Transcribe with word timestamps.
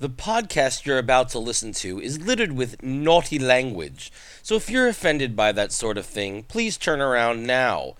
The 0.00 0.08
podcast 0.08 0.86
you're 0.86 0.96
about 0.96 1.28
to 1.28 1.38
listen 1.38 1.72
to 1.74 2.00
is 2.00 2.22
littered 2.22 2.52
with 2.52 2.82
naughty 2.82 3.38
language, 3.38 4.10
so 4.42 4.54
if 4.54 4.70
you're 4.70 4.88
offended 4.88 5.36
by 5.36 5.52
that 5.52 5.72
sort 5.72 5.98
of 5.98 6.06
thing, 6.06 6.44
please 6.44 6.78
turn 6.78 7.02
around 7.02 7.46
now. 7.46 7.96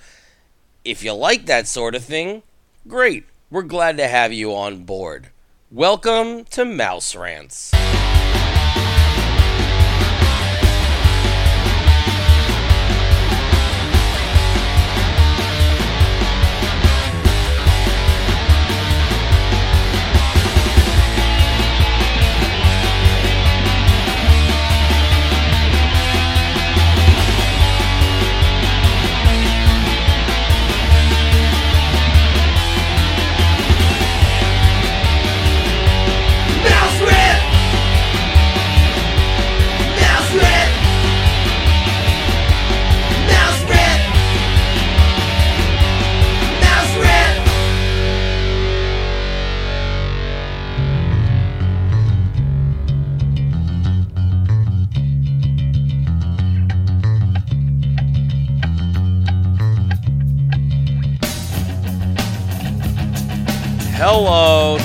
If 0.83 1.05
you 1.05 1.13
like 1.13 1.45
that 1.45 1.69
sort 1.69 1.95
of 1.95 2.03
thing, 2.03 2.43
great. 2.89 3.27
We're 3.51 3.65
glad 3.65 3.99
to 3.99 4.09
have 4.09 4.33
you 4.33 4.55
on 4.55 4.85
board. 4.85 5.29
Welcome 5.71 6.45
to 6.45 6.65
Mouse 6.65 7.15
Rants. 7.15 7.71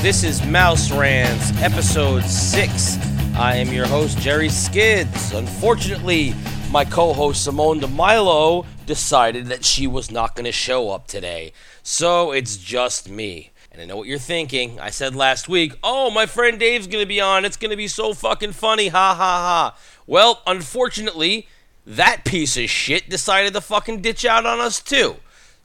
This 0.05 0.23
is 0.23 0.45
Mouse 0.45 0.91
Rants, 0.91 1.51
episode 1.63 2.23
6. 2.23 2.97
I 3.35 3.55
am 3.55 3.73
your 3.73 3.87
host, 3.87 4.19
Jerry 4.19 4.49
Skids. 4.49 5.33
Unfortunately, 5.33 6.35
my 6.69 6.85
co 6.85 7.11
host, 7.11 7.43
Simone 7.43 7.79
DeMilo, 7.79 8.67
decided 8.85 9.47
that 9.47 9.65
she 9.65 9.87
was 9.87 10.11
not 10.11 10.35
going 10.35 10.45
to 10.45 10.51
show 10.51 10.91
up 10.91 11.07
today. 11.07 11.53
So 11.81 12.33
it's 12.33 12.55
just 12.55 13.09
me. 13.09 13.49
And 13.71 13.81
I 13.81 13.85
know 13.85 13.97
what 13.97 14.07
you're 14.07 14.19
thinking. 14.19 14.79
I 14.79 14.91
said 14.91 15.15
last 15.15 15.49
week, 15.49 15.73
oh, 15.83 16.11
my 16.11 16.27
friend 16.27 16.59
Dave's 16.59 16.85
going 16.85 17.01
to 17.01 17.09
be 17.09 17.19
on. 17.19 17.43
It's 17.43 17.57
going 17.57 17.71
to 17.71 17.75
be 17.75 17.87
so 17.87 18.13
fucking 18.13 18.51
funny. 18.51 18.89
Ha 18.89 19.15
ha 19.15 19.15
ha. 19.15 19.77
Well, 20.05 20.43
unfortunately, 20.45 21.47
that 21.83 22.23
piece 22.25 22.57
of 22.57 22.69
shit 22.69 23.09
decided 23.09 23.53
to 23.53 23.61
fucking 23.61 24.01
ditch 24.01 24.23
out 24.23 24.45
on 24.45 24.59
us 24.59 24.79
too. 24.81 25.15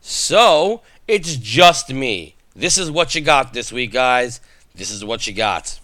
So, 0.00 0.80
it's 1.06 1.36
just 1.36 1.92
me. 1.92 2.36
This 2.55 2.79
is 2.79 2.91
what 2.91 3.15
you 3.15 3.20
got 3.20 3.53
this 3.53 3.73
week, 3.73 3.93
guys. 3.93 4.41
This 4.75 4.91
is 4.91 5.05
what 5.05 5.27
you 5.27 5.33
got. 5.33 5.79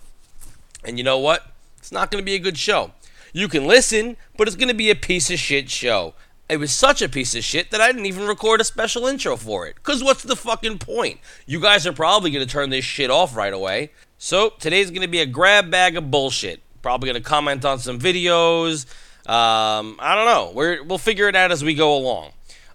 And 0.85 0.99
you 0.99 1.05
know 1.05 1.19
what? 1.19 1.47
It's 1.79 1.93
not 1.93 2.11
going 2.11 2.23
to 2.23 2.27
be 2.27 2.35
a 2.35 2.41
good 2.41 2.59
show. 2.59 2.93
You 3.33 3.49
can 3.49 3.67
listen, 3.67 4.17
but 4.37 4.49
it's 4.49 4.57
going 4.57 4.69
to 4.69 4.75
be 4.75 4.91
a 4.91 4.97
piece 4.97 5.31
of 5.31 5.39
shit 5.39 5.71
show. 5.71 6.15
It 6.49 6.59
was 6.59 6.73
such 6.73 7.03
a 7.03 7.09
piece 7.09 7.35
of 7.35 7.45
shit 7.45 7.71
that 7.71 7.81
I 7.81 7.89
didn't 7.89 8.07
even 8.07 8.27
record 8.27 8.61
a 8.61 8.65
special 8.65 9.07
intro 9.07 9.37
for 9.37 9.67
it. 9.67 9.75
Because 9.77 10.03
what's 10.03 10.23
the 10.23 10.37
fucking 10.37 10.79
point? 10.79 11.21
You 11.45 11.61
guys 11.61 11.87
are 11.87 11.93
probably 11.93 12.31
going 12.31 12.47
to 12.47 12.51
turn 12.51 12.71
this 12.71 12.85
shit 12.85 13.11
off 13.11 13.37
right 13.37 13.53
away. 13.53 13.91
So, 14.19 14.55
today's 14.59 14.91
going 14.91 15.03
to 15.03 15.09
be 15.09 15.21
a 15.21 15.27
grab 15.27 15.71
bag 15.71 15.97
of 15.97 16.11
bullshit. 16.11 16.63
Probably 16.83 17.09
going 17.09 17.23
to 17.23 17.29
comment 17.29 17.65
on 17.65 17.79
some 17.79 17.99
videos. 17.99 18.87
Um, 19.29 19.97
I 19.99 20.15
don't 20.15 20.27
know. 20.27 20.53
We're, 20.55 20.83
we'll 20.85 20.99
figure 20.99 21.29
it 21.29 21.37
out 21.37 21.51
as 21.51 21.65
we 21.65 21.75
go 21.75 21.97
along. 21.97 22.31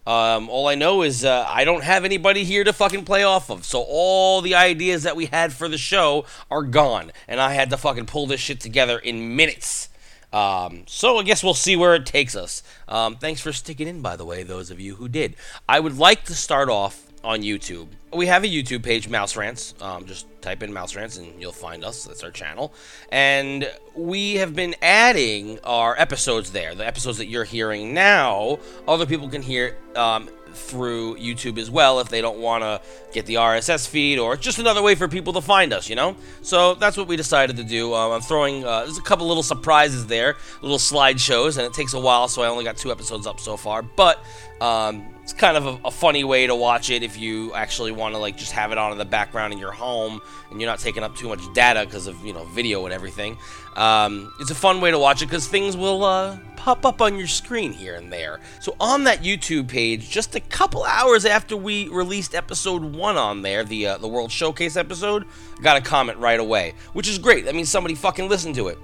Um, 0.07 0.49
all 0.49 0.67
I 0.67 0.75
know 0.75 1.03
is 1.03 1.23
uh, 1.23 1.45
I 1.47 1.63
don't 1.63 1.83
have 1.83 2.05
anybody 2.05 2.43
here 2.43 2.63
to 2.63 2.73
fucking 2.73 3.05
play 3.05 3.23
off 3.23 3.49
of. 3.51 3.65
So 3.65 3.85
all 3.87 4.41
the 4.41 4.55
ideas 4.55 5.03
that 5.03 5.15
we 5.15 5.27
had 5.27 5.53
for 5.53 5.67
the 5.67 5.77
show 5.77 6.25
are 6.49 6.63
gone. 6.63 7.11
And 7.27 7.39
I 7.39 7.53
had 7.53 7.69
to 7.69 7.77
fucking 7.77 8.07
pull 8.07 8.25
this 8.25 8.39
shit 8.39 8.59
together 8.59 8.97
in 8.97 9.35
minutes. 9.35 9.89
Um, 10.33 10.83
so 10.87 11.17
I 11.17 11.23
guess 11.23 11.43
we'll 11.43 11.53
see 11.53 11.75
where 11.75 11.93
it 11.93 12.05
takes 12.05 12.35
us. 12.35 12.63
Um, 12.87 13.17
thanks 13.17 13.41
for 13.41 13.51
sticking 13.51 13.87
in, 13.87 14.01
by 14.01 14.15
the 14.15 14.25
way, 14.25 14.43
those 14.43 14.71
of 14.71 14.79
you 14.79 14.95
who 14.95 15.07
did. 15.07 15.35
I 15.67 15.79
would 15.79 15.97
like 15.97 16.23
to 16.25 16.33
start 16.33 16.69
off 16.69 17.10
on 17.23 17.41
YouTube. 17.41 17.87
We 18.13 18.27
have 18.27 18.43
a 18.43 18.47
YouTube 18.47 18.83
page, 18.83 19.07
Mouse 19.07 19.35
Rants. 19.35 19.73
Um, 19.81 20.05
just 20.05 20.27
type 20.41 20.63
in 20.63 20.73
Mouse 20.73 20.95
Rants 20.95 21.17
and 21.17 21.39
you'll 21.39 21.51
find 21.51 21.85
us. 21.85 22.05
That's 22.05 22.23
our 22.23 22.31
channel. 22.31 22.73
And 23.11 23.71
we 23.95 24.35
have 24.35 24.55
been 24.55 24.75
adding 24.81 25.59
our 25.63 25.95
episodes 25.99 26.51
there. 26.51 26.75
The 26.75 26.85
episodes 26.85 27.17
that 27.19 27.27
you're 27.27 27.43
hearing 27.43 27.93
now, 27.93 28.59
other 28.87 29.05
people 29.05 29.29
can 29.29 29.41
hear 29.41 29.77
um, 29.95 30.29
through 30.55 31.17
YouTube 31.17 31.57
as 31.57 31.69
well 31.69 31.99
if 31.99 32.09
they 32.09 32.21
don't 32.21 32.39
want 32.39 32.63
to 32.63 32.81
get 33.13 33.25
the 33.25 33.35
RSS 33.35 33.87
feed 33.87 34.19
or 34.19 34.35
just 34.35 34.59
another 34.59 34.81
way 34.81 34.95
for 34.95 35.07
people 35.07 35.33
to 35.33 35.41
find 35.41 35.73
us, 35.73 35.89
you 35.89 35.95
know? 35.95 36.15
So 36.41 36.75
that's 36.75 36.97
what 36.97 37.07
we 37.07 37.15
decided 37.15 37.57
to 37.57 37.63
do. 37.63 37.93
Um, 37.93 38.11
I'm 38.11 38.21
throwing, 38.21 38.63
uh, 38.65 38.81
there's 38.85 38.97
a 38.97 39.01
couple 39.01 39.27
little 39.27 39.43
surprises 39.43 40.07
there, 40.07 40.37
little 40.61 40.77
slideshows, 40.77 41.57
and 41.57 41.65
it 41.65 41.73
takes 41.73 41.93
a 41.93 41.99
while, 41.99 42.27
so 42.27 42.41
I 42.41 42.47
only 42.47 42.63
got 42.63 42.77
two 42.77 42.91
episodes 42.91 43.27
up 43.27 43.39
so 43.39 43.57
far. 43.57 43.81
But 43.81 44.23
um, 44.61 45.05
it's 45.23 45.33
kind 45.33 45.57
of 45.57 45.65
a, 45.65 45.87
a 45.87 45.91
funny 45.91 46.23
way 46.23 46.45
to 46.45 46.55
watch 46.55 46.89
it 46.89 47.03
if 47.03 47.17
you 47.17 47.53
actually 47.53 47.91
want 47.91 48.13
to 48.13 48.19
like 48.19 48.37
just 48.37 48.51
have 48.51 48.71
it 48.71 48.77
on 48.77 48.91
in 48.91 48.97
the 48.97 49.05
background 49.05 49.53
in 49.53 49.59
your 49.59 49.71
home 49.71 50.21
and 50.49 50.59
you're 50.59 50.69
not 50.69 50.79
taking 50.79 51.03
up 51.03 51.15
too 51.15 51.27
much 51.27 51.41
data 51.53 51.85
because 51.85 52.05
of 52.05 52.23
you 52.25 52.33
know 52.33 52.43
video 52.45 52.85
and 52.85 52.93
everything. 52.93 53.37
Um, 53.75 54.33
it's 54.39 54.51
a 54.51 54.55
fun 54.55 54.81
way 54.81 54.91
to 54.91 54.99
watch 54.99 55.21
it 55.21 55.25
because 55.25 55.47
things 55.47 55.77
will 55.77 56.03
uh, 56.03 56.37
pop 56.61 56.85
up 56.85 57.01
on 57.01 57.17
your 57.17 57.27
screen 57.27 57.73
here 57.73 57.95
and 57.95 58.13
there. 58.13 58.39
So 58.59 58.75
on 58.79 59.05
that 59.05 59.23
YouTube 59.23 59.67
page, 59.67 60.11
just 60.11 60.35
a 60.35 60.39
couple 60.39 60.83
hours 60.83 61.25
after 61.25 61.57
we 61.57 61.87
released 61.87 62.35
episode 62.35 62.83
one 62.83 63.17
on 63.17 63.41
there, 63.41 63.63
the 63.63 63.87
uh, 63.87 63.97
the 63.97 64.07
World 64.07 64.31
Showcase 64.31 64.77
episode, 64.77 65.25
I 65.57 65.61
got 65.63 65.77
a 65.77 65.81
comment 65.81 66.19
right 66.19 66.39
away, 66.39 66.75
which 66.93 67.07
is 67.07 67.17
great. 67.17 67.45
That 67.45 67.55
means 67.55 67.69
somebody 67.69 67.95
fucking 67.95 68.29
listened 68.29 68.53
to 68.55 68.67
it 68.67 68.77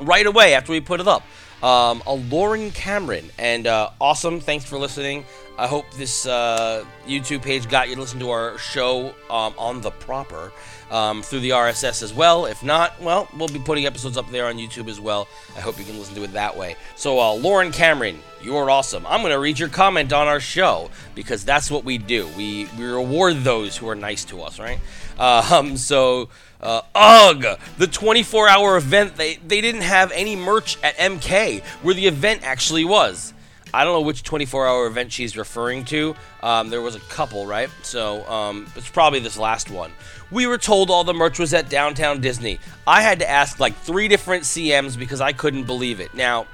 right 0.00 0.26
away 0.26 0.52
after 0.52 0.70
we 0.70 0.82
put 0.82 1.00
it 1.00 1.08
up. 1.08 1.22
Um, 1.62 2.02
a 2.06 2.14
Lauren 2.14 2.70
Cameron, 2.72 3.30
and 3.38 3.66
uh, 3.66 3.88
awesome. 4.02 4.38
Thanks 4.38 4.66
for 4.66 4.78
listening. 4.78 5.24
I 5.56 5.66
hope 5.66 5.90
this 5.94 6.26
uh, 6.26 6.84
YouTube 7.06 7.42
page 7.42 7.70
got 7.70 7.88
you 7.88 7.94
to 7.94 8.00
listen 8.02 8.20
to 8.20 8.28
our 8.30 8.58
show 8.58 9.14
um, 9.30 9.54
on 9.56 9.80
the 9.80 9.90
proper 9.92 10.52
um, 10.90 11.22
through 11.22 11.40
the 11.40 11.50
RSS 11.50 12.02
as 12.02 12.12
well. 12.12 12.46
If 12.46 12.62
not, 12.62 13.00
well, 13.00 13.28
we'll 13.36 13.48
be 13.48 13.58
putting 13.58 13.86
episodes 13.86 14.16
up 14.16 14.30
there 14.30 14.46
on 14.46 14.56
YouTube 14.56 14.88
as 14.88 15.00
well. 15.00 15.28
I 15.56 15.60
hope 15.60 15.78
you 15.78 15.84
can 15.84 15.98
listen 15.98 16.14
to 16.16 16.24
it 16.24 16.32
that 16.32 16.56
way. 16.56 16.76
So, 16.96 17.18
uh, 17.18 17.34
Lauren 17.34 17.72
Cameron, 17.72 18.20
you're 18.42 18.70
awesome. 18.70 19.06
I'm 19.06 19.20
going 19.20 19.32
to 19.32 19.38
read 19.38 19.58
your 19.58 19.68
comment 19.68 20.12
on 20.12 20.28
our 20.28 20.40
show 20.40 20.90
because 21.14 21.44
that's 21.44 21.70
what 21.70 21.84
we 21.84 21.98
do. 21.98 22.28
We, 22.36 22.68
we 22.78 22.84
reward 22.84 23.38
those 23.44 23.76
who 23.76 23.88
are 23.88 23.94
nice 23.94 24.24
to 24.26 24.42
us, 24.42 24.58
right? 24.58 24.78
Um, 25.18 25.76
so, 25.76 26.28
uh, 26.60 26.82
UGG, 26.94 27.58
the 27.76 27.88
24 27.88 28.48
hour 28.48 28.76
event, 28.76 29.16
they, 29.16 29.34
they 29.34 29.60
didn't 29.60 29.80
have 29.80 30.12
any 30.12 30.36
merch 30.36 30.78
at 30.82 30.96
MK 30.96 31.64
where 31.82 31.92
the 31.94 32.06
event 32.06 32.42
actually 32.44 32.84
was. 32.84 33.34
I 33.72 33.84
don't 33.84 33.92
know 33.92 34.00
which 34.00 34.22
24 34.22 34.66
hour 34.66 34.86
event 34.86 35.12
she's 35.12 35.36
referring 35.36 35.84
to. 35.86 36.14
Um, 36.42 36.70
there 36.70 36.80
was 36.80 36.94
a 36.94 37.00
couple, 37.00 37.46
right? 37.46 37.70
So 37.82 38.28
um, 38.28 38.66
it's 38.76 38.88
probably 38.88 39.20
this 39.20 39.36
last 39.36 39.70
one. 39.70 39.92
We 40.30 40.46
were 40.46 40.58
told 40.58 40.90
all 40.90 41.04
the 41.04 41.14
merch 41.14 41.38
was 41.38 41.52
at 41.52 41.68
Downtown 41.68 42.20
Disney. 42.20 42.60
I 42.86 43.02
had 43.02 43.18
to 43.20 43.28
ask 43.28 43.58
like 43.58 43.76
three 43.76 44.08
different 44.08 44.44
CMs 44.44 44.98
because 44.98 45.20
I 45.20 45.32
couldn't 45.32 45.64
believe 45.64 46.00
it. 46.00 46.14
Now, 46.14 46.46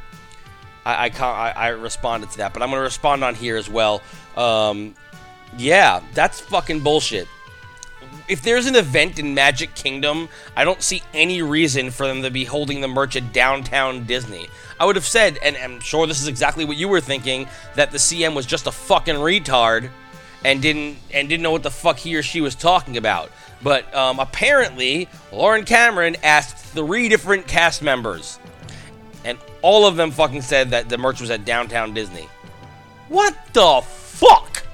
I, 0.86 1.10
I, 1.10 1.52
I 1.54 1.68
responded 1.68 2.30
to 2.30 2.38
that, 2.38 2.52
but 2.54 2.62
I'm 2.62 2.70
going 2.70 2.80
to 2.80 2.84
respond 2.84 3.24
on 3.24 3.34
here 3.34 3.56
as 3.56 3.68
well. 3.68 4.02
Um, 4.36 4.94
yeah, 5.56 6.00
that's 6.14 6.40
fucking 6.40 6.80
bullshit 6.80 7.28
if 8.28 8.42
there's 8.42 8.66
an 8.66 8.76
event 8.76 9.18
in 9.18 9.34
Magic 9.34 9.74
Kingdom, 9.74 10.28
I 10.56 10.64
don't 10.64 10.82
see 10.82 11.02
any 11.12 11.42
reason 11.42 11.90
for 11.90 12.06
them 12.06 12.22
to 12.22 12.30
be 12.30 12.44
holding 12.44 12.80
the 12.80 12.88
merch 12.88 13.16
at 13.16 13.32
downtown 13.32 14.04
Disney. 14.04 14.48
I 14.80 14.86
would 14.86 14.96
have 14.96 15.06
said, 15.06 15.38
and 15.42 15.56
I'm 15.56 15.80
sure 15.80 16.06
this 16.06 16.20
is 16.20 16.28
exactly 16.28 16.64
what 16.64 16.76
you 16.76 16.88
were 16.88 17.00
thinking, 17.00 17.48
that 17.74 17.90
the 17.90 17.98
CM 17.98 18.34
was 18.34 18.46
just 18.46 18.66
a 18.66 18.72
fucking 18.72 19.16
retard 19.16 19.90
and 20.44 20.60
didn't 20.60 20.98
and 21.12 21.28
didn't 21.28 21.42
know 21.42 21.50
what 21.50 21.62
the 21.62 21.70
fuck 21.70 21.96
he 21.96 22.16
or 22.16 22.22
she 22.22 22.40
was 22.40 22.54
talking 22.54 22.96
about. 22.96 23.30
But 23.62 23.92
um, 23.94 24.18
apparently, 24.18 25.08
Lauren 25.32 25.64
Cameron 25.64 26.16
asked 26.22 26.56
three 26.56 27.08
different 27.08 27.46
cast 27.46 27.82
members, 27.82 28.38
and 29.24 29.38
all 29.62 29.86
of 29.86 29.96
them 29.96 30.10
fucking 30.10 30.42
said 30.42 30.70
that 30.70 30.88
the 30.88 30.98
merch 30.98 31.20
was 31.20 31.30
at 31.30 31.44
downtown 31.44 31.94
Disney. 31.94 32.28
What 33.08 33.36
the 33.52 33.80
fuck? 33.82 34.64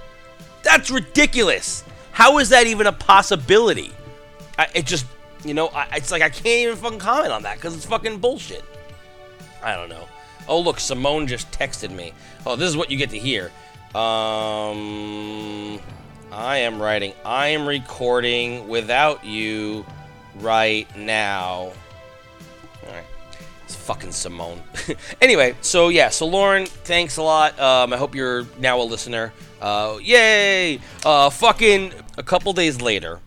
That's 0.62 0.90
ridiculous. 0.90 1.84
How 2.12 2.38
is 2.38 2.48
that 2.50 2.66
even 2.66 2.86
a 2.86 2.92
possibility? 2.92 3.92
I, 4.58 4.68
it 4.74 4.86
just, 4.86 5.06
you 5.44 5.54
know, 5.54 5.68
I, 5.68 5.88
it's 5.96 6.10
like 6.10 6.22
I 6.22 6.28
can't 6.28 6.46
even 6.46 6.76
fucking 6.76 6.98
comment 6.98 7.32
on 7.32 7.42
that 7.44 7.56
because 7.56 7.74
it's 7.74 7.86
fucking 7.86 8.18
bullshit. 8.18 8.64
I 9.62 9.74
don't 9.74 9.88
know. 9.88 10.06
Oh, 10.48 10.60
look, 10.60 10.80
Simone 10.80 11.26
just 11.26 11.50
texted 11.52 11.90
me. 11.90 12.12
Oh, 12.44 12.56
this 12.56 12.68
is 12.68 12.76
what 12.76 12.90
you 12.90 12.96
get 12.96 13.10
to 13.10 13.18
hear. 13.18 13.50
Um, 13.94 15.80
I 16.32 16.58
am 16.58 16.80
writing. 16.80 17.12
I 17.24 17.48
am 17.48 17.66
recording 17.66 18.68
without 18.68 19.24
you 19.24 19.84
right 20.36 20.88
now. 20.96 21.72
It's 23.70 23.76
fucking 23.76 24.10
Simone. 24.10 24.60
anyway, 25.20 25.54
so 25.60 25.90
yeah, 25.90 26.08
so 26.08 26.26
Lauren, 26.26 26.66
thanks 26.66 27.18
a 27.18 27.22
lot. 27.22 27.56
Um, 27.60 27.92
I 27.92 27.98
hope 27.98 28.16
you're 28.16 28.44
now 28.58 28.80
a 28.80 28.82
listener. 28.82 29.32
Uh, 29.60 29.98
yay! 30.02 30.80
Uh, 31.04 31.30
fucking 31.30 31.92
a 32.18 32.22
couple 32.24 32.52
days 32.52 32.82
later, 32.82 33.20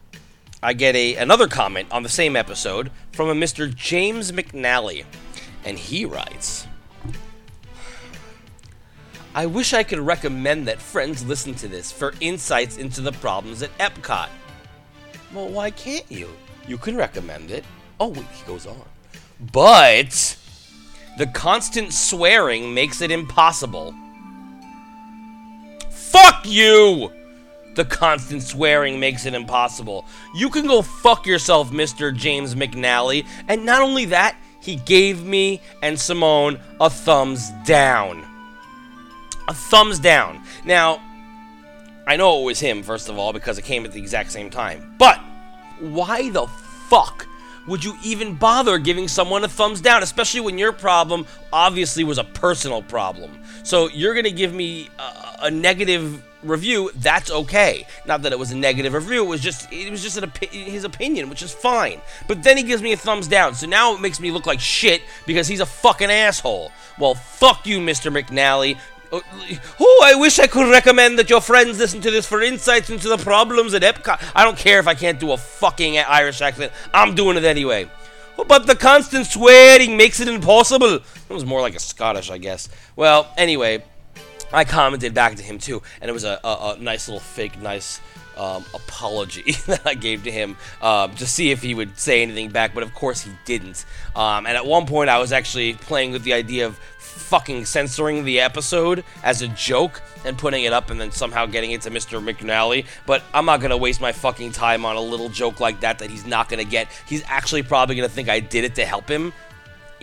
I 0.61 0.73
get 0.73 0.97
a 0.97 1.15
another 1.15 1.47
comment 1.47 1.87
on 1.93 2.03
the 2.03 2.09
same 2.09 2.35
episode 2.35 2.91
from 3.13 3.29
a 3.29 3.33
Mr. 3.33 3.73
James 3.73 4.33
McNally, 4.33 5.05
and 5.63 5.79
he 5.79 6.03
writes. 6.03 6.67
I 9.33 9.45
wish 9.45 9.73
I 9.73 9.83
could 9.83 9.99
recommend 9.99 10.67
that 10.67 10.81
friends 10.81 11.25
listen 11.25 11.53
to 11.55 11.69
this 11.69 11.89
for 11.89 12.13
insights 12.19 12.75
into 12.75 12.99
the 12.99 13.13
problems 13.13 13.63
at 13.63 13.77
Epcot. 13.77 14.27
Well, 15.33 15.47
why 15.47 15.71
can't 15.71 16.11
you? 16.11 16.27
You 16.67 16.77
can 16.77 16.97
recommend 16.97 17.49
it. 17.49 17.63
Oh, 17.97 18.09
wait, 18.09 18.25
he 18.33 18.45
goes 18.45 18.67
on. 18.67 18.83
But 19.51 20.37
the 21.17 21.27
constant 21.27 21.93
swearing 21.93 22.73
makes 22.73 23.01
it 23.01 23.11
impossible. 23.11 23.93
Fuck 25.89 26.45
you! 26.45 27.11
The 27.75 27.85
constant 27.85 28.43
swearing 28.43 28.99
makes 28.99 29.25
it 29.25 29.33
impossible. 29.33 30.05
You 30.35 30.49
can 30.49 30.67
go 30.67 30.81
fuck 30.81 31.25
yourself, 31.25 31.71
Mr. 31.71 32.15
James 32.15 32.55
McNally. 32.55 33.25
And 33.47 33.65
not 33.65 33.81
only 33.81 34.05
that, 34.05 34.35
he 34.61 34.75
gave 34.75 35.25
me 35.25 35.59
and 35.81 35.99
Simone 35.99 36.59
a 36.79 36.89
thumbs 36.89 37.49
down. 37.65 38.23
A 39.47 39.53
thumbs 39.53 39.99
down. 39.99 40.43
Now, 40.63 41.01
I 42.07 42.15
know 42.15 42.41
it 42.41 42.45
was 42.45 42.59
him, 42.59 42.83
first 42.83 43.09
of 43.09 43.17
all, 43.17 43.33
because 43.33 43.57
it 43.57 43.65
came 43.65 43.85
at 43.85 43.91
the 43.91 43.99
exact 43.99 44.31
same 44.31 44.49
time. 44.49 44.95
But 44.97 45.19
why 45.79 46.29
the 46.29 46.47
fuck 46.87 47.27
would 47.67 47.83
you 47.83 47.97
even 48.03 48.35
bother 48.35 48.77
giving 48.77 49.07
someone 49.07 49.43
a 49.43 49.47
thumbs 49.47 49.81
down, 49.81 50.03
especially 50.03 50.41
when 50.41 50.57
your 50.57 50.71
problem 50.71 51.25
obviously 51.51 52.03
was 52.03 52.17
a 52.17 52.23
personal 52.23 52.81
problem? 52.81 53.39
So 53.63 53.89
you're 53.89 54.15
gonna 54.15 54.31
give 54.31 54.53
me 54.53 54.89
a, 54.99 55.45
a 55.45 55.51
negative 55.51 56.21
review. 56.43 56.91
That's 56.95 57.31
okay. 57.31 57.87
Not 58.05 58.21
that 58.23 58.31
it 58.31 58.39
was 58.39 58.51
a 58.51 58.57
negative 58.57 58.93
review. 58.93 59.23
It 59.23 59.27
was 59.27 59.41
just 59.41 59.71
it 59.71 59.89
was 59.89 60.01
just 60.03 60.17
opi- 60.17 60.49
his 60.49 60.83
opinion, 60.83 61.29
which 61.29 61.41
is 61.41 61.53
fine. 61.53 62.01
But 62.27 62.43
then 62.43 62.57
he 62.57 62.63
gives 62.63 62.81
me 62.81 62.93
a 62.93 62.97
thumbs 62.97 63.27
down. 63.27 63.55
So 63.55 63.67
now 63.67 63.93
it 63.95 64.01
makes 64.01 64.19
me 64.19 64.31
look 64.31 64.45
like 64.45 64.59
shit 64.59 65.01
because 65.25 65.47
he's 65.47 65.59
a 65.61 65.65
fucking 65.65 66.11
asshole. 66.11 66.71
Well, 66.99 67.15
fuck 67.15 67.65
you, 67.65 67.79
Mr. 67.79 68.11
McNally. 68.11 68.77
Oh, 69.13 70.03
I 70.03 70.15
wish 70.15 70.39
I 70.39 70.47
could 70.47 70.69
recommend 70.71 71.19
that 71.19 71.29
your 71.29 71.41
friends 71.41 71.77
listen 71.77 72.01
to 72.01 72.09
this 72.09 72.25
for 72.25 72.41
insights 72.41 72.89
into 72.89 73.07
the 73.07 73.17
problems 73.17 73.75
at 73.75 73.83
Epcot. 73.83 74.19
I 74.33 74.43
don't 74.43 74.57
care 74.57 74.79
if 74.79 74.87
I 74.87 74.95
can't 74.95 75.19
do 75.19 75.31
a 75.33 75.37
fucking 75.37 75.99
Irish 75.99 76.41
accent. 76.41 76.71
I'm 76.93 77.13
doing 77.13 77.37
it 77.37 77.43
anyway. 77.43 77.89
Oh, 78.39 78.43
but 78.43 78.65
the 78.65 78.75
constant 78.75 79.27
swearing 79.27 79.95
makes 79.97 80.19
it 80.19 80.27
impossible. 80.27 80.95
It 80.95 81.29
was 81.29 81.45
more 81.45 81.61
like 81.61 81.75
a 81.75 81.79
Scottish, 81.79 82.31
I 82.31 82.39
guess. 82.39 82.69
Well, 82.95 83.31
anyway, 83.37 83.83
I 84.51 84.63
commented 84.65 85.13
back 85.13 85.35
to 85.35 85.43
him 85.43 85.59
too, 85.59 85.83
and 86.01 86.09
it 86.09 86.13
was 86.13 86.23
a, 86.23 86.39
a, 86.43 86.75
a 86.75 86.77
nice 86.79 87.07
little 87.07 87.19
fake, 87.19 87.61
nice 87.61 88.01
um, 88.37 88.65
apology 88.73 89.51
that 89.67 89.85
I 89.85 89.93
gave 89.93 90.23
to 90.23 90.31
him 90.31 90.57
um, 90.81 91.13
to 91.15 91.27
see 91.27 91.51
if 91.51 91.61
he 91.61 91.73
would 91.73 91.97
say 91.97 92.21
anything 92.21 92.49
back, 92.49 92.73
but 92.73 92.83
of 92.83 92.93
course 92.93 93.21
he 93.21 93.31
didn't. 93.45 93.85
Um, 94.15 94.45
and 94.45 94.57
at 94.57 94.65
one 94.65 94.85
point, 94.85 95.09
I 95.09 95.19
was 95.19 95.31
actually 95.31 95.73
playing 95.73 96.11
with 96.11 96.23
the 96.23 96.33
idea 96.33 96.65
of 96.65 96.79
fucking 97.33 97.65
censoring 97.65 98.23
the 98.25 98.39
episode 98.39 99.03
as 99.23 99.41
a 99.41 99.47
joke 99.47 100.03
and 100.23 100.37
putting 100.37 100.65
it 100.65 100.71
up 100.71 100.91
and 100.91 101.01
then 101.01 101.11
somehow 101.11 101.47
getting 101.47 101.71
it 101.71 101.81
to 101.81 101.89
Mr. 101.89 102.23
McNally. 102.23 102.85
But 103.07 103.23
I'm 103.33 103.43
not 103.47 103.59
gonna 103.59 103.75
waste 103.75 103.99
my 103.99 104.11
fucking 104.11 104.51
time 104.51 104.85
on 104.85 104.97
a 104.97 105.01
little 105.01 105.29
joke 105.29 105.59
like 105.59 105.79
that 105.79 105.97
that 105.97 106.11
he's 106.11 106.27
not 106.27 106.47
gonna 106.47 106.63
get. 106.63 106.89
He's 107.07 107.23
actually 107.25 107.63
probably 107.63 107.95
gonna 107.95 108.07
think 108.07 108.29
I 108.29 108.39
did 108.39 108.65
it 108.65 108.75
to 108.75 108.85
help 108.85 109.09
him. 109.09 109.33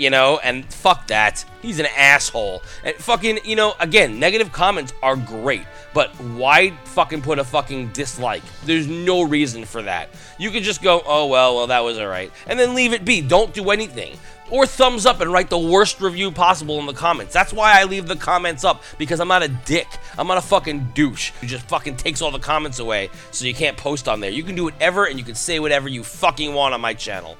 You 0.00 0.08
know, 0.08 0.40
and 0.42 0.64
fuck 0.72 1.08
that. 1.08 1.44
He's 1.60 1.78
an 1.78 1.86
asshole. 1.94 2.62
And 2.84 2.96
fucking, 2.96 3.40
you 3.44 3.54
know, 3.54 3.74
again, 3.78 4.18
negative 4.18 4.50
comments 4.50 4.94
are 5.02 5.14
great, 5.14 5.66
but 5.92 6.08
why 6.20 6.70
fucking 6.84 7.20
put 7.20 7.38
a 7.38 7.44
fucking 7.44 7.88
dislike? 7.88 8.42
There's 8.64 8.86
no 8.86 9.20
reason 9.20 9.66
for 9.66 9.82
that. 9.82 10.08
You 10.38 10.50
could 10.50 10.62
just 10.62 10.82
go, 10.82 11.02
oh, 11.04 11.26
well, 11.26 11.54
well, 11.54 11.66
that 11.66 11.80
was 11.80 11.98
alright. 11.98 12.32
And 12.46 12.58
then 12.58 12.74
leave 12.74 12.94
it 12.94 13.04
be. 13.04 13.20
Don't 13.20 13.52
do 13.52 13.68
anything 13.68 14.16
or 14.50 14.64
thumbs 14.64 15.04
up 15.04 15.20
and 15.20 15.30
write 15.30 15.50
the 15.50 15.58
worst 15.58 16.00
review 16.00 16.30
possible 16.30 16.78
in 16.80 16.86
the 16.86 16.94
comments. 16.94 17.34
That's 17.34 17.52
why 17.52 17.78
I 17.78 17.84
leave 17.84 18.08
the 18.08 18.16
comments 18.16 18.64
up 18.64 18.82
because 18.96 19.20
I'm 19.20 19.28
not 19.28 19.42
a 19.42 19.48
dick. 19.48 19.86
I'm 20.16 20.26
not 20.26 20.38
a 20.38 20.42
fucking 20.42 20.92
douche 20.94 21.30
who 21.40 21.46
just 21.46 21.68
fucking 21.68 21.98
takes 21.98 22.22
all 22.22 22.30
the 22.30 22.38
comments 22.38 22.78
away 22.78 23.10
so 23.32 23.44
you 23.44 23.54
can't 23.54 23.76
post 23.76 24.08
on 24.08 24.20
there. 24.20 24.30
You 24.30 24.42
can 24.42 24.54
do 24.54 24.64
whatever 24.64 25.04
and 25.04 25.18
you 25.18 25.24
can 25.24 25.34
say 25.34 25.60
whatever 25.60 25.88
you 25.88 26.02
fucking 26.02 26.54
want 26.54 26.72
on 26.72 26.80
my 26.80 26.94
channel. 26.94 27.36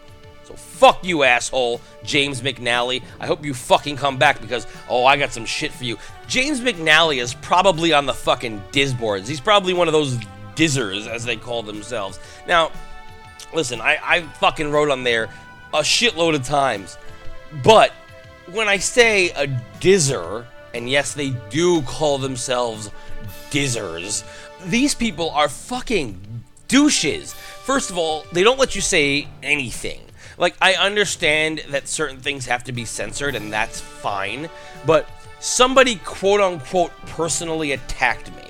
So 0.51 0.57
fuck 0.57 1.05
you, 1.05 1.23
asshole, 1.23 1.81
James 2.03 2.41
McNally. 2.41 3.05
I 3.21 3.27
hope 3.29 3.45
you 3.45 3.55
fucking 3.55 3.97
come 3.97 4.19
back 4.19 4.41
because, 4.41 4.67
oh, 4.89 5.05
I 5.07 5.17
got 5.17 5.33
some 5.33 5.45
shit 5.45 5.71
for 5.71 5.85
you. 5.85 5.97
James 6.27 6.61
McNally 6.61 7.23
is 7.23 7.35
probably 7.35 7.93
on 7.93 8.05
the 8.05 8.13
fucking 8.13 8.61
Disboards. 8.73 9.29
He's 9.29 9.41
probably 9.41 9.75
one 9.75 9.87
of 9.87 9.93
those 9.93 10.17
dizzers, 10.57 11.07
as 11.07 11.25
they 11.25 11.37
call 11.37 11.63
themselves. 11.63 12.19
Now, 12.49 12.73
listen, 13.55 13.81
I, 13.81 13.99
I 14.03 14.23
fucking 14.23 14.73
wrote 14.73 14.91
on 14.91 15.05
there 15.05 15.29
a 15.73 15.83
shitload 15.83 16.35
of 16.35 16.45
times. 16.45 16.99
But 17.63 17.93
when 18.51 18.67
I 18.67 18.79
say 18.79 19.31
a 19.31 19.47
dizzer, 19.79 20.49
and 20.75 20.91
yes, 20.91 21.15
they 21.15 21.31
do 21.51 21.83
call 21.83 22.19
themselves 22.19 22.91
dizzers, 23.53 24.25
these 24.67 24.97
people 24.97 25.31
are 25.31 25.49
fucking 25.49 26.21
douches. 26.67 27.35
First 27.63 27.91
of 27.91 27.99
all, 27.99 28.25
they 28.33 28.43
don't 28.43 28.59
let 28.59 28.75
you 28.75 28.81
say 28.81 29.29
anything. 29.45 30.01
Like, 30.41 30.57
I 30.61 30.75
understand 30.75 31.63
that 31.69 31.87
certain 31.87 32.17
things 32.17 32.47
have 32.47 32.65
to 32.65 32.73
be 32.73 32.87
censored, 32.87 33.35
and 33.35 33.53
that's 33.53 33.79
fine, 33.79 34.49
but 34.87 35.09
somebody 35.39 35.97
quote 35.97 36.41
unquote 36.41 36.93
personally 37.07 37.73
attacked 37.73 38.35
me 38.35 38.45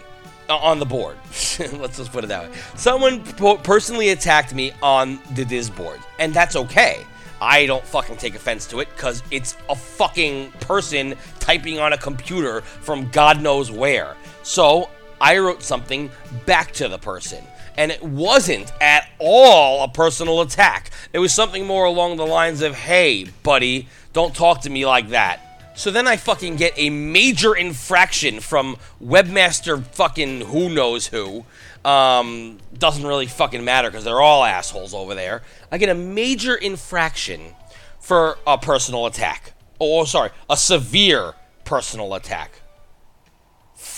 uh, 0.48 0.56
on 0.56 0.78
the 0.78 0.86
board. 0.86 1.16
Let's 1.58 1.96
just 1.96 2.12
put 2.12 2.22
it 2.22 2.28
that 2.28 2.48
way. 2.48 2.56
Someone 2.76 3.24
personally 3.64 4.10
attacked 4.10 4.54
me 4.54 4.72
on 4.80 5.18
the 5.34 5.44
Disboard, 5.44 5.98
and 6.20 6.32
that's 6.32 6.54
okay. 6.54 7.04
I 7.40 7.66
don't 7.66 7.84
fucking 7.84 8.18
take 8.18 8.36
offense 8.36 8.66
to 8.66 8.78
it 8.78 8.88
because 8.94 9.24
it's 9.32 9.56
a 9.68 9.74
fucking 9.74 10.52
person 10.60 11.16
typing 11.40 11.80
on 11.80 11.92
a 11.92 11.98
computer 11.98 12.60
from 12.60 13.10
God 13.10 13.42
knows 13.42 13.72
where. 13.72 14.14
So 14.44 14.90
I 15.20 15.38
wrote 15.38 15.64
something 15.64 16.08
back 16.46 16.70
to 16.72 16.88
the 16.88 16.98
person. 16.98 17.44
And 17.76 17.90
it 17.90 18.02
wasn't 18.02 18.72
at 18.80 19.08
all 19.18 19.82
a 19.82 19.88
personal 19.88 20.40
attack. 20.40 20.90
It 21.12 21.18
was 21.18 21.32
something 21.32 21.66
more 21.66 21.84
along 21.84 22.16
the 22.16 22.26
lines 22.26 22.62
of, 22.62 22.74
hey, 22.74 23.24
buddy, 23.42 23.88
don't 24.12 24.34
talk 24.34 24.62
to 24.62 24.70
me 24.70 24.86
like 24.86 25.10
that. 25.10 25.72
So 25.74 25.90
then 25.90 26.06
I 26.06 26.16
fucking 26.16 26.56
get 26.56 26.74
a 26.76 26.90
major 26.90 27.54
infraction 27.54 28.40
from 28.40 28.76
webmaster 29.02 29.82
fucking 29.82 30.42
who 30.42 30.68
knows 30.68 31.06
who. 31.06 31.46
Um, 31.84 32.58
doesn't 32.76 33.06
really 33.06 33.26
fucking 33.26 33.64
matter 33.64 33.88
because 33.88 34.04
they're 34.04 34.20
all 34.20 34.44
assholes 34.44 34.92
over 34.92 35.14
there. 35.14 35.42
I 35.72 35.78
get 35.78 35.88
a 35.88 35.94
major 35.94 36.54
infraction 36.54 37.54
for 37.98 38.36
a 38.46 38.58
personal 38.58 39.06
attack. 39.06 39.54
Oh, 39.80 40.04
sorry, 40.04 40.30
a 40.50 40.56
severe 40.56 41.32
personal 41.64 42.12
attack. 42.14 42.59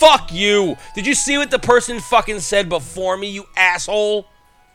Fuck 0.03 0.33
you! 0.33 0.75
Did 0.95 1.07
you 1.07 1.13
see 1.13 1.37
what 1.37 1.49
the 1.49 1.59
person 1.59 2.01
fucking 2.01 2.41
said 2.41 2.67
before 2.67 3.15
me, 3.15 3.29
you 3.29 3.45
asshole? 3.55 4.27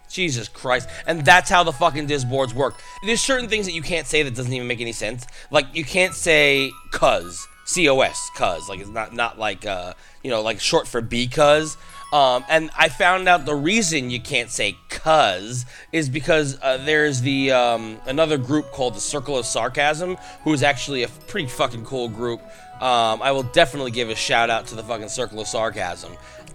Jesus 0.09 0.49
Christ. 0.49 0.89
And 1.07 1.23
that's 1.23 1.51
how 1.51 1.65
the 1.65 1.73
fucking 1.73 2.07
disboards 2.07 2.55
work. 2.55 2.81
There's 3.05 3.21
certain 3.21 3.47
things 3.47 3.67
that 3.67 3.73
you 3.73 3.83
can't 3.83 4.07
say 4.07 4.23
that 4.23 4.35
doesn't 4.35 4.51
even 4.51 4.67
make 4.67 4.81
any 4.81 4.93
sense. 4.93 5.27
Like, 5.51 5.67
you 5.75 5.85
can't 5.85 6.15
say 6.15 6.73
cuz. 6.93 7.47
C-O-S, 7.67 8.31
cuz. 8.37 8.71
Like, 8.71 8.81
it's 8.81 8.89
not, 8.89 9.13
not 9.13 9.39
like, 9.39 9.67
uh, 9.67 9.93
you 10.23 10.31
know, 10.31 10.41
like 10.41 10.61
short 10.61 10.89
for 10.89 11.03
because. 11.03 11.77
Um, 12.11 12.43
and 12.49 12.71
I 12.75 12.89
found 12.89 13.29
out 13.29 13.45
the 13.45 13.55
reason 13.55 14.09
you 14.09 14.21
can't 14.21 14.49
say 14.49 14.79
"cuz" 14.89 15.67
is 15.93 16.09
because 16.09 16.59
uh, 16.63 16.79
there's 16.79 17.21
the 17.21 17.53
um, 17.53 17.99
another 18.07 18.39
group 18.39 18.73
called 18.73 18.95
the 18.95 19.01
Circle 19.01 19.37
of 19.37 19.45
Sarcasm, 19.45 20.17
who 20.43 20.55
is 20.55 20.63
actually 20.63 21.03
a 21.03 21.09
pretty 21.09 21.49
fucking 21.49 21.85
cool 21.85 22.09
group. 22.09 22.41
Um, 22.81 23.21
I 23.23 23.33
will 23.33 23.43
definitely 23.43 23.91
give 23.91 24.09
a 24.09 24.15
shout 24.15 24.51
out 24.51 24.67
to 24.69 24.75
the 24.75 24.83
fucking 24.83 25.09
Circle 25.09 25.41
of 25.41 25.49
Sarcasm 25.49 26.13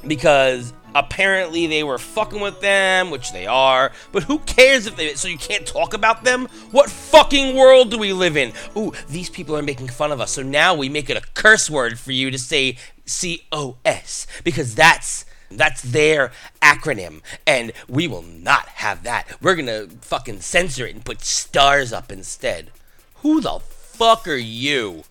because 0.08 0.74
apparently 0.96 1.68
they 1.68 1.84
were 1.84 1.98
fucking 1.98 2.40
with 2.40 2.62
them, 2.62 3.10
which 3.10 3.32
they 3.34 3.46
are. 3.46 3.92
But 4.12 4.24
who 4.24 4.40
cares 4.40 4.86
if 4.88 4.96
they? 4.96 5.14
So 5.16 5.28
you 5.28 5.38
can't 5.38 5.66
talk 5.66 5.94
about 5.94 6.24
them? 6.24 6.48
What 6.72 6.90
fucking 6.90 7.56
world 7.56 7.92
do 7.92 7.98
we 7.98 8.14
live 8.14 8.38
in? 8.38 8.54
Ooh, 8.78 8.94
these 9.10 9.30
people 9.30 9.58
are 9.58 9.62
making 9.62 9.88
fun 9.90 10.12
of 10.12 10.22
us, 10.22 10.32
so 10.32 10.44
now 10.44 10.74
we 10.76 10.90
make 10.90 11.10
it 11.10 11.18
a 11.18 11.28
curse 11.34 11.70
word 11.70 12.00
for 12.00 12.12
you 12.12 12.32
to 12.32 12.38
say 12.38 12.78
C 13.06 13.46
O 13.52 13.78
S 13.84 14.28
because 14.44 14.76
that's 14.76 15.26
that's 15.52 15.82
their 15.82 16.32
acronym, 16.62 17.22
and 17.46 17.74
we 17.88 18.08
will 18.08 18.24
not 18.24 18.68
have 18.70 19.04
that. 19.04 19.28
We're 19.42 19.56
gonna 19.56 19.88
fucking 20.02 20.42
censor 20.42 20.88
it 20.88 20.96
and 20.96 21.06
put 21.06 21.22
stars 21.22 21.94
up 21.94 22.12
instead. 22.12 22.72
Who 23.18 23.40
the 23.40 23.60
fuck 23.60 24.28
are 24.28 24.36
you? 24.36 25.04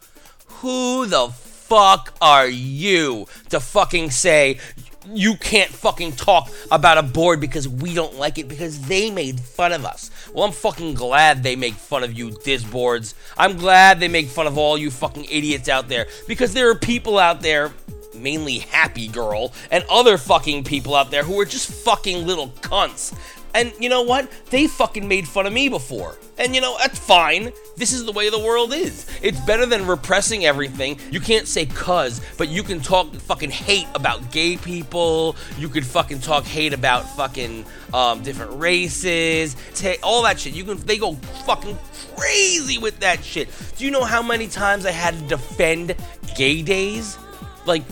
Who 0.62 1.06
the 1.06 1.28
fuck 1.28 2.14
are 2.20 2.46
you 2.46 3.26
to 3.48 3.58
fucking 3.58 4.12
say 4.12 4.60
you 5.06 5.34
can't 5.36 5.70
fucking 5.70 6.12
talk 6.12 6.48
about 6.70 6.98
a 6.98 7.02
board 7.02 7.40
because 7.40 7.66
we 7.68 7.94
don't 7.94 8.14
like 8.14 8.38
it 8.38 8.46
because 8.46 8.80
they 8.82 9.10
made 9.10 9.40
fun 9.40 9.72
of 9.72 9.84
us. 9.84 10.12
Well, 10.32 10.44
I'm 10.44 10.52
fucking 10.52 10.94
glad 10.94 11.42
they 11.42 11.56
make 11.56 11.74
fun 11.74 12.04
of 12.04 12.16
you, 12.16 12.30
Disboards. 12.30 13.14
I'm 13.36 13.56
glad 13.56 13.98
they 13.98 14.06
make 14.06 14.28
fun 14.28 14.46
of 14.46 14.56
all 14.56 14.78
you 14.78 14.92
fucking 14.92 15.24
idiots 15.24 15.68
out 15.68 15.88
there 15.88 16.06
because 16.28 16.54
there 16.54 16.70
are 16.70 16.76
people 16.76 17.18
out 17.18 17.42
there, 17.42 17.72
mainly 18.14 18.58
Happy 18.58 19.08
Girl, 19.08 19.52
and 19.72 19.84
other 19.90 20.16
fucking 20.16 20.62
people 20.62 20.94
out 20.94 21.10
there 21.10 21.24
who 21.24 21.40
are 21.40 21.44
just 21.44 21.72
fucking 21.72 22.24
little 22.24 22.50
cunts. 22.60 23.12
And 23.54 23.72
you 23.78 23.88
know 23.88 24.02
what? 24.02 24.30
They 24.50 24.66
fucking 24.66 25.06
made 25.06 25.28
fun 25.28 25.46
of 25.46 25.52
me 25.52 25.68
before. 25.68 26.18
And 26.38 26.54
you 26.54 26.60
know, 26.60 26.76
that's 26.78 26.98
fine. 26.98 27.52
This 27.76 27.92
is 27.92 28.04
the 28.04 28.12
way 28.12 28.30
the 28.30 28.38
world 28.38 28.72
is. 28.72 29.06
It's 29.22 29.38
better 29.40 29.66
than 29.66 29.86
repressing 29.86 30.44
everything. 30.44 30.98
You 31.10 31.20
can't 31.20 31.46
say 31.46 31.66
cuz, 31.66 32.20
but 32.38 32.48
you 32.48 32.62
can 32.62 32.80
talk 32.80 33.12
fucking 33.14 33.50
hate 33.50 33.86
about 33.94 34.30
gay 34.32 34.56
people. 34.56 35.36
You 35.58 35.68
could 35.68 35.86
fucking 35.86 36.20
talk 36.20 36.44
hate 36.44 36.72
about 36.72 37.08
fucking 37.16 37.64
um, 37.92 38.22
different 38.22 38.58
races, 38.58 39.56
ta- 39.74 40.00
all 40.02 40.22
that 40.22 40.40
shit. 40.40 40.54
You 40.54 40.64
can 40.64 40.78
they 40.78 40.96
go 40.96 41.14
fucking 41.46 41.78
crazy 42.16 42.78
with 42.78 42.98
that 43.00 43.22
shit. 43.22 43.48
Do 43.76 43.84
you 43.84 43.90
know 43.90 44.04
how 44.04 44.22
many 44.22 44.48
times 44.48 44.86
I 44.86 44.90
had 44.90 45.14
to 45.14 45.26
defend 45.28 45.94
gay 46.36 46.62
days? 46.62 47.18
Like 47.66 47.82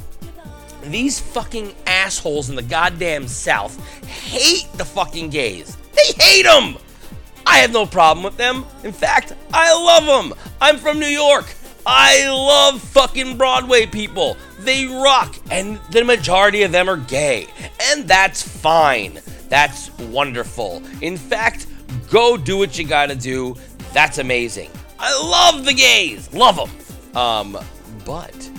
these 0.84 1.20
fucking 1.20 1.74
assholes 1.86 2.50
in 2.50 2.56
the 2.56 2.62
goddamn 2.62 3.28
South 3.28 3.78
hate 4.06 4.68
the 4.74 4.84
fucking 4.84 5.30
gays. 5.30 5.76
They 5.92 6.12
hate 6.22 6.44
them. 6.44 6.76
I 7.46 7.58
have 7.58 7.72
no 7.72 7.86
problem 7.86 8.24
with 8.24 8.36
them. 8.36 8.64
In 8.84 8.92
fact, 8.92 9.34
I 9.52 9.72
love 9.72 10.06
them. 10.06 10.38
I'm 10.60 10.76
from 10.76 10.98
New 10.98 11.06
York. 11.06 11.54
I 11.86 12.28
love 12.28 12.80
fucking 12.80 13.36
Broadway 13.36 13.86
people. 13.86 14.36
They 14.60 14.86
rock, 14.86 15.34
and 15.50 15.80
the 15.90 16.04
majority 16.04 16.62
of 16.62 16.72
them 16.72 16.88
are 16.88 16.98
gay. 16.98 17.46
And 17.90 18.06
that's 18.06 18.42
fine. 18.42 19.20
That's 19.48 19.90
wonderful. 19.98 20.82
In 21.00 21.16
fact, 21.16 21.66
go 22.10 22.36
do 22.36 22.58
what 22.58 22.78
you 22.78 22.86
gotta 22.86 23.14
do. 23.14 23.56
That's 23.92 24.18
amazing. 24.18 24.70
I 24.98 25.12
love 25.22 25.64
the 25.64 25.72
gays. 25.72 26.32
Love 26.32 26.56
them. 26.56 27.16
Um, 27.16 27.58
but 28.04 28.50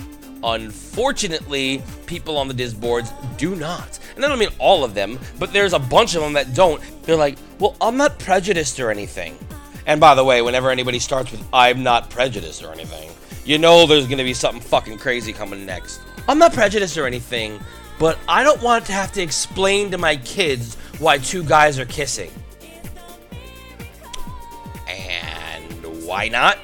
unfortunately, 0.42 1.82
people 2.12 2.36
on 2.36 2.46
the 2.46 2.52
Diz 2.52 2.74
boards 2.74 3.10
do 3.38 3.56
not. 3.56 3.98
And 4.14 4.22
I 4.22 4.28
don't 4.28 4.38
mean 4.38 4.50
all 4.58 4.84
of 4.84 4.92
them, 4.92 5.18
but 5.38 5.50
there's 5.50 5.72
a 5.72 5.78
bunch 5.78 6.14
of 6.14 6.20
them 6.20 6.34
that 6.34 6.52
don't. 6.52 6.82
They're 7.04 7.16
like, 7.16 7.38
well, 7.58 7.74
I'm 7.80 7.96
not 7.96 8.18
prejudiced 8.18 8.78
or 8.80 8.90
anything. 8.90 9.38
And 9.86 9.98
by 9.98 10.14
the 10.14 10.22
way, 10.22 10.42
whenever 10.42 10.70
anybody 10.70 10.98
starts 10.98 11.32
with, 11.32 11.42
I'm 11.54 11.82
not 11.82 12.10
prejudiced 12.10 12.62
or 12.62 12.70
anything, 12.70 13.10
you 13.46 13.56
know 13.56 13.86
there's 13.86 14.06
gonna 14.06 14.24
be 14.24 14.34
something 14.34 14.60
fucking 14.60 14.98
crazy 14.98 15.32
coming 15.32 15.64
next. 15.64 16.02
I'm 16.28 16.38
not 16.38 16.52
prejudiced 16.52 16.98
or 16.98 17.06
anything, 17.06 17.58
but 17.98 18.18
I 18.28 18.44
don't 18.44 18.60
want 18.60 18.84
to 18.86 18.92
have 18.92 19.10
to 19.12 19.22
explain 19.22 19.90
to 19.92 19.96
my 19.96 20.16
kids 20.16 20.74
why 20.98 21.16
two 21.16 21.42
guys 21.42 21.78
are 21.78 21.86
kissing. 21.86 22.30
And 24.86 26.04
why 26.04 26.28
not? 26.28 26.58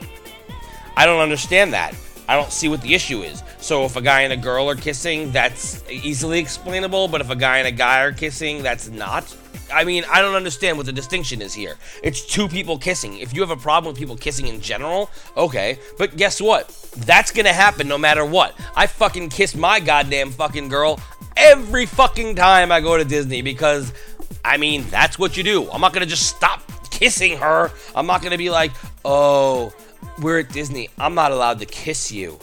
I 0.94 1.06
don't 1.06 1.20
understand 1.20 1.72
that. 1.72 1.94
I 2.28 2.36
don't 2.36 2.52
see 2.52 2.68
what 2.68 2.82
the 2.82 2.92
issue 2.92 3.22
is. 3.22 3.42
So 3.68 3.84
if 3.84 3.96
a 3.96 4.00
guy 4.00 4.22
and 4.22 4.32
a 4.32 4.36
girl 4.38 4.70
are 4.70 4.74
kissing, 4.74 5.30
that's 5.30 5.84
easily 5.90 6.38
explainable, 6.38 7.06
but 7.06 7.20
if 7.20 7.28
a 7.28 7.36
guy 7.36 7.58
and 7.58 7.68
a 7.68 7.70
guy 7.70 8.00
are 8.00 8.12
kissing, 8.12 8.62
that's 8.62 8.88
not. 8.88 9.36
I 9.70 9.84
mean, 9.84 10.04
I 10.10 10.22
don't 10.22 10.34
understand 10.34 10.78
what 10.78 10.86
the 10.86 10.92
distinction 10.92 11.42
is 11.42 11.52
here. 11.52 11.76
It's 12.02 12.24
two 12.24 12.48
people 12.48 12.78
kissing. 12.78 13.18
If 13.18 13.34
you 13.34 13.42
have 13.42 13.50
a 13.50 13.58
problem 13.58 13.92
with 13.92 13.98
people 13.98 14.16
kissing 14.16 14.46
in 14.46 14.62
general, 14.62 15.10
okay. 15.36 15.78
But 15.98 16.16
guess 16.16 16.40
what? 16.40 16.68
That's 17.00 17.30
gonna 17.30 17.52
happen 17.52 17.86
no 17.86 17.98
matter 17.98 18.24
what. 18.24 18.58
I 18.74 18.86
fucking 18.86 19.28
kiss 19.28 19.54
my 19.54 19.80
goddamn 19.80 20.30
fucking 20.30 20.70
girl 20.70 20.98
every 21.36 21.84
fucking 21.84 22.36
time 22.36 22.72
I 22.72 22.80
go 22.80 22.96
to 22.96 23.04
Disney 23.04 23.42
because, 23.42 23.92
I 24.46 24.56
mean, 24.56 24.86
that's 24.88 25.18
what 25.18 25.36
you 25.36 25.42
do. 25.42 25.70
I'm 25.70 25.82
not 25.82 25.92
gonna 25.92 26.06
just 26.06 26.34
stop 26.34 26.62
kissing 26.90 27.36
her. 27.36 27.70
I'm 27.94 28.06
not 28.06 28.22
gonna 28.22 28.38
be 28.38 28.48
like, 28.48 28.72
oh, 29.04 29.74
we're 30.22 30.38
at 30.38 30.48
Disney. 30.48 30.88
I'm 30.96 31.14
not 31.14 31.32
allowed 31.32 31.58
to 31.58 31.66
kiss 31.66 32.10
you. 32.10 32.38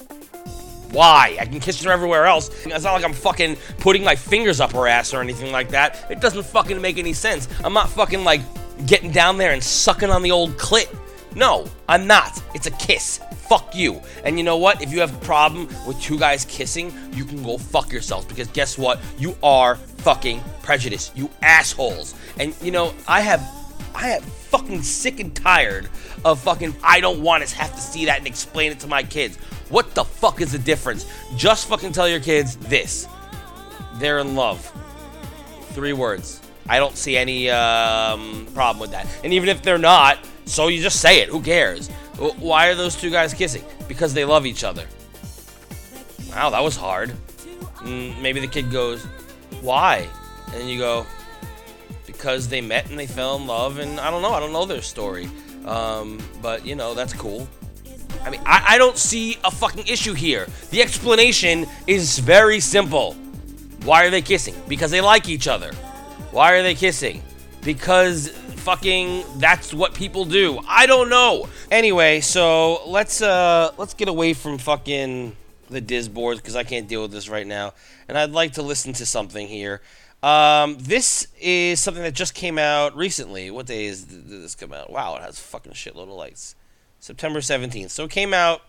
Why? 0.95 1.35
I 1.37 1.45
can 1.45 1.59
kiss 1.59 1.83
her 1.83 1.91
everywhere 1.91 2.25
else. 2.25 2.49
It's 2.65 2.85
not 2.85 2.93
like 2.93 3.03
I'm 3.03 3.11
fucking 3.13 3.57
putting 3.79 4.01
my 4.01 4.15
fingers 4.15 4.61
up 4.61 4.71
her 4.71 4.87
ass 4.87 5.13
or 5.13 5.19
anything 5.19 5.51
like 5.51 5.67
that. 5.69 6.09
It 6.09 6.21
doesn't 6.21 6.43
fucking 6.43 6.81
make 6.81 6.97
any 6.97 7.11
sense. 7.11 7.49
I'm 7.65 7.73
not 7.73 7.89
fucking 7.89 8.23
like 8.23 8.39
getting 8.85 9.11
down 9.11 9.37
there 9.37 9.51
and 9.51 9.61
sucking 9.61 10.09
on 10.09 10.21
the 10.21 10.31
old 10.31 10.51
clit. 10.51 10.87
No, 11.35 11.67
I'm 11.89 12.07
not. 12.07 12.41
It's 12.53 12.65
a 12.67 12.71
kiss. 12.71 13.19
Fuck 13.49 13.75
you. 13.75 14.01
And 14.23 14.37
you 14.37 14.45
know 14.45 14.55
what? 14.55 14.81
If 14.81 14.93
you 14.93 15.01
have 15.01 15.13
a 15.13 15.25
problem 15.25 15.67
with 15.85 15.99
two 15.99 16.17
guys 16.17 16.45
kissing, 16.45 16.93
you 17.11 17.25
can 17.25 17.43
go 17.43 17.57
fuck 17.57 17.91
yourselves 17.91 18.25
because 18.25 18.47
guess 18.47 18.77
what? 18.77 19.01
You 19.17 19.35
are 19.43 19.75
fucking 19.75 20.41
prejudiced. 20.63 21.17
You 21.17 21.29
assholes. 21.41 22.15
And 22.39 22.55
you 22.61 22.71
know, 22.71 22.93
I 23.05 23.19
have 23.19 23.41
I 23.93 24.11
am 24.11 24.21
fucking 24.21 24.81
sick 24.81 25.19
and 25.19 25.35
tired 25.35 25.89
of 26.23 26.39
fucking 26.39 26.73
I 26.81 27.01
don't 27.01 27.21
want 27.21 27.45
to 27.45 27.55
have 27.55 27.75
to 27.75 27.81
see 27.81 28.05
that 28.05 28.19
and 28.19 28.27
explain 28.27 28.71
it 28.71 28.79
to 28.79 28.87
my 28.87 29.03
kids. 29.03 29.37
What 29.75 29.93
the 29.93 30.05
fuck 30.05 30.39
is 30.39 30.53
the 30.53 30.57
difference? 30.57 31.05
Just 31.35 31.67
fucking 31.67 31.91
tell 31.91 32.07
your 32.07 32.21
kids 32.21 32.55
this. 32.55 33.09
They're 33.95 34.19
in 34.19 34.33
love. 34.33 34.71
Three 35.71 35.91
words. 35.91 36.39
I 36.69 36.79
don't 36.79 36.95
see 36.95 37.17
any 37.17 37.49
um, 37.49 38.47
problem 38.53 38.79
with 38.79 38.91
that. 38.91 39.05
And 39.25 39.33
even 39.33 39.49
if 39.49 39.61
they're 39.63 39.77
not, 39.77 40.19
so 40.45 40.69
you 40.69 40.81
just 40.81 41.01
say 41.01 41.19
it. 41.19 41.27
Who 41.27 41.41
cares? 41.41 41.89
Why 42.39 42.67
are 42.67 42.75
those 42.75 42.95
two 42.95 43.09
guys 43.09 43.33
kissing? 43.33 43.65
Because 43.89 44.13
they 44.13 44.23
love 44.23 44.45
each 44.45 44.63
other. 44.63 44.85
Wow, 46.29 46.51
that 46.51 46.63
was 46.63 46.77
hard. 46.77 47.11
Mm, 47.79 48.21
maybe 48.21 48.39
the 48.39 48.47
kid 48.47 48.71
goes, 48.71 49.03
Why? 49.59 50.07
And 50.53 50.69
you 50.69 50.79
go, 50.79 51.05
Because 52.07 52.47
they 52.47 52.61
met 52.61 52.89
and 52.89 52.97
they 52.97 53.07
fell 53.07 53.35
in 53.35 53.45
love, 53.45 53.79
and 53.79 53.99
I 53.99 54.09
don't 54.09 54.21
know. 54.21 54.31
I 54.31 54.39
don't 54.39 54.53
know 54.53 54.63
their 54.63 54.81
story. 54.81 55.29
Um, 55.65 56.17
but, 56.41 56.65
you 56.65 56.75
know, 56.75 56.93
that's 56.93 57.11
cool. 57.11 57.49
I 58.25 58.31
mean, 58.31 58.41
I, 58.45 58.65
I 58.69 58.77
don't 58.79 58.97
see 58.97 59.37
a 59.43 59.51
fucking 59.51 59.85
issue 59.87 60.13
here. 60.13 60.47
The 60.71 60.81
explanation 60.81 61.67
is 61.85 62.17
very 62.17 62.59
simple. 62.59 63.13
Why 63.83 64.05
are 64.05 64.09
they 64.09 64.23
kissing? 64.23 64.55
Because 64.67 64.89
they 64.89 65.01
like 65.01 65.29
each 65.29 65.47
other. 65.47 65.71
Why 66.31 66.53
are 66.53 66.63
they 66.63 66.73
kissing? 66.73 67.21
Because 67.61 68.29
fucking 68.29 69.23
that's 69.37 69.75
what 69.75 69.93
people 69.93 70.25
do. 70.25 70.59
I 70.67 70.87
don't 70.87 71.09
know. 71.09 71.47
Anyway, 71.69 72.19
so 72.21 72.81
let's 72.87 73.21
uh 73.21 73.71
let's 73.77 73.93
get 73.93 74.07
away 74.07 74.33
from 74.33 74.57
fucking 74.57 75.35
the 75.69 75.81
Diz 75.81 76.09
boards 76.09 76.41
because 76.41 76.55
I 76.55 76.63
can't 76.63 76.87
deal 76.87 77.03
with 77.03 77.11
this 77.11 77.29
right 77.29 77.45
now. 77.45 77.73
And 78.07 78.17
I'd 78.17 78.31
like 78.31 78.53
to 78.53 78.63
listen 78.63 78.93
to 78.93 79.05
something 79.05 79.47
here. 79.47 79.81
Um, 80.23 80.77
this 80.79 81.27
is 81.39 81.79
something 81.79 82.01
that 82.01 82.15
just 82.15 82.33
came 82.33 82.57
out 82.57 82.97
recently. 82.97 83.51
What 83.51 83.67
day 83.67 83.85
is 83.85 84.03
did 84.03 84.27
this 84.27 84.55
come 84.55 84.73
out? 84.73 84.91
Wow, 84.91 85.15
it 85.17 85.21
has 85.21 85.39
fucking 85.39 85.73
shitload 85.73 86.03
of 86.03 86.09
lights. 86.09 86.55
September 87.05 87.39
17th. 87.39 87.91
So 87.91 88.05
it 88.05 88.09
came 88.09 88.33
out 88.33 88.61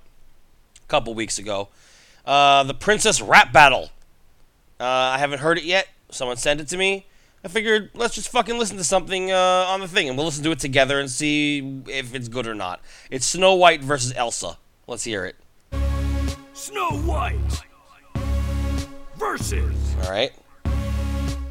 a 0.85 0.87
couple 0.88 1.14
weeks 1.14 1.38
ago. 1.38 1.69
Uh, 2.26 2.64
the 2.64 2.75
Princess 2.75 3.23
Rap 3.23 3.50
Battle. 3.50 3.88
Uh, 4.78 4.85
I 4.85 5.16
haven't 5.19 5.38
heard 5.38 5.57
it 5.57 5.64
yet. 5.64 5.88
Someone 6.11 6.37
sent 6.37 6.61
it 6.61 6.69
to 6.69 6.76
me. 6.76 7.07
I 7.43 7.49
figured 7.49 7.90
let's 7.95 8.14
just 8.14 8.28
fucking 8.28 8.59
listen 8.59 8.76
to 8.76 8.85
something 8.85 9.33
uh, 9.33 9.64
on 9.69 9.81
the 9.81 9.88
thing, 9.88 10.09
and 10.09 10.19
we'll 10.19 10.26
listen 10.26 10.45
to 10.45 10.50
it 10.50 10.59
together 10.59 11.00
and 11.00 11.11
see 11.11 11.81
if 11.88 12.14
it's 12.14 12.28
good 12.28 12.47
or 12.47 12.55
not. 12.55 12.83
It's 13.11 13.25
Snow 13.25 13.55
White 13.55 13.83
versus 13.83 14.12
Elsa. 14.14 14.59
Let's 14.87 15.05
hear 15.05 15.25
it. 15.25 15.37
Snow 16.52 16.90
White 16.90 17.62
versus 19.16 19.95
All 20.02 20.11
right. 20.11 20.33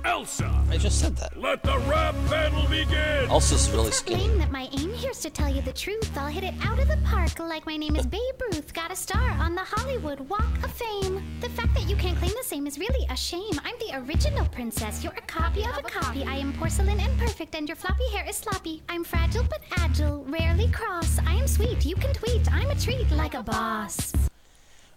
Elsa. 0.06 0.64
I 0.70 0.78
just 0.78 1.00
said 1.00 1.18
that. 1.18 1.36
Let 1.36 1.64
the 1.64 1.78
rap 1.80 2.14
battle 2.30 2.68
begin. 2.70 3.30
Elsa's 3.30 3.70
really 3.72 3.92
skinny. 3.92 4.24
Claim 4.24 4.38
that 4.38 4.52
my 4.52 4.70
aim 4.72 4.94
here's 4.94 5.20
to 5.22 5.32
tell 5.32 5.50
you 5.54 5.62
the 5.64 5.74
truth. 5.74 6.12
I'll 6.16 6.28
hit 6.28 6.44
it 6.44 6.54
out 6.64 6.78
of 6.80 6.88
the 6.88 6.98
park 7.04 7.40
like 7.40 7.66
my 7.66 7.76
name 7.76 7.96
is 7.96 8.06
Babe 8.06 8.22
Ruth. 8.52 8.72
Got 8.74 8.92
a 8.92 8.96
star 8.96 9.32
on 9.40 9.56
the 9.56 9.64
Hollywood 9.64 10.20
Walk 10.30 10.64
of 10.64 10.72
Fame. 10.72 11.24
The 11.42 11.50
fact 11.50 11.74
that 11.74 11.90
you 11.90 11.96
can't 11.96 12.18
claim 12.20 12.32
the 12.38 12.44
same 12.44 12.68
is 12.68 12.78
really 12.78 13.06
a 13.10 13.18
shame. 13.18 13.60
I'm 13.64 13.76
the 13.80 13.98
original 14.08 14.46
princess. 14.48 15.04
You're 15.04 15.14
a 15.14 15.22
copy 15.22 15.64
of 15.64 15.78
a 15.78 15.82
copy. 15.82 16.24
I 16.24 16.36
am 16.36 16.54
porcelain 16.54 17.00
and 17.00 17.18
perfect, 17.18 17.56
and 17.56 17.68
your 17.68 17.76
floppy 17.76 18.08
hair 18.12 18.26
is 18.30 18.36
sloppy. 18.36 18.84
I'm 18.88 19.04
fragile 19.04 19.46
but 19.50 19.62
agile, 19.78 20.24
rarely 20.26 20.70
cross. 20.70 21.18
I 21.26 21.34
am 21.34 21.48
sweet. 21.48 21.84
You 21.84 21.96
can 21.96 22.14
tweet. 22.14 22.52
I'm 22.52 22.70
a 22.70 22.76
treat 22.76 23.10
like 23.12 23.34
a 23.34 23.42
boss. 23.42 24.14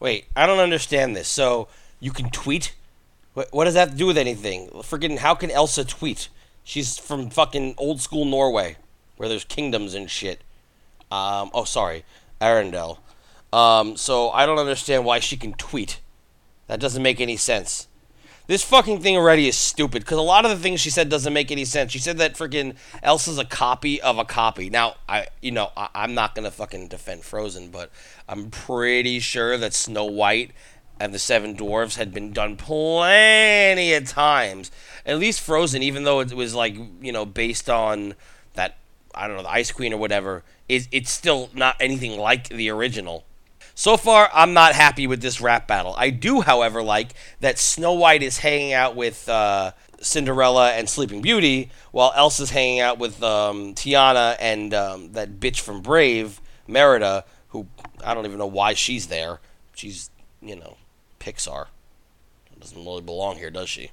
Wait, 0.01 0.27
I 0.37 0.47
don't 0.47 0.61
understand 0.61 1.17
this. 1.17 1.29
So 1.29 1.69
you 1.99 2.13
can 2.13 2.29
tweet? 2.31 2.75
What, 3.39 3.53
what 3.53 3.65
does 3.67 3.75
that 3.75 3.81
have 3.81 3.91
to 3.93 3.97
do 3.97 4.07
with 4.07 4.19
anything? 4.19 4.67
Freaking, 4.79 5.19
how 5.19 5.37
can 5.37 5.49
Elsa 5.53 5.85
tweet? 5.85 6.29
She's 6.65 6.99
from 6.99 7.31
fucking 7.31 7.77
old 7.79 8.01
school 8.01 8.25
Norway, 8.25 8.79
where 9.17 9.29
there's 9.29 9.45
kingdoms 9.45 9.95
and 9.95 10.11
shit. 10.11 10.41
Um, 11.13 11.53
oh, 11.55 11.63
sorry, 11.63 12.05
Arendelle. 12.41 12.99
Um, 13.53 13.97
so 13.97 14.31
I 14.31 14.45
don't 14.45 14.59
understand 14.59 15.05
why 15.05 15.21
she 15.21 15.37
can 15.37 15.53
tweet. 15.53 16.01
That 16.67 16.81
doesn't 16.81 17.01
make 17.01 17.21
any 17.21 17.37
sense. 17.37 17.87
This 18.49 18.65
fucking 18.65 19.03
thing 19.03 19.17
already 19.17 19.47
is 19.47 19.57
stupid 19.57 20.03
because 20.03 20.19
a 20.19 20.23
lot 20.23 20.45
of 20.45 20.51
the 20.51 20.57
things 20.57 20.81
she 20.81 20.91
said 20.91 21.09
doesn't 21.09 21.33
make 21.33 21.53
any 21.53 21.65
sense. 21.65 21.93
She 21.93 22.01
said 22.01 22.19
that 22.19 22.35
freaking 22.35 22.75
Elsa's 23.05 23.39
a 23.39 23.45
copy 23.45 24.01
of 24.01 24.19
a 24.19 24.25
copy. 24.25 24.69
Now, 24.69 24.97
I, 25.09 25.29
you 25.41 25.53
know, 25.53 25.71
I, 25.77 25.91
I'm 25.95 26.15
not 26.15 26.35
gonna 26.35 26.51
fucking 26.51 26.89
defend 26.89 27.23
Frozen, 27.23 27.71
but 27.71 27.93
I'm 28.29 28.51
pretty 28.51 29.21
sure 29.21 29.57
that 29.59 29.75
Snow 29.75 30.07
White 30.07 30.51
and 31.01 31.15
the 31.15 31.19
Seven 31.19 31.57
Dwarves 31.57 31.97
had 31.97 32.13
been 32.13 32.33
done 32.33 32.57
plenty 32.57 33.93
of 33.95 34.07
times. 34.07 34.71
At 35.07 35.19
least 35.19 35.41
Frozen, 35.41 35.83
even 35.83 36.05
though 36.05 36.21
it 36.21 36.33
was 36.33 36.55
like 36.55 36.77
you 37.01 37.13
know 37.13 37.25
based 37.25 37.71
on 37.71 38.15
that 38.55 38.77
I 39.15 39.27
don't 39.27 39.37
know 39.37 39.43
the 39.43 39.51
Ice 39.51 39.73
Queen 39.73 39.93
or 39.93 39.99
whatever, 39.99 40.43
is 40.69 40.89
it's 40.93 41.11
still 41.11 41.51
not 41.55 41.77
anything 41.81 42.19
like 42.19 42.49
the 42.49 42.71
original. 42.71 43.25
So 43.75 43.97
far, 43.97 44.29
I'm 44.35 44.55
not 44.55 44.75
happy 44.75 45.07
with 45.07 45.23
this 45.23 45.41
rap 45.41 45.69
battle. 45.69 45.95
I 45.97 46.11
do, 46.11 46.41
however, 46.41 46.83
like 46.83 47.13
that 47.39 47.61
Snow 47.61 47.93
White 47.93 48.25
is 48.25 48.39
hanging 48.39 48.73
out 48.73 48.97
with 48.97 49.29
uh, 49.29 49.71
Cinderella 50.01 50.73
and 50.73 50.89
Sleeping 50.89 51.23
Beauty, 51.23 51.71
while 51.93 52.13
Elsa's 52.17 52.51
hanging 52.51 52.81
out 52.81 52.99
with 52.99 53.23
um, 53.23 53.75
Tiana 53.75 54.37
and 54.41 54.75
um, 54.75 55.13
that 55.13 55.39
bitch 55.39 55.61
from 55.61 55.81
Brave, 55.81 56.41
Merida, 56.67 57.25
who 57.51 57.69
I 58.05 58.15
don't 58.15 58.27
even 58.27 58.39
know 58.39 58.47
why 58.47 58.75
she's 58.75 59.07
there. 59.07 59.39
She's, 59.75 60.11
you 60.43 60.57
know, 60.57 60.77
Pixar. 61.21 61.67
Doesn't 62.61 62.85
really 62.85 63.03
belong 63.03 63.37
here, 63.37 63.51
does 63.51 63.69
she? 63.69 63.93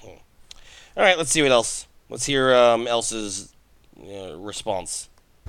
Hmm. 0.00 0.18
All 0.96 1.02
right, 1.02 1.18
let's 1.18 1.30
see 1.30 1.42
what 1.42 1.50
else. 1.50 1.88
Let's 2.08 2.26
hear 2.26 2.54
um, 2.54 2.86
Elsa's 2.86 3.52
uh, 4.00 4.36
response. 4.36 5.08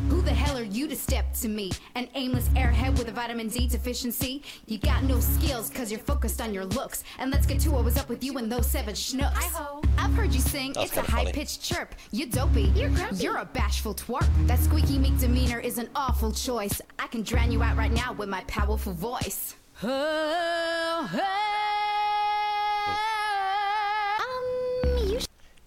Who 0.09 0.21
the 0.21 0.33
hell 0.33 0.57
are 0.57 0.63
you 0.63 0.87
to 0.87 0.95
step 0.95 1.33
to 1.41 1.47
me? 1.47 1.71
An 1.95 2.07
aimless 2.13 2.47
airhead 2.49 2.97
with 2.99 3.07
a 3.07 3.11
vitamin 3.11 3.49
D 3.49 3.67
deficiency? 3.67 4.43
You 4.67 4.77
got 4.77 5.03
no 5.03 5.19
skills 5.19 5.71
cause 5.71 5.91
you're 5.91 5.99
focused 5.99 6.39
on 6.39 6.53
your 6.53 6.65
looks. 6.65 7.03
And 7.17 7.31
let's 7.31 7.47
get 7.47 7.59
to 7.61 7.71
what 7.71 7.83
was 7.83 7.97
up 7.97 8.07
with 8.07 8.23
you 8.23 8.37
and 8.37 8.51
those 8.51 8.67
seven 8.67 8.93
schnooks. 8.93 9.33
Hi-ho. 9.33 9.81
I've 9.97 10.13
heard 10.13 10.33
you 10.33 10.39
sing, 10.39 10.73
That 10.73 10.85
it's 10.85 10.97
a 10.97 11.01
high 11.01 11.31
pitched 11.31 11.63
chirp. 11.63 11.95
You're 12.11 12.29
dopey. 12.29 12.71
You're 12.75 12.89
grumpy. 12.91 13.23
You're 13.23 13.37
a 13.37 13.45
bashful 13.45 13.95
twerp. 13.95 14.27
That 14.47 14.59
squeaky 14.59 14.99
meek 14.99 15.17
demeanor 15.17 15.59
is 15.59 15.79
an 15.79 15.89
awful 15.95 16.31
choice. 16.31 16.79
I 16.99 17.07
can 17.07 17.23
drown 17.23 17.51
you 17.51 17.63
out 17.63 17.75
right 17.75 17.91
now 17.91 18.13
with 18.13 18.29
my 18.29 18.41
powerful 18.41 18.93
voice. 18.93 19.55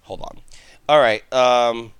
Hold 0.03 0.23
on. 0.23 0.41
All 0.89 0.99
right. 0.99 1.23
Um, 1.33 1.93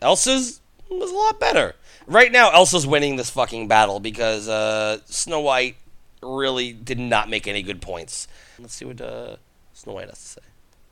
Elsa's 0.00 0.60
was 0.88 1.10
a 1.10 1.14
lot 1.14 1.40
better. 1.40 1.74
Right 2.06 2.30
now, 2.30 2.52
Elsa's 2.52 2.86
winning 2.86 3.16
this 3.16 3.30
fucking 3.30 3.66
battle 3.66 3.98
because 3.98 4.48
uh, 4.48 4.98
Snow 5.06 5.40
White 5.40 5.74
really 6.22 6.72
did 6.72 7.00
not 7.00 7.28
make 7.28 7.48
any 7.48 7.62
good 7.62 7.82
points. 7.82 8.28
Let's 8.60 8.74
see 8.74 8.84
what 8.84 9.00
uh, 9.00 9.36
Snow 9.72 9.94
White 9.94 10.08
has 10.08 10.20
to 10.20 10.28
say. 10.28 10.40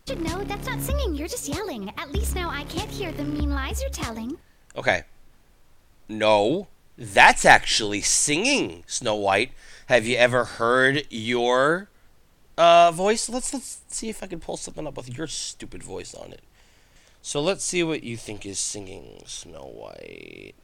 should 0.08 0.22
know 0.22 0.42
that's 0.42 0.66
not 0.66 0.80
singing, 0.80 1.14
you're 1.14 1.28
just 1.28 1.48
yelling. 1.48 1.92
At 1.96 2.10
least 2.10 2.34
now 2.34 2.50
I 2.50 2.64
can't 2.64 2.90
hear 2.90 3.12
the 3.12 3.22
mean 3.22 3.50
lies 3.50 3.80
you're 3.80 3.90
telling. 3.90 4.38
Okay. 4.76 5.04
No, 6.08 6.66
that's 6.98 7.44
actually 7.44 8.00
singing, 8.00 8.82
Snow 8.88 9.14
White. 9.14 9.52
Have 9.86 10.06
you 10.06 10.16
ever 10.16 10.44
heard 10.44 11.04
your 11.10 11.88
uh, 12.56 12.90
voice? 12.90 13.28
Let's 13.28 13.52
let's 13.52 13.82
see 13.88 14.08
if 14.08 14.22
I 14.22 14.26
can 14.26 14.40
pull 14.40 14.56
something 14.56 14.86
up 14.86 14.96
with 14.96 15.16
your 15.16 15.26
stupid 15.26 15.82
voice 15.82 16.14
on 16.14 16.32
it. 16.32 16.40
So 17.20 17.40
let's 17.40 17.64
see 17.64 17.82
what 17.82 18.02
you 18.02 18.16
think 18.16 18.46
is 18.46 18.58
singing, 18.58 19.22
Snow 19.26 19.60
White. 19.60 20.54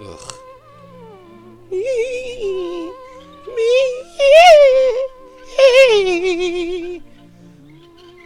Ugh. 0.00 0.34
Me 1.70 2.92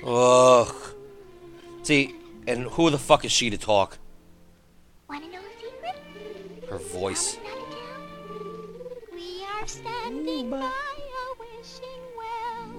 Ugh. 0.05 0.75
See, 1.83 2.15
and 2.47 2.65
who 2.65 2.91
the 2.91 2.99
fuck 2.99 3.25
is 3.25 3.33
she 3.33 3.51
to 3.51 3.59
talk? 3.59 3.99
Wanna 5.09 5.29
know? 5.29 5.46
Her 6.69 6.79
voice. 6.79 7.39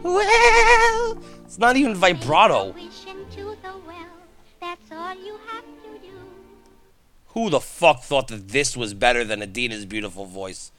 Well. 0.04 1.18
It's 1.46 1.58
not 1.58 1.76
even 1.76 1.96
vibrato. 1.96 2.76
Who 7.30 7.50
the 7.50 7.60
fuck 7.60 8.04
thought 8.04 8.28
that 8.30 8.50
this 8.50 8.76
was 8.76 8.94
better 8.94 9.24
than 9.24 9.42
Idina's 9.42 9.86
beautiful 9.86 10.26
voice? 10.26 10.72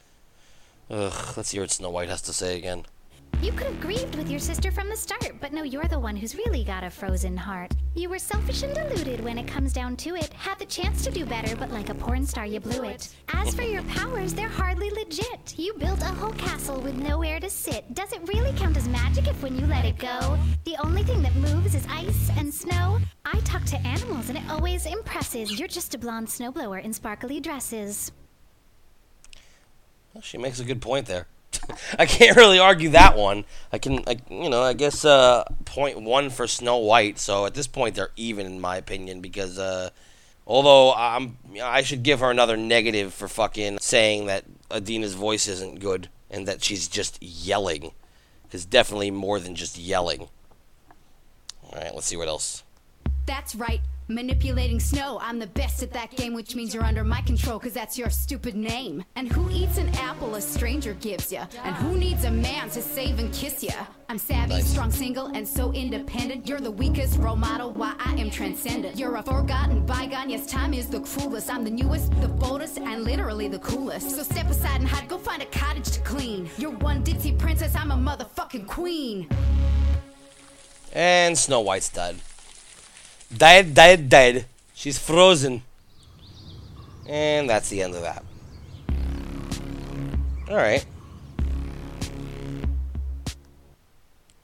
Ugh, 0.89 1.33
let's 1.37 1.51
hear 1.51 1.61
what 1.61 1.71
Snow 1.71 1.89
White 1.89 2.09
has 2.09 2.21
to 2.23 2.33
say 2.33 2.57
again. 2.57 2.85
You 3.41 3.53
could 3.53 3.67
have 3.67 3.79
grieved 3.79 4.15
with 4.15 4.29
your 4.29 4.39
sister 4.39 4.69
from 4.69 4.89
the 4.89 4.97
start, 4.97 5.31
but 5.39 5.53
no, 5.53 5.63
you're 5.63 5.87
the 5.87 5.97
one 5.97 6.17
who's 6.17 6.35
really 6.35 6.61
got 6.65 6.83
a 6.83 6.89
frozen 6.89 7.37
heart. 7.37 7.71
You 7.95 8.09
were 8.09 8.19
selfish 8.19 8.63
and 8.63 8.75
deluded 8.75 9.21
when 9.21 9.37
it 9.37 9.47
comes 9.47 9.71
down 9.71 9.95
to 9.97 10.17
it. 10.17 10.33
Had 10.33 10.59
the 10.59 10.65
chance 10.65 11.05
to 11.05 11.11
do 11.11 11.25
better, 11.25 11.55
but 11.55 11.71
like 11.71 11.87
a 11.87 11.93
porn 11.93 12.25
star, 12.25 12.45
you 12.45 12.59
blew 12.59 12.83
it. 12.83 13.15
As 13.29 13.55
for 13.55 13.61
your 13.61 13.83
powers, 13.83 14.33
they're 14.33 14.49
hardly 14.49 14.89
legit. 14.89 15.57
You 15.57 15.73
built 15.75 16.01
a 16.01 16.07
whole 16.07 16.33
castle 16.33 16.81
with 16.81 16.95
nowhere 16.95 17.39
to 17.39 17.49
sit. 17.49 17.93
Does 17.93 18.11
it 18.11 18.27
really 18.27 18.51
count 18.57 18.75
as 18.75 18.89
magic 18.89 19.27
if 19.27 19.41
when 19.41 19.57
you 19.57 19.65
let 19.67 19.85
it 19.85 19.97
go? 19.97 20.37
The 20.65 20.75
only 20.83 21.03
thing 21.03 21.21
that 21.21 21.35
moves 21.35 21.75
is 21.75 21.87
ice 21.89 22.29
and 22.37 22.53
snow. 22.53 22.99
I 23.23 23.39
talk 23.45 23.63
to 23.67 23.77
animals 23.87 24.27
and 24.27 24.37
it 24.37 24.49
always 24.49 24.85
impresses. 24.85 25.57
You're 25.57 25.69
just 25.69 25.95
a 25.95 25.97
blonde 25.97 26.27
snowblower 26.27 26.83
in 26.83 26.91
sparkly 26.91 27.39
dresses. 27.39 28.11
Well, 30.13 30.23
she 30.23 30.37
makes 30.37 30.59
a 30.59 30.65
good 30.65 30.81
point 30.81 31.05
there. 31.05 31.27
I 31.99 32.05
can't 32.05 32.35
really 32.37 32.59
argue 32.59 32.89
that 32.89 33.17
one. 33.17 33.45
I 33.71 33.77
can, 33.77 34.03
I, 34.07 34.17
you 34.29 34.49
know, 34.49 34.61
I 34.61 34.73
guess 34.73 35.05
uh, 35.05 35.43
point 35.65 36.01
one 36.01 36.29
for 36.29 36.47
Snow 36.47 36.77
White. 36.77 37.19
So 37.19 37.45
at 37.45 37.53
this 37.53 37.67
point, 37.67 37.95
they're 37.95 38.11
even 38.15 38.45
in 38.45 38.59
my 38.59 38.77
opinion 38.77 39.21
because 39.21 39.57
uh, 39.57 39.89
although 40.45 40.93
I'm, 40.93 41.37
I 41.61 41.81
should 41.81 42.03
give 42.03 42.19
her 42.19 42.31
another 42.31 42.57
negative 42.57 43.13
for 43.13 43.27
fucking 43.27 43.79
saying 43.79 44.27
that 44.27 44.45
Idina's 44.73 45.13
voice 45.13 45.47
isn't 45.47 45.79
good 45.79 46.09
and 46.29 46.47
that 46.47 46.63
she's 46.63 46.87
just 46.87 47.21
yelling. 47.21 47.91
Is 48.51 48.65
definitely 48.65 49.11
more 49.11 49.39
than 49.39 49.53
just 49.53 49.77
yelling. 49.77 50.27
All 51.63 51.79
right, 51.79 51.93
let's 51.93 52.07
see 52.07 52.17
what 52.17 52.27
else. 52.27 52.63
That's 53.27 53.53
right. 53.53 53.81
Manipulating 54.11 54.79
snow. 54.79 55.19
I'm 55.21 55.37
the 55.37 55.45
best 55.45 55.83
at 55.83 55.93
that 55.93 56.09
game, 56.09 56.33
which 56.33 56.55
means 56.55 56.73
you're 56.73 56.83
under 56.83 57.03
my 57.03 57.21
control, 57.21 57.59
cause 57.59 57.73
that's 57.73 57.95
your 57.95 58.09
stupid 58.09 58.55
name. 58.55 59.03
And 59.15 59.31
who 59.31 59.51
eats 59.51 59.77
an 59.77 59.87
apple 59.97 60.33
a 60.33 60.41
stranger 60.41 60.95
gives 60.95 61.31
ya? 61.31 61.45
And 61.63 61.75
who 61.75 61.95
needs 61.95 62.23
a 62.23 62.31
man 62.31 62.71
to 62.71 62.81
save 62.81 63.19
and 63.19 63.31
kiss 63.31 63.61
ya? 63.61 63.85
I'm 64.09 64.17
savvy, 64.17 64.53
Nice. 64.55 64.65
strong, 64.67 64.89
single, 64.89 65.27
and 65.27 65.47
so 65.47 65.71
independent. 65.73 66.47
You're 66.49 66.59
the 66.59 66.71
weakest 66.71 67.19
role 67.19 67.35
model, 67.35 67.69
why 67.71 67.93
I 67.99 68.15
am 68.15 68.31
transcendent. 68.31 68.97
You're 68.97 69.15
a 69.15 69.21
forgotten 69.21 69.85
bygone, 69.85 70.31
yes, 70.31 70.47
time 70.47 70.73
is 70.73 70.87
the 70.87 71.01
cruelest. 71.01 71.53
I'm 71.53 71.63
the 71.63 71.69
newest, 71.69 72.09
the 72.19 72.29
boldest, 72.29 72.79
and 72.79 73.03
literally 73.03 73.47
the 73.47 73.59
coolest. 73.59 74.15
So 74.15 74.23
step 74.23 74.49
aside 74.49 74.79
and 74.79 74.89
hide, 74.89 75.07
go 75.07 75.19
find 75.19 75.43
a 75.43 75.45
cottage 75.45 75.91
to 75.91 75.99
clean. 75.99 76.49
You're 76.57 76.71
one 76.71 77.03
ditzy 77.03 77.37
princess, 77.37 77.75
I'm 77.75 77.91
a 77.91 77.95
motherfucking 77.95 78.65
queen. 78.65 79.29
And 80.93 81.37
Snow 81.37 81.59
White's 81.59 81.89
dead. 81.89 82.15
Dead, 83.35 83.73
dead, 83.73 84.09
dead. 84.09 84.45
She's 84.73 84.97
frozen. 84.97 85.63
And 87.07 87.49
that's 87.49 87.69
the 87.69 87.81
end 87.81 87.95
of 87.95 88.01
that. 88.01 88.23
Alright. 90.49 90.85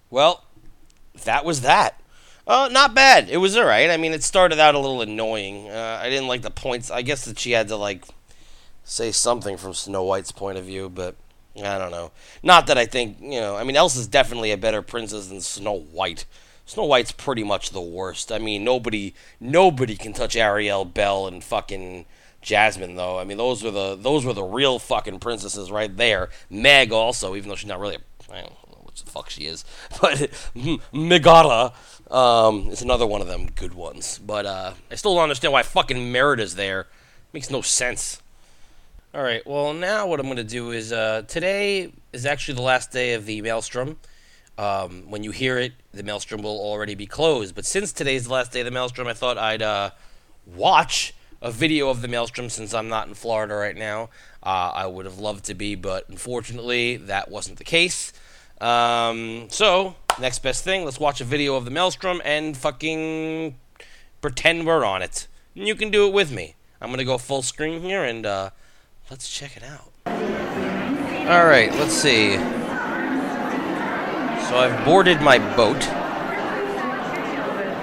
Well, 0.09 0.43
that 1.23 1.45
was 1.45 1.61
that. 1.61 1.99
Uh, 2.47 2.69
not 2.71 2.93
bad. 2.93 3.29
It 3.29 3.37
was 3.37 3.57
alright. 3.57 3.89
I 3.89 3.97
mean, 3.97 4.13
it 4.13 4.23
started 4.23 4.59
out 4.59 4.75
a 4.75 4.79
little 4.79 5.01
annoying. 5.01 5.67
Uh, 5.69 5.99
I 6.01 6.09
didn't 6.09 6.27
like 6.27 6.43
the 6.43 6.51
points. 6.51 6.91
I 6.91 7.01
guess 7.01 7.25
that 7.25 7.39
she 7.39 7.51
had 7.51 7.67
to, 7.69 7.75
like, 7.75 8.05
say 8.83 9.11
something 9.11 9.57
from 9.57 9.73
Snow 9.73 10.03
White's 10.03 10.31
point 10.31 10.59
of 10.59 10.65
view, 10.65 10.89
but 10.89 11.15
I 11.57 11.79
don't 11.79 11.91
know. 11.91 12.11
Not 12.43 12.67
that 12.67 12.77
I 12.77 12.85
think, 12.85 13.17
you 13.19 13.41
know, 13.41 13.55
I 13.55 13.63
mean, 13.63 13.75
Elsa's 13.75 14.07
definitely 14.07 14.51
a 14.51 14.57
better 14.57 14.83
princess 14.83 15.27
than 15.27 15.41
Snow 15.41 15.79
White. 15.79 16.25
Snow 16.65 16.85
White's 16.85 17.11
pretty 17.11 17.43
much 17.43 17.69
the 17.69 17.81
worst. 17.81 18.31
I 18.31 18.39
mean, 18.39 18.63
nobody 18.63 19.13
nobody 19.39 19.95
can 19.95 20.13
touch 20.13 20.35
Ariel, 20.35 20.85
Belle, 20.85 21.27
and 21.27 21.43
fucking 21.43 22.05
Jasmine 22.41 22.95
though. 22.95 23.19
I 23.19 23.23
mean, 23.23 23.37
those 23.37 23.63
were 23.63 23.71
the 23.71 23.95
those 23.95 24.25
were 24.25 24.33
the 24.33 24.43
real 24.43 24.79
fucking 24.79 25.19
princesses 25.19 25.71
right 25.71 25.95
there. 25.95 26.29
Meg 26.49 26.91
also, 26.91 27.35
even 27.35 27.49
though 27.49 27.55
she's 27.55 27.67
not 27.67 27.79
really 27.79 27.95
a, 27.95 28.33
I 28.33 28.41
don't 28.41 28.51
know 28.71 28.79
what 28.81 28.95
the 28.95 29.09
fuck 29.09 29.29
she 29.29 29.45
is, 29.45 29.65
but 30.01 30.29
Megara 30.91 31.73
um, 32.09 32.69
is 32.69 32.81
another 32.81 33.05
one 33.05 33.21
of 33.21 33.27
them 33.27 33.47
good 33.55 33.73
ones. 33.73 34.19
But 34.19 34.45
uh, 34.45 34.73
I 34.89 34.95
still 34.95 35.13
don't 35.13 35.23
understand 35.23 35.53
why 35.53 35.63
fucking 35.63 36.11
Merida's 36.11 36.55
there. 36.55 36.87
Makes 37.33 37.51
no 37.51 37.61
sense. 37.61 38.21
All 39.13 39.23
right. 39.23 39.45
Well, 39.45 39.73
now 39.73 40.07
what 40.07 40.19
I'm 40.19 40.35
to 40.35 40.43
do 40.43 40.71
is 40.71 40.91
uh, 40.91 41.23
today 41.27 41.91
is 42.11 42.25
actually 42.25 42.55
the 42.55 42.61
last 42.61 42.91
day 42.91 43.13
of 43.13 43.25
the 43.25 43.41
Maelstrom. 43.41 43.97
Um, 44.57 45.09
when 45.09 45.23
you 45.23 45.31
hear 45.31 45.57
it, 45.57 45.73
the 45.93 46.03
Maelstrom 46.03 46.41
will 46.41 46.59
already 46.59 46.95
be 46.95 47.05
closed. 47.05 47.55
But 47.55 47.65
since 47.65 47.91
today's 47.91 48.25
the 48.25 48.33
last 48.33 48.51
day 48.51 48.61
of 48.61 48.65
the 48.65 48.71
Maelstrom, 48.71 49.07
I 49.07 49.13
thought 49.13 49.37
I'd 49.37 49.61
uh, 49.61 49.91
watch 50.45 51.13
a 51.41 51.51
video 51.51 51.89
of 51.89 52.01
the 52.01 52.07
Maelstrom 52.07 52.49
since 52.49 52.73
I'm 52.73 52.87
not 52.87 53.07
in 53.07 53.13
Florida 53.13 53.55
right 53.55 53.75
now. 53.75 54.09
Uh, 54.41 54.71
I 54.73 54.87
would 54.87 55.05
have 55.05 55.19
loved 55.19 55.45
to 55.45 55.53
be, 55.53 55.75
but 55.75 56.09
unfortunately, 56.09 56.97
that 56.97 57.29
wasn't 57.29 57.57
the 57.57 57.63
case. 57.63 58.13
Um, 58.61 59.47
so, 59.49 59.95
next 60.19 60.39
best 60.39 60.63
thing, 60.63 60.85
let's 60.85 60.99
watch 60.99 61.19
a 61.19 61.25
video 61.25 61.55
of 61.55 61.65
the 61.65 61.71
Maelstrom 61.71 62.21
and 62.23 62.55
fucking 62.55 63.57
pretend 64.21 64.65
we're 64.65 64.85
on 64.85 65.01
it. 65.01 65.27
And 65.55 65.67
you 65.67 65.75
can 65.75 65.91
do 65.91 66.07
it 66.07 66.13
with 66.13 66.31
me. 66.31 66.55
I'm 66.81 66.89
going 66.89 66.99
to 66.99 67.05
go 67.05 67.17
full 67.17 67.41
screen 67.41 67.81
here 67.81 68.03
and 68.03 68.25
uh, 68.25 68.49
let's 69.09 69.29
check 69.29 69.57
it 69.57 69.63
out. 69.63 69.91
All 71.27 71.45
right, 71.45 71.71
let's 71.73 71.93
see. 71.93 72.64
So 74.49 74.57
I've 74.57 74.85
boarded 74.85 75.21
my 75.21 75.39
boat. 75.55 75.77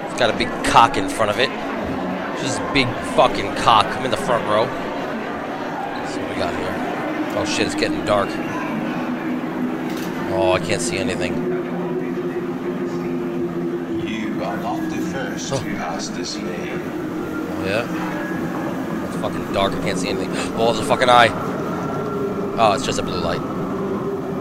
It's 0.05 0.19
got 0.19 0.29
a 0.33 0.37
big 0.37 0.47
cock 0.63 0.95
in 0.97 1.09
front 1.09 1.29
of 1.29 1.39
it. 1.39 1.49
Just 2.41 2.61
big 2.73 2.87
fucking 3.15 3.53
cock. 3.55 3.85
I'm 3.85 4.05
in 4.05 4.11
the 4.11 4.17
front 4.17 4.45
row. 4.47 4.63
Let's 4.63 6.13
see 6.13 6.21
what 6.21 6.29
we 6.29 6.35
got 6.35 6.55
here. 6.55 6.73
Oh 7.37 7.45
shit, 7.45 7.65
it's 7.65 7.75
getting 7.75 8.05
dark. 8.05 8.29
Oh, 10.35 10.53
I 10.53 10.59
can't 10.59 10.81
see 10.81 10.97
anything. 10.97 11.33
You 14.07 14.43
are 14.43 14.57
not 14.57 14.89
the 14.89 15.01
first 15.11 15.51
Oh. 15.53 15.57
to 15.57 15.63
pass 15.75 16.07
this 16.09 16.37
way. 16.37 16.69
Oh 16.71 17.65
yeah? 17.65 19.07
It's 19.07 19.17
fucking 19.17 19.53
dark, 19.53 19.73
I 19.73 19.79
can't 19.81 19.99
see 19.99 20.09
anything. 20.09 20.31
Oh, 20.57 20.73
there's 20.73 20.79
a 20.79 20.85
fucking 20.85 21.09
eye. 21.09 21.29
Oh, 22.57 22.73
it's 22.73 22.85
just 22.85 22.99
a 22.99 23.03
blue 23.03 23.19
light. 23.19 23.41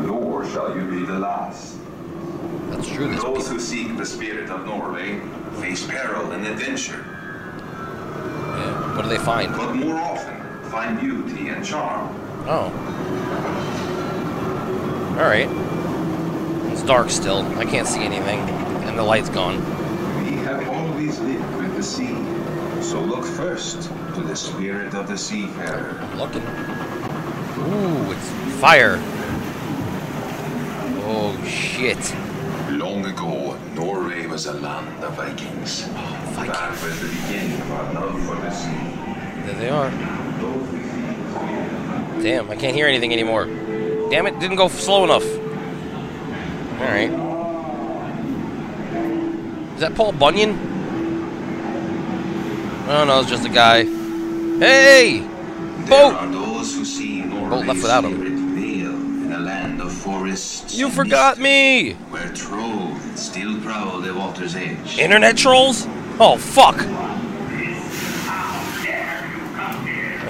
Nor 0.06 0.44
shall 0.48 0.76
you 0.76 0.84
be 0.84 1.04
the 1.04 1.18
last. 1.18 1.71
True, 2.84 3.14
Those 3.16 3.48
who 3.48 3.58
seek 3.60 3.96
the 3.96 4.04
spirit 4.04 4.50
of 4.50 4.66
Norway 4.66 5.20
face 5.60 5.86
peril 5.86 6.32
and 6.32 6.46
adventure, 6.46 7.04
yeah. 7.06 8.96
What 8.96 9.02
do 9.02 9.08
they 9.08 9.18
find? 9.18 9.52
but 9.56 9.74
more 9.74 9.96
often 9.96 10.40
find 10.70 11.00
beauty 11.00 11.48
and 11.48 11.64
charm. 11.64 12.14
Oh. 12.46 12.70
Alright. 15.18 15.48
It's 16.72 16.82
dark 16.82 17.10
still. 17.10 17.42
I 17.58 17.64
can't 17.64 17.86
see 17.86 18.00
anything. 18.02 18.40
And 18.40 18.98
the 18.98 19.02
light's 19.02 19.28
gone. 19.28 19.56
We 20.24 20.32
have 20.42 20.68
always 20.68 21.18
lived 21.20 21.56
with 21.56 21.74
the 21.76 21.82
sea, 21.82 22.16
so 22.82 23.00
look 23.00 23.24
first 23.24 23.82
to 24.14 24.20
the 24.22 24.34
spirit 24.36 24.94
of 24.94 25.06
the 25.08 25.16
seafarer. 25.16 26.00
Looking. 26.16 26.42
Ooh, 26.42 28.12
it's 28.12 28.28
fire. 28.60 28.98
Oh 31.04 31.38
shit. 31.46 31.98
Ago, 33.22 33.56
Norway 33.74 34.26
was 34.26 34.46
a 34.46 34.52
land 34.54 35.04
of 35.04 35.14
Vikings. 35.14 35.82
Vikings. 35.82 36.58
That 36.58 36.82
was 36.82 37.00
the 37.00 37.06
beginning 37.06 37.60
of 37.60 37.70
our 37.70 37.92
love 37.94 38.20
for 38.26 38.34
the 38.34 38.50
sea. 38.50 39.46
There 39.46 39.54
they 39.54 39.68
are. 39.68 39.90
Damn, 42.20 42.50
I 42.50 42.56
can't 42.56 42.74
hear 42.74 42.88
anything 42.88 43.12
anymore. 43.12 43.44
Damn 44.10 44.26
it, 44.26 44.40
didn't 44.40 44.56
go 44.56 44.66
slow 44.66 45.04
enough. 45.04 45.24
Alright. 46.80 47.12
Is 49.74 49.80
that 49.80 49.94
Paul 49.94 50.10
Bunyan? 50.12 50.58
Oh 52.88 53.04
no, 53.06 53.20
it's 53.20 53.30
just 53.30 53.46
a 53.46 53.48
guy. 53.48 53.84
Hey! 53.84 55.20
There 55.20 55.86
Boat! 55.86 56.14
are 56.14 56.26
those 56.32 56.74
who 56.74 56.84
see 56.84 57.22
Boat 57.22 57.66
left 57.66 57.82
without 57.82 58.04
him. 58.04 58.16
spirit 58.16 58.32
in 58.32 59.32
a 59.32 59.38
land 59.38 59.80
of 59.80 59.92
forests. 59.92 60.76
You 60.76 60.90
forgot 60.90 61.38
me! 61.38 61.92
Where 62.10 62.28
trolls 62.32 62.81
water's 64.42 64.56
edge. 64.56 64.98
Internet 64.98 65.36
trolls? 65.36 65.86
Oh, 66.18 66.36
fuck! 66.36 66.76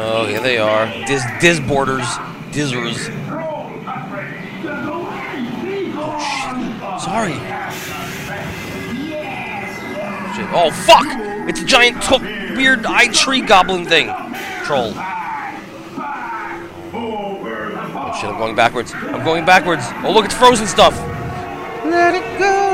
Oh, 0.05 0.27
here 0.27 0.41
they 0.41 0.59
are. 0.59 0.87
Diz, 1.07 1.23
Diz 1.41 1.61
borders. 1.61 2.05
Dizzers. 2.51 3.09
Oh. 3.31 3.71
Sorry. 6.99 7.35
Shit. 10.35 10.49
Oh, 10.53 10.71
fuck! 10.71 11.07
It's 11.49 11.61
a 11.61 11.65
giant, 11.65 12.03
took 12.03 12.23
weird 12.23 12.85
eye 12.87 13.09
tree 13.09 13.41
goblin 13.41 13.87
thing. 13.87 14.07
Troll. 14.65 14.93
Oh, 16.95 18.13
shit, 18.21 18.29
I'm 18.29 18.39
going 18.39 18.55
backwards. 18.55 18.93
I'm 18.95 19.25
going 19.25 19.45
backwards. 19.45 19.85
Oh, 20.05 20.13
look, 20.13 20.25
it's 20.25 20.35
frozen 20.35 20.67
stuff. 20.67 20.95
Let 21.85 22.15
it 22.15 22.39
go, 22.39 22.72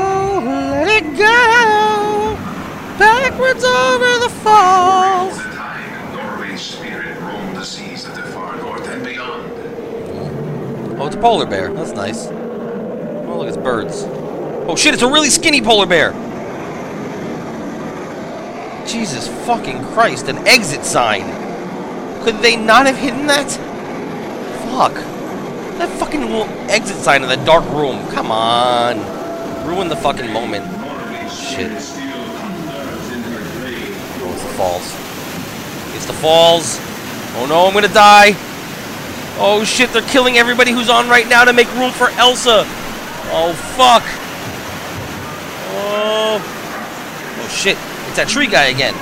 it 0.99 1.17
go. 1.17 2.35
Backwards 2.97 3.63
over 3.63 4.19
the 4.19 4.29
falls. 4.43 5.37
Norway's 6.13 6.61
spirit 6.61 7.17
roamed 7.21 7.55
the 7.55 7.63
seas 7.63 8.05
of 8.05 8.15
the 8.15 8.23
far 8.23 8.57
north 8.57 8.85
and 8.87 9.03
beyond. 9.03 9.49
Oh, 10.99 11.07
it's 11.07 11.15
a 11.15 11.19
polar 11.19 11.45
bear. 11.45 11.71
That's 11.73 11.91
nice. 11.91 12.27
Oh, 12.27 13.37
look, 13.37 13.47
it's 13.47 13.57
birds. 13.57 14.03
Oh 14.67 14.75
shit, 14.75 14.93
it's 14.93 15.03
a 15.03 15.07
really 15.07 15.29
skinny 15.29 15.61
polar 15.61 15.85
bear. 15.85 16.11
Jesus 18.85 19.27
fucking 19.45 19.83
Christ, 19.93 20.27
an 20.27 20.39
exit 20.47 20.83
sign. 20.83 21.23
Could 22.23 22.41
they 22.41 22.57
not 22.57 22.85
have 22.87 22.97
hidden 22.97 23.27
that? 23.27 23.49
Fuck. 24.65 24.93
That 25.77 25.89
fucking 25.97 26.21
little 26.21 26.49
exit 26.69 26.97
sign 26.97 27.23
in 27.23 27.29
the 27.29 27.37
dark 27.45 27.63
room. 27.71 28.05
Come 28.09 28.31
on. 28.31 28.97
Ruin 29.65 29.87
the 29.87 29.95
fucking 29.95 30.33
moment. 30.33 30.78
Shit. 31.49 31.71
It's 31.71 31.93
the 34.43 34.53
falls. 34.53 34.93
It's 35.95 36.05
the 36.05 36.13
falls. 36.13 36.77
Oh 37.37 37.47
no, 37.49 37.65
I'm 37.65 37.73
gonna 37.73 37.87
die. 37.87 38.35
Oh 39.39 39.63
shit, 39.65 39.91
they're 39.91 40.03
killing 40.03 40.37
everybody 40.37 40.71
who's 40.71 40.89
on 40.89 41.09
right 41.09 41.27
now 41.27 41.43
to 41.45 41.51
make 41.51 41.67
room 41.73 41.91
for 41.91 42.09
Elsa. 42.11 42.65
Oh 43.31 43.53
fuck. 43.75 44.03
Oh. 45.73 46.37
Oh 47.41 47.47
shit, 47.49 47.77
it's 48.07 48.17
that 48.17 48.27
tree 48.27 48.45
guy 48.45 48.65
again. 48.65 48.93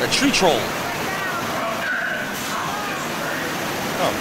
The 0.00 0.06
tree 0.08 0.30
troll. 0.30 0.56
Oh. 4.00 4.14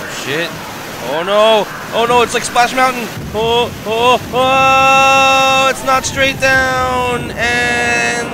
Oh 0.00 0.08
shit. 0.24 0.71
Oh 1.14 1.22
no. 1.22 1.64
Oh 1.94 2.06
no, 2.06 2.22
it's 2.22 2.32
like 2.32 2.42
Splash 2.42 2.74
Mountain. 2.74 3.04
Oh, 3.34 3.70
oh, 3.84 4.18
oh, 4.32 5.68
it's 5.68 5.84
not 5.84 6.06
straight 6.06 6.40
down. 6.40 7.30
And 7.32 8.28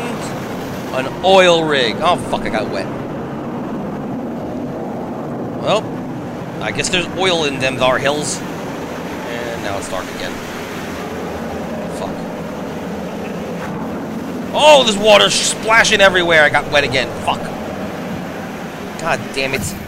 an 0.95 1.25
oil 1.25 1.65
rig. 1.65 1.97
Oh 1.99 2.17
fuck, 2.31 2.43
I 2.43 2.51
got 2.51 2.71
wet. 2.71 2.87
Well, 5.61 5.83
I 6.63 6.71
guess 6.71 6.89
there's 6.89 7.09
oil 7.19 7.47
in 7.47 7.59
them 7.59 7.79
thar 7.79 7.99
hills. 7.99 8.39
And 8.39 9.63
now 9.65 9.79
it's 9.79 9.89
dark 9.89 10.05
again. 10.15 10.33
Fuck. 11.99 12.15
Oh, 14.55 14.85
there's 14.85 14.97
water 14.97 15.31
splashing 15.31 16.01
everywhere. 16.01 16.45
I 16.45 16.49
got 16.49 16.71
wet 16.71 16.85
again. 16.85 17.09
Fuck. 17.25 17.41
God 19.01 19.21
damn 19.35 19.55
it. 19.55 19.88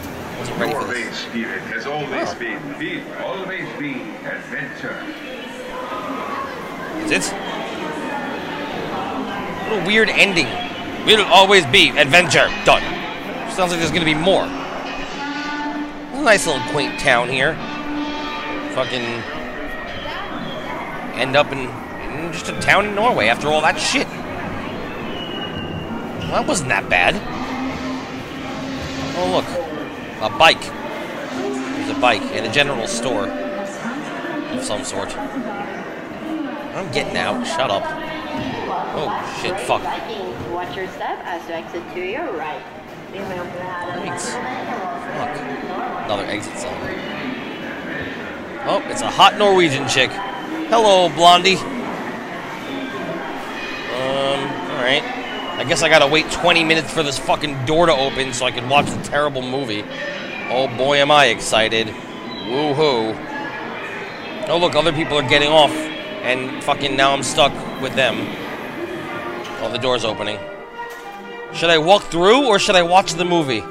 Ready 0.57 0.73
for 0.73 0.83
this. 0.85 1.17
Spirit 1.17 1.61
has 1.73 1.85
always 1.87 2.29
Oh. 2.29 2.35
been, 2.39 2.77
will 2.77 3.01
always 3.25 3.67
be 3.79 4.01
adventure. 4.25 5.03
Is 7.05 7.11
it? 7.11 7.33
What 9.69 9.81
a 9.81 9.85
weird 9.87 10.09
ending. 10.09 10.47
Will 11.05 11.25
always 11.25 11.65
be 11.67 11.89
adventure. 11.89 12.47
Done. 12.65 12.83
Sounds 13.51 13.71
like 13.71 13.79
there's 13.79 13.91
gonna 13.91 14.05
be 14.05 14.13
more. 14.13 14.43
A 14.43 16.21
nice 16.23 16.45
little 16.45 16.61
quaint 16.71 16.99
town 16.99 17.29
here. 17.29 17.55
Fucking 18.75 19.01
end 21.19 21.35
up 21.35 21.51
in, 21.51 21.59
in 21.59 22.31
just 22.31 22.49
a 22.49 22.59
town 22.61 22.85
in 22.85 22.95
Norway 22.95 23.27
after 23.27 23.47
all 23.49 23.61
that 23.61 23.79
shit. 23.79 24.07
Well, 26.19 26.39
that 26.39 26.47
wasn't 26.47 26.69
that 26.69 26.87
bad. 26.89 27.15
Oh 29.17 29.27
look, 29.35 29.45
a 30.21 30.29
bike. 30.37 30.61
There's 30.61 31.89
a 31.89 31.99
bike 31.99 32.21
in 32.33 32.45
a 32.45 32.51
general 32.51 32.87
store 32.87 33.27
of 33.27 34.63
some 34.63 34.83
sort. 34.83 35.15
I'm 35.17 36.91
getting 36.91 37.17
out. 37.17 37.45
Shut 37.45 37.71
up. 37.71 37.83
Oh 38.93 39.39
shit! 39.41 39.59
Fuck. 39.61 39.81
Watch 40.51 40.75
your 40.75 40.87
step 40.89 41.19
as 41.23 41.47
you 41.47 41.55
exit 41.55 41.83
to 41.93 41.99
your 41.99 42.31
right. 42.33 42.61
Remember 43.11 43.59
how 43.61 43.85
to 43.87 43.93
Thanks. 44.01 44.29
Fuck. 45.17 46.05
Another 46.05 46.25
exit 46.25 46.57
sign. 46.57 46.71
Oh, 48.63 48.81
it's 48.89 49.01
a 49.01 49.09
hot 49.09 49.37
Norwegian 49.37 49.87
chick. 49.87 50.11
Hello, 50.69 51.09
Blondie. 51.09 51.57
Um, 53.97 54.39
alright. 54.71 55.20
I 55.61 55.63
guess 55.63 55.83
I 55.83 55.89
gotta 55.89 56.07
wait 56.07 56.25
20 56.31 56.63
minutes 56.63 56.91
for 56.91 57.03
this 57.03 57.19
fucking 57.19 57.67
door 57.67 57.85
to 57.85 57.93
open 57.93 58.33
so 58.33 58.47
I 58.47 58.51
can 58.51 58.67
watch 58.67 58.87
the 58.87 58.99
terrible 59.03 59.43
movie. 59.43 59.83
Oh 60.49 60.67
boy, 60.75 60.97
am 60.97 61.11
I 61.11 61.27
excited. 61.27 61.85
Woohoo. 61.85 63.15
Oh, 64.49 64.57
look, 64.57 64.73
other 64.73 64.91
people 64.91 65.19
are 65.19 65.29
getting 65.29 65.49
off. 65.49 65.69
And 65.69 66.63
fucking 66.63 66.95
now 66.95 67.13
I'm 67.13 67.21
stuck 67.21 67.53
with 67.79 67.93
them. 67.93 68.15
Oh, 69.61 69.69
the 69.71 69.77
door's 69.77 70.03
opening. 70.03 70.39
Should 71.53 71.69
I 71.69 71.77
walk 71.77 72.05
through 72.05 72.47
or 72.47 72.57
should 72.57 72.75
I 72.75 72.81
watch 72.81 73.13
the 73.13 73.25
movie? 73.25 73.61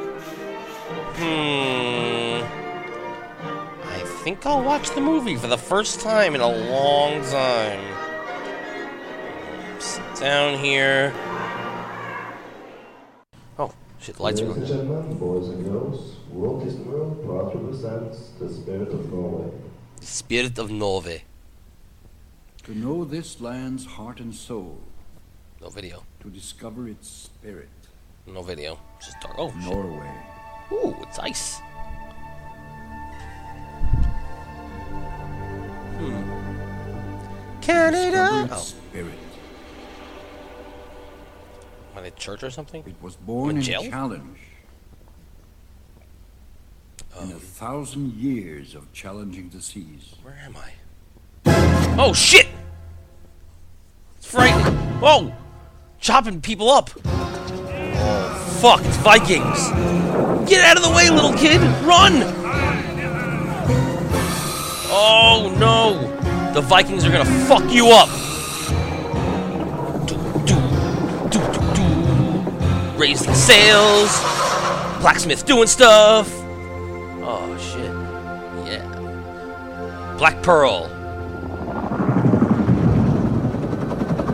Hmm. 1.18 2.44
I 3.88 3.98
think 4.22 4.46
I'll 4.46 4.62
watch 4.62 4.90
the 4.90 5.00
movie 5.00 5.34
for 5.34 5.48
the 5.48 5.58
first 5.58 5.98
time 5.98 6.36
in 6.36 6.40
a 6.40 6.70
long 6.70 7.20
time. 7.24 7.80
Sit 9.80 10.04
down 10.20 10.56
here. 10.56 11.12
Shit, 14.00 14.16
the 14.16 14.22
lights 14.22 14.40
are 14.40 14.46
Ladies 14.46 14.70
and 14.70 14.80
gentlemen, 14.88 15.18
boys 15.18 15.48
and 15.48 15.64
girls, 15.64 16.16
Walt 16.30 16.64
Disney 16.64 16.84
World 16.84 17.22
proudly 17.24 17.62
presents 17.68 18.30
the 18.38 18.48
spirit 18.48 18.88
of 18.88 19.12
Norway. 19.12 19.50
The 20.00 20.06
Spirit 20.06 20.58
of 20.58 20.70
Norway. 20.70 21.24
To 22.64 22.74
know 22.74 23.04
this 23.04 23.40
land's 23.40 23.84
heart 23.84 24.20
and 24.20 24.34
soul, 24.34 24.78
No 25.60 25.68
video. 25.68 26.04
to 26.20 26.30
discover 26.30 26.88
its 26.88 27.08
spirit. 27.08 27.68
No 28.26 28.42
video. 28.42 28.78
Just 29.00 29.20
dark. 29.20 29.34
Oh, 29.38 29.50
shit. 29.50 29.74
Norway. 29.74 30.12
Ooh, 30.72 30.96
it's 31.02 31.18
ice. 31.18 31.60
Hmm. 35.98 37.60
Canada. 37.60 38.10
Discover 38.10 38.44
its 38.44 38.52
Oh, 38.54 38.56
spirit. 38.56 39.18
I 42.00 42.06
at 42.06 42.16
church 42.16 42.42
or 42.42 42.50
something? 42.50 42.82
It 42.86 42.94
was 43.02 43.16
born 43.16 43.50
In 43.50 43.56
in 43.58 43.62
challenge. 43.62 44.38
Um. 47.18 47.30
In 47.30 47.32
a 47.32 47.38
thousand 47.40 48.14
years 48.14 48.74
of 48.74 48.90
challenging 48.92 49.50
the 49.50 49.60
seas. 49.60 50.14
Where 50.22 50.38
am 50.44 50.56
I? 50.56 50.72
Oh 51.98 52.12
shit! 52.14 52.46
It's 54.16 54.26
frightening. 54.26 54.74
Whoa! 55.00 55.32
Chopping 55.98 56.40
people 56.40 56.70
up. 56.70 56.90
Oh 57.04 58.58
fuck! 58.60 58.80
It's 58.84 58.96
Vikings. 58.98 59.68
Get 60.48 60.64
out 60.64 60.76
of 60.76 60.82
the 60.82 60.92
way, 60.96 61.10
little 61.10 61.34
kid! 61.34 61.60
Run! 61.84 62.22
Oh 64.92 65.54
no! 65.58 66.52
The 66.54 66.60
Vikings 66.62 67.04
are 67.04 67.10
gonna 67.10 67.24
fuck 67.46 67.70
you 67.70 67.88
up. 67.88 68.08
Raising 73.00 73.34
sails. 73.34 74.10
Blacksmith 75.00 75.46
doing 75.46 75.66
stuff. 75.66 76.28
Oh 77.22 77.56
shit. 77.58 77.90
Yeah. 78.70 78.84
Black 80.18 80.42
Pearl. 80.42 80.88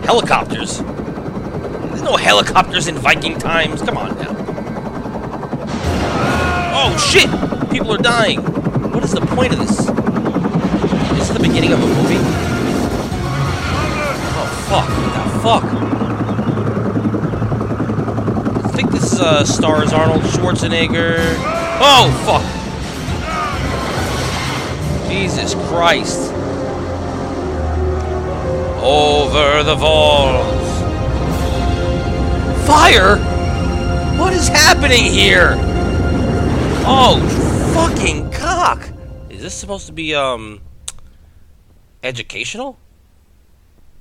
Helicopters? 0.02 0.78
There's 0.80 2.02
no 2.02 2.16
helicopters 2.16 2.88
in 2.88 2.96
Viking 2.96 3.38
times. 3.38 3.82
Come 3.82 3.98
on 3.98 4.18
now. 4.18 4.34
Oh 6.74 6.96
shit! 6.98 7.30
People 7.70 7.92
are 7.92 7.98
dying. 7.98 8.40
What 8.92 9.04
is 9.04 9.12
the 9.12 9.20
point 9.20 9.52
of 9.52 9.60
this? 9.60 9.78
Is 9.78 9.86
this 11.18 11.28
the 11.28 11.38
beginning 11.38 11.72
of 11.72 11.80
a 11.80 11.86
movie? 11.86 12.18
Oh 14.34 14.46
fuck! 14.68 14.88
What 14.90 15.12
the 15.14 15.38
fuck? 15.40 15.86
I 18.64 18.68
think 18.78 18.90
this 19.16 19.24
uh, 19.24 19.44
stars 19.44 19.92
Arnold 19.94 20.22
Schwarzenegger. 20.22 21.16
Oh 21.80 22.10
fuck! 22.26 22.44
Jesus 25.10 25.54
Christ! 25.68 26.32
Over 28.82 29.62
the 29.62 29.76
walls. 29.76 30.66
Fire? 32.66 33.16
What 34.18 34.34
is 34.34 34.48
happening 34.48 35.04
here? 35.04 35.54
Oh, 36.88 37.18
fucking 37.74 38.30
cock. 38.32 38.86
Is 39.30 39.40
this 39.40 39.54
supposed 39.54 39.86
to 39.86 39.92
be, 39.92 40.14
um, 40.14 40.60
educational? 42.02 42.78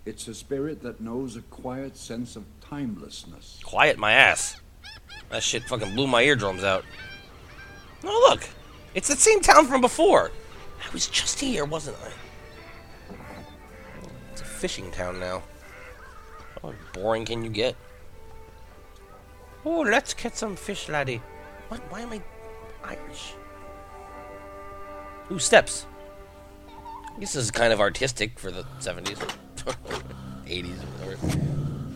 It's 0.05 0.27
a 0.27 0.35
spirit 0.35 0.83
that 0.83 0.99
knows 0.99 1.35
a 1.35 1.41
quiet 1.41 1.95
sense 1.95 2.35
of 2.35 2.43
timelessness. 2.61 3.59
Quiet 3.63 3.97
my 3.97 4.11
ass. 4.11 4.57
That 5.29 5.43
shit 5.43 5.63
fucking 5.63 5.95
blew 5.95 6.07
my 6.07 6.21
eardrums 6.21 6.63
out. 6.63 6.85
Oh, 8.03 8.27
look. 8.29 8.47
It's 8.93 9.09
the 9.09 9.15
same 9.15 9.41
town 9.41 9.67
from 9.67 9.81
before. 9.81 10.31
I 10.79 10.93
was 10.93 11.07
just 11.07 11.39
here, 11.39 11.65
wasn't 11.65 11.97
I? 12.03 13.15
It's 14.31 14.41
a 14.41 14.45
fishing 14.45 14.91
town 14.91 15.19
now. 15.19 15.43
How 16.61 16.73
boring 16.93 17.25
can 17.25 17.43
you 17.43 17.49
get? 17.49 17.75
Oh, 19.65 19.81
let's 19.81 20.13
get 20.13 20.37
some 20.37 20.55
fish, 20.55 20.87
laddie. 20.89 21.21
What? 21.69 21.81
Why 21.91 22.01
am 22.01 22.13
I 22.13 22.21
Irish? 22.83 23.33
Ooh, 25.31 25.39
steps. 25.39 25.87
I 26.67 27.19
guess 27.19 27.33
this 27.33 27.43
is 27.45 27.51
kind 27.51 27.73
of 27.73 27.79
artistic 27.79 28.37
for 28.37 28.51
the 28.51 28.63
70s. 28.79 29.17
80s 30.45 30.83
or 31.03 31.15
whatever. 31.15 31.41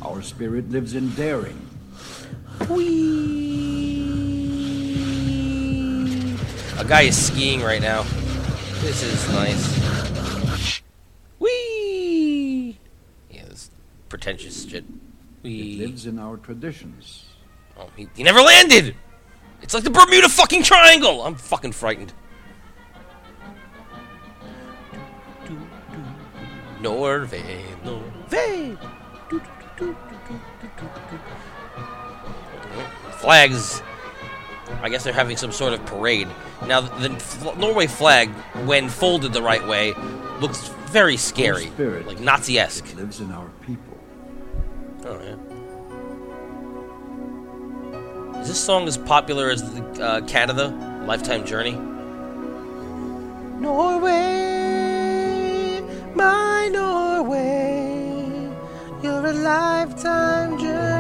Our 0.02 0.22
spirit 0.22 0.70
lives 0.72 0.96
in 0.96 1.14
daring, 1.16 1.69
A 2.62 2.66
guy 6.86 7.04
is 7.04 7.18
skiing 7.18 7.62
right 7.62 7.82
now. 7.82 8.04
This 8.82 9.02
is 9.02 9.30
nice. 9.30 10.82
Whee! 11.40 12.78
Yeah, 13.32 13.46
this 13.48 13.72
pretentious 14.10 14.68
shit. 14.68 14.84
it 15.44 15.78
lives 15.78 16.06
in 16.06 16.20
our 16.20 16.38
traditions. 16.38 17.26
Oh, 17.78 17.90
he, 17.96 18.10
he 18.16 18.24
never 18.24 18.42
landed! 18.42 18.96
It's 19.62 19.74
like 19.74 19.84
the 19.84 19.90
Bermuda 19.90 20.30
fucking 20.30 20.64
Triangle! 20.64 21.24
I'm 21.24 21.36
fucking 21.36 21.72
frightened. 21.72 22.14
Norway, 26.82 27.66
Norway! 27.84 28.78
Flags. 33.20 33.82
I 34.82 34.90
guess 34.90 35.04
they're 35.04 35.14
having 35.14 35.36
some 35.38 35.52
sort 35.52 35.74
of 35.74 35.86
parade. 35.86 36.28
Now, 36.68 36.82
the 36.82 37.12
f- 37.12 37.58
Norway 37.58 37.88
flag, 37.88 38.30
when 38.66 38.88
folded 38.90 39.34
the 39.34 39.42
right 39.42 39.66
way, 39.68 39.94
looks 40.40 40.68
very 40.88 41.18
scary. 41.18 41.68
spirit. 41.68 42.06
Like 42.08 42.20
Nazi 42.20 42.58
esque. 42.60 42.96
Lives 42.96 43.20
in 43.20 43.32
our 43.32 43.50
people. 43.62 43.98
Oh, 45.06 45.20
yeah. 45.22 45.36
Is 48.42 48.48
this 48.48 48.64
song 48.64 48.88
as 48.88 48.98
popular 48.98 49.50
as 49.50 49.62
the, 49.74 49.84
uh, 50.04 50.22
Canada, 50.28 50.70
Lifetime 51.06 51.46
Journey? 51.46 51.78
Norway, 54.50 55.82
my 56.16 56.70
Norway, 56.72 58.50
you're 59.04 59.26
a 59.26 59.34
lifetime 59.34 60.58
journey 60.60 60.99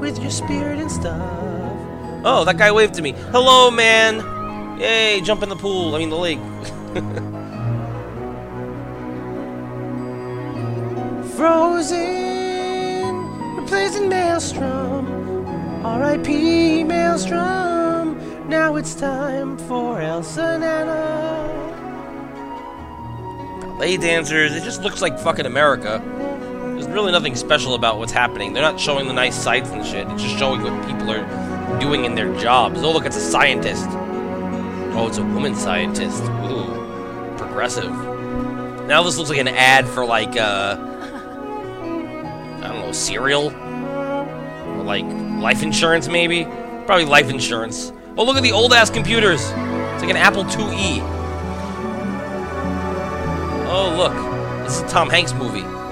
with 0.00 0.18
your 0.20 0.30
spirit 0.30 0.78
and 0.78 0.90
stuff. 0.90 1.22
Oh, 2.24 2.44
that 2.44 2.58
guy 2.58 2.72
waved 2.72 2.94
to 2.94 3.02
me. 3.02 3.12
Hello, 3.12 3.70
man. 3.70 4.78
Yay, 4.80 5.20
jump 5.22 5.42
in 5.42 5.48
the 5.48 5.56
pool. 5.56 5.94
I 5.94 5.98
mean, 5.98 6.10
the 6.10 6.16
lake. 6.16 6.38
Frozen, 11.36 13.14
replacing 13.56 14.08
Maelstrom. 14.08 15.44
R.I.P. 15.84 16.82
Maelstrom. 16.84 18.48
Now 18.48 18.76
it's 18.76 18.94
time 18.94 19.58
for 19.58 20.00
Elsa 20.00 20.42
and 20.42 20.64
Anna. 20.64 21.52
Ballet 23.60 23.98
dancers. 23.98 24.54
It 24.54 24.64
just 24.64 24.82
looks 24.82 25.02
like 25.02 25.18
fucking 25.18 25.44
America. 25.46 26.00
Really 26.96 27.12
nothing 27.12 27.36
special 27.36 27.74
about 27.74 27.98
what's 27.98 28.10
happening. 28.10 28.54
They're 28.54 28.62
not 28.62 28.80
showing 28.80 29.06
the 29.06 29.12
nice 29.12 29.36
sights 29.36 29.68
and 29.68 29.84
shit. 29.84 30.08
It's 30.08 30.22
just 30.22 30.38
showing 30.38 30.62
what 30.62 30.72
people 30.88 31.10
are 31.10 31.78
doing 31.78 32.06
in 32.06 32.14
their 32.14 32.34
jobs. 32.40 32.82
Oh, 32.82 32.90
look, 32.90 33.04
it's 33.04 33.18
a 33.18 33.20
scientist. 33.20 33.84
Oh, 33.90 35.06
it's 35.06 35.18
a 35.18 35.22
woman 35.22 35.54
scientist. 35.54 36.22
Ooh, 36.22 37.34
progressive. 37.36 37.92
Now 38.86 39.02
this 39.02 39.18
looks 39.18 39.28
like 39.28 39.38
an 39.38 39.48
ad 39.48 39.86
for 39.86 40.06
like 40.06 40.38
uh 40.38 40.78
I 42.62 42.66
don't 42.66 42.80
know, 42.80 42.92
cereal? 42.92 43.50
Or 43.50 44.82
like 44.82 45.04
life 45.04 45.62
insurance 45.62 46.08
maybe? 46.08 46.44
Probably 46.86 47.04
life 47.04 47.28
insurance. 47.28 47.92
Oh 48.16 48.24
look 48.24 48.38
at 48.38 48.42
the 48.42 48.52
old 48.52 48.72
ass 48.72 48.88
computers. 48.88 49.42
It's 49.42 50.02
like 50.02 50.08
an 50.08 50.16
Apple 50.16 50.44
IIe. 50.44 51.00
Oh 53.68 53.94
look. 53.98 54.64
This 54.64 54.76
is 54.76 54.80
a 54.80 54.88
Tom 54.88 55.10
Hanks 55.10 55.34
movie. 55.34 55.85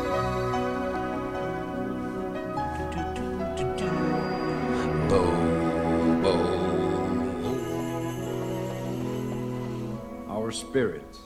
Spirit, 10.54 11.18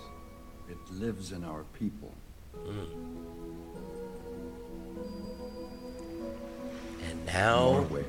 it 0.69 0.79
lives 0.91 1.33
in 1.33 1.45
our 1.45 1.65
people. 1.75 2.13
Mm. 2.57 2.87
And 7.09 7.27
now 7.27 7.73
Norway. 7.73 8.05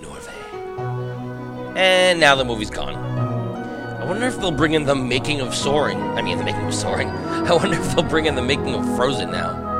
Norway. 0.00 1.74
And 1.76 2.20
now 2.20 2.34
the 2.34 2.44
movie's 2.44 2.70
gone. 2.70 2.94
I 2.94 4.06
wonder 4.06 4.26
if 4.26 4.36
they'll 4.36 4.52
bring 4.52 4.74
in 4.74 4.84
the 4.84 4.94
making 4.94 5.40
of 5.40 5.54
Soaring. 5.54 6.00
I 6.00 6.22
mean, 6.22 6.38
the 6.38 6.44
making 6.44 6.66
of 6.66 6.74
Soaring. 6.74 7.08
I 7.48 7.52
wonder 7.52 7.76
if 7.78 7.94
they'll 7.94 8.08
bring 8.08 8.26
in 8.26 8.34
the 8.34 8.42
making 8.42 8.74
of 8.74 8.84
Frozen 8.96 9.30
now. 9.30 9.73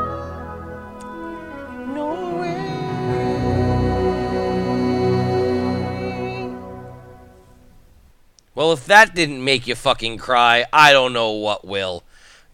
Well, 8.55 8.73
if 8.73 8.87
that 8.87 9.15
didn't 9.15 9.43
make 9.43 9.67
you 9.67 9.75
fucking 9.75 10.19
cry, 10.19 10.65
I 10.73 10.93
don't 10.93 11.13
know 11.13 11.33
what 11.33 11.67
will. 11.67 12.05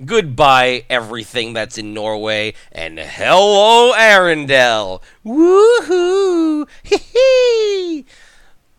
Goodbye, 0.02 0.84
everything 0.88 1.52
that's 1.52 1.76
in 1.76 1.92
Norway, 1.92 2.54
and 2.72 2.98
hello, 2.98 3.92
Arendelle. 3.92 5.02
Woohoo! 5.26 6.66
Hee 6.82 6.96
hee! 6.96 8.06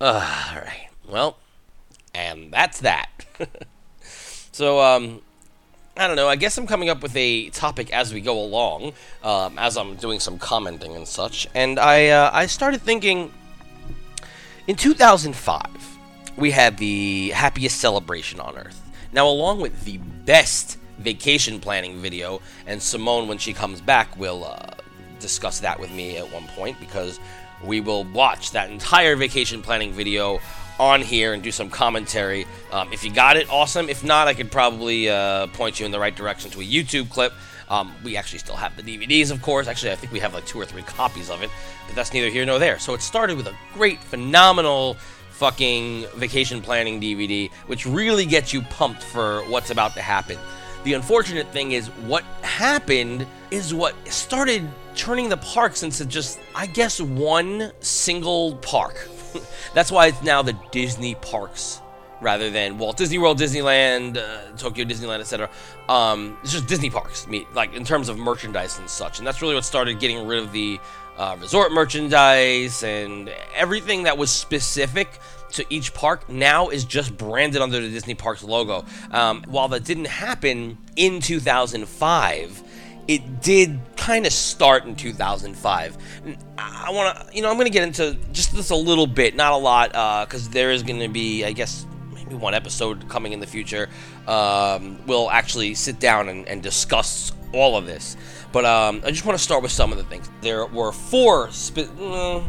Alright, 0.02 0.90
well, 1.08 1.38
and 2.16 2.52
that's 2.52 2.80
that. 2.80 3.08
so, 4.52 4.80
um, 4.80 5.22
I 5.96 6.08
don't 6.08 6.16
know. 6.16 6.28
I 6.28 6.38
guess 6.38 6.58
I'm 6.58 6.66
coming 6.66 6.90
up 6.90 7.04
with 7.04 7.16
a 7.16 7.50
topic 7.50 7.94
as 7.94 8.12
we 8.12 8.22
go 8.22 8.40
along, 8.40 8.94
um, 9.24 9.60
as 9.60 9.78
I'm 9.78 9.96
doing 9.98 10.20
some 10.20 10.40
commenting 10.40 10.96
and 10.96 11.08
such. 11.08 11.48
And 11.54 11.78
I, 11.78 12.08
uh, 12.08 12.32
I 12.34 12.48
started 12.48 12.82
thinking 12.82 13.32
in 14.66 14.76
2005, 14.76 15.91
we 16.42 16.52
had 16.52 16.78
the 16.78 17.30
happiest 17.30 17.80
celebration 17.80 18.40
on 18.40 18.58
Earth. 18.58 18.82
Now, 19.14 19.28
along 19.28 19.62
with 19.62 19.86
the 19.86 19.98
best 20.26 20.80
vacation 20.98 21.60
planning 21.60 21.98
video, 21.98 22.42
and 22.66 22.82
Simone, 22.82 23.28
when 23.28 23.38
she 23.38 23.54
comes 23.54 23.80
back, 23.80 24.18
will 24.18 24.46
uh, 24.46 24.72
discuss 25.20 25.60
that 25.60 25.80
with 25.80 25.92
me 25.92 26.18
at 26.18 26.34
one 26.34 26.48
point 26.48 26.80
because 26.80 27.20
we 27.64 27.80
will 27.80 28.06
watch 28.06 28.52
that 28.52 28.72
entire 28.72 29.16
vacation 29.16 29.62
planning 29.62 29.94
video 29.94 30.40
on 30.80 31.02
here 31.02 31.34
and 31.34 31.44
do 31.44 31.52
some 31.52 31.70
commentary. 31.70 32.48
Um, 32.72 32.92
if 32.92 33.04
you 33.04 33.14
got 33.14 33.38
it, 33.38 33.48
awesome. 33.52 33.88
If 33.88 34.04
not, 34.04 34.28
I 34.28 34.34
could 34.34 34.52
probably 34.52 35.10
uh, 35.10 35.46
point 35.48 35.80
you 35.80 35.86
in 35.86 35.92
the 35.92 36.00
right 36.00 36.16
direction 36.16 36.50
to 36.52 36.62
a 36.62 36.64
YouTube 36.64 37.12
clip. 37.12 37.34
Um, 37.70 37.94
we 38.04 38.18
actually 38.18 38.40
still 38.40 38.56
have 38.56 38.76
the 38.76 38.82
DVDs, 38.82 39.32
of 39.32 39.44
course. 39.44 39.68
Actually, 39.68 39.92
I 39.92 39.96
think 39.96 40.12
we 40.12 40.20
have 40.20 40.34
like 40.34 40.46
two 40.48 40.60
or 40.60 40.66
three 40.66 40.82
copies 40.82 41.30
of 41.30 41.44
it, 41.44 41.52
but 41.86 41.96
that's 41.96 42.14
neither 42.14 42.30
here 42.30 42.46
nor 42.46 42.58
there. 42.58 42.80
So 42.80 42.96
it 42.96 43.02
started 43.02 43.38
with 43.38 43.48
a 43.48 43.56
great, 43.74 44.00
phenomenal 44.00 44.98
fucking 45.32 46.06
vacation 46.16 46.62
planning 46.62 47.02
DVD, 47.02 47.52
which 47.68 47.86
really 47.86 48.26
gets 48.26 48.54
you 48.54 48.62
pumped 48.64 49.04
for 49.04 49.42
what's 49.50 49.70
about 49.70 49.94
to 49.96 50.02
happen. 50.02 50.38
The 50.84 50.94
unfortunate 50.94 51.48
thing 51.48 51.74
is, 51.74 51.88
what 51.88 52.24
happened 52.42 53.28
is 53.52 53.74
what 53.74 53.96
started 54.08 54.68
turning 54.96 55.30
the 55.30 55.38
parks 55.38 55.84
into 55.84 56.06
just, 56.06 56.40
I 56.56 56.66
guess, 56.68 57.00
one 57.00 57.72
single 57.82 58.56
park. 58.58 59.08
That's 59.74 59.92
why 59.92 60.08
it's 60.08 60.22
now 60.24 60.42
the 60.42 60.58
Disney 60.72 61.16
parks 61.16 61.82
rather 62.22 62.50
than 62.50 62.78
Walt 62.78 62.98
Disney 62.98 63.18
World, 63.18 63.40
Disneyland, 63.40 64.18
uh, 64.18 64.56
Tokyo 64.56 64.86
Disneyland, 64.86 65.20
etc. 65.20 65.50
Um, 65.90 66.38
it's 66.44 66.52
just 66.52 66.68
Disney 66.68 66.90
parks, 66.90 67.28
like 67.54 67.74
in 67.74 67.84
terms 67.84 68.10
of 68.10 68.18
merchandise 68.18 68.78
and 68.78 68.90
such, 68.90 69.18
and 69.18 69.28
that's 69.28 69.42
really 69.42 69.56
what 69.56 69.66
started 69.66 70.00
getting 70.00 70.26
rid 70.26 70.40
of 70.40 70.52
the 70.52 70.80
uh, 71.18 71.38
resort 71.40 71.72
merchandise 71.72 72.84
and 72.84 73.32
everything 73.56 74.04
that 74.04 74.18
was 74.18 74.32
specific 74.32 75.20
to 75.54 75.66
each 75.70 75.94
park 75.94 76.30
now 76.30 76.70
is 76.70 76.86
just 76.86 77.18
branded 77.18 77.62
under 77.62 77.80
the 77.80 77.90
Disney 77.90 78.16
Parks 78.16 78.44
logo. 78.44 78.86
Um, 79.12 79.44
while 79.48 79.68
that 79.70 79.84
didn't 79.84 80.08
happen 80.08 80.78
in 80.96 81.20
2005, 81.22 82.64
it 83.08 83.42
did 83.42 83.80
kind 83.98 84.26
of 84.26 84.34
start 84.34 84.86
in 84.86 84.96
2005. 84.96 85.98
I 86.58 86.92
want 86.92 87.18
to, 87.18 87.36
you 87.36 87.42
know, 87.42 87.50
I'm 87.50 87.56
going 87.56 87.66
to 87.66 87.72
get 87.72 87.84
into 87.84 88.18
just 88.32 88.56
this 88.56 88.70
a 88.70 88.76
little 88.76 89.08
bit, 89.08 89.36
not 89.36 89.52
a 89.54 89.58
lot, 89.58 89.90
because 90.26 90.48
uh, 90.48 90.52
there 90.52 90.72
is 90.72 90.84
going 90.84 91.00
to 91.00 91.08
be, 91.08 91.44
I 91.44 91.52
guess, 91.52 91.86
maybe 92.14 92.36
one 92.36 92.54
episode 92.54 93.10
coming 93.10 93.34
in 93.34 93.40
the 93.40 93.48
future. 93.48 93.90
Um, 94.28 95.00
we'll 95.08 95.30
actually 95.30 95.74
sit 95.76 96.00
down 96.00 96.30
and, 96.30 96.48
and 96.48 96.64
discuss 96.64 97.34
all 97.54 97.76
of 97.76 97.86
this. 97.86 98.16
But 98.52 98.66
um, 98.66 99.02
I 99.06 99.12
just 99.12 99.26
want 99.26 99.38
to 99.38 99.44
start 99.44 99.64
with 99.64 99.72
some 99.72 99.92
of 99.92 99.98
the 99.98 100.04
things. 100.04 100.30
There 100.42 100.66
were 100.66 100.92
four, 100.92 101.52
spe- 101.52 101.90
uh, 102.00 102.42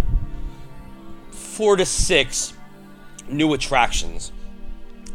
four 1.31 1.77
to 1.77 1.87
six 1.87 2.55
new 3.29 3.55
attractions. 3.55 4.33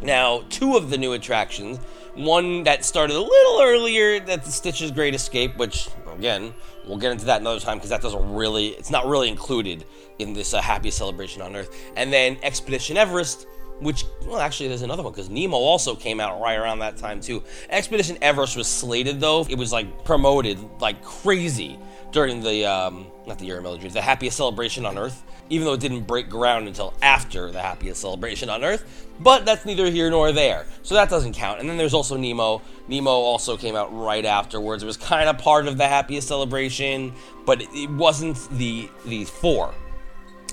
Now, 0.02 0.44
two 0.48 0.76
of 0.76 0.90
the 0.90 0.98
new 0.98 1.12
attractions, 1.12 1.78
one 2.14 2.62
that 2.64 2.84
started 2.84 3.16
a 3.16 3.20
little 3.20 3.60
earlier, 3.62 4.20
that's 4.20 4.54
Stitch's 4.54 4.90
Great 4.90 5.14
Escape, 5.14 5.56
which 5.56 5.88
again 6.12 6.54
we'll 6.86 6.98
get 6.98 7.12
into 7.12 7.26
that 7.26 7.40
another 7.40 7.60
time 7.60 7.78
because 7.78 7.90
that 7.90 8.00
doesn't 8.00 8.32
really, 8.32 8.68
it's 8.68 8.90
not 8.90 9.06
really 9.06 9.28
included 9.28 9.84
in 10.18 10.32
this 10.32 10.54
uh, 10.54 10.60
Happy 10.60 10.90
Celebration 10.90 11.42
on 11.42 11.54
Earth. 11.54 11.74
And 11.96 12.12
then 12.12 12.38
Expedition 12.42 12.96
Everest, 12.96 13.46
which 13.80 14.04
well 14.26 14.38
actually 14.38 14.68
there's 14.68 14.82
another 14.82 15.02
one 15.02 15.12
because 15.12 15.30
nemo 15.30 15.56
also 15.56 15.94
came 15.94 16.20
out 16.20 16.40
right 16.40 16.56
around 16.56 16.80
that 16.80 16.96
time 16.96 17.20
too. 17.20 17.42
Expedition 17.70 18.18
everest 18.22 18.56
was 18.56 18.66
slated 18.66 19.20
though. 19.20 19.46
It 19.48 19.58
was 19.58 19.72
like 19.72 20.04
promoted 20.04 20.58
like 20.80 21.02
crazy 21.02 21.78
during 22.12 22.40
the 22.42 22.64
um, 22.64 23.06
not 23.26 23.38
the 23.38 23.44
year 23.44 23.58
of 23.58 23.62
military 23.62 23.90
the 23.90 24.00
happiest 24.00 24.36
celebration 24.36 24.86
on 24.86 24.96
earth 24.98 25.22
even 25.50 25.64
though 25.66 25.72
it 25.72 25.80
didn't 25.80 26.02
break 26.02 26.28
ground 26.28 26.68
until 26.68 26.92
after 27.00 27.50
the 27.50 27.60
happiest 27.60 28.02
celebration 28.02 28.50
on 28.50 28.62
earth. 28.62 29.06
But 29.20 29.46
that's 29.46 29.64
neither 29.64 29.90
here 29.90 30.10
nor 30.10 30.30
there 30.30 30.66
so 30.82 30.94
that 30.94 31.08
doesn't 31.08 31.32
count. 31.32 31.60
And 31.60 31.68
then 31.68 31.76
there's 31.76 31.94
also 31.94 32.16
nemo. 32.16 32.62
Nemo 32.86 33.10
also 33.10 33.56
came 33.56 33.74
out 33.74 33.88
right 33.94 34.24
afterwards. 34.24 34.82
It 34.82 34.86
was 34.86 34.96
kind 34.96 35.28
of 35.28 35.38
part 35.38 35.66
of 35.66 35.78
the 35.78 35.86
happiest 35.88 36.28
celebration 36.28 37.12
but 37.48 37.62
it 37.62 37.90
wasn't 37.90 38.36
the 38.58 38.90
the 39.06 39.24
four 39.24 39.74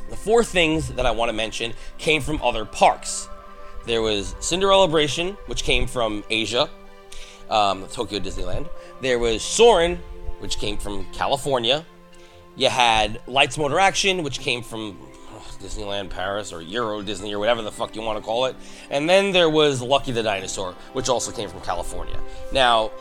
the 0.10 0.16
four 0.16 0.44
things 0.44 0.90
that 0.90 1.06
I 1.06 1.12
want 1.12 1.30
to 1.30 1.34
mention 1.34 1.74
came 1.98 2.22
from 2.22 2.42
other 2.42 2.66
parks. 2.66 3.28
There 3.86 4.02
was 4.02 4.36
Cinderellabration, 4.40 5.36
which 5.48 5.64
came 5.64 5.88
from 5.88 6.24
Asia, 6.30 6.70
um, 7.50 7.88
Tokyo 7.88 8.20
Disneyland. 8.20 8.70
There 9.02 9.20
was 9.20 9.44
Soarin', 9.44 9.98
which 10.40 10.58
came 10.58 10.78
from 10.78 11.06
California. 11.14 11.86
You 12.56 12.70
had 12.70 13.22
Lights 13.28 13.58
Motor 13.58 13.80
Action, 13.80 14.24
which 14.24 14.40
came 14.40 14.64
from 14.64 14.98
Disneyland 15.60 16.10
Paris 16.10 16.54
or 16.54 16.62
Euro 16.62 17.02
Disney 17.02 17.34
or 17.34 17.40
whatever 17.40 17.62
the 17.62 17.72
fuck 17.72 17.96
you 17.96 18.02
want 18.02 18.18
to 18.18 18.24
call 18.24 18.46
it. 18.46 18.56
And 18.90 19.10
then 19.10 19.32
there 19.32 19.50
was 19.50 19.82
Lucky 19.82 20.12
the 20.12 20.24
Dinosaur, 20.24 20.74
which 20.94 21.10
also 21.10 21.32
came 21.32 21.50
from 21.50 21.62
California. 21.62 22.20
Now, 22.52 22.92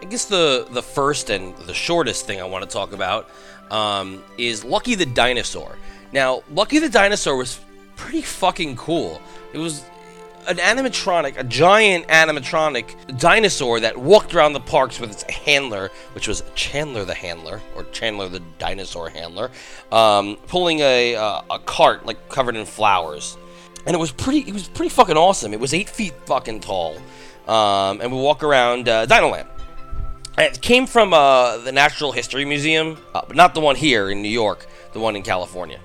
I 0.00 0.06
guess 0.06 0.24
the 0.24 0.66
the 0.70 0.82
first 0.82 1.30
and 1.30 1.56
the 1.58 1.74
shortest 1.74 2.26
thing 2.26 2.40
I 2.40 2.44
want 2.44 2.64
to 2.64 2.70
talk 2.70 2.92
about 2.92 3.30
um, 3.70 4.22
is 4.36 4.64
Lucky 4.64 4.94
the 4.94 5.06
Dinosaur. 5.06 5.76
Now, 6.12 6.42
Lucky 6.52 6.78
the 6.78 6.88
Dinosaur 6.88 7.36
was 7.36 7.60
pretty 7.96 8.22
fucking 8.22 8.76
cool. 8.76 9.20
It 9.52 9.58
was 9.58 9.84
an 10.48 10.56
animatronic, 10.56 11.38
a 11.38 11.44
giant 11.44 12.08
animatronic 12.08 13.18
dinosaur 13.18 13.80
that 13.80 13.96
walked 13.96 14.34
around 14.34 14.52
the 14.52 14.60
parks 14.60 14.98
with 14.98 15.10
its 15.10 15.22
handler, 15.22 15.90
which 16.14 16.26
was 16.26 16.42
Chandler 16.54 17.04
the 17.04 17.14
handler, 17.14 17.60
or 17.76 17.84
Chandler 17.84 18.28
the 18.28 18.40
dinosaur 18.58 19.08
handler, 19.08 19.50
um, 19.92 20.36
pulling 20.48 20.80
a, 20.80 21.14
uh, 21.14 21.42
a 21.50 21.58
cart 21.60 22.04
like 22.06 22.28
covered 22.28 22.56
in 22.56 22.66
flowers. 22.66 23.36
And 23.86 23.94
it 23.94 23.98
was 23.98 24.12
pretty, 24.12 24.40
it 24.40 24.52
was 24.52 24.68
pretty 24.68 24.90
fucking 24.90 25.16
awesome. 25.16 25.52
It 25.52 25.60
was 25.60 25.74
eight 25.74 25.88
feet 25.88 26.14
fucking 26.26 26.60
tall, 26.60 26.96
um, 27.46 28.00
and 28.00 28.12
we 28.12 28.18
walk 28.18 28.42
around 28.42 28.88
uh, 28.88 29.06
Dinoland. 29.06 29.48
And 30.36 30.46
it 30.46 30.60
came 30.60 30.86
from 30.86 31.12
uh, 31.12 31.58
the 31.58 31.72
Natural 31.72 32.10
History 32.10 32.44
Museum, 32.44 32.98
uh, 33.14 33.22
but 33.26 33.36
not 33.36 33.54
the 33.54 33.60
one 33.60 33.76
here 33.76 34.10
in 34.10 34.22
New 34.22 34.30
York, 34.30 34.66
the 34.92 35.00
one 35.00 35.14
in 35.14 35.22
California. 35.22 35.78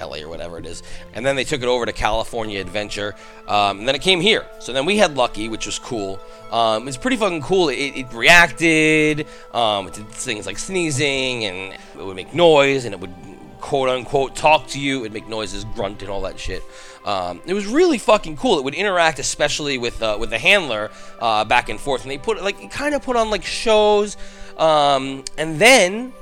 LA 0.00 0.18
or 0.18 0.28
whatever 0.28 0.58
it 0.58 0.66
is. 0.66 0.82
And 1.12 1.24
then 1.24 1.36
they 1.36 1.44
took 1.44 1.62
it 1.62 1.68
over 1.68 1.86
to 1.86 1.92
California 1.92 2.60
Adventure. 2.60 3.14
Um, 3.46 3.80
and 3.80 3.88
then 3.88 3.94
it 3.94 4.02
came 4.02 4.20
here. 4.20 4.46
So 4.60 4.72
then 4.72 4.86
we 4.86 4.96
had 4.96 5.16
Lucky, 5.16 5.48
which 5.48 5.66
was 5.66 5.78
cool. 5.78 6.20
Um, 6.50 6.88
it's 6.88 6.96
pretty 6.96 7.16
fucking 7.16 7.42
cool. 7.42 7.68
It, 7.68 7.96
it 7.96 8.12
reacted. 8.12 9.26
Um, 9.52 9.88
it 9.88 9.94
did 9.94 10.08
things 10.08 10.46
like 10.46 10.58
sneezing, 10.58 11.44
and 11.44 11.72
it 11.72 12.04
would 12.04 12.16
make 12.16 12.34
noise, 12.34 12.84
and 12.84 12.94
it 12.94 13.00
would 13.00 13.14
quote 13.60 13.88
unquote 13.88 14.34
talk 14.34 14.66
to 14.68 14.80
you. 14.80 14.98
It 14.98 15.02
would 15.02 15.12
make 15.12 15.28
noises, 15.28 15.64
grunt, 15.64 16.02
and 16.02 16.10
all 16.10 16.22
that 16.22 16.38
shit. 16.38 16.62
Um, 17.04 17.40
it 17.46 17.54
was 17.54 17.66
really 17.66 17.98
fucking 17.98 18.36
cool. 18.36 18.58
It 18.58 18.64
would 18.64 18.74
interact, 18.74 19.18
especially 19.18 19.78
with 19.78 20.02
uh, 20.02 20.16
with 20.18 20.30
the 20.30 20.38
handler, 20.38 20.90
uh, 21.20 21.44
back 21.44 21.68
and 21.68 21.78
forth. 21.78 22.02
And 22.02 22.10
they 22.10 22.18
put 22.18 22.42
like 22.42 22.62
it 22.62 22.70
kind 22.70 22.94
of 22.94 23.02
put 23.02 23.16
on 23.16 23.30
like 23.30 23.44
shows, 23.44 24.16
um, 24.58 25.24
and 25.38 25.58
then 25.58 26.12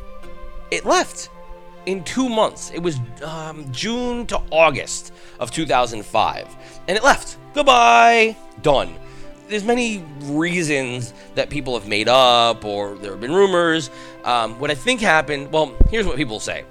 it 0.70 0.84
left 0.84 1.30
in 1.88 2.04
two 2.04 2.28
months. 2.28 2.70
It 2.74 2.82
was 2.82 3.00
um, 3.24 3.64
June 3.72 4.26
to 4.26 4.40
August 4.50 5.12
of 5.40 5.50
2005, 5.50 6.56
and 6.86 6.96
it 6.96 7.02
left. 7.02 7.38
Goodbye. 7.54 8.36
Done. 8.62 8.94
There's 9.48 9.64
many 9.64 10.04
reasons 10.20 11.14
that 11.34 11.48
people 11.48 11.78
have 11.78 11.88
made 11.88 12.06
up, 12.06 12.64
or 12.66 12.96
there 12.96 13.12
have 13.12 13.20
been 13.20 13.34
rumors. 13.34 13.90
Um, 14.24 14.58
what 14.60 14.70
I 14.70 14.74
think 14.74 15.00
happened. 15.00 15.50
Well, 15.50 15.74
here's 15.90 16.06
what 16.06 16.16
people 16.16 16.38
say. 16.40 16.64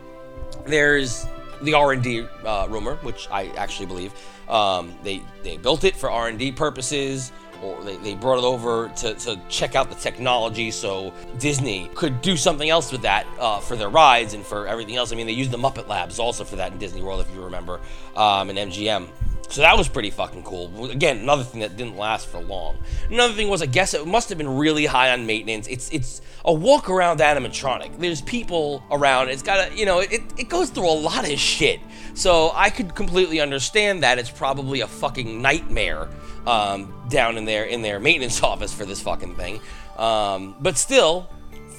There's 0.68 1.26
the 1.64 1.74
R&D 1.74 2.28
uh, 2.46 2.68
rumor, 2.70 2.98
which 2.98 3.28
I 3.32 3.48
actually 3.58 3.88
believe. 3.88 4.14
Um, 4.48 4.96
they 5.04 5.22
they 5.44 5.58
built 5.58 5.84
it 5.84 5.96
for 5.96 6.12
R&D 6.12 6.52
purposes 6.54 7.32
or 7.64 7.82
they, 7.84 7.97
they 7.97 8.16
brought 8.16 8.39
it 8.39 8.43
over 8.43 8.89
to, 8.97 9.14
to 9.16 9.39
check 9.49 9.76
out 9.76 9.89
the 9.89 9.95
technology 9.95 10.72
so 10.72 11.14
Disney 11.39 11.89
could 11.95 12.22
do 12.22 12.38
something 12.38 12.70
else 12.70 12.91
with 12.91 13.01
that 13.01 13.26
uh, 13.39 13.60
for 13.60 13.76
their 13.76 13.89
rides 13.89 14.34
and 14.34 14.45
for 14.45 14.68
everything 14.68 14.95
else. 14.95 15.12
I 15.12 15.16
mean, 15.16 15.28
they 15.28 15.34
used 15.34 15.51
the 15.51 15.58
Muppet 15.58 15.88
Labs 15.88 16.20
also 16.20 16.43
for 16.43 16.55
that 16.58 16.72
in 16.72 16.78
Disney 16.78 17.01
World, 17.01 17.22
if 17.22 17.34
you 17.34 17.43
remember, 17.43 17.80
um, 18.16 18.49
and 18.49 18.58
MGM. 18.58 19.08
So 19.50 19.62
that 19.62 19.78
was 19.78 19.88
pretty 19.88 20.10
fucking 20.10 20.43
cool. 20.43 20.91
Again, 20.91 21.20
another 21.20 21.43
thing 21.43 21.62
that 21.62 21.78
didn't 21.78 21.95
last 21.95 22.28
for 22.28 22.39
long. 22.39 22.78
Another 23.10 23.34
thing 23.34 23.48
was, 23.48 23.62
I 23.62 23.66
guess 23.66 23.93
it 23.93 24.06
must 24.06 24.28
have 24.30 24.38
been 24.38 24.58
really 24.58 24.86
high 24.86 25.12
on 25.12 25.26
maintenance. 25.26 25.68
It's 25.68 25.89
it's 25.91 26.22
a 26.43 26.54
walk 26.54 26.89
around 26.89 27.20
animatronic. 27.20 27.98
There's 27.98 28.22
people 28.22 28.84
around. 28.91 29.30
It's 29.30 29.41
got 29.41 29.72
a 29.72 29.76
you 29.76 29.86
know 29.86 30.00
it 30.00 30.22
it 30.38 30.50
goes 30.50 30.70
through 30.70 30.89
a 30.89 31.00
lot 31.00 31.32
of 31.32 31.39
shit. 31.39 31.80
So 32.14 32.52
I 32.56 32.70
could 32.70 32.93
completely 32.93 33.39
understand 33.39 34.04
that 34.04 34.20
it's 34.20 34.30
probably 34.30 34.82
a 34.82 34.88
fucking 34.88 35.41
nightmare 35.41 36.10
um, 36.45 36.93
down 37.10 37.38
in 37.38 37.45
their 37.45 37.64
in 37.64 37.82
their 37.82 38.00
maintenance 38.02 38.43
office 38.43 38.74
for 38.74 38.86
this 38.86 39.02
fucking 39.02 39.36
thing. 39.36 39.62
Um, 39.98 40.56
but 40.60 40.78
still, 40.78 41.30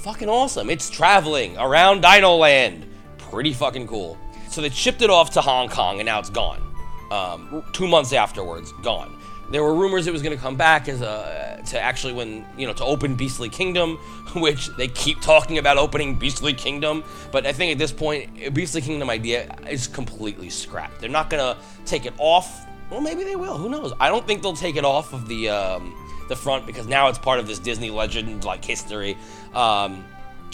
fucking 0.02 0.28
awesome. 0.28 0.70
It's 0.70 0.88
traveling 0.88 1.58
around 1.58 2.00
Dino 2.00 2.36
Land. 2.36 2.86
Pretty 3.18 3.52
fucking 3.52 3.86
cool. 3.88 4.16
So 4.48 4.62
they 4.62 4.70
shipped 4.70 5.02
it 5.02 5.10
off 5.10 5.30
to 5.32 5.42
Hong 5.42 5.68
Kong 5.68 6.00
and 6.00 6.06
now 6.06 6.18
it's 6.18 6.30
gone 6.30 6.67
um, 7.10 7.62
two 7.72 7.86
months 7.86 8.12
afterwards, 8.12 8.72
gone. 8.82 9.16
There 9.50 9.62
were 9.62 9.74
rumors 9.74 10.06
it 10.06 10.12
was 10.12 10.20
going 10.20 10.36
to 10.36 10.40
come 10.40 10.56
back 10.56 10.88
as 10.88 11.00
a 11.00 11.62
to 11.68 11.80
actually 11.80 12.12
when 12.12 12.46
you 12.56 12.66
know 12.66 12.72
to 12.74 12.84
open 12.84 13.14
Beastly 13.14 13.48
Kingdom, 13.48 13.96
which 14.36 14.68
they 14.76 14.88
keep 14.88 15.20
talking 15.20 15.58
about 15.58 15.78
opening 15.78 16.16
Beastly 16.16 16.52
Kingdom, 16.52 17.02
but 17.32 17.46
I 17.46 17.52
think 17.52 17.72
at 17.72 17.78
this 17.78 17.92
point 17.92 18.54
Beastly 18.54 18.82
Kingdom 18.82 19.08
idea 19.08 19.56
is 19.70 19.86
completely 19.86 20.50
scrapped. 20.50 21.00
They're 21.00 21.08
not 21.08 21.30
going 21.30 21.42
to 21.42 21.60
take 21.86 22.04
it 22.04 22.14
off. 22.18 22.66
Well, 22.90 23.00
maybe 23.00 23.24
they 23.24 23.36
will. 23.36 23.56
Who 23.56 23.68
knows? 23.68 23.92
I 24.00 24.08
don't 24.08 24.26
think 24.26 24.42
they'll 24.42 24.54
take 24.54 24.76
it 24.76 24.84
off 24.84 25.12
of 25.12 25.28
the 25.28 25.48
um, 25.48 25.94
the 26.28 26.36
front 26.36 26.66
because 26.66 26.86
now 26.86 27.08
it's 27.08 27.18
part 27.18 27.38
of 27.38 27.46
this 27.46 27.58
Disney 27.58 27.90
legend 27.90 28.44
like 28.44 28.64
history. 28.64 29.16
Um, 29.54 30.04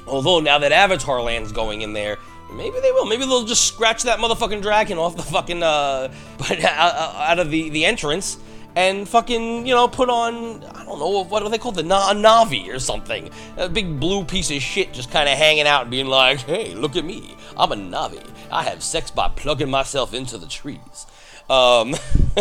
although 0.06 0.40
now 0.40 0.58
that 0.58 0.72
Avatar 0.72 1.20
Land's 1.20 1.52
going 1.52 1.82
in 1.82 1.92
there, 1.92 2.18
Maybe 2.56 2.80
they 2.80 2.92
will. 2.92 3.06
Maybe 3.06 3.24
they'll 3.24 3.44
just 3.44 3.66
scratch 3.66 4.04
that 4.04 4.18
motherfucking 4.18 4.62
dragon 4.62 4.98
off 4.98 5.16
the 5.16 5.22
fucking 5.22 5.62
uh, 5.62 6.12
but 6.38 6.62
out 6.64 7.38
of 7.38 7.50
the 7.50 7.70
the 7.70 7.84
entrance 7.84 8.38
and 8.76 9.08
fucking 9.08 9.66
you 9.66 9.74
know 9.74 9.88
put 9.88 10.08
on 10.08 10.64
I 10.64 10.84
don't 10.84 10.98
know 10.98 11.24
what 11.24 11.42
are 11.42 11.48
they 11.48 11.58
called 11.58 11.76
the 11.76 11.82
Na- 11.82 12.12
Navi 12.12 12.68
or 12.68 12.78
something. 12.78 13.30
A 13.56 13.68
big 13.68 14.00
blue 14.00 14.24
piece 14.24 14.50
of 14.50 14.60
shit 14.60 14.92
just 14.92 15.10
kind 15.10 15.28
of 15.28 15.36
hanging 15.36 15.66
out 15.66 15.82
and 15.82 15.90
being 15.90 16.06
like, 16.06 16.40
hey, 16.40 16.74
look 16.74 16.96
at 16.96 17.04
me, 17.04 17.36
I'm 17.56 17.72
a 17.72 17.76
Navi. 17.76 18.24
I 18.50 18.62
have 18.64 18.82
sex 18.82 19.10
by 19.10 19.28
plugging 19.28 19.70
myself 19.70 20.14
into 20.14 20.38
the 20.38 20.46
trees. 20.46 21.06
Um, 21.48 21.94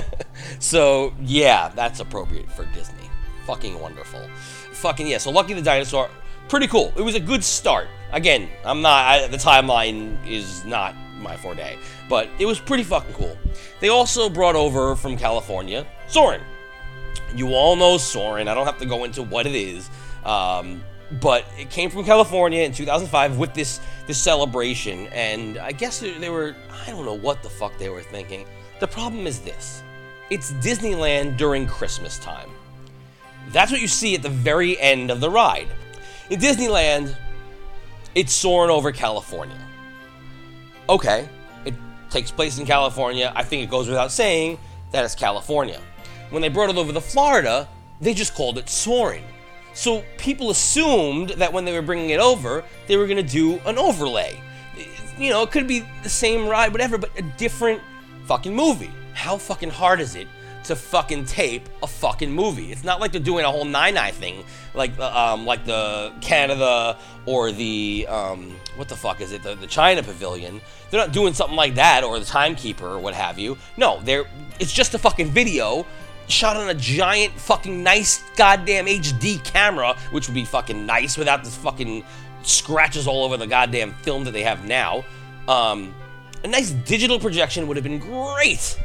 so 0.59 1.14
yeah, 1.22 1.70
that's 1.70 1.99
appropriate 1.99 2.51
for 2.51 2.66
Disney. 2.74 3.09
Fucking 3.45 3.80
wonderful. 3.80 4.22
Fucking 4.72 5.07
yeah. 5.07 5.18
So 5.18 5.32
Lucky 5.32 5.53
the 5.53 5.61
Dinosaur, 5.61 6.09
pretty 6.49 6.67
cool. 6.67 6.93
It 6.95 7.01
was 7.01 7.15
a 7.15 7.19
good 7.19 7.43
start. 7.43 7.87
Again, 8.11 8.49
I'm 8.63 8.81
not. 8.81 9.05
I, 9.05 9.27
the 9.27 9.37
timeline 9.37 10.17
is 10.27 10.63
not 10.65 10.95
my 11.17 11.35
forte, 11.37 11.77
but 12.09 12.29
it 12.39 12.45
was 12.45 12.59
pretty 12.59 12.83
fucking 12.83 13.13
cool. 13.13 13.37
They 13.79 13.89
also 13.89 14.29
brought 14.29 14.55
over 14.55 14.95
from 14.95 15.17
California 15.17 15.85
Soarin'. 16.07 16.41
You 17.35 17.53
all 17.53 17.75
know 17.75 17.97
Soarin'. 17.97 18.47
I 18.47 18.53
don't 18.53 18.65
have 18.65 18.77
to 18.79 18.85
go 18.85 19.03
into 19.03 19.23
what 19.23 19.47
it 19.47 19.55
is. 19.55 19.89
Um, 20.25 20.83
but 21.21 21.45
it 21.57 21.69
came 21.69 21.89
from 21.89 22.03
California 22.03 22.63
in 22.63 22.71
2005 22.71 23.37
with 23.37 23.53
this 23.53 23.79
this 24.07 24.17
celebration, 24.17 25.07
and 25.07 25.57
I 25.57 25.71
guess 25.71 25.99
they 25.99 26.29
were 26.29 26.55
I 26.85 26.91
don't 26.91 27.05
know 27.05 27.17
what 27.17 27.43
the 27.43 27.49
fuck 27.49 27.77
they 27.77 27.89
were 27.89 28.01
thinking. 28.01 28.45
The 28.79 28.87
problem 28.87 29.27
is 29.27 29.39
this: 29.39 29.83
it's 30.29 30.51
Disneyland 30.53 31.37
during 31.37 31.67
Christmas 31.67 32.17
time. 32.19 32.49
That's 33.49 33.71
what 33.71 33.81
you 33.81 33.87
see 33.87 34.15
at 34.15 34.21
the 34.21 34.29
very 34.29 34.79
end 34.79 35.11
of 35.11 35.19
the 35.19 35.29
ride. 35.29 35.67
In 36.34 36.39
Disneyland, 36.39 37.15
it's 38.15 38.34
soaring 38.34 38.71
over 38.71 38.91
California. 38.91 39.59
Okay, 40.89 41.29
it 41.63 41.75
takes 42.09 42.31
place 42.31 42.57
in 42.57 42.65
California. 42.65 43.31
I 43.36 43.43
think 43.43 43.61
it 43.61 43.69
goes 43.69 43.88
without 43.88 44.11
saying 44.11 44.57
that 44.89 45.05
it's 45.05 45.13
California. 45.13 45.79
When 46.31 46.41
they 46.41 46.49
brought 46.49 46.71
it 46.71 46.77
over 46.77 46.91
to 46.91 47.01
Florida, 47.01 47.69
they 48.01 48.15
just 48.15 48.34
called 48.34 48.57
it 48.57 48.67
soaring. 48.67 49.23
So 49.75 50.03
people 50.17 50.49
assumed 50.49 51.29
that 51.38 51.53
when 51.53 51.65
they 51.65 51.73
were 51.73 51.84
bringing 51.84 52.09
it 52.09 52.19
over, 52.19 52.63
they 52.88 52.97
were 52.97 53.05
going 53.05 53.23
to 53.23 53.31
do 53.31 53.59
an 53.67 53.77
overlay. 53.77 54.41
You 55.19 55.29
know, 55.29 55.43
it 55.43 55.51
could 55.51 55.67
be 55.67 55.86
the 56.01 56.09
same 56.09 56.47
ride, 56.47 56.71
whatever, 56.71 56.97
but 56.97 57.11
a 57.15 57.21
different 57.21 57.79
fucking 58.25 58.55
movie. 58.55 58.89
How 59.13 59.38
fucking 59.38 59.69
hard 59.69 59.99
is 59.99 60.15
it 60.15 60.27
to 60.64 60.76
fucking 60.76 61.26
tape 61.26 61.68
a 61.82 61.88
fucking 61.88 62.32
movie. 62.32 62.72
It's 62.72 62.84
not 62.84 62.99
like 62.99 63.11
they're 63.11 63.22
doing 63.22 63.45
a 63.45 63.51
whole 63.51 63.66
nine 63.66 63.97
eye 63.97 64.11
thing, 64.11 64.43
like 64.74 64.95
the 64.95 65.18
um, 65.18 65.45
like 65.45 65.66
the 65.66 66.14
Canada 66.22 66.97
or 67.26 67.51
the 67.51 68.07
um, 68.09 68.55
what 68.76 68.89
the 68.89 68.95
fuck 68.95 69.22
is 69.22 69.32
it, 69.32 69.43
the, 69.43 69.55
the 69.55 69.68
China 69.68 70.01
Pavilion. 70.03 70.61
They're 70.89 70.99
not 70.99 71.11
doing 71.11 71.34
something 71.34 71.55
like 71.55 71.76
that 71.76 72.03
or 72.03 72.20
the 72.20 72.26
Timekeeper 72.26 72.88
or 72.88 72.99
what 72.99 73.14
have 73.14 73.38
you. 73.38 73.57
No, 73.78 73.99
they're 74.03 74.26
it's 74.59 74.74
just 74.74 74.93
a 74.93 74.99
fucking 74.99 75.32
video 75.32 75.86
shot 76.28 76.55
on 76.55 76.70
a 76.70 76.74
giant 76.74 77.34
fucking 77.34 77.84
nice 77.84 78.24
goddamn 78.36 78.86
HD 78.86 79.43
camera, 79.43 79.95
which 80.11 80.28
would 80.28 80.36
be 80.36 80.45
fucking 80.45 80.86
nice 80.86 81.18
without 81.18 81.43
this 81.43 81.55
fucking 81.57 82.03
scratches 82.43 83.07
all 83.07 83.24
over 83.24 83.38
the 83.38 83.47
goddamn 83.47 83.93
film 83.95 84.24
that 84.24 84.32
they 84.32 84.43
have 84.43 84.66
now. 84.66 85.03
Um, 85.47 85.93
a 86.43 86.47
nice 86.47 86.72
digital 86.72 87.20
projection 87.20 87.68
would 87.68 87.78
have 87.78 87.84
been 87.84 87.99
great 87.99 88.78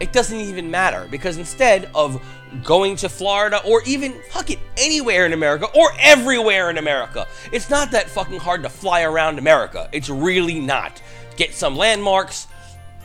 it 0.00 0.12
doesn't 0.12 0.38
even 0.38 0.70
matter 0.70 1.06
because 1.10 1.36
instead 1.38 1.90
of 1.94 2.22
going 2.62 2.96
to 2.96 3.08
Florida 3.08 3.60
or 3.64 3.82
even 3.84 4.12
fuck 4.30 4.50
it 4.50 4.58
anywhere 4.76 5.26
in 5.26 5.32
America 5.32 5.66
or 5.74 5.90
everywhere 5.98 6.70
in 6.70 6.78
America, 6.78 7.26
it's 7.52 7.68
not 7.68 7.90
that 7.90 8.08
fucking 8.08 8.38
hard 8.38 8.62
to 8.62 8.68
fly 8.68 9.02
around 9.02 9.38
America. 9.38 9.88
It's 9.92 10.08
really 10.08 10.60
not. 10.60 11.02
Get 11.36 11.54
some 11.54 11.76
landmarks, 11.76 12.46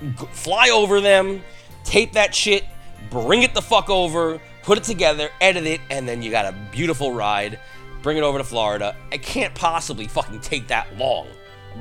g- 0.01 0.25
fly 0.31 0.69
over 0.69 1.01
them, 1.01 1.41
tape 1.83 2.13
that 2.13 2.33
shit, 2.33 2.63
bring 3.09 3.43
it 3.43 3.53
the 3.53 3.61
fuck 3.61 3.89
over, 3.89 4.39
put 4.63 4.77
it 4.77 4.83
together, 4.83 5.29
edit 5.41 5.65
it, 5.65 5.81
and 5.89 6.07
then 6.07 6.21
you 6.21 6.31
got 6.31 6.45
a 6.45 6.55
beautiful 6.71 7.11
ride. 7.11 7.59
Bring 8.01 8.17
it 8.17 8.23
over 8.23 8.37
to 8.37 8.43
Florida. 8.43 8.95
It 9.11 9.21
can't 9.21 9.55
possibly 9.55 10.07
fucking 10.07 10.41
take 10.41 10.67
that 10.67 10.97
long. 10.97 11.27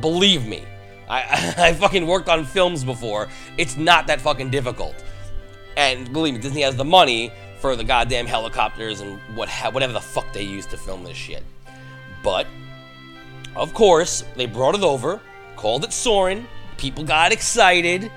Believe 0.00 0.46
me. 0.46 0.64
I, 1.08 1.54
I 1.68 1.72
fucking 1.74 2.06
worked 2.06 2.28
on 2.28 2.44
films 2.44 2.84
before. 2.84 3.28
It's 3.58 3.76
not 3.76 4.06
that 4.06 4.20
fucking 4.20 4.50
difficult. 4.50 4.94
And 5.76 6.12
believe 6.12 6.34
me, 6.34 6.40
Disney 6.40 6.62
has 6.62 6.76
the 6.76 6.84
money 6.84 7.32
for 7.58 7.76
the 7.76 7.84
goddamn 7.84 8.26
helicopters 8.26 9.00
and 9.00 9.20
what 9.36 9.48
whatever 9.72 9.92
the 9.92 10.00
fuck 10.00 10.32
they 10.32 10.42
use 10.42 10.66
to 10.66 10.76
film 10.76 11.04
this 11.04 11.16
shit. 11.16 11.44
But 12.22 12.46
of 13.54 13.74
course, 13.74 14.24
they 14.36 14.46
brought 14.46 14.74
it 14.74 14.82
over, 14.82 15.20
called 15.56 15.84
it 15.84 15.92
Soarin'. 15.92 16.46
People 16.76 17.04
got 17.04 17.32
excited, 17.32 18.10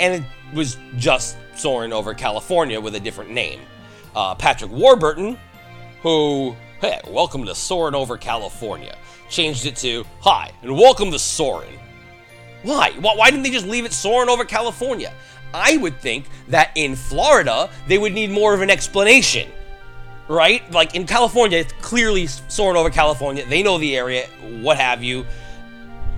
and 0.00 0.22
it 0.22 0.24
was 0.54 0.76
just 0.96 1.36
Soarin' 1.54 1.92
over 1.92 2.14
California 2.14 2.80
with 2.80 2.94
a 2.94 3.00
different 3.00 3.30
name. 3.30 3.60
Uh, 4.14 4.34
Patrick 4.34 4.70
Warburton, 4.70 5.38
who, 6.02 6.54
hey, 6.80 7.00
welcome 7.08 7.44
to 7.46 7.54
Soarin' 7.54 7.94
over 7.94 8.18
California, 8.18 8.96
changed 9.30 9.66
it 9.66 9.76
to 9.76 10.04
Hi, 10.20 10.52
and 10.62 10.76
welcome 10.76 11.10
to 11.12 11.18
Soarin'. 11.18 11.75
Why? 12.62 12.92
Why 12.92 13.30
didn't 13.30 13.44
they 13.44 13.50
just 13.50 13.66
leave 13.66 13.84
it 13.84 13.92
soaring 13.92 14.28
over 14.28 14.44
California? 14.44 15.12
I 15.54 15.76
would 15.76 16.00
think 16.00 16.26
that 16.48 16.70
in 16.74 16.96
Florida, 16.96 17.70
they 17.86 17.98
would 17.98 18.12
need 18.12 18.30
more 18.30 18.54
of 18.54 18.62
an 18.62 18.70
explanation. 18.70 19.50
Right? 20.28 20.68
Like 20.72 20.94
in 20.94 21.06
California, 21.06 21.58
it's 21.58 21.72
clearly 21.74 22.26
soaring 22.26 22.76
over 22.76 22.90
California. 22.90 23.46
They 23.46 23.62
know 23.62 23.78
the 23.78 23.96
area, 23.96 24.26
what 24.60 24.76
have 24.76 25.02
you. 25.02 25.24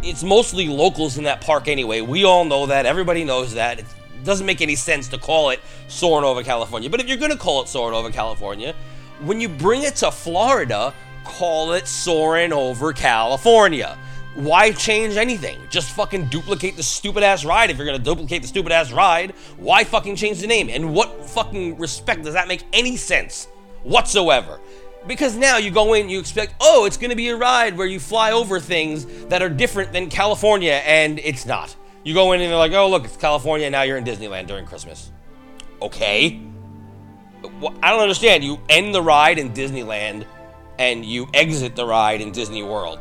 It's 0.02 0.22
mostly 0.22 0.66
locals 0.66 1.18
in 1.18 1.24
that 1.24 1.40
park 1.40 1.68
anyway. 1.68 2.00
We 2.00 2.24
all 2.24 2.44
know 2.44 2.66
that. 2.66 2.86
Everybody 2.86 3.24
knows 3.24 3.54
that. 3.54 3.80
It 3.80 3.84
doesn't 4.24 4.46
make 4.46 4.62
any 4.62 4.76
sense 4.76 5.08
to 5.08 5.18
call 5.18 5.50
it 5.50 5.60
soaring 5.88 6.24
over 6.24 6.42
California. 6.42 6.88
But 6.88 7.00
if 7.00 7.08
you're 7.08 7.18
going 7.18 7.32
to 7.32 7.36
call 7.36 7.62
it 7.62 7.68
soaring 7.68 7.94
over 7.94 8.10
California, 8.10 8.74
when 9.20 9.40
you 9.40 9.48
bring 9.48 9.82
it 9.82 9.96
to 9.96 10.10
Florida, 10.10 10.94
call 11.24 11.72
it 11.72 11.86
soaring 11.86 12.52
over 12.52 12.92
California 12.92 13.98
why 14.34 14.70
change 14.72 15.16
anything? 15.16 15.58
Just 15.70 15.90
fucking 15.96 16.26
duplicate 16.26 16.76
the 16.76 16.82
stupid 16.82 17.22
ass 17.22 17.44
ride 17.44 17.70
if 17.70 17.76
you're 17.76 17.86
gonna 17.86 17.98
duplicate 17.98 18.42
the 18.42 18.48
stupid 18.48 18.72
ass 18.72 18.92
ride. 18.92 19.32
Why 19.56 19.84
fucking 19.84 20.16
change 20.16 20.40
the 20.40 20.46
name? 20.46 20.68
And 20.68 20.94
what 20.94 21.28
fucking 21.28 21.78
respect 21.78 22.22
does 22.22 22.34
that 22.34 22.48
make 22.48 22.62
any 22.72 22.96
sense 22.96 23.46
whatsoever? 23.82 24.60
Because 25.06 25.36
now 25.36 25.56
you 25.56 25.70
go 25.70 25.94
in, 25.94 26.08
you 26.08 26.20
expect, 26.20 26.54
oh, 26.60 26.84
it's 26.84 26.96
gonna 26.96 27.16
be 27.16 27.28
a 27.28 27.36
ride 27.36 27.76
where 27.76 27.86
you 27.86 27.98
fly 27.98 28.32
over 28.32 28.60
things 28.60 29.06
that 29.26 29.42
are 29.42 29.48
different 29.48 29.92
than 29.92 30.08
California, 30.08 30.82
and 30.84 31.18
it's 31.20 31.46
not. 31.46 31.74
You 32.04 32.14
go 32.14 32.32
in 32.32 32.40
and 32.40 32.50
they're 32.50 32.58
like, 32.58 32.72
oh, 32.72 32.88
look, 32.88 33.04
it's 33.04 33.16
California, 33.16 33.68
now 33.70 33.82
you're 33.82 33.96
in 33.96 34.04
Disneyland 34.04 34.46
during 34.46 34.66
Christmas. 34.66 35.10
Okay. 35.80 36.40
I 37.82 37.90
don't 37.90 38.00
understand. 38.00 38.44
You 38.44 38.60
end 38.68 38.94
the 38.94 39.02
ride 39.02 39.38
in 39.38 39.52
Disneyland 39.52 40.26
and 40.78 41.04
you 41.04 41.28
exit 41.34 41.76
the 41.76 41.86
ride 41.86 42.20
in 42.20 42.32
Disney 42.32 42.62
World. 42.62 42.98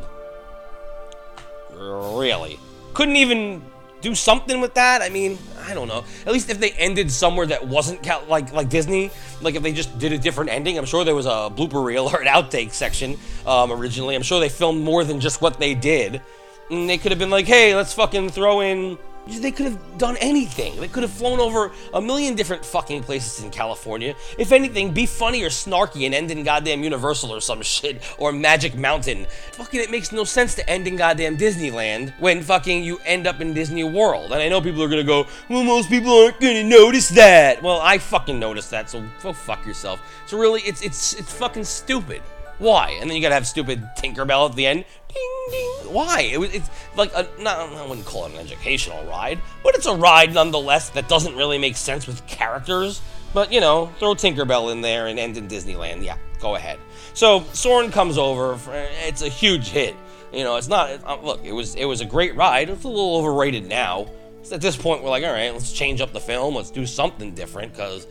Really? 1.78 2.58
Couldn't 2.94 3.16
even 3.16 3.62
do 4.00 4.14
something 4.14 4.60
with 4.60 4.74
that? 4.74 5.02
I 5.02 5.08
mean, 5.08 5.38
I 5.66 5.74
don't 5.74 5.88
know. 5.88 6.04
At 6.26 6.32
least 6.32 6.50
if 6.50 6.60
they 6.60 6.70
ended 6.72 7.10
somewhere 7.10 7.46
that 7.46 7.66
wasn't 7.66 8.02
cal- 8.02 8.24
like 8.28 8.52
like 8.52 8.68
Disney, 8.68 9.10
like 9.40 9.54
if 9.54 9.62
they 9.62 9.72
just 9.72 9.98
did 9.98 10.12
a 10.12 10.18
different 10.18 10.50
ending. 10.50 10.78
I'm 10.78 10.84
sure 10.84 11.04
there 11.04 11.14
was 11.14 11.26
a 11.26 11.50
blooper 11.50 11.84
reel 11.84 12.08
or 12.08 12.20
an 12.20 12.26
outtake 12.26 12.72
section 12.72 13.18
um, 13.46 13.72
originally. 13.72 14.14
I'm 14.14 14.22
sure 14.22 14.40
they 14.40 14.48
filmed 14.48 14.82
more 14.82 15.04
than 15.04 15.20
just 15.20 15.40
what 15.40 15.58
they 15.58 15.74
did. 15.74 16.22
And 16.70 16.88
they 16.88 16.98
could 16.98 17.12
have 17.12 17.18
been 17.18 17.30
like, 17.30 17.46
hey, 17.46 17.74
let's 17.74 17.94
fucking 17.94 18.30
throw 18.30 18.60
in 18.60 18.98
They 19.28 19.50
could 19.52 19.66
have 19.66 19.98
done 19.98 20.16
anything. 20.20 20.80
They 20.80 20.88
could 20.88 21.02
have 21.02 21.12
flown 21.12 21.38
over 21.38 21.70
a 21.92 22.00
million 22.00 22.34
different 22.34 22.64
fucking 22.64 23.02
places 23.02 23.44
in 23.44 23.50
California. 23.50 24.14
If 24.38 24.52
anything, 24.52 24.92
be 24.92 25.04
funny 25.04 25.42
or 25.42 25.50
snarky 25.50 26.06
and 26.06 26.14
end 26.14 26.30
in 26.30 26.44
goddamn 26.44 26.82
Universal 26.82 27.32
or 27.32 27.40
some 27.40 27.60
shit 27.76 28.02
or 28.18 28.32
Magic 28.32 28.74
Mountain. 28.74 29.26
Fucking, 29.52 29.80
it 29.80 29.90
makes 29.90 30.12
no 30.12 30.24
sense 30.24 30.54
to 30.54 30.68
end 30.68 30.88
in 30.88 30.96
goddamn 30.96 31.36
Disneyland 31.36 32.18
when 32.18 32.42
fucking 32.42 32.82
you 32.82 32.98
end 33.04 33.26
up 33.26 33.40
in 33.40 33.52
Disney 33.52 33.84
World. 33.84 34.32
And 34.32 34.40
I 34.40 34.48
know 34.48 34.60
people 34.60 34.82
are 34.82 34.88
gonna 34.88 35.04
go, 35.04 35.26
well, 35.50 35.62
most 35.62 35.90
people 35.90 36.12
aren't 36.24 36.40
gonna 36.40 36.64
notice 36.64 37.10
that. 37.10 37.62
Well, 37.62 37.80
I 37.82 37.98
fucking 37.98 38.38
noticed 38.38 38.70
that, 38.70 38.88
so 38.88 39.04
go 39.22 39.32
fuck 39.32 39.66
yourself. 39.66 40.00
So 40.26 40.38
really, 40.38 40.62
it's 40.62 40.82
it's 40.82 41.14
it's 41.14 41.32
fucking 41.34 41.64
stupid. 41.64 42.22
Why? 42.58 42.98
And 43.00 43.08
then 43.08 43.16
you 43.16 43.22
gotta 43.22 43.34
have 43.34 43.46
stupid 43.46 43.82
Tinkerbell 43.96 44.50
at 44.50 44.56
the 44.56 44.66
end. 44.66 44.84
Ding 45.12 45.46
ding. 45.50 45.92
Why? 45.94 46.20
It 46.32 46.38
was 46.38 46.52
it's 46.54 46.68
like 46.96 47.12
a 47.14 47.26
not 47.40 47.58
I 47.72 47.86
wouldn't 47.86 48.06
call 48.06 48.26
it 48.26 48.32
an 48.32 48.38
educational 48.38 49.04
ride, 49.06 49.38
but 49.62 49.74
it's 49.74 49.86
a 49.86 49.94
ride 49.94 50.34
nonetheless 50.34 50.90
that 50.90 51.08
doesn't 51.08 51.34
really 51.36 51.58
make 51.58 51.76
sense 51.76 52.06
with 52.06 52.26
characters. 52.26 53.00
But 53.34 53.52
you 53.52 53.60
know, 53.60 53.86
throw 53.98 54.14
Tinkerbell 54.14 54.72
in 54.72 54.80
there 54.80 55.06
and 55.06 55.18
end 55.18 55.36
in 55.36 55.48
Disneyland. 55.48 56.04
Yeah, 56.04 56.18
go 56.40 56.56
ahead. 56.56 56.78
So 57.14 57.44
Soarin' 57.52 57.90
comes 57.90 58.18
over. 58.18 58.58
It's 59.06 59.22
a 59.22 59.28
huge 59.28 59.68
hit. 59.68 59.96
You 60.32 60.44
know, 60.44 60.56
it's 60.56 60.68
not. 60.68 60.90
uh, 61.04 61.18
Look, 61.22 61.44
it 61.44 61.52
was 61.52 61.74
it 61.74 61.84
was 61.86 62.00
a 62.00 62.04
great 62.04 62.36
ride. 62.36 62.68
It's 62.68 62.84
a 62.84 62.88
little 62.88 63.16
overrated 63.16 63.66
now. 63.66 64.08
So 64.42 64.54
at 64.54 64.60
this 64.60 64.76
point, 64.76 65.02
we're 65.02 65.10
like, 65.10 65.24
all 65.24 65.32
right, 65.32 65.52
let's 65.52 65.72
change 65.72 66.00
up 66.00 66.12
the 66.12 66.20
film. 66.20 66.54
Let's 66.54 66.70
do 66.70 66.86
something 66.86 67.34
different 67.34 67.72
because 67.72 68.06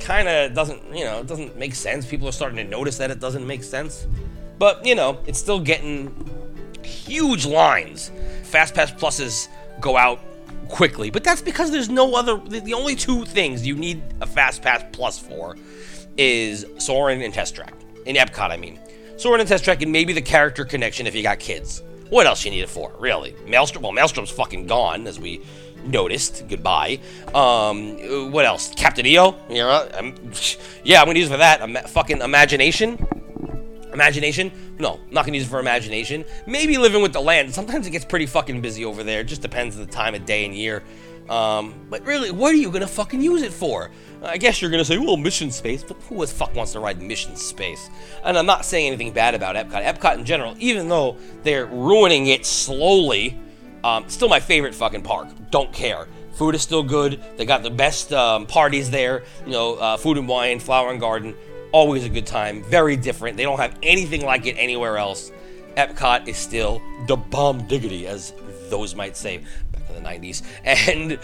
kind 0.00 0.28
of 0.28 0.54
doesn't, 0.54 0.82
you 0.94 1.04
know, 1.04 1.20
it 1.20 1.26
doesn't 1.26 1.56
make 1.56 1.74
sense. 1.74 2.06
People 2.06 2.28
are 2.28 2.32
starting 2.32 2.56
to 2.58 2.64
notice 2.64 2.98
that 2.98 3.10
it 3.10 3.18
doesn't 3.20 3.46
make 3.46 3.62
sense. 3.62 4.06
But, 4.58 4.84
you 4.86 4.94
know, 4.94 5.18
it's 5.26 5.38
still 5.38 5.60
getting 5.60 6.14
huge 6.82 7.46
lines. 7.46 8.10
Fast 8.44 8.74
Pass 8.74 8.92
Pluses 8.92 9.48
go 9.80 9.96
out 9.96 10.20
quickly, 10.68 11.10
but 11.10 11.22
that's 11.22 11.42
because 11.42 11.70
there's 11.70 11.88
no 11.88 12.14
other. 12.14 12.38
The 12.38 12.74
only 12.74 12.94
two 12.94 13.24
things 13.24 13.66
you 13.66 13.74
need 13.74 14.02
a 14.20 14.26
Fast 14.26 14.62
Pass 14.62 14.84
Plus 14.92 15.18
for 15.18 15.56
is 16.16 16.64
Soarin' 16.78 17.22
and 17.22 17.34
Test 17.34 17.54
Track. 17.54 17.74
In 18.06 18.16
Epcot, 18.16 18.50
I 18.50 18.56
mean. 18.56 18.78
Soarin' 19.16 19.40
and 19.40 19.48
Test 19.48 19.64
Track 19.64 19.82
and 19.82 19.92
maybe 19.92 20.12
the 20.12 20.22
character 20.22 20.64
connection 20.64 21.06
if 21.06 21.14
you 21.14 21.22
got 21.22 21.38
kids. 21.38 21.82
What 22.08 22.26
else 22.26 22.44
you 22.44 22.50
need 22.50 22.60
it 22.60 22.68
for, 22.68 22.92
really? 22.98 23.34
Maelstrom, 23.46 23.82
well, 23.82 23.92
Maelstrom's 23.92 24.30
fucking 24.30 24.66
gone, 24.66 25.06
as 25.06 25.18
we 25.18 25.42
noticed. 25.84 26.44
Goodbye. 26.48 27.00
Um, 27.34 28.30
what 28.30 28.44
else? 28.44 28.72
Captain 28.76 29.04
EO? 29.04 29.34
I'm, 29.50 30.14
yeah, 30.84 31.00
I'm 31.00 31.06
gonna 31.06 31.18
use 31.18 31.28
it 31.28 31.32
for 31.32 31.38
that. 31.38 31.60
Ima- 31.60 31.88
fucking 31.88 32.20
imagination. 32.20 33.04
Imagination? 33.96 34.52
No, 34.78 35.00
not 35.10 35.24
gonna 35.24 35.38
use 35.38 35.46
it 35.46 35.48
for 35.48 35.58
imagination. 35.58 36.26
Maybe 36.46 36.76
living 36.76 37.00
with 37.00 37.14
the 37.14 37.20
land. 37.20 37.54
Sometimes 37.54 37.86
it 37.86 37.92
gets 37.92 38.04
pretty 38.04 38.26
fucking 38.26 38.60
busy 38.60 38.84
over 38.84 39.02
there. 39.02 39.20
It 39.20 39.24
just 39.24 39.40
depends 39.40 39.74
on 39.74 39.86
the 39.86 39.90
time 39.90 40.14
of 40.14 40.26
day 40.26 40.44
and 40.44 40.54
year. 40.54 40.82
Um, 41.30 41.74
but 41.88 42.04
really, 42.04 42.30
what 42.30 42.52
are 42.52 42.58
you 42.58 42.70
gonna 42.70 42.86
fucking 42.86 43.22
use 43.22 43.40
it 43.40 43.54
for? 43.54 43.90
I 44.22 44.36
guess 44.36 44.60
you're 44.60 44.70
gonna 44.70 44.84
say, 44.84 44.98
well, 44.98 45.16
mission 45.16 45.50
space, 45.50 45.82
but 45.82 45.96
who 46.02 46.20
the 46.20 46.26
fuck 46.26 46.54
wants 46.54 46.72
to 46.72 46.80
ride 46.80 47.00
mission 47.00 47.36
space? 47.36 47.88
And 48.22 48.36
I'm 48.36 48.44
not 48.44 48.66
saying 48.66 48.88
anything 48.88 49.12
bad 49.12 49.34
about 49.34 49.56
Epcot. 49.56 49.82
Epcot 49.82 50.18
in 50.18 50.26
general, 50.26 50.54
even 50.58 50.90
though 50.90 51.16
they're 51.42 51.64
ruining 51.64 52.26
it 52.26 52.44
slowly, 52.44 53.40
um, 53.82 54.06
still 54.10 54.28
my 54.28 54.40
favorite 54.40 54.74
fucking 54.74 55.02
park. 55.04 55.28
Don't 55.50 55.72
care. 55.72 56.06
Food 56.34 56.54
is 56.54 56.60
still 56.60 56.82
good. 56.82 57.18
They 57.38 57.46
got 57.46 57.62
the 57.62 57.70
best 57.70 58.12
um, 58.12 58.44
parties 58.44 58.90
there. 58.90 59.24
You 59.46 59.52
know, 59.52 59.76
uh, 59.76 59.96
food 59.96 60.18
and 60.18 60.28
wine, 60.28 60.60
flower 60.60 60.90
and 60.90 61.00
garden. 61.00 61.34
Always 61.76 62.06
a 62.06 62.08
good 62.08 62.26
time. 62.26 62.62
Very 62.62 62.96
different. 62.96 63.36
They 63.36 63.42
don't 63.42 63.58
have 63.58 63.78
anything 63.82 64.24
like 64.24 64.46
it 64.46 64.54
anywhere 64.54 64.96
else. 64.96 65.30
Epcot 65.76 66.26
is 66.26 66.38
still 66.38 66.80
the 67.06 67.16
bomb 67.16 67.66
diggity, 67.66 68.06
as 68.06 68.32
those 68.70 68.94
might 68.94 69.14
say 69.14 69.44
back 69.72 69.82
in 69.90 70.02
the 70.02 70.08
90s. 70.08 70.42
And, 70.64 71.18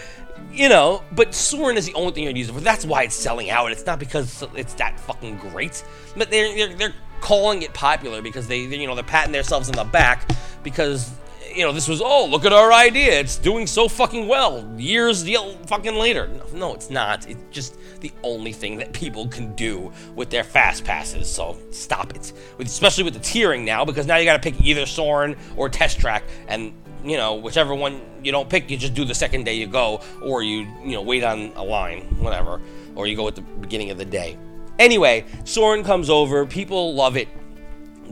you 0.51 0.69
know, 0.69 1.01
but 1.11 1.33
Soarin' 1.33 1.75
is 1.75 1.87
the 1.87 1.93
only 1.95 2.13
thing 2.13 2.25
you're 2.25 2.35
using 2.35 2.53
for. 2.53 2.61
That's 2.61 2.85
why 2.85 3.01
it's 3.01 3.15
selling 3.15 3.49
out. 3.49 3.71
It's 3.71 3.87
not 3.87 3.97
because 3.97 4.43
it's 4.53 4.75
that 4.75 4.99
fucking 4.99 5.37
great. 5.37 5.83
But 6.15 6.29
they're, 6.29 6.55
they're, 6.55 6.75
they're 6.75 6.95
calling 7.19 7.63
it 7.63 7.73
popular 7.73 8.21
because 8.21 8.47
they, 8.47 8.59
you 8.59 8.85
know, 8.85 8.93
they're 8.93 9.03
patting 9.03 9.31
themselves 9.31 9.69
in 9.69 9.75
the 9.75 9.85
back 9.85 10.29
because 10.61 11.09
you 11.53 11.63
know, 11.63 11.71
this 11.71 11.87
was, 11.87 12.01
oh, 12.01 12.25
look 12.25 12.45
at 12.45 12.53
our 12.53 12.71
idea. 12.71 13.19
It's 13.19 13.37
doing 13.37 13.67
so 13.67 13.87
fucking 13.87 14.27
well. 14.27 14.67
Years 14.77 15.27
fucking 15.67 15.95
later. 15.95 16.27
No, 16.27 16.45
no, 16.53 16.73
it's 16.73 16.89
not. 16.89 17.27
It's 17.29 17.41
just 17.51 17.77
the 18.01 18.11
only 18.23 18.51
thing 18.51 18.77
that 18.77 18.93
people 18.93 19.27
can 19.27 19.55
do 19.55 19.91
with 20.15 20.29
their 20.29 20.43
fast 20.43 20.83
passes. 20.83 21.31
So 21.31 21.57
stop 21.71 22.15
it. 22.15 22.33
With, 22.57 22.67
especially 22.67 23.03
with 23.03 23.13
the 23.13 23.19
tiering 23.19 23.63
now, 23.63 23.85
because 23.85 24.05
now 24.05 24.17
you 24.17 24.25
got 24.25 24.41
to 24.41 24.51
pick 24.51 24.61
either 24.61 24.85
Soarin' 24.85 25.35
or 25.55 25.69
Test 25.69 25.99
Track, 25.99 26.23
and 26.47 26.73
you 27.03 27.17
know, 27.17 27.35
whichever 27.35 27.75
one 27.75 28.01
you 28.23 28.31
don't 28.31 28.49
pick, 28.49 28.69
you 28.71 28.77
just 28.77 28.93
do 28.93 29.05
the 29.05 29.15
second 29.15 29.43
day 29.43 29.55
you 29.55 29.67
go, 29.67 30.01
or 30.21 30.41
you 30.41 30.67
you 30.83 30.93
know 30.93 31.01
wait 31.01 31.23
on 31.23 31.51
a 31.55 31.63
line, 31.63 32.01
whatever, 32.19 32.61
or 32.95 33.07
you 33.07 33.15
go 33.15 33.27
at 33.27 33.35
the 33.35 33.41
beginning 33.41 33.91
of 33.91 33.97
the 33.97 34.05
day. 34.05 34.37
Anyway, 34.79 35.25
Soarin' 35.43 35.83
comes 35.83 36.09
over. 36.09 36.45
People 36.45 36.93
love 36.95 37.15
it. 37.17 37.27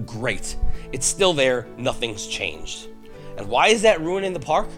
Great. 0.05 0.55
It's 0.91 1.05
still 1.05 1.33
there. 1.33 1.65
Nothing's 1.77 2.27
changed. 2.27 2.87
And 3.41 3.49
why 3.49 3.69
is 3.69 3.81
that 3.81 3.99
ruining 4.01 4.33
the 4.33 4.39
park? 4.39 4.69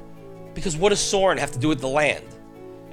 Because 0.53 0.77
what 0.77 0.89
does 0.89 1.01
Soarin' 1.01 1.37
have 1.37 1.51
to 1.51 1.59
do 1.59 1.67
with 1.67 1.81
the 1.81 1.87
land? 1.87 2.23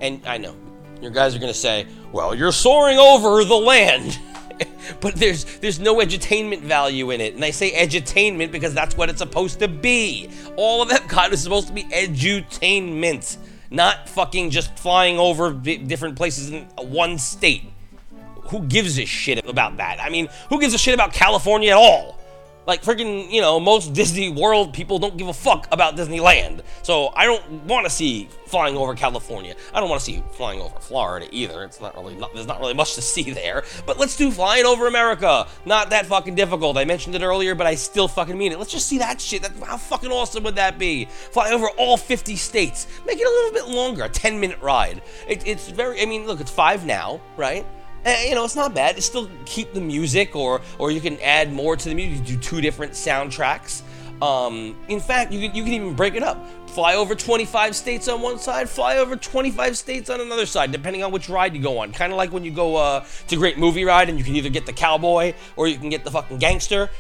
And 0.01 0.21
I 0.27 0.37
know 0.37 0.57
your 1.01 1.13
guys 1.13 1.37
are 1.37 1.39
gonna 1.39 1.55
say, 1.55 1.87
"Well, 2.11 2.35
you're 2.35 2.51
soaring 2.51 2.99
over 2.99 3.45
the 3.45 3.57
land," 3.57 4.19
but 5.01 5.15
there's 5.15 5.45
there's 5.59 5.79
no 5.79 5.97
edutainment 5.97 6.63
value 6.63 7.13
in 7.13 7.21
it. 7.21 7.35
And 7.35 7.45
I 7.45 7.53
say 7.53 7.71
edutainment 7.71 8.51
because 8.51 8.75
that's 8.75 8.97
what 8.97 9.11
it's 9.11 9.19
supposed 9.21 9.61
to 9.61 9.69
be. 9.69 10.29
All 10.57 10.83
of 10.83 10.89
Epcot 10.89 11.33
is 11.33 11.43
supposed 11.43 11.69
to 11.69 11.73
be 11.73 11.85
edutainment, 11.85 13.37
not 13.71 14.09
fucking 14.09 14.51
just 14.51 14.77
flying 14.77 15.19
over 15.19 15.53
di- 15.53 15.79
different 15.79 16.17
places 16.17 16.51
in 16.51 16.63
one 16.77 17.17
state. 17.19 17.63
Who 18.49 18.63
gives 18.63 18.99
a 18.99 19.05
shit 19.05 19.47
about 19.47 19.77
that? 19.77 20.01
I 20.03 20.11
mean, 20.11 20.29
who 20.49 20.61
gives 20.61 20.75
a 20.75 20.79
shit 20.79 20.95
about 20.95 21.13
California 21.13 21.71
at 21.71 21.77
all? 21.77 22.20
Like 22.67 22.83
freaking, 22.83 23.31
you 23.31 23.41
know, 23.41 23.59
most 23.59 23.93
Disney 24.01 24.31
World 24.31 24.73
people 24.73 24.99
don't 24.99 25.17
give 25.17 25.29
a 25.29 25.33
fuck 25.33 25.67
about 25.73 25.97
Disneyland. 25.97 26.63
So 26.83 27.09
I 27.15 27.25
don't 27.25 27.65
want 27.65 27.87
to 27.87 27.91
see 27.91 28.29
flying 28.47 28.77
over 28.77 28.95
California. 28.95 29.55
I 29.73 29.81
don't 29.81 29.89
want 29.89 30.01
to 30.01 30.05
see 30.05 30.23
flying 30.33 30.61
over 30.61 30.79
Florida 30.81 31.27
either. 31.31 31.65
It's 31.65 31.81
not 31.81 31.95
really 31.97 32.15
not, 32.17 32.35
there's 32.35 32.47
not 32.47 32.61
really 32.61 32.75
much 32.75 32.95
to 32.95 33.03
see 33.03 33.31
there. 33.31 33.65
But 33.87 33.99
let's 33.99 34.17
do 34.17 34.31
flying 34.31 34.67
over 34.67 34.87
America. 34.87 35.47
Not 35.65 35.91
that 35.91 36.07
fucking 36.07 36.35
difficult. 36.35 36.77
I 36.77 36.85
mentioned 36.85 37.15
it 37.15 37.23
earlier, 37.23 37.55
but 37.55 37.67
I 37.67 37.75
still 37.75 38.09
fucking 38.09 38.37
mean 38.37 38.53
it. 38.53 38.59
Let's 38.59 38.73
just 38.73 38.87
see 38.87 38.99
that 38.99 39.21
shit. 39.21 39.43
That, 39.43 39.53
how 39.65 39.77
fucking 39.77 40.11
awesome 40.11 40.45
would 40.45 40.57
that 40.57 40.79
be? 40.79 41.07
Fly 41.07 41.53
over 41.53 41.69
all 41.79 41.97
50 41.97 42.37
states. 42.37 42.87
Make 43.07 43.19
it 43.19 43.27
a 43.27 43.31
little 43.31 43.53
bit 43.53 43.75
longer. 43.75 44.05
A 44.05 44.09
10 44.09 44.39
minute 44.39 44.61
ride. 44.61 45.03
It, 45.29 45.47
it's 45.47 45.69
very. 45.69 46.01
I 46.01 46.07
mean, 46.07 46.27
look, 46.27 46.41
it's 46.41 46.51
five 46.51 46.85
now, 46.85 47.21
right? 47.37 47.65
Eh, 48.05 48.29
you 48.29 48.35
know, 48.35 48.45
it's 48.45 48.57
not 48.57 48.75
bad. 48.75 48.97
You 48.97 49.03
still 49.03 49.31
keep 49.45 49.75
the 49.75 49.81
music, 49.81 50.35
or 50.35 50.63
or 50.79 50.91
you 50.91 51.01
can 51.01 51.21
add 51.21 51.53
more 51.53 51.77
to 51.77 51.89
the 51.89 51.95
music. 51.95 52.27
You 52.27 52.37
do 52.37 52.43
two 52.43 52.61
different 52.61 52.93
soundtracks. 52.93 53.83
Um, 54.23 54.77
in 54.89 55.01
fact, 55.01 55.33
you 55.33 55.41
can, 55.41 55.57
you 55.57 55.65
can 55.65 55.73
even 55.73 55.95
break 55.95 56.15
it 56.15 56.23
up. 56.23 56.39
Fly 56.71 56.95
over 56.95 57.15
25 57.15 57.75
states 57.75 58.07
on 58.07 58.21
one 58.21 58.39
side, 58.39 58.69
fly 58.69 58.99
over 58.99 59.17
25 59.17 59.77
states 59.77 60.11
on 60.11 60.21
another 60.21 60.47
side, 60.47 60.71
depending 60.73 61.03
on 61.03 61.11
which 61.11 61.29
ride 61.29 61.55
you 61.55 61.63
go 61.63 61.79
on. 61.79 61.93
Kind 61.93 62.13
of 62.13 62.19
like 62.19 62.31
when 62.31 62.45
you 62.45 62.51
go 62.51 62.77
uh, 62.77 63.05
to 63.29 63.37
Great 63.37 63.59
Movie 63.59 63.85
Ride 63.85 64.09
and 64.09 64.19
you 64.19 64.25
can 64.25 64.37
either 64.37 64.51
get 64.51 64.67
the 64.67 64.73
cowboy 64.73 65.35
or 65.57 65.69
you 65.69 65.79
can 65.79 65.89
get 65.89 66.05
the 66.05 66.11
fucking 66.11 66.39
gangster. 66.39 66.91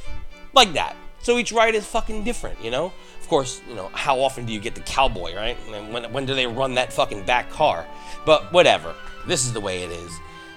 Like 0.54 0.72
that. 0.72 0.96
So 1.22 1.36
each 1.38 1.52
ride 1.52 1.74
is 1.74 1.86
fucking 1.86 2.24
different, 2.24 2.64
you 2.64 2.70
know? 2.70 2.92
Of 3.20 3.28
course, 3.28 3.60
you 3.68 3.74
know, 3.74 3.90
how 3.92 4.18
often 4.18 4.46
do 4.46 4.52
you 4.52 4.58
get 4.58 4.74
the 4.74 4.80
cowboy, 4.80 5.36
right? 5.36 5.56
And 5.70 5.92
when, 5.92 6.10
when 6.12 6.26
do 6.26 6.34
they 6.34 6.46
run 6.46 6.74
that 6.74 6.92
fucking 6.92 7.24
back 7.24 7.50
car? 7.50 7.86
But 8.24 8.52
whatever. 8.52 8.94
This 9.26 9.44
is 9.44 9.52
the 9.52 9.60
way 9.60 9.82
it 9.84 9.90
is 9.90 10.10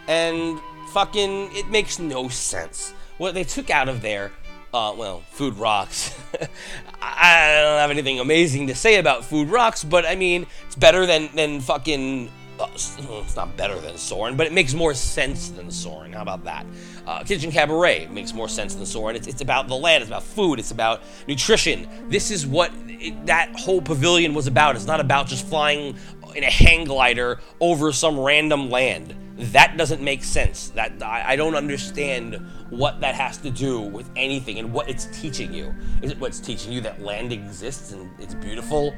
and 0.07 0.59
fucking 0.89 1.55
it 1.55 1.69
makes 1.69 1.99
no 1.99 2.29
sense. 2.29 2.93
What 3.17 3.33
they 3.33 3.43
took 3.43 3.69
out 3.69 3.89
of 3.89 4.01
there, 4.01 4.31
uh, 4.73 4.93
well, 4.97 5.23
Food 5.31 5.57
Rocks. 5.57 6.17
I 7.01 7.61
don't 7.61 7.79
have 7.79 7.91
anything 7.91 8.19
amazing 8.19 8.67
to 8.67 8.75
say 8.75 8.97
about 8.97 9.23
Food 9.25 9.49
Rocks, 9.49 9.83
but 9.83 10.05
I 10.05 10.15
mean, 10.15 10.45
it's 10.65 10.75
better 10.75 11.05
than 11.05 11.29
than 11.35 11.61
fucking. 11.61 12.31
Uh, 12.59 12.67
it's 12.73 13.35
not 13.35 13.57
better 13.57 13.79
than 13.79 13.97
Soarin', 13.97 14.37
but 14.37 14.45
it 14.45 14.53
makes 14.53 14.75
more 14.75 14.93
sense 14.93 15.49
than 15.49 15.71
Soarin'. 15.71 16.13
How 16.13 16.21
about 16.21 16.43
that? 16.43 16.67
Uh, 17.07 17.23
Kitchen 17.23 17.51
Cabaret 17.51 18.07
makes 18.11 18.31
more 18.31 18.47
sense 18.47 18.75
than 18.75 18.85
Soarin'. 18.85 19.15
It's, 19.15 19.25
it's 19.25 19.41
about 19.41 19.67
the 19.67 19.75
land, 19.75 20.03
it's 20.03 20.09
about 20.09 20.21
food, 20.21 20.59
it's 20.59 20.69
about 20.69 21.01
nutrition. 21.27 21.89
This 22.09 22.29
is 22.29 22.45
what 22.45 22.71
it, 22.87 23.25
that 23.25 23.59
whole 23.59 23.81
pavilion 23.81 24.35
was 24.35 24.45
about. 24.45 24.75
It's 24.75 24.85
not 24.85 24.99
about 24.99 25.25
just 25.25 25.47
flying 25.47 25.97
in 26.35 26.43
a 26.43 26.49
hang 26.49 26.85
glider 26.85 27.39
over 27.59 27.91
some 27.91 28.19
random 28.19 28.69
land. 28.69 29.15
That 29.37 29.77
doesn't 29.77 30.01
make 30.01 30.23
sense. 30.23 30.69
That 30.69 31.01
I, 31.01 31.31
I 31.33 31.35
don't 31.35 31.55
understand 31.55 32.35
what 32.69 33.01
that 33.01 33.15
has 33.15 33.37
to 33.39 33.49
do 33.49 33.81
with 33.81 34.09
anything 34.15 34.59
and 34.59 34.71
what 34.71 34.89
it's 34.89 35.05
teaching 35.19 35.53
you. 35.53 35.73
Is 36.01 36.11
it 36.11 36.19
what's 36.19 36.39
teaching 36.39 36.71
you 36.71 36.81
that 36.81 37.01
land 37.01 37.33
exists 37.33 37.91
and 37.93 38.09
it's 38.19 38.35
beautiful? 38.35 38.93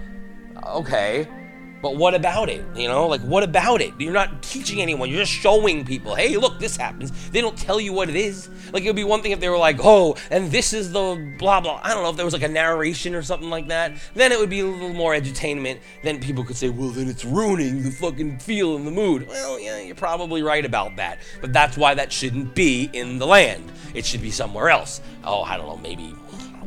Okay. 0.65 1.27
But 1.85 1.97
what 1.97 2.15
about 2.15 2.49
it? 2.49 2.65
You 2.75 2.87
know, 2.87 3.05
like 3.05 3.21
what 3.21 3.43
about 3.43 3.79
it? 3.79 3.93
You're 3.99 4.11
not 4.11 4.41
teaching 4.41 4.81
anyone. 4.81 5.07
You're 5.07 5.19
just 5.19 5.31
showing 5.31 5.85
people, 5.85 6.15
hey, 6.15 6.35
look, 6.35 6.57
this 6.57 6.75
happens. 6.75 7.29
They 7.29 7.41
don't 7.41 7.55
tell 7.55 7.79
you 7.79 7.93
what 7.93 8.09
it 8.09 8.15
is. 8.15 8.49
Like 8.73 8.81
it 8.81 8.87
would 8.87 8.95
be 8.95 9.03
one 9.03 9.21
thing 9.21 9.33
if 9.33 9.39
they 9.39 9.49
were 9.49 9.57
like, 9.59 9.77
oh, 9.83 10.17
and 10.31 10.51
this 10.51 10.73
is 10.73 10.91
the 10.91 11.35
blah 11.37 11.61
blah. 11.61 11.79
I 11.83 11.93
don't 11.93 12.01
know 12.01 12.09
if 12.09 12.15
there 12.15 12.25
was 12.25 12.33
like 12.33 12.41
a 12.41 12.47
narration 12.47 13.13
or 13.13 13.21
something 13.21 13.51
like 13.51 13.67
that. 13.67 13.93
Then 14.15 14.31
it 14.31 14.39
would 14.39 14.49
be 14.49 14.61
a 14.61 14.65
little 14.65 14.93
more 14.95 15.13
edutainment. 15.13 15.77
Then 16.03 16.19
people 16.19 16.43
could 16.43 16.55
say, 16.55 16.69
well, 16.69 16.89
then 16.89 17.07
it's 17.07 17.23
ruining 17.23 17.83
the 17.83 17.91
fucking 17.91 18.39
feel 18.39 18.75
and 18.75 18.87
the 18.87 18.91
mood. 18.91 19.27
Well, 19.27 19.59
yeah, 19.59 19.79
you're 19.79 19.93
probably 19.93 20.41
right 20.41 20.65
about 20.65 20.95
that. 20.95 21.19
But 21.39 21.53
that's 21.53 21.77
why 21.77 21.93
that 21.93 22.11
shouldn't 22.11 22.55
be 22.55 22.89
in 22.93 23.19
the 23.19 23.27
land. 23.27 23.71
It 23.93 24.07
should 24.07 24.23
be 24.23 24.31
somewhere 24.31 24.69
else. 24.69 25.01
Oh, 25.23 25.43
I 25.43 25.55
don't 25.55 25.67
know, 25.67 25.77
maybe 25.77 26.15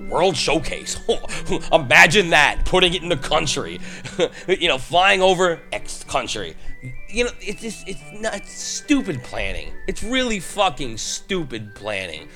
World 0.08 0.36
Showcase. 0.36 0.98
Imagine 1.72 2.30
that, 2.30 2.64
putting 2.64 2.94
it 2.94 3.02
in 3.02 3.08
the 3.08 3.16
country. 3.16 3.80
you 4.48 4.68
know, 4.68 4.78
flying 4.78 5.20
over 5.20 5.60
X 5.72 6.04
country. 6.04 6.56
You 7.08 7.24
know, 7.24 7.30
it's 7.40 7.62
just, 7.62 7.88
it's 7.88 8.02
not 8.12 8.34
it's 8.36 8.52
stupid 8.52 9.22
planning. 9.22 9.72
It's 9.86 10.02
really 10.02 10.40
fucking 10.40 10.98
stupid 10.98 11.74
planning. 11.74 12.28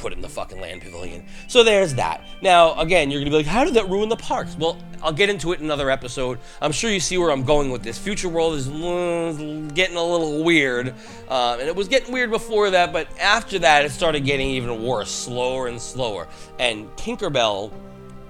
Put 0.00 0.14
in 0.14 0.22
the 0.22 0.28
fucking 0.30 0.58
land 0.58 0.80
pavilion. 0.80 1.24
So 1.46 1.62
there's 1.62 1.94
that. 1.94 2.24
Now, 2.40 2.74
again, 2.80 3.10
you're 3.10 3.20
gonna 3.20 3.30
be 3.30 3.36
like, 3.36 3.46
how 3.46 3.64
did 3.64 3.74
that 3.74 3.90
ruin 3.90 4.08
the 4.08 4.16
parks? 4.16 4.56
Well, 4.58 4.78
I'll 5.02 5.12
get 5.12 5.28
into 5.28 5.52
it 5.52 5.58
in 5.58 5.66
another 5.66 5.90
episode. 5.90 6.38
I'm 6.62 6.72
sure 6.72 6.90
you 6.90 7.00
see 7.00 7.18
where 7.18 7.30
I'm 7.30 7.44
going 7.44 7.70
with 7.70 7.82
this. 7.82 7.98
Future 7.98 8.30
World 8.30 8.54
is 8.54 8.66
uh, 8.66 9.68
getting 9.74 9.96
a 9.96 10.02
little 10.02 10.42
weird, 10.42 10.94
uh, 11.28 11.58
and 11.60 11.68
it 11.68 11.76
was 11.76 11.88
getting 11.88 12.14
weird 12.14 12.30
before 12.30 12.70
that, 12.70 12.94
but 12.94 13.08
after 13.18 13.58
that, 13.58 13.84
it 13.84 13.90
started 13.90 14.24
getting 14.24 14.48
even 14.48 14.82
worse, 14.82 15.10
slower 15.10 15.68
and 15.68 15.78
slower. 15.78 16.28
And 16.58 16.88
Tinkerbell 16.96 17.70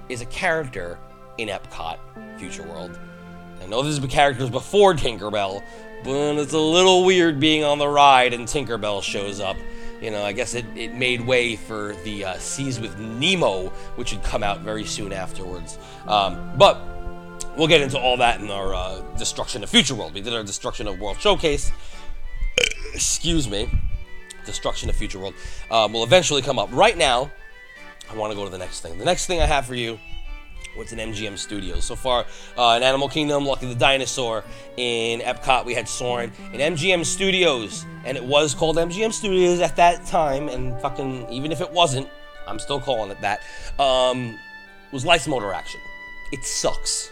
is 0.09 0.19
a 0.19 0.25
character 0.25 0.99
in 1.37 1.47
Epcot 1.47 1.97
Future 2.37 2.63
World. 2.63 2.99
I 3.61 3.67
know 3.67 3.81
there's 3.81 3.99
been 3.99 4.09
characters 4.09 4.49
before 4.49 4.93
Tinkerbell, 4.93 5.63
but 6.03 6.35
it's 6.37 6.53
a 6.53 6.59
little 6.59 7.05
weird 7.05 7.39
being 7.39 7.63
on 7.63 7.77
the 7.77 7.87
ride 7.87 8.33
and 8.33 8.45
Tinkerbell 8.45 9.01
shows 9.03 9.39
up. 9.39 9.55
You 10.01 10.09
know, 10.09 10.23
I 10.23 10.31
guess 10.31 10.55
it, 10.55 10.65
it 10.75 10.95
made 10.95 11.21
way 11.21 11.55
for 11.55 11.95
the 12.03 12.25
uh, 12.25 12.37
Seas 12.39 12.79
with 12.79 12.97
Nemo, 12.97 13.67
which 13.95 14.11
would 14.11 14.23
come 14.23 14.41
out 14.41 14.61
very 14.61 14.83
soon 14.83 15.13
afterwards. 15.13 15.77
Um, 16.07 16.53
but 16.57 16.81
we'll 17.55 17.67
get 17.67 17.81
into 17.81 17.99
all 17.99 18.17
that 18.17 18.41
in 18.41 18.49
our 18.49 18.73
uh, 18.73 19.01
Destruction 19.17 19.63
of 19.63 19.69
Future 19.69 19.93
World. 19.93 20.13
We 20.15 20.21
did 20.21 20.33
our 20.33 20.43
Destruction 20.43 20.87
of 20.87 20.99
World 20.99 21.17
Showcase. 21.19 21.71
Excuse 22.93 23.47
me. 23.47 23.69
Destruction 24.45 24.89
of 24.89 24.95
Future 24.95 25.19
World 25.19 25.35
um, 25.69 25.93
will 25.93 26.03
eventually 26.03 26.41
come 26.41 26.57
up. 26.57 26.69
Right 26.71 26.97
now, 26.97 27.31
I 28.09 28.15
want 28.15 28.31
to 28.31 28.35
go 28.35 28.43
to 28.43 28.49
the 28.49 28.57
next 28.57 28.81
thing. 28.81 28.97
The 28.97 29.05
next 29.05 29.27
thing 29.27 29.39
I 29.39 29.45
have 29.45 29.67
for 29.67 29.75
you 29.75 29.99
what's 30.75 30.91
in 30.91 30.99
MGM 30.99 31.37
Studios. 31.37 31.83
So 31.83 31.95
far, 31.95 32.25
uh, 32.57 32.75
in 32.77 32.83
Animal 32.83 33.09
Kingdom, 33.09 33.45
Lucky 33.45 33.67
the 33.67 33.75
Dinosaur. 33.75 34.43
In 34.77 35.19
Epcot, 35.21 35.65
we 35.65 35.73
had 35.73 35.87
Soarin'. 35.87 36.31
In 36.53 36.59
MGM 36.59 37.05
Studios, 37.05 37.85
and 38.05 38.17
it 38.17 38.23
was 38.23 38.53
called 38.53 38.77
MGM 38.77 39.11
Studios 39.11 39.59
at 39.59 39.75
that 39.75 40.05
time, 40.05 40.49
and 40.49 40.79
fucking, 40.81 41.29
even 41.29 41.51
if 41.51 41.61
it 41.61 41.71
wasn't, 41.71 42.07
I'm 42.47 42.59
still 42.59 42.79
calling 42.79 43.11
it 43.11 43.21
that, 43.21 43.41
um, 43.79 44.37
was 44.91 45.05
Lights 45.05 45.27
Motor 45.27 45.53
Action. 45.53 45.79
It 46.31 46.43
sucks. 46.43 47.11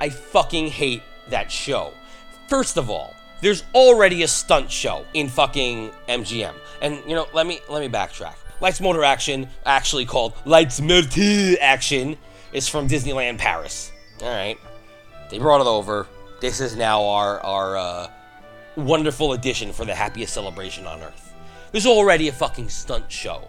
I 0.00 0.08
fucking 0.08 0.68
hate 0.68 1.02
that 1.28 1.50
show. 1.50 1.92
First 2.48 2.76
of 2.76 2.90
all, 2.90 3.14
there's 3.42 3.64
already 3.74 4.22
a 4.22 4.28
stunt 4.28 4.70
show 4.70 5.04
in 5.14 5.28
fucking 5.28 5.90
MGM. 6.08 6.54
And 6.82 6.98
you 7.06 7.14
know, 7.14 7.26
let 7.32 7.46
me 7.46 7.60
let 7.68 7.80
me 7.80 7.88
backtrack. 7.88 8.34
Lights 8.60 8.80
Motor 8.80 9.04
Action, 9.04 9.48
actually 9.64 10.04
called 10.04 10.34
Lights 10.44 10.80
Motor 10.80 11.56
Action, 11.60 12.16
is 12.52 12.68
from 12.68 12.88
Disneyland 12.88 13.38
Paris. 13.38 13.92
All 14.22 14.28
right, 14.28 14.58
they 15.30 15.38
brought 15.38 15.60
it 15.60 15.66
over. 15.66 16.06
This 16.40 16.60
is 16.60 16.76
now 16.76 17.04
our 17.04 17.40
our 17.40 17.76
uh, 17.76 18.10
wonderful 18.76 19.32
addition 19.32 19.72
for 19.72 19.84
the 19.84 19.94
happiest 19.94 20.34
celebration 20.34 20.86
on 20.86 21.00
earth. 21.02 21.34
There's 21.72 21.86
already 21.86 22.28
a 22.28 22.32
fucking 22.32 22.68
stunt 22.68 23.10
show 23.10 23.48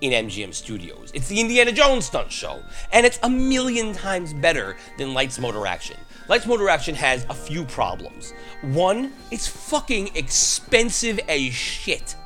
in 0.00 0.12
MGM 0.26 0.54
Studios. 0.54 1.10
It's 1.14 1.28
the 1.28 1.40
Indiana 1.40 1.72
Jones 1.72 2.06
stunt 2.06 2.32
show, 2.32 2.62
and 2.92 3.04
it's 3.06 3.18
a 3.22 3.30
million 3.30 3.92
times 3.92 4.32
better 4.32 4.76
than 4.98 5.14
Lights 5.14 5.38
Motor 5.38 5.66
Action. 5.66 5.96
Lights 6.28 6.46
Motor 6.46 6.68
Action 6.68 6.94
has 6.94 7.26
a 7.28 7.34
few 7.34 7.64
problems. 7.64 8.32
One, 8.62 9.12
it's 9.30 9.46
fucking 9.46 10.10
expensive 10.14 11.20
as 11.28 11.52
shit. 11.52 12.16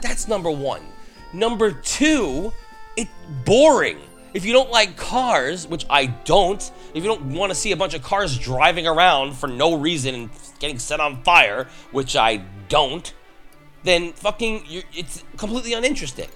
That's 0.00 0.26
number 0.26 0.50
one. 0.50 0.82
Number 1.32 1.72
two, 1.72 2.52
it's 2.96 3.10
boring. 3.44 3.98
If 4.34 4.46
you 4.46 4.52
don't 4.52 4.70
like 4.70 4.96
cars, 4.96 5.66
which 5.66 5.84
I 5.90 6.06
don't, 6.06 6.62
if 6.94 7.02
you 7.02 7.08
don't 7.10 7.34
want 7.34 7.50
to 7.50 7.54
see 7.54 7.72
a 7.72 7.76
bunch 7.76 7.94
of 7.94 8.02
cars 8.02 8.38
driving 8.38 8.86
around 8.86 9.34
for 9.34 9.46
no 9.46 9.74
reason 9.74 10.14
and 10.14 10.30
getting 10.58 10.78
set 10.78 11.00
on 11.00 11.22
fire, 11.22 11.68
which 11.90 12.16
I 12.16 12.44
don't, 12.68 13.12
then 13.82 14.12
fucking 14.12 14.64
it's 14.94 15.22
completely 15.36 15.74
uninteresting. 15.74 16.28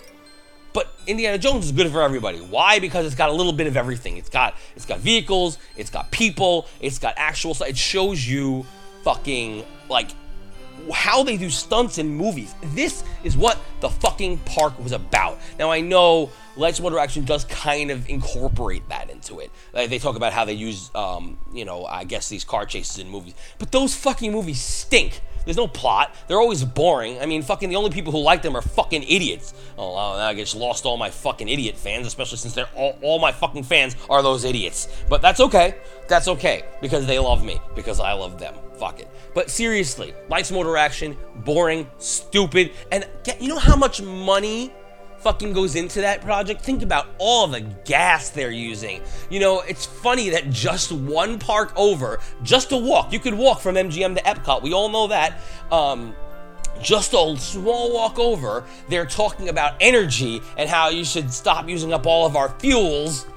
But 0.75 0.95
Indiana 1.07 1.39
Jones 1.39 1.65
is 1.65 1.73
good 1.73 1.91
for 1.91 2.03
everybody. 2.03 2.39
Why? 2.39 2.81
Because 2.81 3.07
it's 3.07 3.15
got 3.15 3.31
a 3.31 3.33
little 3.33 3.53
bit 3.53 3.67
of 3.67 3.79
everything. 3.79 4.19
It's 4.19 4.29
got 4.29 4.55
it's 4.75 4.85
got 4.85 4.99
vehicles, 4.99 5.59
it's 5.75 5.89
got 5.89 6.11
people, 6.11 6.67
it's 6.81 6.99
got 6.99 7.15
actual. 7.17 7.57
It 7.63 7.79
shows 7.79 8.29
you 8.29 8.67
fucking 9.03 9.65
like 9.89 10.11
how 10.93 11.23
they 11.23 11.37
do 11.37 11.51
stunts 11.51 11.99
in 11.99 12.09
movies. 12.09 12.55
This 12.75 13.05
is 13.25 13.37
what 13.37 13.59
the 13.81 13.91
fucking 13.91 14.39
park 14.39 14.79
was 14.79 14.93
about. 14.93 15.39
Now 15.59 15.71
I 15.71 15.81
know 15.81 16.31
Motor 16.57 16.99
Action 16.99 17.25
does 17.25 17.45
kind 17.45 17.91
of 17.91 18.09
incorporate 18.09 18.89
that 18.89 19.11
into 19.11 19.41
it. 19.41 19.51
Like, 19.73 19.91
they 19.91 19.99
talk 19.99 20.17
about 20.17 20.33
how 20.33 20.45
they 20.45 20.55
use, 20.55 20.91
um, 20.95 21.39
you 21.53 21.65
know, 21.65 21.85
I 21.85 22.05
guess 22.05 22.29
these 22.29 22.45
car 22.45 22.65
chases 22.65 22.99
in 22.99 23.09
movies, 23.09 23.35
but 23.59 23.73
those 23.73 23.95
fucking 23.95 24.33
movies 24.33 24.61
stink. 24.61 25.21
There's 25.47 25.57
no 25.57 25.67
plot. 25.67 26.15
They're 26.29 26.41
always 26.41 26.65
boring. 26.65 27.19
I 27.21 27.27
mean, 27.27 27.41
fucking 27.41 27.71
the 27.71 27.77
only 27.77 27.91
people 27.91 28.13
who 28.13 28.19
like 28.19 28.43
them 28.43 28.55
are 28.55 28.61
fucking 28.61 29.05
idiots. 29.05 29.55
Oh, 29.79 29.95
now 29.95 30.27
I 30.27 30.35
just 30.35 30.55
lost 30.55 30.85
all 30.85 30.99
my 30.99 31.09
fucking 31.09 31.49
idiot 31.49 31.77
fans, 31.77 32.07
especially 32.07 32.37
since 32.37 32.53
they're 32.53 32.69
all, 32.75 32.99
all 33.01 33.19
my 33.19 33.33
fucking 33.33 33.63
fans 33.63 33.97
are 34.11 34.23
those 34.23 34.45
idiots. 34.45 34.89
But 35.09 35.23
that's 35.23 35.41
okay. 35.41 35.77
That's 36.09 36.29
okay 36.29 36.65
because 36.83 37.07
they 37.07 37.19
love 37.19 37.45
me 37.45 37.61
because 37.75 38.01
I 38.01 38.13
love 38.13 38.39
them. 38.39 38.55
Fuck 38.79 39.01
it. 39.01 39.09
But 39.35 39.51
seriously, 39.51 40.15
Lights 40.29 40.51
Motor 40.51 40.77
Action, 40.77 41.17
boring, 41.37 41.89
stupid, 41.99 42.73
and 42.93 43.09
get, 43.25 43.41
you 43.41 43.49
know 43.49 43.59
how 43.59 43.77
much 43.77 44.03
money 44.03 44.73
fucking 45.27 45.53
goes 45.53 45.75
into 45.75 46.01
that 46.03 46.21
project. 46.21 46.63
Think 46.63 46.85
about 46.85 47.09
all 47.19 47.49
the 47.49 47.63
gas 47.85 48.31
they're 48.31 48.53
using. 48.53 49.03
You 49.29 49.41
know, 49.41 49.61
it's 49.63 49.85
funny 49.85 50.31
that 50.31 50.51
just 50.51 50.93
one 50.93 51.41
park 51.41 51.73
over, 51.75 52.21
just 52.45 52.71
a 52.71 52.77
walk, 52.77 53.13
you 53.13 53.19
could 53.19 53.35
walk 53.35 53.59
from 53.59 53.75
MGM 53.75 54.15
to 54.15 54.23
Epcot. 54.23 54.63
We 54.63 54.73
all 54.73 54.89
know 54.89 55.09
that. 55.09 55.41
Um, 55.73 56.15
just 56.81 57.13
a 57.13 57.37
small 57.39 57.93
walk 57.93 58.21
over, 58.21 58.63
they're 58.89 59.05
talking 59.05 59.49
about 59.49 59.75
energy 59.81 60.43
and 60.57 60.71
how 60.71 60.91
you 60.91 61.05
should 61.05 61.33
stop 61.33 61.69
using 61.69 61.93
up 61.93 62.07
all 62.07 62.25
of 62.25 62.37
our 62.37 62.51
fuels. 62.61 63.27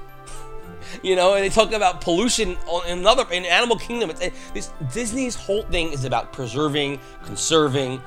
You 1.04 1.14
know, 1.14 1.34
and 1.34 1.44
they 1.44 1.50
talk 1.50 1.72
about 1.72 2.00
pollution 2.00 2.56
in 2.88 2.98
another 2.98 3.24
in 3.30 3.44
Animal 3.44 3.78
Kingdom. 3.78 4.10
It's, 4.10 4.36
this 4.52 4.72
Disney's 4.92 5.36
whole 5.36 5.62
thing 5.64 5.92
is 5.92 6.04
about 6.04 6.32
preserving, 6.32 6.98
conserving, 7.24 8.02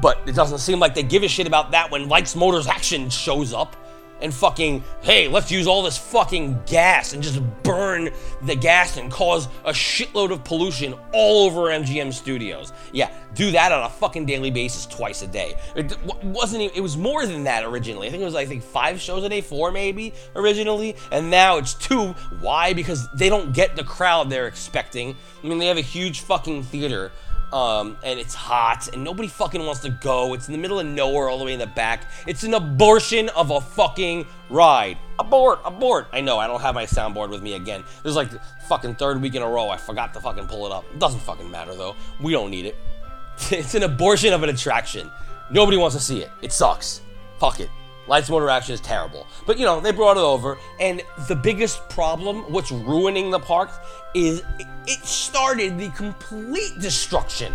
but 0.00 0.20
it 0.26 0.34
doesn't 0.34 0.58
seem 0.58 0.78
like 0.78 0.94
they 0.94 1.02
give 1.02 1.22
a 1.22 1.28
shit 1.28 1.46
about 1.46 1.70
that 1.72 1.90
when 1.90 2.08
Lights 2.08 2.36
Motors 2.36 2.66
Action 2.66 3.10
shows 3.10 3.52
up 3.52 3.76
and 4.20 4.34
fucking, 4.34 4.82
hey, 5.02 5.28
let's 5.28 5.50
use 5.50 5.66
all 5.66 5.82
this 5.82 5.96
fucking 5.96 6.60
gas 6.66 7.12
and 7.12 7.22
just 7.22 7.40
burn 7.62 8.10
the 8.42 8.54
gas 8.54 8.96
and 8.96 9.10
cause 9.10 9.46
a 9.64 9.70
shitload 9.70 10.32
of 10.32 10.42
pollution 10.44 10.94
all 11.12 11.46
over 11.46 11.68
MGM 11.68 12.12
Studios. 12.12 12.72
Yeah, 12.92 13.10
do 13.34 13.50
that 13.52 13.70
on 13.72 13.84
a 13.84 13.88
fucking 13.88 14.26
daily 14.26 14.50
basis 14.50 14.86
twice 14.86 15.22
a 15.22 15.26
day. 15.26 15.54
It 15.76 15.96
wasn't 16.24 16.62
even, 16.62 16.76
it 16.76 16.80
was 16.80 16.96
more 16.96 17.26
than 17.26 17.44
that 17.44 17.64
originally. 17.64 18.08
I 18.08 18.10
think 18.10 18.22
it 18.22 18.26
was, 18.26 18.34
I 18.34 18.44
think, 18.44 18.62
five 18.62 19.00
shows 19.00 19.22
a 19.24 19.28
day, 19.28 19.40
four 19.40 19.70
maybe 19.70 20.12
originally, 20.34 20.96
and 21.12 21.30
now 21.30 21.58
it's 21.58 21.74
two. 21.74 22.08
Why? 22.40 22.72
Because 22.72 23.08
they 23.14 23.28
don't 23.28 23.52
get 23.52 23.76
the 23.76 23.84
crowd 23.84 24.30
they're 24.30 24.48
expecting. 24.48 25.16
I 25.42 25.46
mean, 25.46 25.58
they 25.58 25.66
have 25.66 25.78
a 25.78 25.82
huge 25.82 26.20
fucking 26.20 26.64
theater 26.64 27.12
um, 27.52 27.96
and 28.02 28.18
it's 28.18 28.34
hot, 28.34 28.88
and 28.92 29.02
nobody 29.02 29.28
fucking 29.28 29.64
wants 29.64 29.80
to 29.82 29.90
go. 29.90 30.34
It's 30.34 30.48
in 30.48 30.52
the 30.52 30.58
middle 30.58 30.80
of 30.80 30.86
nowhere, 30.86 31.28
all 31.28 31.38
the 31.38 31.44
way 31.44 31.52
in 31.52 31.58
the 31.58 31.66
back. 31.66 32.06
It's 32.26 32.44
an 32.44 32.54
abortion 32.54 33.28
of 33.30 33.50
a 33.50 33.60
fucking 33.60 34.26
ride. 34.50 34.98
Abort, 35.18 35.60
abort. 35.64 36.08
I 36.12 36.20
know, 36.20 36.38
I 36.38 36.46
don't 36.46 36.60
have 36.60 36.74
my 36.74 36.84
soundboard 36.84 37.30
with 37.30 37.42
me 37.42 37.54
again. 37.54 37.84
This 38.02 38.10
is 38.10 38.16
like 38.16 38.30
the 38.30 38.40
fucking 38.68 38.96
third 38.96 39.20
week 39.20 39.34
in 39.34 39.42
a 39.42 39.48
row. 39.48 39.68
I 39.68 39.76
forgot 39.76 40.14
to 40.14 40.20
fucking 40.20 40.46
pull 40.46 40.66
it 40.66 40.72
up. 40.72 40.84
It 40.92 40.98
doesn't 40.98 41.20
fucking 41.20 41.50
matter 41.50 41.74
though. 41.74 41.96
We 42.20 42.32
don't 42.32 42.50
need 42.50 42.66
it. 42.66 42.76
it's 43.50 43.74
an 43.74 43.82
abortion 43.82 44.32
of 44.32 44.42
an 44.42 44.50
attraction. 44.50 45.10
Nobody 45.50 45.76
wants 45.76 45.96
to 45.96 46.02
see 46.02 46.20
it. 46.20 46.30
It 46.42 46.52
sucks. 46.52 47.00
Fuck 47.38 47.60
it. 47.60 47.70
Lights 48.08 48.30
Motor 48.30 48.48
Action 48.48 48.74
is 48.74 48.80
terrible. 48.80 49.26
But 49.46 49.58
you 49.58 49.66
know, 49.66 49.80
they 49.80 49.92
brought 49.92 50.16
it 50.16 50.22
over, 50.22 50.58
and 50.80 51.02
the 51.28 51.36
biggest 51.36 51.88
problem, 51.90 52.50
what's 52.50 52.72
ruining 52.72 53.30
the 53.30 53.38
park, 53.38 53.70
is 54.14 54.42
it 54.86 55.04
started 55.04 55.78
the 55.78 55.90
complete 55.90 56.78
destruction. 56.80 57.54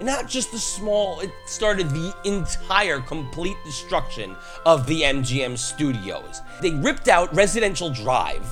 Not 0.00 0.28
just 0.28 0.50
the 0.50 0.58
small, 0.58 1.20
it 1.20 1.30
started 1.46 1.90
the 1.90 2.12
entire 2.24 3.00
complete 3.00 3.56
destruction 3.64 4.34
of 4.66 4.86
the 4.86 5.02
MGM 5.02 5.56
studios. 5.56 6.40
They 6.60 6.70
ripped 6.70 7.08
out 7.08 7.32
Residential 7.34 7.90
Drive, 7.90 8.44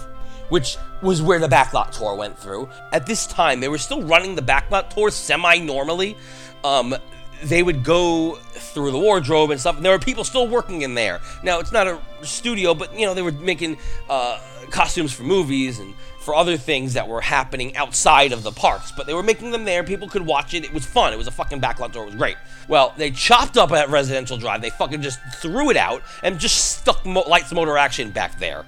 which 0.51 0.77
was 1.03 1.23
where 1.23 1.41
the 1.41 1.49
backlot 1.49 1.91
tour 1.91 2.15
went 2.15 2.39
through. 2.39 2.69
At 2.93 3.07
this 3.07 3.27
time, 3.27 3.59
they 3.59 3.69
were 3.69 3.79
still 3.79 4.03
running 4.03 4.37
the 4.37 4.43
backlot 4.43 4.91
tour 4.91 5.11
semi 5.11 5.59
normally. 5.59 6.17
Um, 6.63 6.95
they 7.43 7.63
would 7.63 7.83
go 7.85 8.37
through 8.37 8.91
the 8.91 8.99
wardrobe 8.99 9.51
and 9.51 9.61
stuff, 9.61 9.77
and 9.77 9.85
there 9.85 9.93
were 9.93 9.99
people 9.99 10.25
still 10.25 10.47
working 10.47 10.83
in 10.83 10.95
there. 10.95 11.21
Now, 11.43 11.59
it's 11.61 11.73
not 11.73 11.87
a 11.87 11.99
studio, 12.23 12.75
but 12.75 12.99
you 12.99 13.07
know, 13.07 13.15
they 13.15 13.23
were 13.23 13.33
making 13.33 13.79
uh, 14.09 14.41
costumes 14.71 15.13
for 15.13 15.23
movies 15.23 15.79
and 15.79 15.95
for 16.21 16.35
other 16.35 16.57
things 16.57 16.95
that 16.95 17.09
were 17.09 17.23
happening 17.23 17.75
outside 17.77 18.33
of 18.33 18.43
the 18.43 18.53
parks, 18.53 18.93
but 18.93 19.07
they 19.07 19.15
were 19.15 19.23
making 19.23 19.51
them 19.51 19.65
there. 19.65 19.83
People 19.83 20.07
could 20.07 20.25
watch 20.25 20.53
it. 20.53 20.65
It 20.65 20.73
was 20.73 20.85
fun. 20.85 21.15
It 21.15 21.17
was 21.17 21.27
a 21.27 21.31
fucking 21.31 21.61
backlot 21.61 21.93
tour. 21.93 22.03
It 22.03 22.07
was 22.07 22.15
great. 22.15 22.37
Well, 22.69 22.93
they 22.97 23.11
chopped 23.11 23.57
up 23.57 23.71
that 23.71 23.89
residential 23.89 24.37
drive. 24.37 24.61
They 24.61 24.71
fucking 24.71 25.01
just 25.01 25.19
threw 25.37 25.71
it 25.71 25.77
out 25.77 26.03
and 26.23 26.39
just 26.39 26.79
stuck 26.79 27.05
Mo- 27.07 27.25
Lights 27.27 27.53
Motor 27.53 27.79
Action 27.79 28.11
back 28.11 28.39
there. 28.39 28.65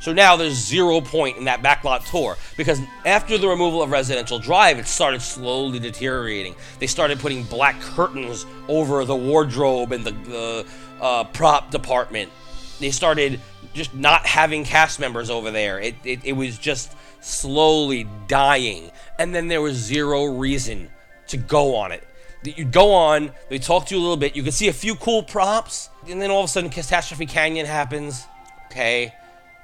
So 0.00 0.12
now 0.12 0.36
there's 0.36 0.54
zero 0.54 1.00
point 1.00 1.38
in 1.38 1.44
that 1.44 1.62
backlot 1.62 2.08
tour 2.08 2.36
because 2.56 2.80
after 3.04 3.36
the 3.36 3.48
removal 3.48 3.82
of 3.82 3.90
Residential 3.90 4.38
Drive, 4.38 4.78
it 4.78 4.86
started 4.86 5.20
slowly 5.20 5.78
deteriorating. 5.78 6.54
They 6.78 6.86
started 6.86 7.18
putting 7.18 7.42
black 7.44 7.80
curtains 7.80 8.46
over 8.68 9.04
the 9.04 9.16
wardrobe 9.16 9.92
and 9.92 10.04
the, 10.04 10.12
the 10.12 10.66
uh, 11.00 11.24
prop 11.24 11.70
department. 11.70 12.30
They 12.78 12.90
started 12.92 13.40
just 13.74 13.92
not 13.94 14.24
having 14.24 14.64
cast 14.64 15.00
members 15.00 15.30
over 15.30 15.50
there. 15.50 15.80
It, 15.80 15.96
it, 16.04 16.20
it 16.24 16.32
was 16.32 16.58
just 16.58 16.92
slowly 17.20 18.06
dying. 18.28 18.92
And 19.18 19.34
then 19.34 19.48
there 19.48 19.60
was 19.60 19.74
zero 19.76 20.26
reason 20.26 20.90
to 21.28 21.36
go 21.36 21.74
on 21.74 21.90
it. 21.90 22.04
You'd 22.44 22.70
go 22.70 22.92
on, 22.94 23.32
they 23.48 23.58
talk 23.58 23.86
to 23.86 23.96
you 23.96 24.00
a 24.00 24.02
little 24.02 24.16
bit, 24.16 24.36
you 24.36 24.44
could 24.44 24.54
see 24.54 24.68
a 24.68 24.72
few 24.72 24.94
cool 24.94 25.24
props, 25.24 25.90
and 26.08 26.22
then 26.22 26.30
all 26.30 26.38
of 26.38 26.44
a 26.44 26.48
sudden 26.48 26.70
Catastrophe 26.70 27.26
Canyon 27.26 27.66
happens. 27.66 28.26
Okay 28.66 29.12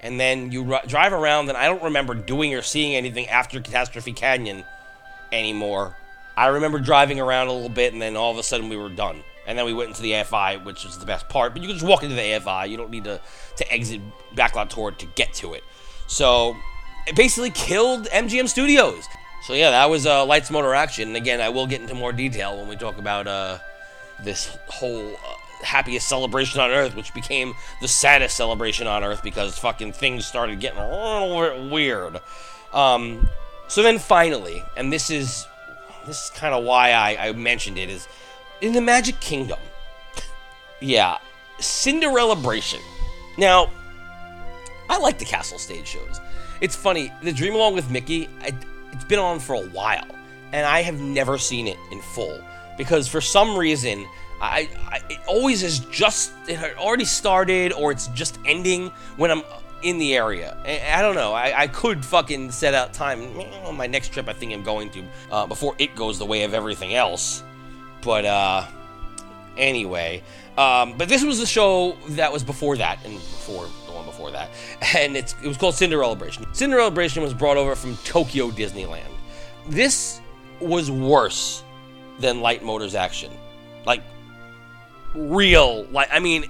and 0.04 0.20
then 0.20 0.52
you 0.52 0.72
r- 0.74 0.82
drive 0.86 1.14
around, 1.14 1.48
and 1.48 1.56
I 1.56 1.64
don't 1.64 1.82
remember 1.82 2.14
doing 2.14 2.54
or 2.54 2.60
seeing 2.60 2.94
anything 2.94 3.26
after 3.28 3.58
Catastrophe 3.60 4.12
Canyon 4.12 4.64
anymore. 5.32 5.96
I 6.36 6.48
remember 6.48 6.78
driving 6.78 7.18
around 7.18 7.48
a 7.48 7.52
little 7.52 7.70
bit, 7.70 7.94
and 7.94 8.02
then 8.02 8.14
all 8.14 8.30
of 8.30 8.36
a 8.36 8.42
sudden 8.42 8.68
we 8.68 8.76
were 8.76 8.90
done. 8.90 9.24
And 9.46 9.58
then 9.58 9.64
we 9.64 9.72
went 9.72 9.88
into 9.88 10.02
the 10.02 10.12
AFI, 10.12 10.62
which 10.62 10.84
was 10.84 10.98
the 10.98 11.06
best 11.06 11.28
part. 11.28 11.54
But 11.54 11.62
you 11.62 11.68
can 11.68 11.76
just 11.76 11.86
walk 11.86 12.02
into 12.02 12.14
the 12.14 12.20
AFI. 12.20 12.68
You 12.68 12.76
don't 12.76 12.90
need 12.90 13.04
to, 13.04 13.20
to 13.56 13.72
exit 13.72 14.00
Backlot 14.34 14.68
Tour 14.68 14.90
to 14.90 15.06
get 15.16 15.32
to 15.34 15.54
it. 15.54 15.64
So 16.06 16.54
it 17.06 17.16
basically 17.16 17.50
killed 17.50 18.06
MGM 18.06 18.48
Studios. 18.48 19.04
So 19.46 19.54
yeah, 19.54 19.70
that 19.70 19.90
was 19.90 20.06
uh, 20.06 20.24
Lights 20.24 20.50
Motor 20.50 20.74
Action. 20.74 21.08
And 21.08 21.16
again, 21.16 21.40
I 21.40 21.48
will 21.48 21.66
get 21.66 21.80
into 21.80 21.94
more 21.94 22.12
detail 22.12 22.56
when 22.56 22.68
we 22.68 22.76
talk 22.76 22.98
about 22.98 23.26
uh, 23.26 23.58
this 24.22 24.56
whole 24.68 25.14
uh, 25.14 25.36
happiest 25.64 26.08
celebration 26.08 26.60
on 26.60 26.70
earth, 26.70 26.94
which 26.94 27.12
became 27.14 27.54
the 27.80 27.88
saddest 27.88 28.36
celebration 28.36 28.86
on 28.86 29.04
earth 29.04 29.22
because 29.22 29.58
fucking 29.58 29.92
things 29.92 30.26
started 30.26 30.60
getting 30.60 30.78
a 30.78 30.90
little 30.90 31.68
weird. 31.70 32.20
Um, 32.72 33.28
so 33.68 33.82
then 33.82 33.98
finally, 33.98 34.62
and 34.76 34.92
this 34.92 35.10
is 35.10 35.46
this 36.06 36.24
is 36.24 36.30
kind 36.30 36.54
of 36.54 36.64
why 36.64 36.90
I, 36.92 37.28
I 37.28 37.32
mentioned 37.32 37.78
it, 37.78 37.88
is 37.88 38.06
in 38.60 38.72
the 38.72 38.80
Magic 38.80 39.20
Kingdom. 39.20 39.58
yeah, 40.80 41.18
Cinderellabration. 41.58 42.80
Now, 43.38 43.70
I 44.88 44.98
like 44.98 45.18
the 45.18 45.24
castle 45.24 45.58
stage 45.58 45.86
shows. 45.86 46.20
It's 46.60 46.76
funny, 46.76 47.12
the 47.22 47.32
Dream 47.32 47.54
Along 47.54 47.74
with 47.74 47.90
Mickey, 47.90 48.28
I, 48.42 48.52
it's 48.92 49.04
been 49.04 49.18
on 49.18 49.40
for 49.40 49.54
a 49.54 49.66
while, 49.68 50.06
and 50.52 50.66
I 50.66 50.82
have 50.82 51.00
never 51.00 51.36
seen 51.38 51.66
it 51.66 51.78
in 51.90 52.00
full 52.00 52.42
because 52.76 53.08
for 53.08 53.20
some 53.20 53.56
reason 53.56 54.06
I, 54.44 54.68
I 54.88 55.00
it 55.08 55.18
always 55.26 55.62
is 55.62 55.80
just 55.80 56.32
it 56.48 56.56
had 56.56 56.74
already 56.76 57.04
started 57.04 57.72
or 57.72 57.92
it's 57.92 58.08
just 58.08 58.38
ending 58.44 58.90
when 59.16 59.30
I'm 59.30 59.42
in 59.82 59.98
the 59.98 60.16
area. 60.16 60.56
I, 60.64 60.98
I 60.98 61.02
don't 61.02 61.14
know. 61.14 61.32
I, 61.32 61.62
I 61.62 61.66
could 61.68 62.04
fucking 62.04 62.50
set 62.50 62.74
out 62.74 62.92
time 62.92 63.38
on 63.64 63.76
my 63.76 63.86
next 63.86 64.12
trip. 64.12 64.28
I 64.28 64.32
think 64.32 64.52
I'm 64.52 64.62
going 64.62 64.90
to 64.90 65.04
uh, 65.30 65.46
before 65.46 65.74
it 65.78 65.94
goes 65.94 66.18
the 66.18 66.26
way 66.26 66.42
of 66.42 66.54
everything 66.54 66.94
else. 66.94 67.44
But 68.02 68.24
uh, 68.24 68.66
anyway, 69.56 70.22
um, 70.56 70.96
but 70.96 71.08
this 71.08 71.22
was 71.24 71.38
the 71.38 71.46
show 71.46 71.96
that 72.10 72.32
was 72.32 72.42
before 72.42 72.76
that 72.78 73.04
and 73.04 73.14
before 73.14 73.66
the 73.86 73.92
one 73.92 74.04
before 74.06 74.30
that, 74.30 74.50
and 74.96 75.16
it's 75.16 75.34
it 75.42 75.48
was 75.48 75.56
called 75.56 75.74
Cinderellabration. 75.74 76.54
Cinderella 76.54 76.90
Bration 76.90 77.22
was 77.22 77.34
brought 77.34 77.56
over 77.56 77.74
from 77.74 77.96
Tokyo 77.98 78.50
Disneyland. 78.50 79.10
This 79.68 80.20
was 80.60 80.90
worse 80.90 81.62
than 82.18 82.40
Light 82.40 82.64
Motors 82.64 82.94
Action. 82.94 83.32
Like 83.86 84.02
real. 85.14 85.84
Like, 85.84 86.08
I 86.12 86.18
mean, 86.18 86.44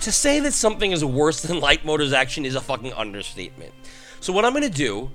to 0.00 0.12
say 0.12 0.40
that 0.40 0.52
something 0.52 0.92
is 0.92 1.04
worse 1.04 1.42
than 1.46 1.60
Light 1.60 1.84
Motors 1.84 2.12
Action 2.12 2.44
is 2.44 2.54
a 2.54 2.60
fucking 2.60 2.92
understatement. 2.92 3.72
So, 4.20 4.32
what 4.32 4.44
I'm 4.44 4.52
to 4.62 4.70
do 4.70 5.10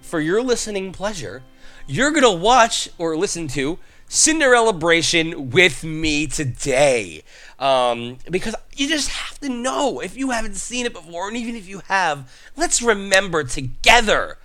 for 0.00 0.20
your 0.20 0.42
listening 0.42 0.92
pleasure, 0.92 1.42
you're 1.86 2.12
to 2.22 2.30
watch 2.30 2.88
or 2.98 3.16
listen 3.16 3.48
to 3.48 3.78
Cinderellabration 4.08 5.52
with 5.52 5.84
me 5.84 6.26
today. 6.26 7.22
Um, 7.58 8.18
because 8.30 8.54
you 8.76 8.88
just 8.88 9.08
have 9.08 9.38
to 9.40 9.48
know 9.48 10.00
if 10.00 10.16
you 10.16 10.30
haven't 10.30 10.56
seen 10.56 10.84
it 10.84 10.92
before, 10.92 11.28
and 11.28 11.36
even 11.36 11.56
if 11.56 11.66
you 11.66 11.80
have, 11.88 12.30
let's 12.56 12.82
remember 12.82 13.42
together 13.42 14.36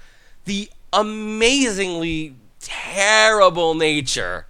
the 0.45 0.70
amazingly 0.93 2.36
terrible 2.62 3.74
nature 3.74 4.45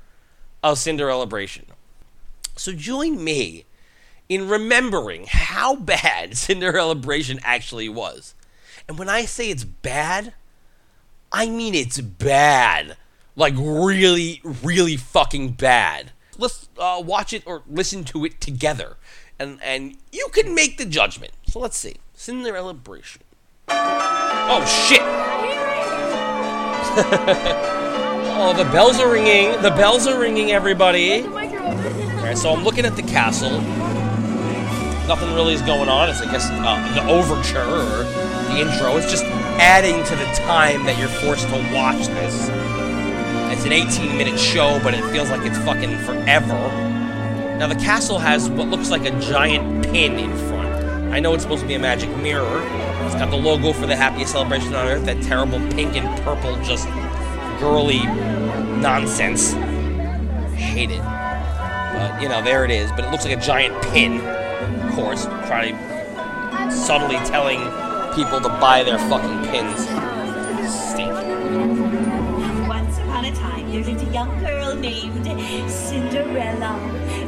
of 0.63 0.77
Cinderellabration. 0.77 1.63
So 2.57 2.73
join 2.73 3.23
me 3.23 3.65
in 4.29 4.49
remembering 4.49 5.25
how 5.29 5.75
bad 5.75 6.31
Cinderellabration 6.31 7.39
actually 7.43 7.89
was. 7.89 8.33
And 8.87 8.97
when 8.97 9.09
I 9.09 9.25
say 9.25 9.49
it's 9.49 9.63
bad, 9.63 10.33
I 11.31 11.49
mean 11.49 11.73
it's 11.73 11.99
bad. 11.99 12.97
Like 13.35 13.53
really, 13.57 14.41
really 14.43 14.97
fucking 14.97 15.53
bad. 15.53 16.11
Let's 16.37 16.69
uh, 16.77 17.01
watch 17.05 17.33
it 17.33 17.43
or 17.45 17.63
listen 17.69 18.03
to 18.05 18.25
it 18.25 18.41
together. 18.41 18.97
And, 19.39 19.59
and 19.63 19.97
you 20.11 20.27
can 20.31 20.55
make 20.55 20.77
the 20.77 20.85
judgment. 20.85 21.31
So 21.47 21.59
let's 21.59 21.77
see. 21.77 21.97
Cinderellabration. 22.15 23.19
Oh 23.69 24.65
shit! 24.65 25.01
oh, 28.39 28.53
the 28.55 28.63
bells 28.71 28.99
are 28.99 29.11
ringing. 29.11 29.61
The 29.61 29.71
bells 29.71 30.07
are 30.07 30.19
ringing, 30.19 30.51
everybody. 30.51 31.21
So 32.35 32.51
I'm 32.51 32.63
looking 32.63 32.85
at 32.85 32.95
the 32.95 33.03
castle. 33.03 33.61
Nothing 35.07 35.33
really 35.33 35.53
is 35.53 35.61
going 35.61 35.87
on. 35.87 36.09
It's, 36.09 36.21
I 36.21 36.29
guess, 36.31 36.49
uh, 36.49 36.93
the 36.93 37.09
overture 37.09 37.61
or 37.61 38.03
the 38.51 38.59
intro. 38.59 38.97
It's 38.97 39.09
just 39.09 39.23
adding 39.59 40.03
to 40.03 40.15
the 40.15 40.25
time 40.45 40.85
that 40.85 40.99
you're 40.99 41.07
forced 41.07 41.47
to 41.47 41.55
watch 41.73 42.07
this. 42.07 42.49
It's 43.51 43.65
an 43.65 43.71
18 43.71 44.17
minute 44.17 44.39
show, 44.39 44.79
but 44.83 44.93
it 44.93 45.03
feels 45.11 45.29
like 45.29 45.45
it's 45.45 45.57
fucking 45.59 45.97
forever. 45.99 46.57
Now, 47.57 47.67
the 47.67 47.75
castle 47.75 48.19
has 48.19 48.49
what 48.49 48.67
looks 48.67 48.91
like 48.91 49.05
a 49.05 49.19
giant 49.19 49.85
pin 49.85 50.19
in 50.19 50.35
front. 50.49 51.13
I 51.13 51.19
know 51.19 51.33
it's 51.33 51.43
supposed 51.43 51.61
to 51.61 51.67
be 51.67 51.75
a 51.75 51.79
magic 51.79 52.15
mirror. 52.17 52.61
It's 53.05 53.15
got 53.15 53.31
the 53.31 53.37
logo 53.37 53.73
for 53.73 53.87
the 53.87 53.95
happiest 53.95 54.33
celebration 54.33 54.75
on 54.75 54.87
earth, 54.87 55.05
that 55.05 55.23
terrible 55.23 55.59
pink 55.71 55.95
and 55.95 56.23
purple, 56.23 56.55
just 56.63 56.87
girly 57.59 58.03
nonsense. 58.79 59.53
Hate 60.53 60.91
it. 60.91 61.26
But, 61.97 62.21
you 62.21 62.29
know, 62.29 62.41
there 62.43 62.63
it 62.63 62.71
is. 62.71 62.91
But 62.91 63.05
it 63.05 63.11
looks 63.11 63.25
like 63.25 63.37
a 63.37 63.41
giant 63.41 63.81
pin, 63.85 64.21
of 64.21 64.93
course, 64.93 65.25
trying 65.47 65.75
subtly 66.71 67.17
telling 67.27 67.59
people 68.15 68.39
to 68.39 68.49
buy 68.59 68.83
their 68.83 68.99
fucking 69.09 69.49
pins. 69.49 69.81
Stink. 70.71 71.13
Once 72.67 72.97
upon 72.97 73.25
a 73.25 73.35
time, 73.35 73.69
there 73.71 73.83
lived 73.83 74.01
a 74.07 74.13
young 74.13 74.39
girl 74.39 74.75
named 74.75 75.25
Cinderella. 75.69 76.79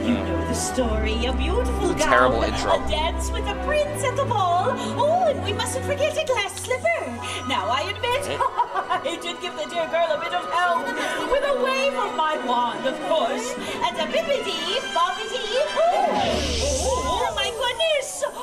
You 0.05 0.15
hmm. 0.15 0.28
know 0.28 0.47
the 0.47 0.53
story. 0.53 1.26
A 1.26 1.34
beautiful 1.34 1.89
gown, 1.89 1.97
Terrible 1.97 2.43
intro. 2.43 2.84
a 2.84 2.89
dance 2.89 3.32
with 3.32 3.47
a 3.47 3.55
prince 3.65 4.03
at 4.03 4.15
the 4.15 4.26
ball. 4.26 4.70
Oh, 4.97 5.26
and 5.28 5.43
we 5.43 5.53
mustn't 5.53 5.86
forget 5.86 6.17
a 6.17 6.26
glass 6.26 6.53
slipper. 6.61 7.05
Now, 7.47 7.67
I 7.70 7.82
admit, 7.93 8.26
hmm. 8.26 9.07
I 9.07 9.17
did 9.22 9.41
give 9.41 9.55
the 9.55 9.65
dear 9.70 9.88
girl 9.88 10.09
a 10.11 10.20
bit 10.20 10.34
of 10.34 10.45
help 10.51 10.86
with 11.32 11.43
a 11.43 11.59
my 11.61 11.78
wand, 12.49 12.85
of 12.87 12.99
course, 13.07 13.53
and 13.85 13.95
a 13.97 14.05
bippity 14.11 14.79
boppity. 14.95 15.45
Oh, 16.81 17.29
oh 17.29 17.35
my 17.35 17.49
goodness! 17.61 18.23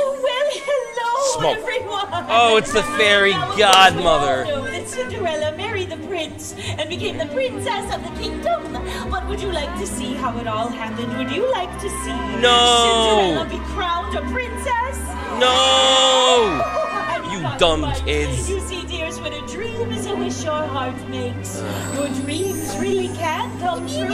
Oh, 0.00 0.20
well, 0.22 0.48
hello, 0.64 1.40
Smoke. 1.40 1.58
everyone. 1.58 2.26
Oh, 2.30 2.56
it's 2.56 2.72
the 2.72 2.82
fairy 2.96 3.32
Now, 3.32 3.56
godmother. 3.56 4.44
we 4.46 4.52
all 4.52 4.62
know 4.62 4.70
that 4.70 4.88
Cinderella 4.88 5.56
married 5.56 5.90
the 5.90 5.96
prince 6.06 6.54
and 6.78 6.88
became 6.88 7.18
the 7.18 7.26
princess 7.26 7.92
of 7.94 8.02
the 8.02 8.10
kingdom. 8.22 8.62
But 9.10 9.26
would 9.28 9.40
you 9.42 9.50
like 9.52 9.74
to 9.78 9.86
see 9.86 10.14
how 10.14 10.38
it 10.38 10.46
all 10.46 10.68
happened? 10.68 11.18
Would 11.18 11.30
you 11.32 11.50
like 11.50 11.72
to 11.80 11.88
see 11.90 12.16
No. 12.40 13.34
Cinderella 13.34 13.48
be 13.50 13.58
crowned 13.74 14.16
a 14.16 14.22
princess? 14.32 14.98
No! 15.38 16.62
I 16.62 17.28
You 17.32 17.58
dumb 17.58 17.80
might. 17.82 17.96
kids. 18.04 18.48
You 18.48 18.60
see, 18.60 18.82
dears, 18.86 18.88
when 18.88 18.97
a 18.97 18.97
dream 19.50 19.90
is 19.92 20.06
a 20.06 20.14
wish 20.14 20.44
your 20.44 20.62
heart 20.66 21.08
makes, 21.08 21.62
your 21.94 22.08
dreams 22.20 22.76
really 22.78 23.08
can 23.08 23.58
come 23.60 23.86
true. 23.88 24.08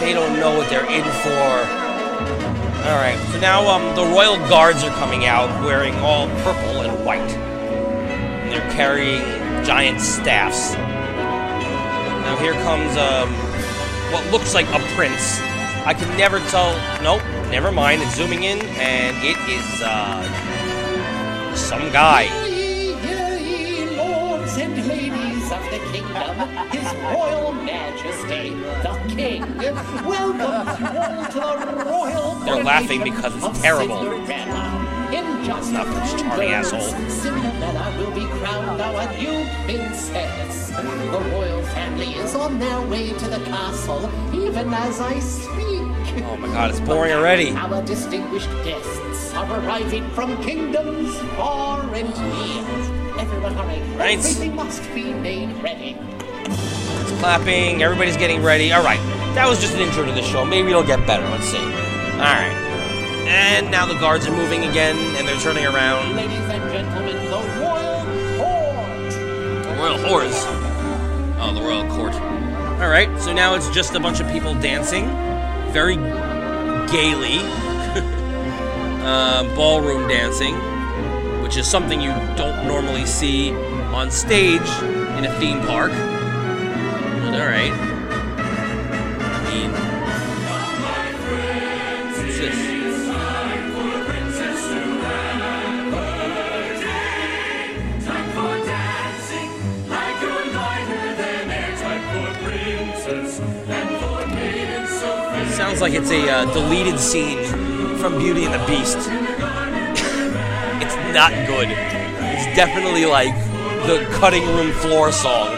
They 0.00 0.12
don't 0.12 0.38
know 0.38 0.56
what 0.56 0.68
they're 0.68 0.84
in 0.84 1.04
for. 1.24 1.86
All 2.86 2.96
right, 2.96 3.18
so 3.32 3.40
now 3.40 3.66
um, 3.68 3.96
the 3.96 4.04
royal 4.14 4.36
guards 4.48 4.84
are 4.84 4.94
coming 4.96 5.24
out 5.24 5.48
wearing 5.64 5.94
all 5.96 6.28
purple 6.44 6.82
and 6.82 7.04
white. 7.04 7.30
And 7.30 8.52
they're 8.52 8.70
carrying 8.72 9.22
giant 9.64 10.00
staffs. 10.00 10.74
Now 10.74 12.36
here 12.36 12.52
comes 12.62 12.96
um, 12.96 13.28
what 14.12 14.30
looks 14.30 14.54
like 14.54 14.66
a 14.66 14.78
prince. 14.94 15.40
I 15.86 15.94
can 15.94 16.16
never 16.18 16.38
tell. 16.50 16.74
Nope, 17.02 17.22
never 17.50 17.72
mind. 17.72 18.02
It's 18.02 18.14
zooming 18.16 18.42
in, 18.44 18.58
and 18.76 19.16
it 19.24 19.38
is 19.48 19.82
uh, 19.82 21.54
some 21.54 21.90
guy. 21.92 22.55
Hear 24.56 24.68
ye, 24.68 24.74
lords 24.74 24.78
and 24.78 24.88
ladies 24.88 25.52
of 25.52 25.62
the 25.70 25.78
kingdom, 25.92 26.48
His 26.70 26.94
Royal 27.12 27.52
Majesty, 27.52 28.50
the 28.82 29.14
King. 29.14 29.42
Welcome 30.04 30.40
you 30.80 30.98
all 30.98 31.24
to 31.26 31.66
the 31.66 31.84
royal. 31.84 32.34
They're 32.36 32.64
laughing 32.64 33.02
because 33.02 33.34
it's 33.36 33.60
terrible. 33.60 33.98
Cinderella. 33.98 35.12
In 35.12 35.44
just 35.44 35.72
Not 35.72 35.86
Prince 35.86 36.22
Charming, 36.22 36.50
asshole. 36.50 36.80
Cinderella 37.08 37.94
will 37.98 38.12
be 38.12 38.26
crowned 38.38 38.80
our 38.80 39.12
new 39.18 39.46
princess. 39.64 40.70
The 40.70 41.20
royal 41.32 41.62
family 41.66 42.14
is 42.14 42.34
on 42.34 42.58
their 42.58 42.80
way 42.88 43.12
to 43.12 43.28
the 43.28 43.44
castle, 43.44 44.10
even 44.34 44.72
as 44.72 45.00
I 45.00 45.18
speak. 45.18 46.24
Oh 46.24 46.36
my 46.40 46.48
god, 46.48 46.70
it's 46.70 46.80
boring 46.80 47.12
already. 47.12 47.52
Our 47.52 47.82
distinguished 47.82 48.50
guests 48.64 49.34
are 49.34 49.60
arriving 49.60 50.08
from 50.10 50.42
kingdoms 50.42 51.16
far 51.36 51.82
and 51.94 52.08
near. 52.08 52.95
Everyone 53.18 53.54
hurry. 53.54 53.80
Right. 53.96 54.18
Everything 54.18 54.54
must 54.54 54.82
be 54.94 55.12
made 55.12 55.52
ready. 55.62 55.96
It's 56.44 57.12
clapping. 57.18 57.82
Everybody's 57.82 58.16
getting 58.16 58.42
ready. 58.42 58.72
All 58.72 58.84
right, 58.84 59.00
that 59.34 59.48
was 59.48 59.60
just 59.60 59.74
an 59.74 59.80
intro 59.80 60.04
to 60.04 60.12
the 60.12 60.22
show. 60.22 60.44
Maybe 60.44 60.70
it'll 60.70 60.82
get 60.82 61.06
better. 61.06 61.26
Let's 61.28 61.46
see. 61.46 61.58
All 61.58 62.34
right. 62.34 62.52
And 63.26 63.70
now 63.70 63.86
the 63.86 63.98
guards 63.98 64.26
are 64.26 64.36
moving 64.36 64.64
again, 64.64 64.96
and 65.16 65.26
they're 65.26 65.40
turning 65.40 65.66
around. 65.66 66.14
Ladies 66.14 66.38
and 66.38 66.70
gentlemen, 66.70 67.16
the 67.26 67.40
royal 67.60 68.04
court. 68.38 69.12
The 69.64 69.74
royal 69.78 69.98
whores. 69.98 70.44
Oh, 71.38 71.52
the 71.52 71.60
royal 71.60 71.86
court. 71.90 72.14
All 72.80 72.88
right, 72.88 73.08
so 73.20 73.32
now 73.32 73.54
it's 73.54 73.68
just 73.70 73.94
a 73.94 74.00
bunch 74.00 74.20
of 74.20 74.28
people 74.30 74.54
dancing, 74.54 75.06
very 75.72 75.96
gaily, 76.92 77.38
um, 79.02 79.48
ballroom 79.56 80.06
dancing, 80.06 80.54
which 81.46 81.56
is 81.56 81.64
something 81.64 82.00
you 82.00 82.10
don't 82.34 82.66
normally 82.66 83.06
see 83.06 83.52
on 83.94 84.10
stage 84.10 84.68
in 85.16 85.26
a 85.26 85.32
theme 85.38 85.60
park. 85.60 85.92
But 85.92 87.40
all 87.40 87.46
right. 87.46 87.72
Sounds 105.52 105.80
like 105.80 105.92
it's 105.92 106.10
a 106.10 106.28
uh, 106.28 106.52
deleted 106.52 106.98
scene 106.98 107.44
from 107.98 108.18
Beauty 108.18 108.46
and 108.46 108.52
the 108.52 108.66
Beast. 108.66 109.25
Not 111.16 111.32
good. 111.46 111.68
It's 111.70 112.44
definitely 112.54 113.06
like 113.06 113.34
the 113.86 114.06
cutting 114.20 114.44
room 114.48 114.70
floor 114.70 115.10
song. 115.10 115.56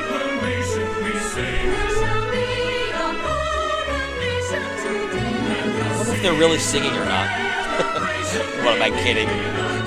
If 6.12 6.22
they're 6.22 6.38
really 6.38 6.60
singing 6.60 6.92
or 6.92 7.04
not. 7.04 7.28
what 8.62 8.76
am 8.76 8.82
I 8.82 8.90
kidding? 9.02 9.26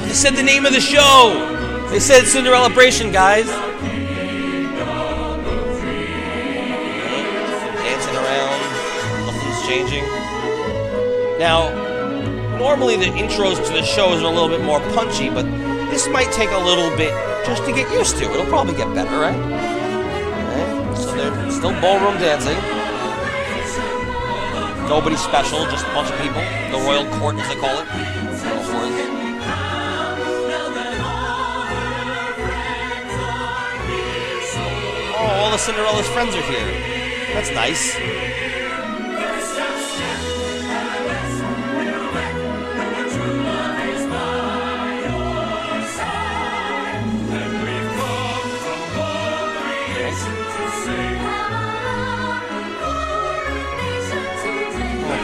They 0.05 0.13
said 0.13 0.35
the 0.35 0.43
name 0.43 0.65
of 0.65 0.73
the 0.73 0.81
show! 0.81 1.87
They 1.89 2.01
said 2.01 2.25
Cinderellabration, 2.25 3.13
guys! 3.13 3.47
Dancing 7.77 8.15
around, 8.17 8.59
nothing's 9.25 9.61
changing. 9.65 10.03
Now, 11.39 11.80
normally 12.61 12.95
the 12.95 13.09
intros 13.17 13.57
to 13.65 13.73
the 13.73 13.81
shows 13.81 14.21
are 14.21 14.27
a 14.27 14.29
little 14.29 14.47
bit 14.47 14.61
more 14.63 14.79
punchy, 14.93 15.31
but 15.31 15.45
this 15.89 16.07
might 16.09 16.31
take 16.31 16.51
a 16.51 16.59
little 16.59 16.95
bit 16.95 17.11
just 17.43 17.65
to 17.65 17.73
get 17.73 17.91
used 17.91 18.17
to. 18.17 18.25
It'll 18.25 18.45
probably 18.45 18.75
get 18.75 18.93
better, 18.93 19.17
right? 19.17 19.35
So 20.95 21.09
they're 21.17 21.33
still 21.49 21.73
ballroom 21.81 22.21
dancing. 22.21 22.55
Nobody 24.87 25.15
special, 25.15 25.65
just 25.73 25.87
a 25.87 25.93
bunch 25.95 26.11
of 26.11 26.19
people. 26.21 26.43
The 26.69 26.77
royal 26.85 27.09
court, 27.17 27.35
as 27.37 27.47
they 27.49 27.55
call 27.55 27.79
it. 27.81 27.87
Oh, 35.17 35.33
all 35.41 35.49
the 35.49 35.57
Cinderella's 35.57 36.07
friends 36.09 36.35
are 36.35 36.45
here. 36.45 36.69
That's 37.33 37.49
nice. 37.51 38.30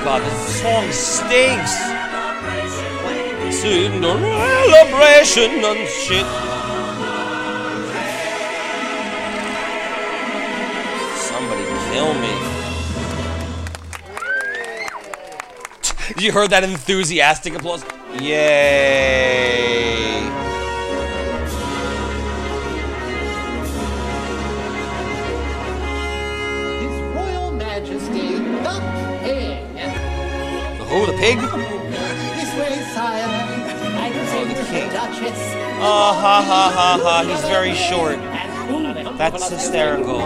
God, 0.07 0.21
this 0.21 0.61
song 0.61 0.87
stinks. 0.93 1.73
Celebration 3.61 5.51
and 5.65 5.83
shit. 5.89 6.27
Somebody 11.27 11.63
kill 11.91 12.13
me. 12.23 12.33
you 16.23 16.31
heard 16.31 16.51
that 16.51 16.63
enthusiastic 16.63 17.55
applause? 17.55 17.83
Yay! 18.21 19.66
The? 31.07 31.13
Pig? 31.13 31.39
This 31.39 32.51
way, 32.59 32.83
sire. 32.91 33.23
I 33.95 34.11
present 34.11 34.49
the, 34.49 34.63
king. 34.65 34.89
Duchess. 34.91 35.39
Oh, 35.79 36.11
ha 36.11 36.43
ha 36.43 36.69
ha 36.75 36.99
ha. 37.01 37.23
He's 37.23 37.41
very 37.47 37.73
short. 37.73 38.19
That's 39.17 39.49
hysterical. 39.49 40.19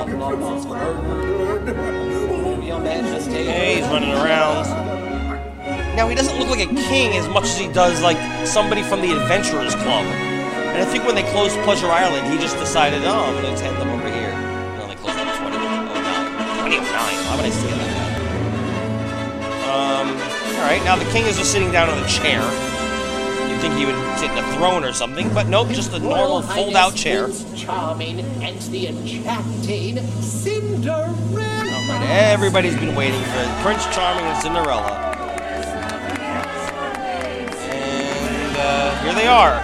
Hey, 3.29 3.75
he's 3.75 3.85
running 3.89 4.09
around. 4.09 4.65
Now, 5.95 6.07
he 6.07 6.15
doesn't 6.15 6.39
look 6.39 6.49
like 6.49 6.65
a 6.65 6.73
king 6.89 7.15
as 7.15 7.29
much 7.29 7.43
as 7.43 7.59
he 7.59 7.67
does 7.67 8.01
like 8.01 8.17
somebody 8.47 8.81
from 8.81 9.01
the 9.01 9.11
Adventurers 9.11 9.75
Club. 9.75 10.03
And 10.03 10.81
I 10.81 10.85
think 10.85 11.05
when 11.05 11.13
they 11.13 11.29
closed 11.29 11.55
Pleasure 11.59 11.91
Island, 11.91 12.25
he 12.33 12.39
just 12.39 12.57
decided, 12.57 13.03
oh, 13.05 13.19
I'm 13.19 13.39
to 13.43 13.53
attend 13.53 13.77
them 13.77 13.89
over 13.91 14.09
here. 14.09 14.33
No, 14.79 14.87
they 14.87 14.95
closed 14.95 15.19
it 15.19 15.27
in 15.27 15.27
2009. 15.27 15.85
2009. 16.65 16.89
Why 17.29 17.35
would 17.35 17.45
I 17.45 17.49
say 17.51 17.69
that? 17.69 18.00
Alright, 20.61 20.83
now 20.85 20.95
the 20.95 21.09
king 21.11 21.25
is 21.25 21.37
just 21.37 21.51
sitting 21.51 21.71
down 21.71 21.89
on 21.89 21.97
a 22.01 22.07
chair. 22.07 22.39
You'd 23.49 23.59
think 23.59 23.73
he 23.73 23.85
would 23.85 23.95
sit 24.19 24.29
in 24.31 24.37
a 24.37 24.53
throne 24.53 24.83
or 24.83 24.93
something, 24.93 25.33
but 25.33 25.47
nope, 25.47 25.69
just 25.69 25.91
a 25.91 25.99
normal 25.99 26.43
fold 26.43 26.75
out 26.75 26.95
chair. 26.95 27.29
Charming 27.55 28.19
and 28.19 28.61
the 28.61 28.87
enchanting 28.87 29.97
Cinderella. 30.21 31.17
Alright, 31.33 32.09
everybody's 32.09 32.75
been 32.75 32.93
waiting 32.95 33.21
for 33.21 33.43
Prince 33.63 33.83
Charming 33.93 34.23
and 34.23 34.37
Cinderella. 34.41 34.91
And 37.73 38.55
uh, 38.57 39.03
here 39.03 39.13
they 39.15 39.27
are. 39.27 39.59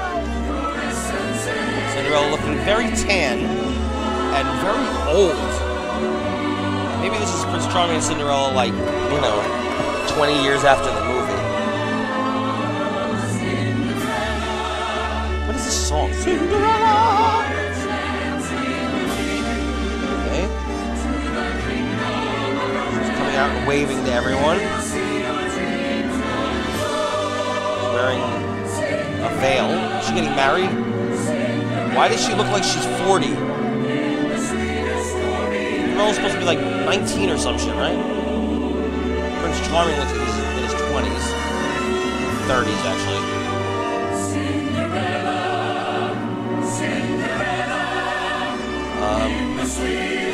Cinderella 1.93 2.29
looking 2.31 2.57
very 2.65 2.87
tan 2.95 3.39
and 3.39 4.47
very 4.61 4.87
old. 5.15 5.37
Maybe 7.01 7.17
this 7.17 7.33
is 7.33 7.45
Prince 7.45 7.67
Charming 7.67 7.95
and 7.95 8.03
Cinderella, 8.03 8.51
like, 8.51 8.73
you 8.73 9.21
know, 9.21 9.65
20 10.07 10.43
years 10.43 10.63
after 10.63 10.89
the 10.91 11.01
movie. 11.05 11.33
What 15.45 15.55
is 15.55 15.65
this 15.65 15.87
song? 15.87 16.11
Cinderella! 16.13 17.45
Okay. 20.25 20.47
She's 22.97 23.15
coming 23.17 23.35
out 23.35 23.49
and 23.51 23.67
waving 23.67 24.03
to 24.05 24.11
everyone. 24.11 24.59
She's 24.59 24.93
wearing 27.93 28.23
a 29.23 29.29
veil. 29.39 29.69
Is 29.99 30.05
she 30.07 30.13
getting 30.13 30.35
married? 30.35 30.71
Why 31.95 32.07
does 32.07 32.21
she 32.25 32.33
look 32.33 32.47
like 32.47 32.63
she's 32.63 32.85
40? 33.05 33.27
Cinderella's 35.97 36.15
supposed 36.15 36.33
to 36.35 36.39
be 36.39 36.45
like 36.45 36.59
19 36.59 37.29
or 37.29 37.37
some 37.37 37.57
shit, 37.57 37.75
right? 37.75 38.16
Prince 39.57 39.69
Charming 39.71 39.97
looks 39.97 40.11
like 40.11 40.27
he's 40.27 40.37
in 40.37 40.63
his 40.63 40.73
20s, 40.73 41.25
30s 42.47 42.83
actually. 42.85 43.21
Um, 49.01 49.57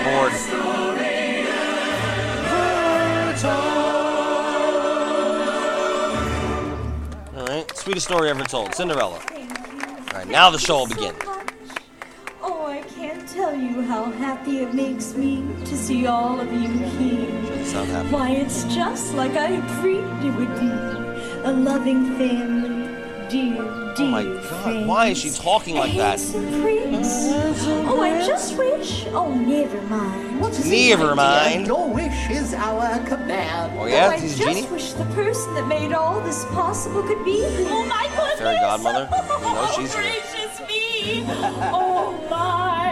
Lord. 0.03 0.33
All 7.35 7.45
right, 7.47 7.77
sweetest 7.77 8.07
story 8.07 8.29
ever 8.29 8.43
told, 8.43 8.75
Cinderella. 8.75 9.21
All 9.21 10.19
right, 10.19 10.27
now 10.27 10.49
the 10.49 10.57
show 10.57 10.79
will 10.79 10.87
begin 10.87 11.15
you 13.73 13.81
how 13.81 14.11
happy 14.11 14.59
it 14.59 14.73
makes 14.73 15.15
me 15.15 15.43
to 15.65 15.75
see 15.75 16.05
all 16.05 16.39
of 16.39 16.51
you 16.51 16.69
here. 16.69 17.65
Sound 17.65 17.89
happy. 17.89 18.09
Why, 18.09 18.31
it's 18.31 18.63
just 18.65 19.13
like 19.15 19.31
I 19.31 19.57
dreamed 19.81 20.25
it 20.25 20.35
would 20.35 20.53
be. 20.59 20.71
A 21.45 21.51
loving 21.51 22.15
family, 22.15 22.87
dear, 23.29 23.57
oh 23.59 23.93
dear 23.95 24.07
Oh 24.07 24.11
my 24.11 24.23
God. 24.23 24.87
Why 24.87 25.07
is 25.07 25.17
she 25.17 25.29
talking 25.31 25.75
like 25.75 25.93
that? 25.97 26.19
Prince. 26.61 27.07
Oh, 27.85 28.01
I 28.01 28.25
just 28.25 28.57
wish. 28.57 29.05
Oh, 29.07 29.33
never 29.33 29.81
mind. 29.83 30.39
What 30.39 30.51
is 30.53 30.69
Never 30.69 31.15
mind. 31.15 31.67
Your 31.67 31.89
wish 31.89 32.29
is 32.29 32.53
our 32.53 32.99
command. 33.05 33.77
Oh 33.77 33.85
yeah, 33.85 34.07
oh, 34.07 34.11
I 34.11 34.19
he's 34.19 34.37
just 34.37 34.49
a 34.49 34.53
genie. 34.53 34.71
wish 34.71 34.93
the 34.93 35.05
person 35.05 35.53
that 35.55 35.67
made 35.67 35.93
all 35.93 36.21
this 36.21 36.45
possible 36.45 37.03
could 37.03 37.23
be 37.25 37.37
here. 37.37 37.67
Oh 37.69 37.85
my 37.85 38.07
goodness! 38.15 38.39
Fairy 38.39 38.55
godmother. 38.55 39.09
You 39.11 39.53
know 39.53 39.71
she's 39.75 39.93
here. 39.93 40.03
Oh, 40.13 40.31
gracious 40.31 40.59
me! 40.67 41.25
Oh 41.73 42.27
my! 42.29 42.82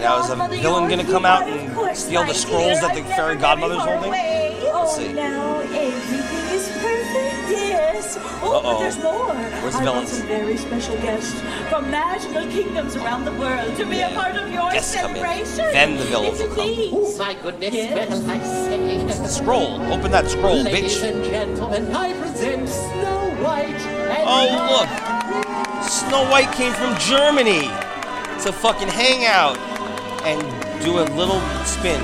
Okay, 0.00 0.08
now 0.08 0.20
is 0.22 0.28
the 0.28 0.62
villain 0.62 0.88
gonna 0.88 1.04
come 1.04 1.26
out 1.26 1.46
and 1.46 1.96
steal 1.96 2.24
the 2.24 2.32
scrolls 2.32 2.80
that 2.80 2.94
the 2.94 3.02
fairy 3.04 3.36
godmother's 3.36 3.82
holding? 3.82 4.10
Let's 4.10 4.96
see. 4.96 5.14
Oh, 5.18 5.60
is 5.60 6.68
perfect. 6.80 8.40
Oh, 8.42 8.56
Uh-oh. 8.56 8.62
but 8.62 8.78
there's 8.80 9.02
more. 9.02 9.34
Where's 9.60 9.74
the 9.74 9.80
I 9.80 9.84
villains? 9.84 9.94
want 9.94 10.08
some 10.08 10.26
very 10.26 10.56
special 10.56 10.96
guests 10.96 11.38
from 11.68 11.90
magical 11.90 12.46
kingdoms 12.46 12.96
around 12.96 13.26
the 13.26 13.32
world 13.32 13.76
to 13.76 13.84
be 13.84 14.00
a 14.00 14.08
part 14.10 14.36
of 14.36 14.50
your 14.50 14.72
Guests 14.72 14.94
come 14.96 15.10
in. 15.10 15.16
celebration. 15.16 15.72
Then 15.72 15.96
the 15.98 16.04
villains 16.04 16.38
will 16.38 16.46
come. 16.46 16.54
please. 16.56 16.90
Oh 16.94 17.18
my 17.18 17.34
goodness, 17.34 17.74
well 17.74 18.30
I 18.30 18.38
say. 18.42 19.28
Scroll. 19.28 19.82
Open 19.92 20.10
that 20.12 20.28
scroll, 20.28 20.62
Ladies 20.62 20.96
bitch. 20.96 21.12
and 21.12 21.24
gentlemen, 21.24 21.94
I 21.94 22.14
present 22.18 22.68
Snow 22.70 23.34
White 23.42 23.66
and 23.68 24.24
Oh 24.26 24.48
look, 25.76 25.82
Snow 25.84 26.24
White 26.30 26.50
came 26.52 26.72
from 26.72 26.96
Germany 26.98 27.68
to 28.44 28.50
fucking 28.52 28.88
hang 28.88 29.26
out 29.26 29.58
and 30.24 30.40
do 30.84 30.98
a 30.98 31.04
little 31.16 31.40
spin. 31.64 32.00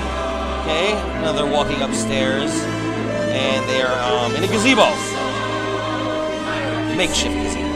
Okay, 0.62 0.92
now 1.22 1.32
they're 1.32 1.50
walking 1.50 1.80
upstairs 1.82 2.50
and 3.30 3.68
they 3.68 3.82
are 3.82 3.98
um, 4.10 4.34
in 4.34 4.42
a 4.42 4.46
gazebo, 4.46 4.86
makeshift 6.96 7.34
gazebo. 7.34 7.66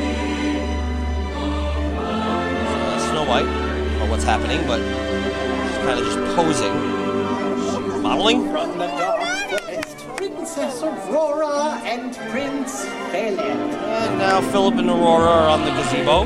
Snow 3.11 3.25
White, 3.29 3.47
I 3.47 3.89
don't 3.91 3.99
know 3.99 4.11
what's 4.11 4.25
happening, 4.25 4.67
but 4.67 4.81
she's 4.81 5.77
kind 5.85 5.99
of 6.01 6.05
just 6.07 6.19
posing, 6.35 8.03
modeling. 8.03 8.51
From 8.51 8.79
the 8.79 8.87
dark 8.87 9.21
forest, 9.51 10.17
Princess 10.17 10.83
Aurora 10.83 11.81
and 11.85 12.17
Prince 12.31 12.85
Philip. 13.13 13.41
And 13.41 14.19
now 14.19 14.41
Philip 14.51 14.75
and 14.77 14.89
Aurora 14.89 15.29
are 15.29 15.49
on 15.49 15.65
the 15.65 15.71
gazebo. 15.71 16.25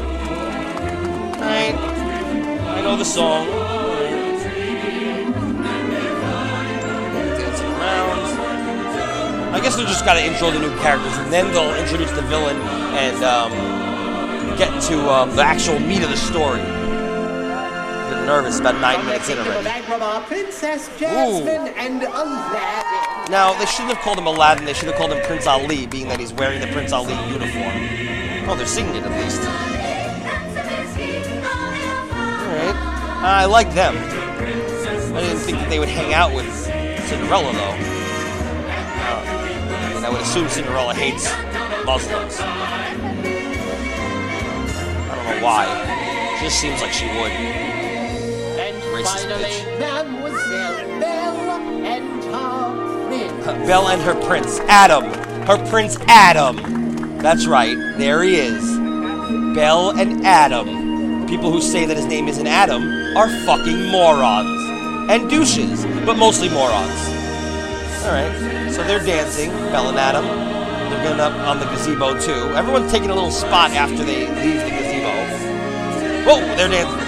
Right. 1.41 1.75
I 1.75 2.81
know 2.81 2.97
the 2.97 3.05
song. 3.05 3.64
Guess 9.65 9.77
they're 9.77 9.87
just 9.87 10.05
gotta 10.05 10.23
intro 10.23 10.51
the 10.51 10.59
new 10.59 10.77
characters 10.81 11.17
and 11.17 11.33
then 11.33 11.51
they'll 11.55 11.75
introduce 11.77 12.11
the 12.11 12.21
villain 12.29 12.55
and 13.01 13.25
um, 13.25 13.51
get 14.59 14.69
to 14.83 15.11
um, 15.11 15.35
the 15.37 15.43
actual 15.43 15.79
meat 15.81 16.03
of 16.03 16.11
the 16.11 16.17
story. 16.19 16.61
Getting 16.61 18.27
nervous 18.27 18.61
about 18.61 18.79
nine 18.83 19.03
minutes 19.07 19.31
in 19.31 19.39
already. 19.39 19.67
Agrabah, 19.67 20.27
Princess 20.27 20.91
Jasmine 20.99 21.73
and 21.79 22.01
Now, 23.31 23.59
they 23.59 23.65
shouldn't 23.65 23.95
have 23.95 24.05
called 24.05 24.19
him 24.19 24.27
Aladdin, 24.27 24.67
they 24.67 24.75
should 24.75 24.89
have 24.89 24.97
called 24.97 25.13
him 25.13 25.25
Prince 25.25 25.47
Ali, 25.47 25.87
being 25.87 26.09
that 26.09 26.21
he's 26.21 26.35
wearing 26.35 26.61
the 26.61 26.67
Prince 26.67 26.93
Ali 26.93 27.15
uniform. 27.33 27.73
Oh, 28.47 28.55
they're 28.59 28.67
singing 28.67 28.97
it 28.97 29.05
at 29.05 29.13
least. 29.25 29.41
Alright. 32.53 32.77
I 33.25 33.47
like 33.47 33.73
them. 33.73 33.97
I 33.97 35.21
didn't 35.23 35.39
think 35.39 35.57
that 35.57 35.71
they 35.71 35.79
would 35.79 35.89
hang 35.89 36.13
out 36.13 36.35
with 36.35 36.53
Cinderella, 37.09 37.51
though. 37.55 37.94
I 40.05 40.11
would 40.11 40.21
assume 40.21 40.49
Cinderella 40.51 40.93
hates 40.93 41.33
Muslims. 41.87 42.37
I 42.39 42.95
don't 45.09 45.25
know 45.25 45.43
why. 45.43 45.65
Just 46.43 46.61
seems 46.61 46.83
like 46.83 46.93
she 46.93 47.07
would. 47.07 47.31
And 47.33 48.83
Racist 48.93 49.27
finally, 49.29 49.79
Mademoiselle 49.79 51.01
Belle 51.01 51.51
and 51.87 52.23
her 52.25 53.09
prince. 53.09 53.67
Belle 53.67 53.89
and 53.89 54.03
her 54.03 54.15
prince, 54.27 54.61
Adam. 54.69 55.05
Her 55.47 55.57
prince 55.71 55.97
Adam. 56.07 57.17
That's 57.19 57.47
right, 57.47 57.77
there 57.97 58.23
he 58.23 58.37
is. 58.37 58.63
Belle 59.55 59.99
and 59.99 60.27
Adam. 60.27 61.27
People 61.27 61.51
who 61.51 61.63
say 61.63 61.87
that 61.87 61.97
his 61.97 62.05
name 62.05 62.29
isn't 62.29 62.47
Adam 62.47 63.17
are 63.17 63.31
fucking 63.47 63.87
morons. 63.91 65.11
And 65.11 65.31
douches, 65.31 65.87
but 66.05 66.19
mostly 66.19 66.51
morons. 66.51 67.09
Alright, 68.05 68.54
so 68.75 68.83
they're 68.83 68.99
dancing, 68.99 69.51
Belle 69.71 69.89
and 69.89 69.99
Adam. 69.99 70.25
They're 70.91 71.05
going 71.05 71.21
up 71.21 71.33
on 71.47 71.61
the 71.61 71.67
gazebo 71.67 72.19
too. 72.19 72.57
Everyone's 72.57 72.91
taking 72.91 73.11
a 73.11 73.15
little 73.15 73.31
spot 73.31 73.71
after 73.71 74.03
they 74.03 74.27
leave 74.27 74.63
the 74.63 74.71
gazebo. 74.71 75.11
Whoa, 76.29 76.41
they're 76.57 76.69
dancing. 76.69 77.01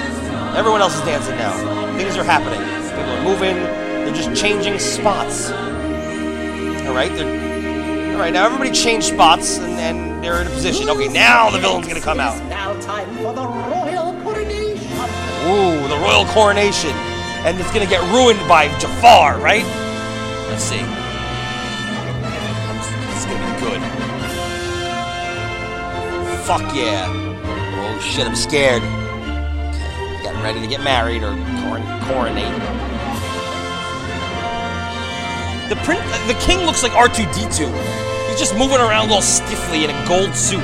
Everyone 0.57 0.81
else 0.81 0.95
is 0.95 1.01
dancing 1.01 1.37
now. 1.37 1.53
Things 1.97 2.17
are 2.17 2.23
happening. 2.23 2.61
People 2.91 3.11
are 3.11 3.25
moving. 3.25 3.57
They're 3.57 4.15
just 4.15 4.41
changing 4.41 4.79
spots. 4.79 5.51
All 5.51 6.95
right, 6.95 7.13
they're 7.17 8.15
all 8.15 8.21
right. 8.21 8.33
Now 8.33 8.47
everybody 8.47 8.71
changed 8.71 9.09
spots 9.09 9.59
and, 9.59 9.73
and 9.81 10.23
they're 10.23 10.41
in 10.41 10.47
a 10.47 10.51
position. 10.51 10.89
Okay, 10.89 11.09
now 11.09 11.51
the 11.51 11.59
villain's 11.59 11.89
gonna 11.89 12.01
come 12.01 12.21
out. 12.21 12.41
Now 12.49 12.79
time 12.81 13.13
for 13.17 13.35
the 13.35 13.45
royal 13.45 14.13
coronation. 14.23 14.87
Ooh, 15.51 15.89
the 15.89 15.99
royal 16.01 16.27
coronation, 16.27 16.93
and 17.43 17.59
it's 17.59 17.73
gonna 17.73 17.87
get 17.87 18.03
ruined 18.13 18.39
by 18.49 18.69
Jafar, 18.79 19.41
right? 19.41 19.65
Let's 20.49 20.63
see. 20.63 21.06
Fuck 26.47 26.77
yeah! 26.77 27.07
Oh 27.11 27.99
shit, 27.99 28.25
I'm 28.25 28.37
scared. 28.37 28.81
Getting 30.23 30.41
ready 30.43 30.61
to 30.61 30.69
get 30.69 30.81
married 30.81 31.25
or 31.25 31.35
coron- 31.59 32.01
coronate. 32.07 32.55
The 35.69 35.75
prin- 35.83 36.07
the 36.29 36.39
king 36.47 36.65
looks 36.65 36.85
like 36.85 36.93
R2D2. 36.93 37.67
He's 38.29 38.39
just 38.39 38.55
moving 38.55 38.77
around 38.77 39.11
all 39.11 39.23
stiffly 39.23 39.83
in 39.83 39.91
a 39.91 40.07
gold 40.07 40.37
suit. 40.37 40.61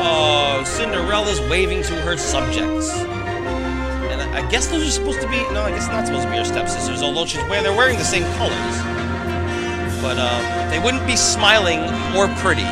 Oh, 0.00 0.62
Cinderella's 0.64 1.42
waving 1.50 1.82
to 1.82 1.94
her 2.00 2.16
subjects. 2.16 2.90
And 4.08 4.22
I 4.34 4.48
guess 4.48 4.68
those 4.68 4.88
are 4.88 4.90
supposed 4.90 5.20
to 5.20 5.28
be 5.28 5.36
no, 5.52 5.60
I 5.64 5.72
guess 5.72 5.88
not 5.88 6.06
supposed 6.06 6.24
to 6.24 6.30
be 6.30 6.38
her 6.38 6.44
stepsisters, 6.46 7.02
although 7.02 7.26
she's 7.26 7.42
wearing 7.50 7.64
they're 7.64 7.76
wearing 7.76 7.98
the 7.98 8.04
same 8.04 8.24
colors. 8.38 8.76
But 10.00 10.16
um, 10.18 10.70
they 10.70 10.78
wouldn't 10.78 11.06
be 11.06 11.16
smiling 11.16 11.80
or 12.16 12.28
pretty. 12.40 12.64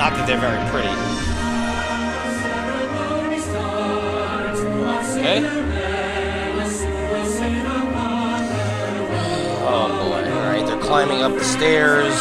Not 0.00 0.14
that 0.14 0.26
they're 0.26 0.40
very 0.40 0.56
pretty. 0.70 0.88
Okay. 5.18 5.44
Oh 9.68 9.88
boy. 10.08 10.24
Alright, 10.30 10.66
they're 10.66 10.80
climbing 10.80 11.20
up 11.20 11.34
the 11.34 11.44
stairs. 11.44 12.14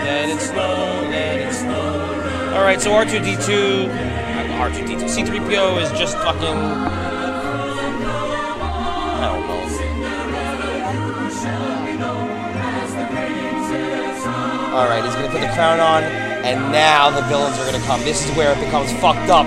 Let 0.00 0.30
it 0.30 0.40
snow, 0.40 1.08
let 1.10 1.40
it 1.40 1.52
snow. 1.52 2.54
Alright, 2.54 2.80
so 2.80 2.90
R2D2. 2.92 3.90
uh, 3.90 4.70
R2D2. 4.70 5.02
C3PO 5.04 5.82
is 5.82 5.90
just 5.90 6.16
fucking. 6.16 7.03
Alright, 14.74 15.04
he's 15.04 15.14
gonna 15.14 15.30
put 15.30 15.40
the 15.40 15.46
crown 15.54 15.78
on, 15.78 16.02
and 16.02 16.72
now 16.72 17.08
the 17.08 17.22
villains 17.28 17.56
are 17.60 17.64
gonna 17.64 17.84
come. 17.84 18.00
This 18.00 18.28
is 18.28 18.36
where 18.36 18.50
it 18.50 18.58
becomes 18.58 18.92
fucked 18.94 19.30
up. 19.30 19.46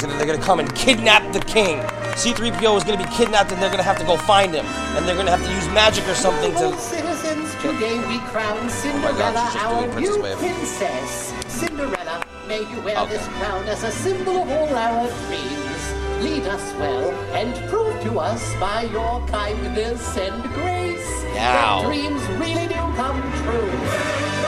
Gonna, 0.00 0.16
they're 0.16 0.24
gonna 0.26 0.38
come 0.42 0.60
and 0.60 0.74
kidnap 0.74 1.30
the 1.34 1.40
king. 1.40 1.78
C3PO 2.16 2.78
is 2.78 2.82
gonna 2.82 2.96
be 2.96 3.08
kidnapped, 3.14 3.52
and 3.52 3.60
they're 3.60 3.70
gonna 3.70 3.82
have 3.82 3.98
to 3.98 4.04
go 4.06 4.16
find 4.16 4.54
him. 4.54 4.64
And 4.96 5.06
they're 5.06 5.14
gonna 5.14 5.30
have 5.30 5.44
to 5.44 5.52
use 5.52 5.68
magic 5.74 6.08
or 6.08 6.14
something 6.14 6.52
to. 6.54 6.74
citizens, 6.78 7.54
today 7.60 7.98
we 8.08 8.18
crown 8.32 8.58
Oh 8.62 8.68
Cinderella 8.68 9.18
God, 9.18 9.52
just 9.52 10.00
doing 10.00 10.22
our 10.24 10.30
new 10.30 10.36
princess. 10.36 11.34
Cinderella, 11.48 12.24
may 12.48 12.60
you 12.70 12.80
wear 12.80 12.96
Okay. 13.00 13.12
this 13.18 13.28
crown 13.28 13.64
as 13.66 13.82
a 13.84 13.90
symbol 13.90 14.42
of 14.42 14.50
all 14.50 14.74
our 14.74 15.06
dreams. 15.28 15.92
Lead 16.24 16.46
us 16.48 16.72
well 16.80 17.10
and 17.36 17.54
prove 17.68 18.00
to 18.04 18.18
us 18.20 18.42
by 18.58 18.84
your 18.84 19.20
kindness 19.28 20.16
and 20.16 20.42
grace 20.54 21.24
Now. 21.34 21.82
that 21.82 21.86
dreams 21.86 22.22
really 22.40 22.66
do 22.68 22.80
come 22.96 23.20
true. 23.44 24.41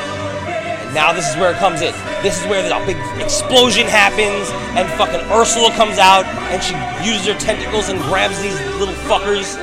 Now 0.95 1.13
this 1.13 1.29
is 1.29 1.37
where 1.37 1.51
it 1.51 1.57
comes 1.57 1.83
in. 1.83 1.93
This 2.23 2.41
is 2.41 2.47
where 2.47 2.63
the 2.63 2.71
big 2.87 2.97
explosion 3.21 3.87
happens, 3.87 4.49
and 4.79 4.89
fucking 4.95 5.21
Ursula 5.29 5.73
comes 5.75 5.99
out, 5.99 6.25
and 6.55 6.63
she 6.63 6.73
uses 7.05 7.27
her 7.27 7.35
tentacles 7.35 7.89
and 7.89 7.99
grabs 8.03 8.41
these 8.41 8.55
little 8.79 8.95
fuckers. 9.11 9.59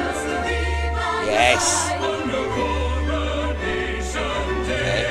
Yes. 1.26 1.88
Okay. 4.68 5.08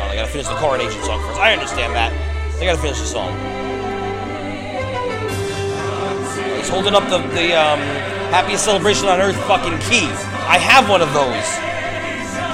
Oh, 0.00 0.06
I 0.06 0.14
gotta 0.14 0.30
finish 0.30 0.46
the 0.46 0.54
coronation 0.54 1.02
song 1.02 1.20
first. 1.26 1.40
I 1.40 1.52
understand 1.52 1.92
that. 1.94 2.12
I 2.60 2.64
gotta 2.64 2.80
finish 2.80 3.00
the 3.00 3.06
song. 3.06 3.34
He's 6.56 6.68
holding 6.68 6.94
up 6.94 7.02
the, 7.10 7.18
the 7.34 7.58
um, 7.58 7.80
happiest 8.30 8.64
celebration 8.64 9.08
on 9.08 9.20
earth 9.20 9.36
fucking 9.50 9.76
key. 9.90 10.06
I 10.46 10.58
have 10.58 10.88
one 10.88 11.02
of 11.02 11.12
those. 11.12 11.58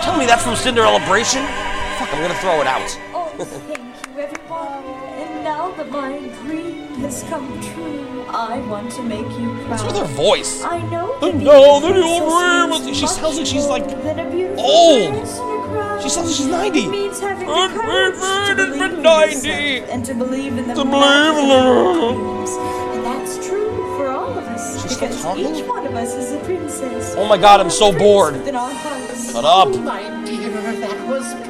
Tell 0.02 0.16
me 0.16 0.24
that's 0.24 0.42
from 0.42 0.54
Cinderellabration? 0.54 1.67
Fuck, 1.98 2.14
I'm 2.14 2.22
gonna 2.22 2.34
throw 2.34 2.60
it 2.60 2.66
out. 2.66 2.98
Oh, 3.12 3.32
thank 3.38 3.78
you, 4.06 4.20
everyone. 4.22 4.84
And 5.18 5.42
now 5.44 5.72
that 5.72 5.90
my 5.90 6.18
dream 6.42 6.86
has 7.02 7.24
come 7.24 7.60
true, 7.60 8.24
I 8.28 8.58
want 8.68 8.92
to 8.92 9.02
make 9.02 9.26
you 9.38 9.52
proud. 9.66 9.70
What's 9.70 9.82
with 9.84 9.96
her 9.96 10.04
voice? 10.04 10.62
I 10.62 10.78
know 10.90 11.14
I 11.16 11.20
that 11.20 11.32
the 11.32 11.38
know 11.38 11.80
that 11.80 11.94
your 11.96 12.78
dream 12.78 12.88
is 12.90 12.96
She 12.98 13.06
sounds 13.08 13.36
like 13.38 13.46
she's 13.46 13.66
like 13.66 13.86
more 13.86 14.02
than 14.02 14.18
a 14.20 14.30
beautiful 14.30 14.64
old. 14.64 15.12
dress 15.14 15.38
and 15.38 15.50
a 15.50 15.66
crown. 15.68 16.02
She 16.02 16.08
sounds 16.08 16.26
like 16.28 16.36
she's 16.36 16.46
90. 16.46 16.78
It 16.84 16.88
means 16.90 17.20
having 17.20 17.48
the 17.48 17.80
courage 17.80 18.14
to 18.14 18.54
women 18.54 18.56
believe 18.56 18.82
in 18.82 18.96
in 18.98 19.02
90. 19.02 19.50
and 19.92 20.04
to 20.04 20.14
believe 20.14 20.52
in 20.58 20.68
the 20.68 20.74
To 20.74 20.84
believe 20.84 21.02
in 21.02 21.38
of 21.38 21.48
your 21.48 21.94
the- 21.94 22.12
dreams. 22.14 22.50
And 22.94 23.04
that's 23.04 23.46
true 23.48 23.96
for 23.96 24.08
all 24.10 24.30
of 24.38 24.44
us. 24.44 24.82
She's 24.82 24.92
still 24.94 25.08
because 25.08 25.22
talking? 25.22 25.54
each 25.56 25.64
one 25.66 25.84
of 25.86 25.94
us 25.96 26.14
is 26.14 26.32
a 26.32 26.38
princess. 26.44 27.14
Oh 27.18 27.26
my 27.26 27.36
god, 27.38 27.60
I'm 27.60 27.70
so 27.70 27.90
bored. 27.92 28.34
Within. 28.34 28.54
Shut 28.54 29.44
up. 29.44 29.68
Oh, 29.68 29.78
my 29.78 30.02
dear, 30.24 30.50
that 30.50 31.06
was 31.08 31.24
perfect. 31.34 31.47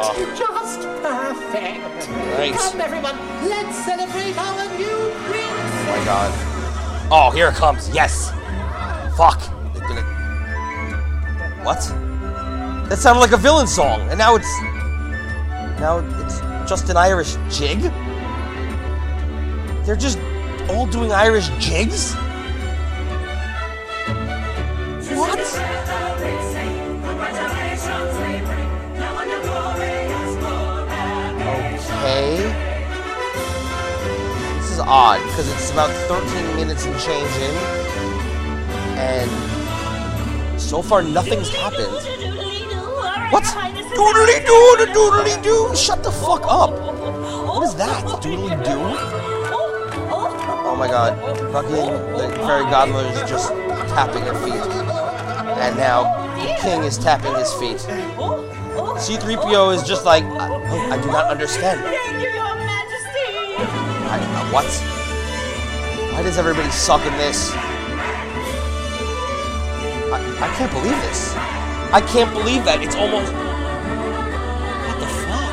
Oh. 0.00 0.14
Just 0.38 0.80
perfect. 1.02 2.08
Right. 2.38 2.52
Come, 2.54 2.80
everyone, 2.80 3.16
let's 3.48 3.76
celebrate 3.84 4.38
our 4.38 4.78
new 4.78 5.10
prince. 5.26 5.50
Oh 5.50 5.96
my 5.98 6.04
god. 6.04 6.32
Oh, 7.10 7.30
here 7.32 7.48
it 7.48 7.54
comes. 7.54 7.88
Yes. 7.88 8.30
Fuck. 9.16 9.40
What? 11.64 11.80
That 12.88 12.98
sounded 12.98 13.20
like 13.20 13.32
a 13.32 13.36
villain 13.36 13.66
song, 13.66 14.00
and 14.08 14.16
now 14.18 14.36
it's 14.36 14.60
now 15.80 15.98
it's 16.24 16.40
just 16.70 16.88
an 16.90 16.96
Irish 16.96 17.36
jig. 17.50 17.80
They're 19.84 19.96
just 19.96 20.18
all 20.70 20.86
doing 20.86 21.12
Irish 21.12 21.48
jigs. 21.58 22.14
What? 25.16 25.38
Okay. 31.98 32.36
This 34.60 34.70
is 34.70 34.78
odd 34.78 35.20
because 35.26 35.52
it's 35.52 35.70
about 35.72 35.90
13 36.06 36.54
minutes 36.54 36.86
and 36.86 36.96
change 37.00 37.30
in, 37.38 37.54
and 38.96 40.60
so 40.60 40.80
far 40.80 41.02
nothing's 41.02 41.48
happened. 41.50 41.90
What? 43.32 43.42
Doodly 43.42 44.46
doo, 44.46 44.86
doodly 44.94 45.42
doo. 45.42 45.74
Shut 45.74 46.04
the 46.04 46.12
fuck 46.12 46.44
up. 46.46 46.70
What 46.70 47.64
is 47.66 47.74
that? 47.74 48.04
Doodly 48.22 48.56
doo? 48.64 48.78
Oh 50.70 50.76
my 50.78 50.86
god. 50.86 51.18
Fucking 51.50 51.90
the 52.16 52.28
fairy 52.46 52.62
godmother 52.70 53.08
is 53.08 53.28
just 53.28 53.48
tapping 53.90 54.22
her 54.22 54.34
feet. 54.44 54.62
And 55.58 55.76
now 55.76 56.04
the 56.36 56.54
king 56.60 56.84
is 56.84 56.96
tapping 56.96 57.34
his 57.34 57.52
feet. 57.54 57.84
C3PO 58.78 59.74
is 59.74 59.82
just 59.82 60.04
like, 60.04 60.22
I, 60.24 60.48
oh, 60.48 60.90
I 60.92 61.00
do 61.00 61.08
not 61.08 61.26
understand. 61.30 61.80
Thank 61.80 62.22
you, 62.22 62.30
Your 62.30 62.54
Majesty. 62.54 63.56
I, 64.06 64.18
uh, 64.20 64.52
what? 64.52 64.66
Why 66.14 66.22
does 66.22 66.38
everybody 66.38 66.70
suck 66.70 67.04
in 67.04 67.12
this? 67.14 67.52
I, 70.10 70.20
I 70.40 70.48
can't 70.56 70.72
believe 70.72 70.96
this. 71.02 71.34
I 71.92 72.00
can't 72.00 72.32
believe 72.32 72.64
that. 72.64 72.82
It's 72.82 72.94
almost. 72.94 73.32
What 74.86 75.00
the 75.00 75.06
fuck? 75.06 75.52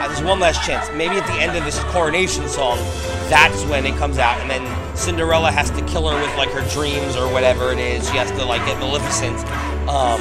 Uh, 0.00 0.08
there's 0.08 0.22
one 0.22 0.40
last 0.40 0.66
chance. 0.66 0.90
Maybe 0.94 1.16
at 1.16 1.26
the 1.26 1.34
end 1.34 1.56
of 1.56 1.64
this 1.64 1.78
coronation 1.84 2.48
song, 2.48 2.78
that's 3.28 3.64
when 3.64 3.86
it 3.86 3.96
comes 3.96 4.18
out, 4.18 4.38
and 4.40 4.50
then 4.50 4.96
Cinderella 4.96 5.50
has 5.50 5.70
to 5.70 5.82
kill 5.86 6.08
her 6.08 6.20
with 6.20 6.36
like 6.36 6.50
her 6.50 6.68
dreams 6.70 7.16
or 7.16 7.32
whatever 7.32 7.72
it 7.72 7.78
is. 7.78 8.08
She 8.10 8.16
has 8.16 8.30
to 8.32 8.44
like 8.44 8.64
get 8.66 8.78
Maleficent 8.78 9.38
um, 9.88 10.20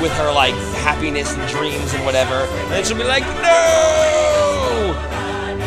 with 0.00 0.12
her 0.12 0.32
like 0.32 0.54
happiness 0.82 1.34
and 1.34 1.48
dreams 1.48 1.92
and 1.94 2.04
whatever, 2.04 2.34
and 2.34 2.72
then 2.72 2.84
she'll 2.84 2.96
be 2.96 3.04
like, 3.04 3.24
no! 3.42 4.94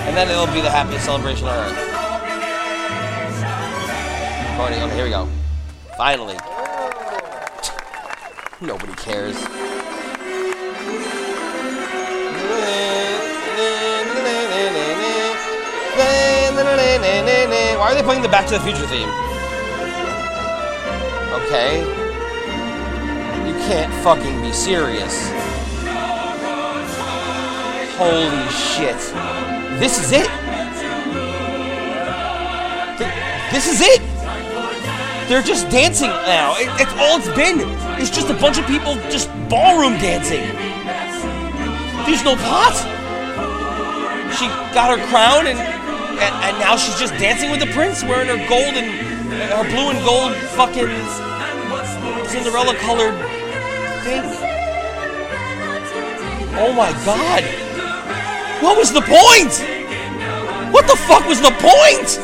And 0.07 0.15
then 0.15 0.30
it'll 0.30 0.47
be 0.47 0.61
the 0.61 0.69
happiest 0.69 1.05
celebration 1.05 1.47
on 1.47 1.57
earth. 1.57 1.77
Recording. 4.51 4.82
Okay, 4.84 4.95
here 4.95 5.05
we 5.05 5.09
go. 5.09 5.27
Finally. 5.97 6.38
Nobody 8.61 8.93
cares. 8.93 9.36
Why 17.77 17.91
are 17.91 17.95
they 17.95 18.03
playing 18.03 18.21
the 18.21 18.30
Back 18.30 18.45
to 18.47 18.53
the 18.53 18.59
Future 18.59 18.86
theme? 18.88 19.09
Okay. 21.41 21.99
Can't 23.68 23.93
fucking 24.03 24.41
be 24.41 24.51
serious. 24.51 25.30
Holy 27.97 28.47
shit. 28.49 28.97
This 29.80 29.99
is 29.99 30.12
it. 30.12 30.30
This 33.51 33.68
is 33.68 33.82
it. 33.82 34.01
They're 35.28 35.43
just 35.43 35.70
dancing 35.70 36.10
now. 36.10 36.55
It, 36.57 36.70
it's 36.82 36.93
all 36.93 37.20
it's 37.20 37.28
been. 37.36 37.60
It's 38.01 38.10
just 38.10 38.30
a 38.30 38.34
bunch 38.34 38.57
of 38.57 38.66
people 38.66 38.95
just 39.12 39.30
ballroom 39.49 39.93
dancing. 39.99 40.41
There's 42.07 42.24
no 42.24 42.36
plot. 42.36 42.74
She 44.34 44.47
got 44.74 44.97
her 44.97 45.05
crown 45.07 45.45
and, 45.45 45.60
and 45.60 46.34
and 46.45 46.60
now 46.60 46.78
she's 46.78 46.97
just 46.97 47.14
dancing 47.20 47.51
with 47.51 47.60
the 47.60 47.68
prince, 47.68 48.03
wearing 48.03 48.28
her 48.28 48.41
gold 48.49 48.74
and 48.74 48.89
her 49.53 49.64
blue 49.70 49.91
and 49.91 49.99
gold 50.03 50.34
fucking 50.57 50.89
Cinderella 52.26 52.74
colored 52.76 53.14
Oh 56.62 56.74
my 56.74 56.91
god. 57.05 57.43
What 58.64 58.78
was 58.78 58.91
the 58.91 59.01
point? 59.01 59.53
What 60.74 60.88
the 60.88 60.95
fuck 60.95 61.28
was 61.28 61.39
the 61.41 61.51
point? 61.51 62.20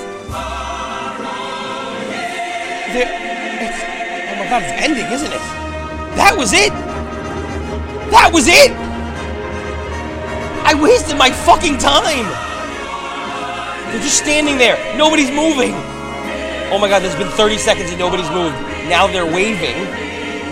There, 2.91 3.07
oh 4.29 4.35
my 4.39 4.49
god, 4.49 4.63
it's 4.63 4.73
ending, 4.81 5.05
isn't 5.11 5.31
it? 5.31 5.39
That 6.17 6.35
was 6.37 6.53
it. 6.53 6.73
That 8.11 8.31
was 8.33 8.47
it. 8.47 8.71
I 10.65 10.73
wasted 10.73 11.17
my 11.17 11.29
fucking 11.31 11.77
time. 11.77 12.25
They're 13.91 14.01
just 14.01 14.17
standing 14.17 14.57
there. 14.57 14.77
Nobody's 14.97 15.29
moving. 15.29 15.73
Oh 16.71 16.79
my 16.81 16.89
god, 16.89 17.03
there's 17.03 17.15
been 17.15 17.29
30 17.29 17.57
seconds 17.57 17.89
and 17.91 17.99
nobody's 17.99 18.29
moved. 18.31 18.55
Now 18.89 19.05
they're 19.07 19.25
waving. 19.25 19.83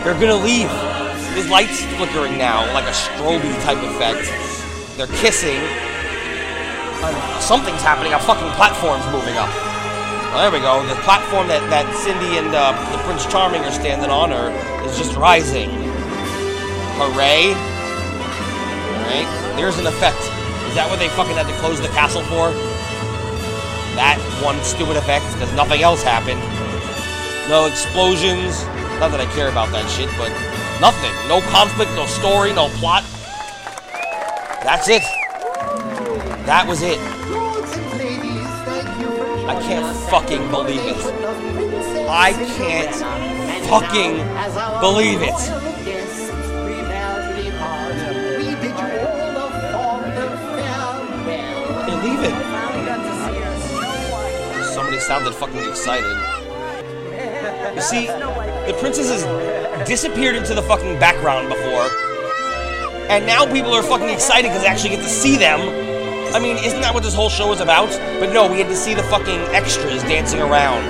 They're 0.04 0.20
gonna 0.20 0.36
leave. 0.36 0.93
His 1.34 1.50
light's 1.50 1.84
flickering 1.98 2.38
now, 2.38 2.62
like 2.74 2.86
a 2.86 2.94
strobe 2.94 3.42
type 3.64 3.82
effect. 3.82 4.30
They're 4.98 5.12
kissing. 5.18 5.58
Um, 7.02 7.16
something's 7.42 7.82
happening. 7.82 8.14
A 8.14 8.20
fucking 8.20 8.50
platform's 8.54 9.06
moving 9.12 9.36
up. 9.36 9.50
Well, 10.30 10.42
there 10.42 10.52
we 10.52 10.66
go. 10.66 10.86
The 10.88 10.98
platform 11.02 11.48
that, 11.50 11.62
that 11.70 11.86
Cindy 11.94 12.38
and 12.38 12.54
uh, 12.54 12.74
the 12.90 12.98
Prince 13.06 13.26
Charming 13.26 13.62
are 13.62 13.72
standing 13.74 14.10
on 14.10 14.34
are, 14.34 14.50
is 14.86 14.98
just 14.98 15.18
rising. 15.18 15.70
Hooray. 16.98 17.54
Alright, 19.02 19.30
there's 19.58 19.78
an 19.78 19.86
effect. 19.86 20.22
Is 20.70 20.76
that 20.78 20.90
what 20.90 20.98
they 20.98 21.10
fucking 21.14 21.38
had 21.38 21.46
to 21.46 21.58
close 21.62 21.82
the 21.82 21.90
castle 21.94 22.26
for? 22.30 22.50
That 23.94 24.18
one 24.42 24.58
stupid 24.64 24.98
effect, 24.98 25.26
because 25.34 25.54
nothing 25.54 25.82
else 25.82 26.02
happened. 26.02 26.42
No 27.50 27.66
explosions. 27.70 28.66
Not 28.98 29.14
that 29.14 29.22
I 29.22 29.30
care 29.38 29.50
about 29.50 29.70
that 29.70 29.86
shit, 29.86 30.10
but 30.18 30.34
nothing. 30.80 31.12
No 31.28 31.42
conflict, 31.50 31.92
no 31.96 32.06
story, 32.06 32.54
no 32.54 32.70
plot. 32.80 33.04
That's 34.64 34.88
it. 34.90 35.02
That 36.46 36.66
was 36.68 36.82
it. 36.82 37.00
I 39.46 39.60
can't 39.62 39.96
fucking 40.10 40.50
believe 40.50 40.80
it. 40.80 40.96
I 42.10 42.32
can't 42.58 42.96
fucking 43.68 44.18
believe 44.80 45.22
it. 45.22 45.38
They're 51.86 52.04
leaving. 52.04 52.36
Somebody 54.74 55.00
sounded 55.00 55.34
fucking 55.34 55.70
excited. 55.70 56.18
You 57.76 57.82
see, 57.82 58.08
the 58.08 58.76
princess 58.80 59.10
has 59.12 59.24
disappeared 59.86 60.36
into 60.36 60.54
the 60.54 60.62
fucking 60.62 61.00
background 61.00 61.50
before, 61.50 61.90
And 63.10 63.26
now 63.26 63.46
people 63.46 63.74
are 63.74 63.84
fucking 63.84 64.10
excited 64.10 64.48
because 64.48 64.64
they 64.64 64.68
actually 64.68 64.92
get 64.92 65.04
to 65.04 65.10
see 65.10 65.36
them. 65.36 65.60
I 66.34 66.40
mean, 66.40 66.58
isn't 66.58 66.82
that 66.82 66.94
what 66.94 67.04
this 67.04 67.14
whole 67.14 67.30
show 67.30 67.52
is 67.52 67.60
about? 67.60 67.90
But 68.20 68.34
no, 68.34 68.50
we 68.50 68.58
had 68.58 68.68
to 68.68 68.76
see 68.76 68.94
the 68.94 69.04
fucking 69.04 69.40
extras 69.54 70.02
dancing 70.04 70.40
around. 70.40 70.82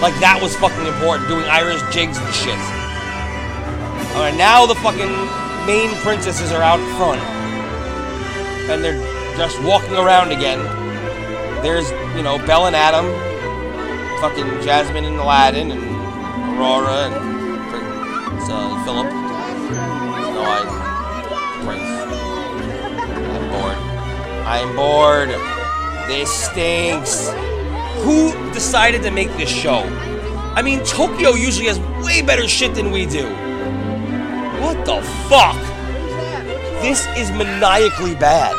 Like 0.00 0.14
that 0.20 0.38
was 0.40 0.54
fucking 0.56 0.86
important, 0.86 1.28
doing 1.28 1.44
Irish 1.46 1.80
jigs 1.92 2.18
and 2.18 2.34
shit. 2.34 2.58
Alright, 4.14 4.36
now 4.36 4.66
the 4.66 4.76
fucking 4.76 5.10
main 5.66 5.90
princesses 6.04 6.52
are 6.52 6.62
out 6.62 6.78
front. 6.94 7.20
And 8.70 8.84
they're 8.84 9.00
just 9.36 9.60
walking 9.62 9.96
around 9.96 10.30
again. 10.30 10.62
There's, 11.62 11.90
you 12.14 12.22
know, 12.22 12.38
Belle 12.46 12.66
and 12.66 12.76
Adam, 12.76 13.06
fucking 14.20 14.62
Jasmine 14.62 15.04
and 15.04 15.16
Aladdin, 15.16 15.72
and 15.72 15.82
Aurora 16.54 17.10
and 17.10 17.33
Prince 18.44 18.60
uh, 18.60 18.84
Philip. 18.84 19.06
No, 20.34 20.42
I. 20.44 20.60
Prince. 21.64 21.88
I'm 23.32 23.48
bored. 23.50 23.78
I'm 24.46 24.76
bored. 24.76 25.28
This 26.08 26.30
stinks. 26.30 27.30
Who 28.02 28.32
decided 28.52 29.02
to 29.04 29.10
make 29.10 29.34
this 29.38 29.48
show? 29.48 29.78
I 30.54 30.60
mean, 30.60 30.84
Tokyo 30.84 31.30
usually 31.30 31.68
has 31.68 31.80
way 32.04 32.20
better 32.20 32.46
shit 32.46 32.74
than 32.74 32.90
we 32.90 33.06
do. 33.06 33.24
What 34.60 34.84
the 34.84 35.00
fuck? 35.30 35.56
This 36.82 37.06
is 37.16 37.30
maniacally 37.30 38.14
bad. 38.14 38.52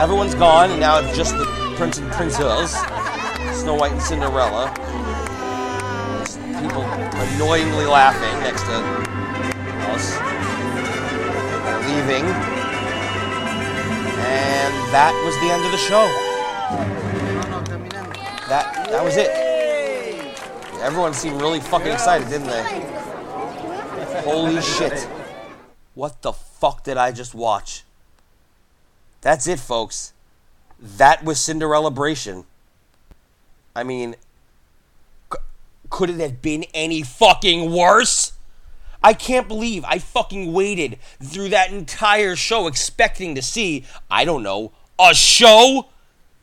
Everyone's 0.00 0.36
gone, 0.36 0.70
and 0.70 0.78
now 0.78 1.00
it's 1.00 1.16
just 1.16 1.36
the 1.36 1.46
prince 1.76 1.98
and 1.98 2.12
princess, 2.12 2.74
Snow 3.60 3.74
White 3.74 3.90
and 3.90 4.02
Cinderella. 4.02 4.72
Annoyingly 7.20 7.86
laughing 7.86 8.40
next 8.40 8.62
to 8.62 8.74
us. 9.92 10.12
Leaving. 11.86 12.24
And 14.24 14.74
that 14.92 15.12
was 15.24 15.34
the 15.40 15.50
end 15.50 15.64
of 15.64 15.70
the 15.70 15.78
show. 15.78 16.06
That 18.48 18.88
that 18.90 19.04
was 19.04 19.16
it. 19.16 19.30
Everyone 20.80 21.12
seemed 21.12 21.40
really 21.40 21.60
fucking 21.60 21.92
excited, 21.92 22.28
didn't 22.28 22.48
they? 22.48 22.62
Holy 24.22 24.60
shit. 24.62 25.06
What 25.94 26.22
the 26.22 26.32
fuck 26.32 26.84
did 26.84 26.96
I 26.96 27.12
just 27.12 27.34
watch? 27.34 27.84
That's 29.20 29.46
it, 29.46 29.60
folks. 29.60 30.14
That 30.80 31.22
was 31.22 31.38
Cinderellabration. 31.38 32.44
I 33.76 33.82
mean, 33.82 34.16
could 35.90 36.08
it 36.08 36.20
have 36.20 36.40
been 36.40 36.64
any 36.72 37.02
fucking 37.02 37.70
worse? 37.70 38.32
I 39.02 39.12
can't 39.14 39.48
believe 39.48 39.84
I 39.84 39.98
fucking 39.98 40.52
waited 40.52 40.98
through 41.22 41.50
that 41.50 41.72
entire 41.72 42.36
show 42.36 42.66
expecting 42.66 43.34
to 43.34 43.42
see, 43.42 43.84
I 44.10 44.24
don't 44.24 44.42
know, 44.42 44.72
a 44.98 45.14
show? 45.14 45.88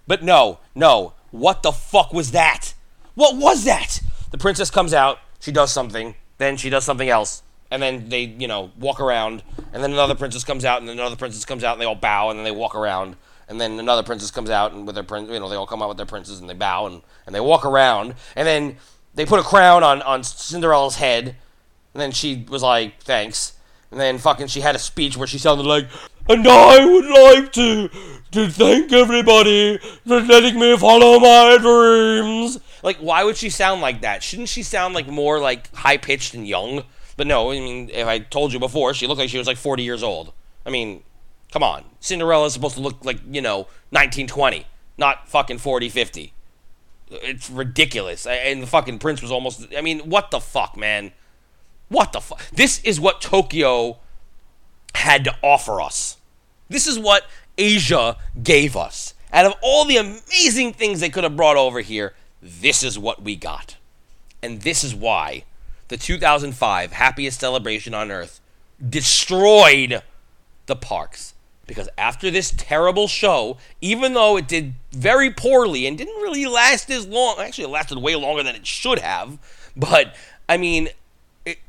But 0.05 0.23
no, 0.23 0.59
no. 0.75 1.13
What 1.31 1.63
the 1.63 1.71
fuck 1.71 2.13
was 2.13 2.31
that? 2.31 2.73
What 3.15 3.35
was 3.35 3.63
that? 3.65 4.01
The 4.31 4.37
princess 4.37 4.69
comes 4.69 4.93
out, 4.93 5.19
she 5.39 5.51
does 5.51 5.71
something, 5.71 6.15
then 6.37 6.57
she 6.57 6.69
does 6.69 6.83
something 6.83 7.09
else, 7.09 7.43
and 7.71 7.81
then 7.81 8.09
they, 8.09 8.21
you 8.21 8.47
know, 8.47 8.71
walk 8.79 8.99
around, 8.99 9.43
and 9.73 9.83
then 9.83 9.91
another 9.91 10.15
princess 10.15 10.43
comes 10.43 10.65
out, 10.65 10.79
and 10.79 10.89
then 10.89 10.97
another 10.99 11.15
princess 11.15 11.45
comes 11.45 11.63
out, 11.63 11.73
and 11.73 11.81
they 11.81 11.85
all 11.85 11.95
bow, 11.95 12.29
and 12.29 12.39
then 12.39 12.43
they 12.43 12.51
walk 12.51 12.75
around, 12.75 13.15
and 13.47 13.59
then 13.59 13.79
another 13.79 14.03
princess 14.03 14.31
comes 14.31 14.49
out, 14.49 14.73
and 14.73 14.85
with 14.85 14.95
their 14.95 15.03
prince, 15.03 15.29
you 15.29 15.39
know, 15.39 15.49
they 15.49 15.55
all 15.55 15.67
come 15.67 15.81
out 15.81 15.89
with 15.89 15.97
their 15.97 16.05
princes, 16.05 16.39
and 16.39 16.49
they 16.49 16.53
bow, 16.53 16.87
and, 16.87 17.01
and 17.25 17.35
they 17.35 17.39
walk 17.39 17.65
around, 17.65 18.15
and 18.35 18.47
then 18.47 18.77
they 19.17 19.25
put 19.25 19.39
a 19.39 19.43
crown 19.43 19.83
on, 19.83 20.01
on 20.03 20.23
Cinderella's 20.23 20.95
head, 20.95 21.35
and 21.93 22.01
then 22.01 22.11
she 22.11 22.45
was 22.47 22.61
like, 22.61 23.01
thanks. 23.01 23.53
And 23.89 23.99
then 23.99 24.19
fucking 24.19 24.47
she 24.47 24.61
had 24.61 24.75
a 24.75 24.79
speech 24.79 25.17
where 25.17 25.27
she 25.27 25.39
sounded 25.39 25.65
like, 25.65 25.87
and 26.29 26.47
I 26.47 26.85
would 26.85 27.05
like 27.05 27.51
to 27.53 27.89
to 28.31 28.49
thank 28.49 28.91
everybody 28.91 29.79
for 30.05 30.19
letting 30.21 30.59
me 30.59 30.77
follow 30.77 31.19
my 31.19 31.57
dreams. 31.59 32.59
Like, 32.83 32.97
why 32.97 33.23
would 33.23 33.37
she 33.37 33.49
sound 33.49 33.81
like 33.81 34.01
that? 34.01 34.21
Shouldn't 34.21 34.49
she 34.49 34.61
sound 34.61 34.93
like 34.93 35.07
more 35.07 35.39
like 35.39 35.73
high 35.73 35.97
pitched 35.97 36.35
and 36.35 36.47
young? 36.47 36.83
But 37.15 37.25
no, 37.25 37.51
I 37.51 37.59
mean, 37.59 37.89
if 37.91 38.05
I 38.05 38.19
told 38.19 38.53
you 38.53 38.59
before, 38.59 38.93
she 38.93 39.07
looked 39.07 39.19
like 39.19 39.29
she 39.29 39.39
was 39.39 39.47
like 39.47 39.57
40 39.57 39.81
years 39.81 40.03
old. 40.03 40.33
I 40.63 40.69
mean, 40.69 41.01
come 41.51 41.63
on. 41.63 41.85
Cinderella's 42.01 42.53
supposed 42.53 42.75
to 42.75 42.81
look 42.81 43.03
like, 43.03 43.19
you 43.31 43.41
know, 43.41 43.67
1920, 43.89 44.67
not 44.97 45.27
fucking 45.27 45.57
40, 45.57 45.89
50. 45.89 46.33
It's 47.09 47.49
ridiculous. 47.49 48.25
And 48.25 48.63
the 48.63 48.67
fucking 48.67 48.99
prince 48.99 49.21
was 49.21 49.31
almost, 49.31 49.67
I 49.75 49.81
mean, 49.81 49.99
what 50.01 50.31
the 50.31 50.39
fuck, 50.39 50.77
man? 50.77 51.11
What 51.89 52.11
the 52.11 52.21
fuck? 52.21 52.41
This 52.51 52.83
is 52.83 52.99
what 52.99 53.21
Tokyo 53.21 53.99
had 54.95 55.23
to 55.23 55.35
offer 55.41 55.81
us. 55.81 56.17
This 56.69 56.87
is 56.87 56.99
what 56.99 57.23
Asia 57.57 58.17
gave 58.43 58.75
us. 58.75 59.13
Out 59.31 59.45
of 59.45 59.53
all 59.61 59.85
the 59.85 59.97
amazing 59.97 60.73
things 60.73 60.99
they 60.99 61.09
could 61.09 61.23
have 61.23 61.35
brought 61.35 61.57
over 61.57 61.81
here, 61.81 62.13
this 62.41 62.83
is 62.83 62.99
what 62.99 63.21
we 63.21 63.35
got. 63.35 63.77
And 64.41 64.61
this 64.61 64.83
is 64.83 64.93
why 64.93 65.43
the 65.87 65.97
2005 65.97 66.91
Happiest 66.91 67.39
Celebration 67.39 67.93
on 67.93 68.11
Earth 68.11 68.41
destroyed 68.87 70.01
the 70.65 70.75
parks. 70.75 71.33
Because 71.67 71.89
after 71.97 72.31
this 72.31 72.51
terrible 72.55 73.07
show, 73.07 73.57
even 73.81 74.13
though 74.13 74.37
it 74.37 74.47
did 74.47 74.73
very 74.91 75.29
poorly 75.29 75.85
and 75.85 75.97
didn't 75.97 76.21
really 76.21 76.45
last 76.45 76.89
as 76.89 77.05
long, 77.05 77.35
actually, 77.39 77.65
it 77.65 77.69
lasted 77.69 77.97
way 77.99 78.15
longer 78.15 78.41
than 78.41 78.55
it 78.55 78.65
should 78.65 78.99
have, 78.99 79.37
but 79.75 80.15
I 80.47 80.57
mean, 80.57 80.89
it, 81.45 81.59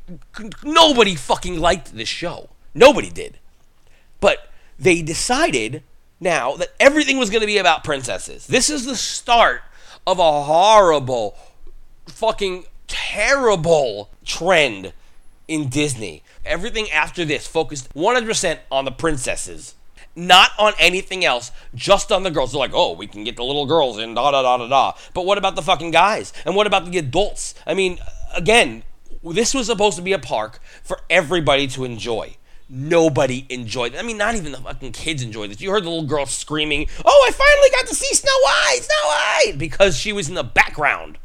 nobody 0.63 1.15
fucking 1.15 1.59
liked 1.59 1.95
this 1.95 2.09
show. 2.09 2.49
Nobody 2.73 3.09
did. 3.09 3.39
But 4.21 4.49
they 4.77 5.01
decided 5.01 5.83
now 6.19 6.55
that 6.55 6.69
everything 6.79 7.17
was 7.17 7.29
going 7.29 7.41
to 7.41 7.47
be 7.47 7.57
about 7.57 7.83
princesses. 7.83 8.47
This 8.47 8.69
is 8.69 8.85
the 8.85 8.95
start 8.95 9.61
of 10.07 10.19
a 10.19 10.43
horrible, 10.43 11.37
fucking 12.07 12.65
terrible 12.87 14.09
trend 14.25 14.93
in 15.47 15.69
Disney. 15.69 16.23
Everything 16.45 16.89
after 16.91 17.25
this 17.25 17.47
focused 17.47 17.93
100% 17.93 18.59
on 18.71 18.85
the 18.85 18.91
princesses. 18.91 19.75
Not 20.19 20.51
on 20.59 20.73
anything 20.77 21.23
else, 21.23 21.51
just 21.73 22.11
on 22.11 22.23
the 22.23 22.31
girls. 22.31 22.51
They're 22.51 22.59
like, 22.59 22.73
oh, 22.73 22.91
we 22.91 23.07
can 23.07 23.23
get 23.23 23.37
the 23.37 23.43
little 23.43 23.65
girls 23.65 23.97
in, 23.97 24.15
da 24.15 24.31
da 24.31 24.41
da 24.41 24.57
da 24.57 24.67
da. 24.67 24.93
But 25.13 25.25
what 25.25 25.37
about 25.37 25.55
the 25.55 25.61
fucking 25.61 25.91
guys? 25.91 26.33
And 26.45 26.57
what 26.57 26.67
about 26.67 26.91
the 26.91 26.97
adults? 26.97 27.55
I 27.65 27.73
mean, 27.73 27.99
again, 28.35 28.83
this 29.23 29.53
was 29.53 29.67
supposed 29.67 29.95
to 29.95 30.03
be 30.03 30.11
a 30.11 30.19
park 30.19 30.59
for 30.83 30.99
everybody 31.09 31.67
to 31.67 31.85
enjoy. 31.85 32.35
Nobody 32.67 33.45
enjoyed 33.49 33.93
it. 33.93 33.97
I 33.97 34.01
mean, 34.01 34.17
not 34.17 34.35
even 34.35 34.51
the 34.51 34.57
fucking 34.57 34.91
kids 34.91 35.23
enjoyed 35.23 35.51
this. 35.51 35.61
You 35.61 35.71
heard 35.71 35.85
the 35.85 35.89
little 35.89 36.05
girl 36.05 36.25
screaming, 36.25 36.87
Oh, 37.05 37.25
I 37.27 37.31
finally 37.31 37.69
got 37.71 37.87
to 37.87 37.95
see 37.95 38.13
Snow 38.13 38.31
White, 38.43 38.79
Snow 38.81 39.07
White! 39.07 39.57
Because 39.57 39.95
she 39.95 40.11
was 40.11 40.27
in 40.27 40.35
the 40.35 40.43
background. 40.43 41.17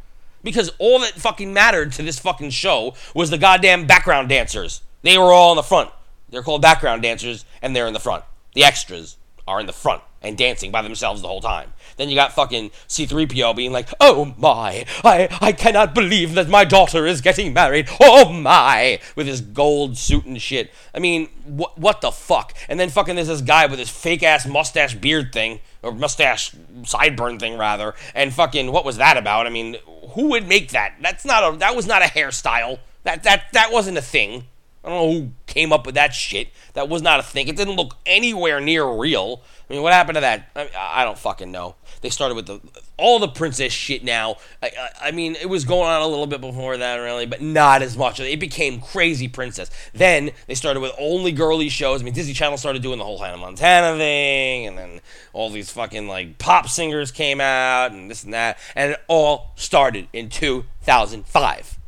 Because 0.45 0.71
all 0.79 1.01
that 1.01 1.15
fucking 1.15 1.53
mattered 1.53 1.93
to 1.95 2.03
this 2.03 2.21
fucking 2.21 2.51
show 2.51 2.95
was 3.13 3.31
the 3.31 3.39
goddamn 3.39 3.89
background 3.89 4.29
dancers. 4.29 4.83
They 5.03 5.19
were 5.19 5.33
all 5.33 5.51
in 5.51 5.57
the 5.57 5.65
front. 5.65 5.91
They're 6.31 6.43
called 6.43 6.63
background 6.63 7.03
dancers, 7.03 7.45
and 7.61 7.75
they're 7.75 7.89
in 7.89 7.93
the 7.93 8.01
front. 8.01 8.25
The 8.55 8.65
extras 8.65 9.17
are 9.47 9.61
in 9.61 9.67
the 9.67 9.73
front 9.73 10.03
and 10.23 10.39
dancing 10.39 10.71
by 10.71 10.81
themselves 10.81 11.21
the 11.21 11.29
whole 11.29 11.43
time. 11.43 11.73
Then 11.97 12.09
you 12.09 12.15
got 12.15 12.33
fucking 12.33 12.71
C3PO 12.89 13.55
being 13.55 13.73
like, 13.73 13.89
"Oh 14.01 14.35
my, 14.39 14.87
I 15.05 15.29
I 15.41 15.53
cannot 15.53 15.95
believe 15.95 16.35
that 16.35 16.49
my 16.49 16.65
daughter 16.65 17.07
is 17.07 17.21
getting 17.21 17.53
married. 17.53 17.89
Oh 18.01 18.33
my!" 18.33 18.99
with 19.15 19.27
his 19.27 19.43
gold 19.43 19.99
suit 19.99 20.25
and 20.25 20.41
shit. 20.41 20.73
I 20.95 20.99
mean, 20.99 21.29
what 21.45 21.79
what 21.79 22.01
the 22.01 22.11
fuck? 22.11 22.55
And 22.69 22.81
then 22.81 22.89
fucking 22.89 23.17
there's 23.17 23.29
this 23.29 23.43
guy 23.43 23.67
with 23.67 23.79
his 23.79 23.91
fake 23.91 24.23
ass 24.23 24.47
mustache 24.47 24.95
beard 24.95 25.33
thing 25.33 25.61
or 25.83 25.93
mustache 25.93 26.53
sideburn 26.83 27.39
thing 27.39 27.59
rather. 27.59 27.95
And 28.15 28.33
fucking 28.33 28.73
what 28.73 28.85
was 28.85 28.97
that 28.97 29.17
about? 29.17 29.47
I 29.47 29.51
mean, 29.51 29.77
who 30.13 30.31
would 30.31 30.49
make 30.49 30.71
that? 30.71 30.95
That's 31.03 31.25
not 31.25 31.55
a 31.55 31.57
that 31.59 31.77
was 31.77 31.87
not 31.87 32.03
a 32.03 32.07
hairstyle. 32.07 32.79
That 33.05 33.23
that 33.25 33.53
that 33.53 33.71
wasn't 33.71 33.99
a 33.99 34.03
thing. 34.03 34.45
I 34.85 34.91
don't 34.91 34.99
know 34.99 35.21
who 35.21 35.31
came 35.47 35.73
up 35.73 35.87
with 35.87 35.95
that 35.95 36.13
shit. 36.13 36.49
That 36.75 36.91
was 36.91 37.01
not 37.01 37.19
a 37.19 37.23
thing. 37.23 37.49
It 37.49 37.57
didn't 37.57 37.77
look 37.77 37.97
anywhere 38.05 38.61
near 38.61 38.87
real. 38.87 39.41
I 39.69 39.73
mean, 39.73 39.83
what 39.83 39.95
happened 39.95 40.17
to 40.17 40.21
that? 40.21 40.51
I, 40.55 40.69
I 40.77 41.05
don't 41.05 41.17
fucking 41.17 41.51
know. 41.51 41.77
They 42.03 42.11
started 42.11 42.35
with 42.35 42.47
the 42.47 42.61
all 42.99 43.19
the 43.19 43.29
princess 43.29 43.73
shit 43.73 44.05
now. 44.05 44.37
I, 44.63 44.67
I, 44.67 45.09
I, 45.09 45.11
mean, 45.11 45.37
it 45.37 45.49
was 45.49 45.65
going 45.65 45.89
on 45.89 46.03
a 46.03 46.07
little 46.07 46.27
bit 46.27 46.43
before 46.43 46.77
that, 46.77 46.97
really, 46.97 47.25
but 47.25 47.41
not 47.41 47.81
as 47.81 47.97
much. 47.97 48.21
It 48.21 48.39
became 48.39 48.81
crazy 48.81 49.27
princess. 49.27 49.71
Then 49.95 50.33
they 50.47 50.55
started 50.55 50.81
with 50.81 50.93
only 50.99 51.33
girly 51.33 51.71
shows. 51.71 52.03
I 52.03 52.05
mean, 52.05 52.13
Disney 52.13 52.35
Channel 52.35 52.59
started 52.59 52.83
doing 52.83 52.99
the 52.99 53.05
whole 53.05 53.19
Hannah 53.19 53.39
Montana 53.39 53.97
thing, 53.97 54.67
and 54.67 54.77
then 54.77 55.01
all 55.33 55.49
these 55.49 55.71
fucking 55.71 56.07
like 56.07 56.37
pop 56.37 56.69
singers 56.69 57.11
came 57.11 57.41
out, 57.41 57.93
and 57.93 58.11
this 58.11 58.23
and 58.23 58.35
that, 58.35 58.59
and 58.77 58.93
it 58.93 59.01
all 59.09 59.53
started 59.57 60.09
in 60.13 60.29
2005. 60.29 61.79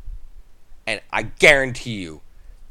And 0.86 1.00
I 1.12 1.22
guarantee 1.22 1.96
you 1.96 2.22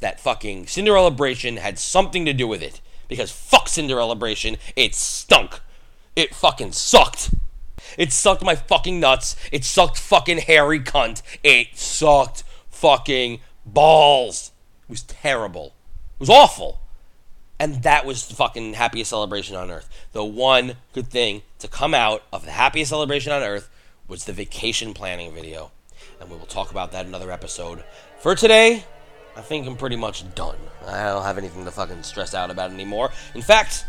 that 0.05 0.19
fucking 0.19 0.65
Cinderellabration 0.65 1.57
had 1.57 1.79
something 1.79 2.25
to 2.25 2.33
do 2.33 2.47
with 2.47 2.61
it. 2.61 2.79
Because 3.07 3.31
fuck 3.31 3.65
Cinderellabration, 3.65 4.59
it 4.75 4.93
stunk. 4.93 5.61
It 6.15 6.35
fucking 6.35 6.73
sucked. 6.73 7.33
It 7.97 8.11
sucked 8.11 8.43
my 8.43 8.53
fucking 8.53 8.99
nuts. 8.99 9.35
It 9.51 9.65
sucked 9.65 9.97
fucking 9.97 10.37
hairy 10.37 10.79
cunt. 10.79 11.23
It 11.43 11.75
sucked 11.75 12.43
fucking 12.69 13.39
balls. 13.65 14.51
It 14.83 14.91
was 14.91 15.01
terrible. 15.01 15.73
It 16.13 16.19
was 16.19 16.29
awful. 16.29 16.81
And 17.59 17.81
that 17.81 18.05
was 18.05 18.27
the 18.27 18.35
fucking 18.35 18.73
happiest 18.73 19.09
celebration 19.09 19.55
on 19.55 19.71
earth. 19.71 19.89
The 20.11 20.23
one 20.23 20.75
good 20.93 21.07
thing 21.07 21.41
to 21.57 21.67
come 21.67 21.95
out 21.95 22.21
of 22.31 22.45
the 22.45 22.51
happiest 22.51 22.91
celebration 22.91 23.31
on 23.31 23.41
earth 23.41 23.71
was 24.07 24.25
the 24.25 24.33
vacation 24.33 24.93
planning 24.93 25.33
video. 25.33 25.71
And 26.21 26.29
we 26.29 26.37
will 26.37 26.45
talk 26.45 26.69
about 26.69 26.91
that 26.91 27.01
in 27.01 27.07
another 27.07 27.31
episode. 27.31 27.83
For 28.19 28.35
today, 28.35 28.83
I 29.35 29.41
think 29.41 29.67
I'm 29.67 29.75
pretty 29.75 29.95
much 29.97 30.23
done. 30.35 30.57
I 30.87 31.03
don't 31.05 31.23
have 31.23 31.37
anything 31.37 31.65
to 31.65 31.71
fucking 31.71 32.03
stress 32.03 32.33
out 32.33 32.51
about 32.51 32.71
anymore. 32.71 33.11
In 33.33 33.41
fact, 33.41 33.85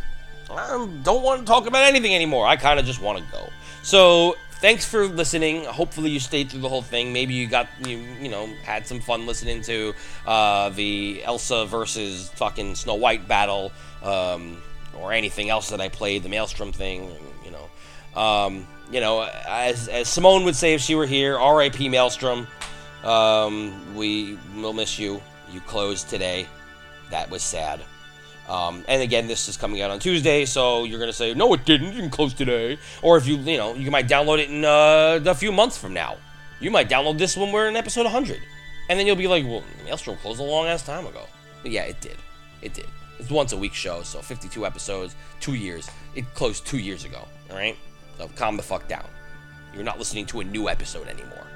I 0.51 0.89
don't 1.03 1.23
want 1.23 1.41
to 1.41 1.47
talk 1.47 1.67
about 1.67 1.85
anything 1.85 2.15
anymore. 2.15 2.47
I 2.47 2.57
kind 2.57 2.79
of 2.81 2.87
just 2.87 3.01
want 3.01 3.19
to 3.19 3.25
go. 3.33 3.49
So, 3.83 4.35
thanks 4.61 4.85
for 4.85 5.07
listening. 5.07 5.65
Hopefully, 5.65 6.11
you 6.11 6.21
stayed 6.21 6.51
through 6.51 6.61
the 6.61 6.69
whole 6.69 6.83
thing. 6.83 7.13
Maybe 7.13 7.35
you 7.35 7.47
got 7.47 7.69
you 7.85 7.99
you 8.21 8.29
know 8.29 8.47
had 8.65 8.87
some 8.87 9.01
fun 9.01 9.27
listening 9.27 9.63
to 9.63 9.95
uh, 10.27 10.71
the 10.71 11.23
Elsa 11.25 11.67
versus 11.67 12.29
fucking 12.31 12.75
Snow 12.75 12.95
White 12.95 13.29
battle, 13.29 13.73
um, 14.03 14.61
or 14.99 15.13
anything 15.13 15.51
else 15.51 15.71
that 15.71 15.81
I 15.81 15.89
played, 15.89 16.23
the 16.23 16.29
Maelstrom 16.29 16.73
thing. 16.73 17.11
You 17.45 17.53
know, 17.53 18.21
um, 18.21 18.67
you 18.91 19.01
know, 19.01 19.29
as 19.49 19.89
as 19.89 20.09
Simone 20.09 20.45
would 20.45 20.57
say 20.57 20.75
if 20.75 20.81
she 20.81 20.95
were 20.95 21.07
here, 21.07 21.39
R.I.P. 21.39 21.89
Maelstrom. 21.89 22.47
Um, 23.05 23.95
we 23.95 24.37
will 24.57 24.73
miss 24.73 24.99
you. 24.99 25.23
You 25.57 25.63
closed 25.63 26.11
today. 26.11 26.47
That 27.09 27.31
was 27.31 27.43
sad. 27.43 27.81
Um, 28.47 28.85
and 28.89 29.01
again, 29.01 29.27
this 29.27 29.49
is 29.49 29.57
coming 29.57 29.81
out 29.81 29.91
on 29.91 29.99
Tuesday, 29.99 30.45
so 30.45 30.85
you're 30.85 31.01
gonna 31.01 31.15
say, 31.15 31.33
"No, 31.33 31.51
it 31.55 31.65
didn't. 31.65 31.87
You 31.95 32.03
didn't 32.03 32.11
close 32.11 32.35
today." 32.35 32.79
Or 33.01 33.17
if 33.17 33.27
you, 33.27 33.39
you 33.39 33.57
know, 33.57 33.73
you 33.73 33.91
might 33.91 34.07
download 34.07 34.39
it 34.39 34.51
in 34.51 34.67
uh, 34.67 35.19
a 35.25 35.35
few 35.35 35.53
months 35.53 35.79
from 35.79 35.95
now. 35.95 36.17
You 36.61 36.71
might 36.71 36.91
download 36.91 37.17
this 37.17 37.39
when 37.39 37.53
we're 37.53 37.69
in 37.69 37.75
episode 37.75 38.03
100, 38.03 38.39
and 38.91 38.99
then 38.99 39.07
you'll 39.07 39.17
be 39.17 39.29
like, 39.29 39.47
"Well, 39.47 39.65
Maelstrom 39.87 40.19
closed 40.19 40.41
a 40.41 40.43
long 40.43 40.67
ass 40.67 40.83
time 40.83 41.07
ago." 41.07 41.23
But 41.63 41.71
yeah, 41.71 41.85
it 41.85 42.03
did. 42.03 42.19
It 42.61 42.75
did. 42.75 42.89
It's 43.19 43.31
once 43.31 43.53
a 43.53 43.57
week 43.57 43.73
show, 43.73 44.03
so 44.03 44.21
52 44.21 44.67
episodes, 44.67 45.17
two 45.41 45.55
years. 45.55 45.89
It 46.15 46.27
closed 46.35 46.67
two 46.67 46.79
years 46.79 47.07
ago. 47.07 47.27
All 47.51 47.57
right, 47.57 47.79
so 48.19 48.29
calm 48.37 48.59
the 48.59 48.63
fuck 48.63 48.89
down. 48.89 49.09
You're 49.73 49.85
not 49.85 49.99
listening 49.99 50.27
to 50.27 50.41
a 50.41 50.45
new 50.45 50.69
episode 50.69 51.09
anymore. 51.09 51.47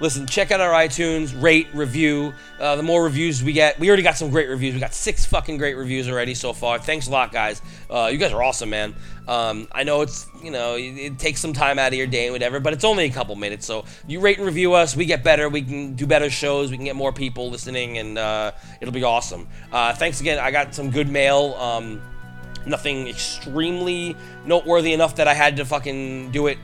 Listen, 0.00 0.26
check 0.26 0.52
out 0.52 0.60
our 0.60 0.72
iTunes, 0.72 1.40
rate, 1.42 1.66
review. 1.74 2.32
Uh, 2.60 2.76
the 2.76 2.82
more 2.84 3.02
reviews 3.02 3.42
we 3.42 3.52
get, 3.52 3.80
we 3.80 3.88
already 3.88 4.04
got 4.04 4.16
some 4.16 4.30
great 4.30 4.48
reviews. 4.48 4.74
We 4.74 4.80
got 4.80 4.94
six 4.94 5.26
fucking 5.26 5.58
great 5.58 5.74
reviews 5.74 6.08
already 6.08 6.34
so 6.34 6.52
far. 6.52 6.78
Thanks 6.78 7.08
a 7.08 7.10
lot, 7.10 7.32
guys. 7.32 7.60
Uh, 7.90 8.08
you 8.12 8.16
guys 8.16 8.32
are 8.32 8.40
awesome, 8.40 8.70
man. 8.70 8.94
Um, 9.26 9.66
I 9.72 9.82
know 9.82 10.02
it's 10.02 10.26
you 10.42 10.52
know 10.52 10.76
it, 10.76 10.96
it 10.96 11.18
takes 11.18 11.40
some 11.40 11.52
time 11.52 11.78
out 11.78 11.88
of 11.88 11.98
your 11.98 12.06
day 12.06 12.26
and 12.26 12.32
whatever, 12.32 12.60
but 12.60 12.72
it's 12.72 12.84
only 12.84 13.06
a 13.06 13.10
couple 13.10 13.34
minutes. 13.34 13.66
So 13.66 13.84
you 14.06 14.20
rate 14.20 14.38
and 14.38 14.46
review 14.46 14.72
us, 14.74 14.94
we 14.94 15.04
get 15.04 15.24
better. 15.24 15.48
We 15.48 15.62
can 15.62 15.94
do 15.94 16.06
better 16.06 16.30
shows. 16.30 16.70
We 16.70 16.76
can 16.76 16.86
get 16.86 16.96
more 16.96 17.12
people 17.12 17.50
listening, 17.50 17.98
and 17.98 18.18
uh, 18.18 18.52
it'll 18.80 18.94
be 18.94 19.02
awesome. 19.02 19.48
Uh, 19.72 19.94
thanks 19.94 20.20
again. 20.20 20.38
I 20.38 20.52
got 20.52 20.74
some 20.74 20.90
good 20.90 21.08
mail. 21.08 21.54
Um, 21.54 22.00
nothing 22.66 23.08
extremely 23.08 24.16
noteworthy 24.46 24.92
enough 24.92 25.16
that 25.16 25.26
I 25.26 25.34
had 25.34 25.56
to 25.56 25.64
fucking 25.64 26.30
do 26.30 26.46
it 26.46 26.58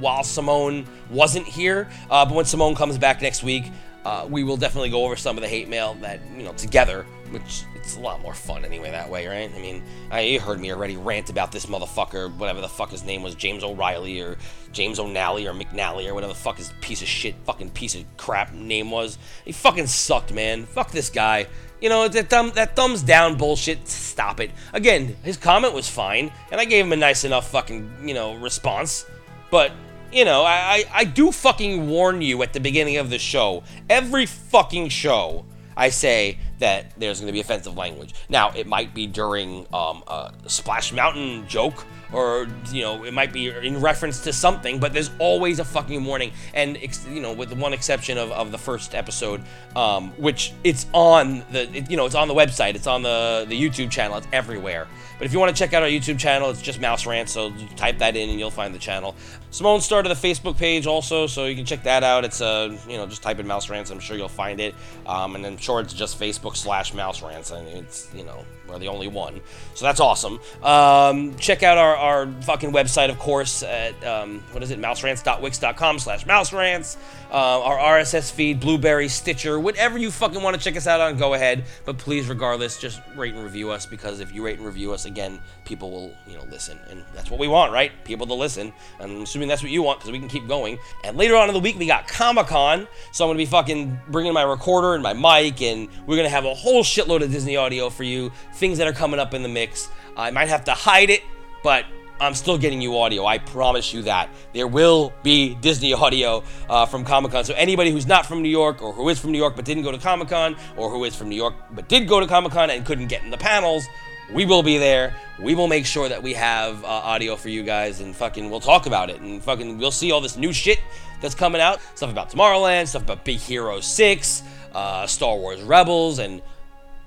while 0.00 0.24
Simone 0.24 0.86
wasn't 1.10 1.46
here. 1.46 1.88
Uh, 2.10 2.24
but 2.24 2.34
when 2.34 2.44
Simone 2.44 2.74
comes 2.74 2.98
back 2.98 3.22
next 3.22 3.42
week, 3.42 3.64
uh, 4.04 4.26
we 4.28 4.42
will 4.44 4.56
definitely 4.56 4.90
go 4.90 5.04
over 5.04 5.16
some 5.16 5.36
of 5.36 5.42
the 5.42 5.48
hate 5.48 5.68
mail 5.68 5.94
that 6.00 6.20
you 6.34 6.42
know 6.42 6.52
together, 6.54 7.04
which 7.30 7.64
it's 7.74 7.96
a 7.96 8.00
lot 8.00 8.20
more 8.22 8.34
fun 8.34 8.64
anyway 8.64 8.90
that 8.90 9.08
way, 9.08 9.26
right? 9.26 9.50
I 9.54 9.58
mean, 9.58 9.82
I, 10.10 10.20
you 10.20 10.40
heard 10.40 10.60
me 10.60 10.72
already 10.72 10.96
rant 10.96 11.28
about 11.28 11.52
this 11.52 11.66
motherfucker, 11.66 12.34
whatever 12.36 12.60
the 12.60 12.68
fuck 12.68 12.90
his 12.90 13.04
name 13.04 13.22
was, 13.22 13.34
James 13.34 13.64
O'Reilly 13.64 14.20
or 14.20 14.36
James 14.72 14.98
O'Nally 14.98 15.46
or 15.46 15.52
McNally 15.52 16.08
or 16.08 16.14
whatever 16.14 16.32
the 16.32 16.38
fuck 16.38 16.58
his 16.58 16.72
piece 16.80 17.02
of 17.02 17.08
shit, 17.08 17.34
fucking 17.44 17.70
piece 17.70 17.94
of 17.94 18.04
crap 18.16 18.52
name 18.52 18.90
was. 18.90 19.18
He 19.44 19.52
fucking 19.52 19.86
sucked, 19.86 20.32
man. 20.32 20.66
Fuck 20.66 20.92
this 20.92 21.10
guy. 21.10 21.46
You 21.80 21.88
know, 21.88 22.08
that, 22.08 22.28
thumb, 22.28 22.52
that 22.54 22.76
thumbs 22.76 23.02
down 23.02 23.36
bullshit, 23.36 23.88
stop 23.88 24.40
it. 24.40 24.50
Again, 24.72 25.16
his 25.22 25.36
comment 25.36 25.72
was 25.72 25.88
fine, 25.88 26.30
and 26.52 26.60
I 26.60 26.66
gave 26.66 26.84
him 26.84 26.92
a 26.92 26.96
nice 26.96 27.24
enough 27.24 27.50
fucking, 27.50 28.06
you 28.06 28.14
know, 28.14 28.34
response. 28.34 29.06
But, 29.50 29.72
you 30.12 30.24
know, 30.24 30.42
I, 30.44 30.84
I, 30.92 31.04
do 31.04 31.30
fucking 31.30 31.88
warn 31.88 32.20
you 32.22 32.42
at 32.42 32.52
the 32.52 32.60
beginning 32.60 32.96
of 32.96 33.10
the 33.10 33.18
show. 33.18 33.62
Every 33.88 34.26
fucking 34.26 34.88
show, 34.88 35.44
I 35.76 35.90
say 35.90 36.38
that 36.58 36.98
there's 36.98 37.20
going 37.20 37.28
to 37.28 37.32
be 37.32 37.40
offensive 37.40 37.76
language. 37.76 38.14
Now, 38.28 38.50
it 38.50 38.66
might 38.66 38.94
be 38.94 39.06
during 39.06 39.66
um, 39.72 40.02
a 40.06 40.32
Splash 40.46 40.92
Mountain 40.92 41.46
joke, 41.48 41.86
or 42.12 42.48
you 42.70 42.82
know, 42.82 43.04
it 43.04 43.12
might 43.12 43.32
be 43.32 43.48
in 43.48 43.80
reference 43.80 44.20
to 44.20 44.32
something. 44.32 44.78
But 44.78 44.92
there's 44.92 45.10
always 45.18 45.58
a 45.58 45.64
fucking 45.64 46.04
warning, 46.04 46.32
and 46.54 46.78
you 47.08 47.20
know, 47.20 47.32
with 47.32 47.50
the 47.50 47.56
one 47.56 47.72
exception 47.72 48.18
of, 48.18 48.30
of 48.32 48.52
the 48.52 48.58
first 48.58 48.94
episode, 48.94 49.42
um, 49.76 50.10
which 50.12 50.52
it's 50.64 50.86
on 50.92 51.44
the 51.52 51.70
it, 51.76 51.90
you 51.90 51.96
know 51.96 52.06
it's 52.06 52.14
on 52.14 52.28
the 52.28 52.34
website, 52.34 52.74
it's 52.74 52.86
on 52.86 53.02
the 53.02 53.46
the 53.48 53.60
YouTube 53.60 53.90
channel, 53.90 54.16
it's 54.16 54.28
everywhere. 54.32 54.86
But 55.20 55.26
if 55.26 55.34
you 55.34 55.38
want 55.38 55.54
to 55.54 55.58
check 55.62 55.74
out 55.74 55.82
our 55.82 55.88
YouTube 55.88 56.18
channel, 56.18 56.48
it's 56.48 56.62
just 56.62 56.80
Mouse 56.80 57.04
Rant, 57.04 57.28
so 57.28 57.52
type 57.76 57.98
that 57.98 58.16
in 58.16 58.30
and 58.30 58.38
you'll 58.38 58.50
find 58.50 58.74
the 58.74 58.78
channel. 58.78 59.14
Simone 59.50 59.82
started 59.82 60.10
a 60.10 60.14
Facebook 60.14 60.56
page 60.56 60.86
also, 60.86 61.26
so 61.26 61.44
you 61.44 61.54
can 61.54 61.66
check 61.66 61.82
that 61.82 62.02
out. 62.02 62.24
It's 62.24 62.40
uh, 62.40 62.74
you 62.88 62.96
know, 62.96 63.06
just 63.06 63.22
type 63.22 63.38
in 63.38 63.46
Mouse 63.46 63.68
Rants, 63.68 63.90
I'm 63.90 64.00
sure 64.00 64.16
you'll 64.16 64.28
find 64.28 64.60
it. 64.60 64.74
Um, 65.06 65.34
and 65.34 65.44
I'm 65.44 65.58
sure 65.58 65.80
it's 65.80 65.92
just 65.92 66.18
Facebook 66.18 66.56
slash 66.56 66.94
Mouse 66.94 67.20
Rants. 67.22 67.52
Mean, 67.52 67.66
it's 67.66 68.08
you 68.14 68.24
know, 68.24 68.46
we're 68.70 68.78
the 68.78 68.88
only 68.88 69.08
one, 69.08 69.40
so 69.74 69.84
that's 69.84 70.00
awesome. 70.00 70.40
Um, 70.62 71.36
check 71.36 71.62
out 71.62 71.78
our, 71.78 71.96
our 71.96 72.32
fucking 72.42 72.72
website, 72.72 73.10
of 73.10 73.18
course, 73.18 73.62
at 73.62 74.02
um, 74.04 74.42
what 74.52 74.62
is 74.62 74.70
it, 74.70 74.78
mouserants.wix.com 74.78 75.98
slash 75.98 76.24
mouserants. 76.24 76.96
Uh, 77.30 77.62
our 77.62 77.78
RSS 78.00 78.32
feed, 78.32 78.58
Blubrry, 78.58 79.06
Stitcher, 79.06 79.60
whatever 79.60 79.96
you 79.98 80.10
fucking 80.10 80.42
want 80.42 80.56
to 80.56 80.62
check 80.62 80.76
us 80.76 80.88
out 80.88 81.00
on, 81.00 81.16
go 81.16 81.34
ahead. 81.34 81.64
But 81.84 81.96
please, 81.96 82.28
regardless, 82.28 82.76
just 82.76 83.00
rate 83.14 83.34
and 83.34 83.44
review 83.44 83.70
us 83.70 83.86
because 83.86 84.18
if 84.18 84.34
you 84.34 84.44
rate 84.44 84.56
and 84.56 84.66
review 84.66 84.92
us 84.92 85.04
again, 85.04 85.40
people 85.64 85.92
will 85.92 86.16
you 86.26 86.36
know 86.36 86.44
listen, 86.50 86.76
and 86.90 87.04
that's 87.14 87.30
what 87.30 87.38
we 87.38 87.46
want, 87.46 87.72
right? 87.72 87.92
People 88.04 88.26
to 88.26 88.34
listen. 88.34 88.72
I'm 88.98 89.22
assuming 89.22 89.46
that's 89.46 89.62
what 89.62 89.70
you 89.70 89.80
want 89.80 90.00
because 90.00 90.10
we 90.10 90.18
can 90.18 90.28
keep 90.28 90.48
going. 90.48 90.80
And 91.04 91.16
later 91.16 91.36
on 91.36 91.48
in 91.48 91.54
the 91.54 91.60
week, 91.60 91.78
we 91.78 91.86
got 91.86 92.08
Comic 92.08 92.48
Con, 92.48 92.88
so 93.12 93.24
I'm 93.24 93.28
gonna 93.28 93.38
be 93.38 93.46
fucking 93.46 94.00
bringing 94.08 94.32
my 94.32 94.42
recorder 94.42 94.94
and 94.94 95.02
my 95.02 95.12
mic, 95.12 95.62
and 95.62 95.88
we're 96.08 96.16
gonna 96.16 96.28
have 96.28 96.46
a 96.46 96.54
whole 96.54 96.82
shitload 96.82 97.22
of 97.22 97.30
Disney 97.30 97.56
audio 97.56 97.90
for 97.90 98.02
you. 98.02 98.32
Things 98.60 98.76
that 98.76 98.86
are 98.86 98.92
coming 98.92 99.18
up 99.18 99.32
in 99.32 99.42
the 99.42 99.48
mix. 99.48 99.88
I 100.18 100.30
might 100.30 100.50
have 100.50 100.64
to 100.64 100.72
hide 100.72 101.08
it, 101.08 101.22
but 101.62 101.86
I'm 102.20 102.34
still 102.34 102.58
getting 102.58 102.82
you 102.82 102.98
audio. 102.98 103.24
I 103.24 103.38
promise 103.38 103.94
you 103.94 104.02
that. 104.02 104.28
There 104.52 104.66
will 104.66 105.14
be 105.22 105.54
Disney 105.54 105.94
audio 105.94 106.44
uh, 106.68 106.84
from 106.84 107.06
Comic 107.06 107.32
Con. 107.32 107.42
So, 107.44 107.54
anybody 107.54 107.90
who's 107.90 108.06
not 108.06 108.26
from 108.26 108.42
New 108.42 108.50
York 108.50 108.82
or 108.82 108.92
who 108.92 109.08
is 109.08 109.18
from 109.18 109.32
New 109.32 109.38
York 109.38 109.56
but 109.56 109.64
didn't 109.64 109.84
go 109.84 109.90
to 109.90 109.96
Comic 109.96 110.28
Con 110.28 110.56
or 110.76 110.90
who 110.90 111.04
is 111.04 111.16
from 111.16 111.30
New 111.30 111.36
York 111.36 111.54
but 111.70 111.88
did 111.88 112.06
go 112.06 112.20
to 112.20 112.26
Comic 112.26 112.52
Con 112.52 112.68
and 112.68 112.84
couldn't 112.84 113.06
get 113.06 113.22
in 113.22 113.30
the 113.30 113.38
panels, 113.38 113.86
we 114.30 114.44
will 114.44 114.62
be 114.62 114.76
there. 114.76 115.14
We 115.38 115.54
will 115.54 115.66
make 115.66 115.86
sure 115.86 116.10
that 116.10 116.22
we 116.22 116.34
have 116.34 116.84
uh, 116.84 116.88
audio 116.88 117.36
for 117.36 117.48
you 117.48 117.62
guys 117.62 118.00
and 118.00 118.14
fucking 118.14 118.50
we'll 118.50 118.60
talk 118.60 118.84
about 118.84 119.08
it 119.08 119.22
and 119.22 119.42
fucking 119.42 119.78
we'll 119.78 119.90
see 119.90 120.12
all 120.12 120.20
this 120.20 120.36
new 120.36 120.52
shit 120.52 120.80
that's 121.22 121.34
coming 121.34 121.62
out. 121.62 121.80
Stuff 121.94 122.10
about 122.10 122.28
Tomorrowland, 122.28 122.88
stuff 122.88 123.04
about 123.04 123.24
Big 123.24 123.38
Hero 123.38 123.80
6, 123.80 124.42
uh, 124.74 125.06
Star 125.06 125.34
Wars 125.36 125.62
Rebels, 125.62 126.18
and 126.18 126.42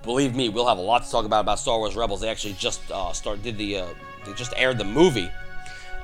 believe 0.03 0.35
me, 0.35 0.49
we'll 0.49 0.67
have 0.67 0.77
a 0.77 0.81
lot 0.81 1.03
to 1.03 1.11
talk 1.11 1.25
about 1.25 1.41
about 1.41 1.59
Star 1.59 1.79
Wars 1.79 1.95
Rebels. 1.95 2.21
They 2.21 2.29
actually 2.29 2.53
just 2.53 2.79
uh, 2.91 3.13
start 3.13 3.41
did 3.41 3.57
the 3.57 3.79
uh, 3.79 3.85
they 4.25 4.33
just 4.33 4.53
aired 4.55 4.77
the 4.77 4.83
movie, 4.85 5.31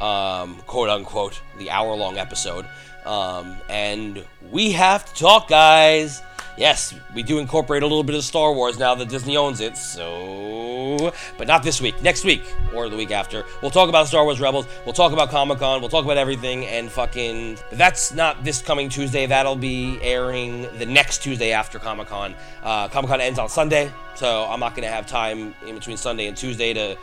um, 0.02 0.58
quote 0.66 0.90
unquote, 0.90 1.42
the 1.58 1.70
hour 1.70 1.96
long 1.96 2.18
episode, 2.18 2.66
um, 3.06 3.56
and 3.70 4.26
we 4.52 4.72
have 4.72 5.06
to 5.06 5.14
talk, 5.14 5.48
guys. 5.48 6.22
Yes, 6.60 6.94
we 7.16 7.24
do 7.24 7.40
incorporate 7.40 7.84
a 7.84 7.86
little 7.86 8.04
bit 8.04 8.18
of 8.18 8.24
Star 8.26 8.52
Wars 8.52 8.78
now 8.78 8.94
that 8.94 9.08
Disney 9.08 9.38
owns 9.38 9.62
it, 9.62 9.78
so. 9.78 11.14
But 11.38 11.48
not 11.48 11.64
this 11.64 11.80
week. 11.80 12.02
Next 12.02 12.26
week, 12.26 12.44
or 12.76 12.90
the 12.90 12.98
week 12.98 13.12
after. 13.12 13.46
We'll 13.62 13.72
talk 13.72 13.88
about 13.88 14.10
Star 14.10 14.26
Wars 14.26 14.42
Rebels. 14.42 14.68
We'll 14.84 14.92
talk 14.92 15.14
about 15.14 15.30
Comic 15.30 15.60
Con. 15.60 15.80
We'll 15.80 15.90
talk 15.90 16.04
about 16.04 16.18
everything, 16.18 16.66
and 16.66 16.92
fucking. 16.92 17.60
That's 17.72 18.14
not 18.14 18.44
this 18.44 18.62
coming 18.62 18.90
Tuesday. 18.90 19.26
That'll 19.26 19.56
be 19.56 20.00
airing 20.02 20.64
the 20.78 20.86
next 20.86 21.24
Tuesday 21.24 21.54
after 21.54 21.80
Comic 21.80 22.08
Con. 22.08 22.36
Uh, 22.62 22.90
Comic 22.90 23.10
Con 23.10 23.22
ends 23.22 23.40
on 23.40 23.48
Sunday, 23.48 23.90
so 24.16 24.46
I'm 24.50 24.60
not 24.60 24.76
to 24.76 24.86
have 24.86 25.08
time 25.08 25.56
in 25.66 25.76
between 25.76 25.96
Sunday 25.96 26.28
and 26.28 26.36
Tuesday 26.36 26.74
to 26.74 26.98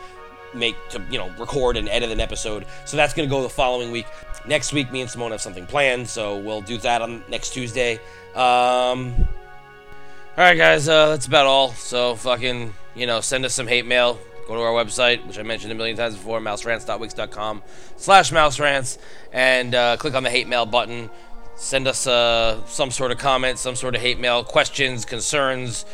make 0.53 0.75
to 0.89 1.01
you 1.09 1.17
know 1.17 1.31
record 1.39 1.77
and 1.77 1.89
edit 1.89 2.09
an 2.09 2.21
episode 2.21 2.65
so 2.85 2.95
that's 2.95 3.13
going 3.13 3.27
to 3.27 3.29
go 3.29 3.43
the 3.43 3.49
following 3.49 3.91
week 3.91 4.07
next 4.45 4.71
week 4.71 4.89
me 4.93 5.01
and 5.01 5.09
simone 5.09 5.31
have 5.31 5.41
something 5.41 5.65
planned 5.67 6.07
so 6.07 6.37
we'll 6.37 6.61
do 6.61 6.77
that 6.77 7.01
on 7.01 7.21
next 7.27 7.49
tuesday 7.49 7.99
um 8.33 9.13
all 10.37 10.43
right 10.43 10.57
guys 10.57 10.87
uh 10.87 11.09
that's 11.09 11.25
about 11.25 11.45
all 11.45 11.71
so 11.71 12.15
fucking 12.15 12.73
you 12.95 13.07
know 13.07 13.21
send 13.21 13.43
us 13.43 13.53
some 13.53 13.67
hate 13.67 13.85
mail 13.85 14.19
go 14.47 14.55
to 14.55 14.61
our 14.61 14.71
website 14.71 15.25
which 15.25 15.39
i 15.39 15.43
mentioned 15.43 15.71
a 15.71 15.75
million 15.75 15.97
times 15.97 16.15
before 16.15 16.39
mouserants.wix.com 16.39 17.63
slash 17.97 18.31
mouserants 18.31 18.97
and 19.33 19.73
uh, 19.75 19.97
click 19.97 20.13
on 20.13 20.23
the 20.23 20.29
hate 20.29 20.47
mail 20.47 20.65
button 20.65 21.09
send 21.55 21.87
us 21.87 22.05
uh, 22.05 22.63
some 22.65 22.91
sort 22.91 23.11
of 23.11 23.17
comment 23.17 23.57
some 23.57 23.75
sort 23.75 23.95
of 23.95 24.01
hate 24.01 24.19
mail 24.19 24.43
questions 24.43 25.05
concerns 25.05 25.85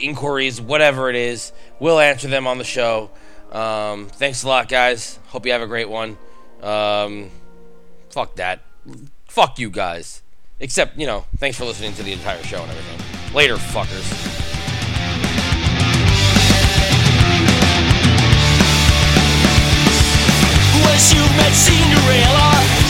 inquiries 0.00 0.60
whatever 0.60 1.10
it 1.10 1.16
is 1.16 1.52
we'll 1.80 1.98
answer 1.98 2.28
them 2.28 2.46
on 2.46 2.58
the 2.58 2.64
show 2.64 3.10
um, 3.52 4.06
thanks 4.06 4.42
a 4.42 4.48
lot, 4.48 4.68
guys. 4.68 5.18
Hope 5.28 5.44
you 5.44 5.52
have 5.52 5.62
a 5.62 5.66
great 5.66 5.88
one. 5.88 6.16
Um, 6.62 7.30
fuck 8.08 8.36
that. 8.36 8.60
Fuck 9.28 9.58
you 9.58 9.70
guys. 9.70 10.22
Except, 10.58 10.98
you 10.98 11.06
know, 11.06 11.26
thanks 11.36 11.58
for 11.58 11.66
listening 11.66 11.92
to 11.94 12.02
the 12.02 12.12
entire 12.12 12.42
show 12.44 12.62
and 12.62 12.70
everything. 12.70 13.01
Later, 13.34 13.56
fuckers. 13.56 14.04
Wish 20.84 21.14
you've 21.14 21.36
met 21.38 21.52
Cinderella 21.54 22.81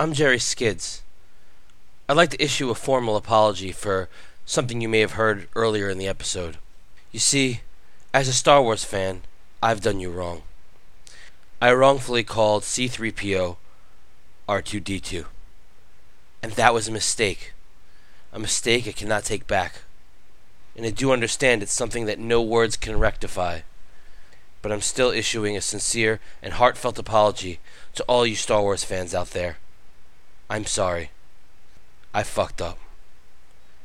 I'm 0.00 0.14
Jerry 0.14 0.38
Skids. 0.38 1.02
I'd 2.08 2.16
like 2.16 2.30
to 2.30 2.42
issue 2.42 2.70
a 2.70 2.74
formal 2.74 3.16
apology 3.16 3.70
for 3.70 4.08
something 4.46 4.80
you 4.80 4.88
may 4.88 5.00
have 5.00 5.12
heard 5.12 5.46
earlier 5.54 5.90
in 5.90 5.98
the 5.98 6.08
episode. 6.08 6.56
You 7.12 7.20
see, 7.20 7.60
as 8.14 8.26
a 8.26 8.32
Star 8.32 8.62
Wars 8.62 8.82
fan, 8.82 9.20
I've 9.62 9.82
done 9.82 10.00
you 10.00 10.10
wrong. 10.10 10.40
I 11.60 11.74
wrongfully 11.74 12.24
called 12.24 12.62
C3PO 12.62 13.58
R2D2. 14.48 15.26
And 16.42 16.52
that 16.52 16.72
was 16.72 16.88
a 16.88 16.92
mistake. 16.92 17.52
A 18.32 18.38
mistake 18.38 18.88
I 18.88 18.92
cannot 18.92 19.24
take 19.24 19.46
back. 19.46 19.82
And 20.74 20.86
I 20.86 20.90
do 20.92 21.12
understand 21.12 21.62
it's 21.62 21.74
something 21.74 22.06
that 22.06 22.18
no 22.18 22.40
words 22.40 22.78
can 22.78 22.98
rectify. 22.98 23.60
But 24.62 24.72
I'm 24.72 24.80
still 24.80 25.10
issuing 25.10 25.58
a 25.58 25.60
sincere 25.60 26.20
and 26.42 26.54
heartfelt 26.54 26.98
apology 26.98 27.60
to 27.96 28.02
all 28.04 28.24
you 28.24 28.34
Star 28.34 28.62
Wars 28.62 28.82
fans 28.82 29.14
out 29.14 29.32
there. 29.32 29.58
I'm 30.50 30.66
sorry. 30.66 31.12
I 32.12 32.24
fucked 32.24 32.60
up. 32.60 32.76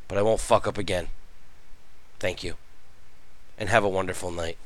But 0.08 0.18
I 0.18 0.24
won't 0.24 0.40
fuck 0.40 0.66
up 0.66 0.80
again. 0.80 1.10
Thank 2.18 2.44
you. 2.44 2.56
And 3.56 3.70
have 3.70 3.84
a 3.84 3.90
wonderful 3.90 4.32
night. 4.32 4.58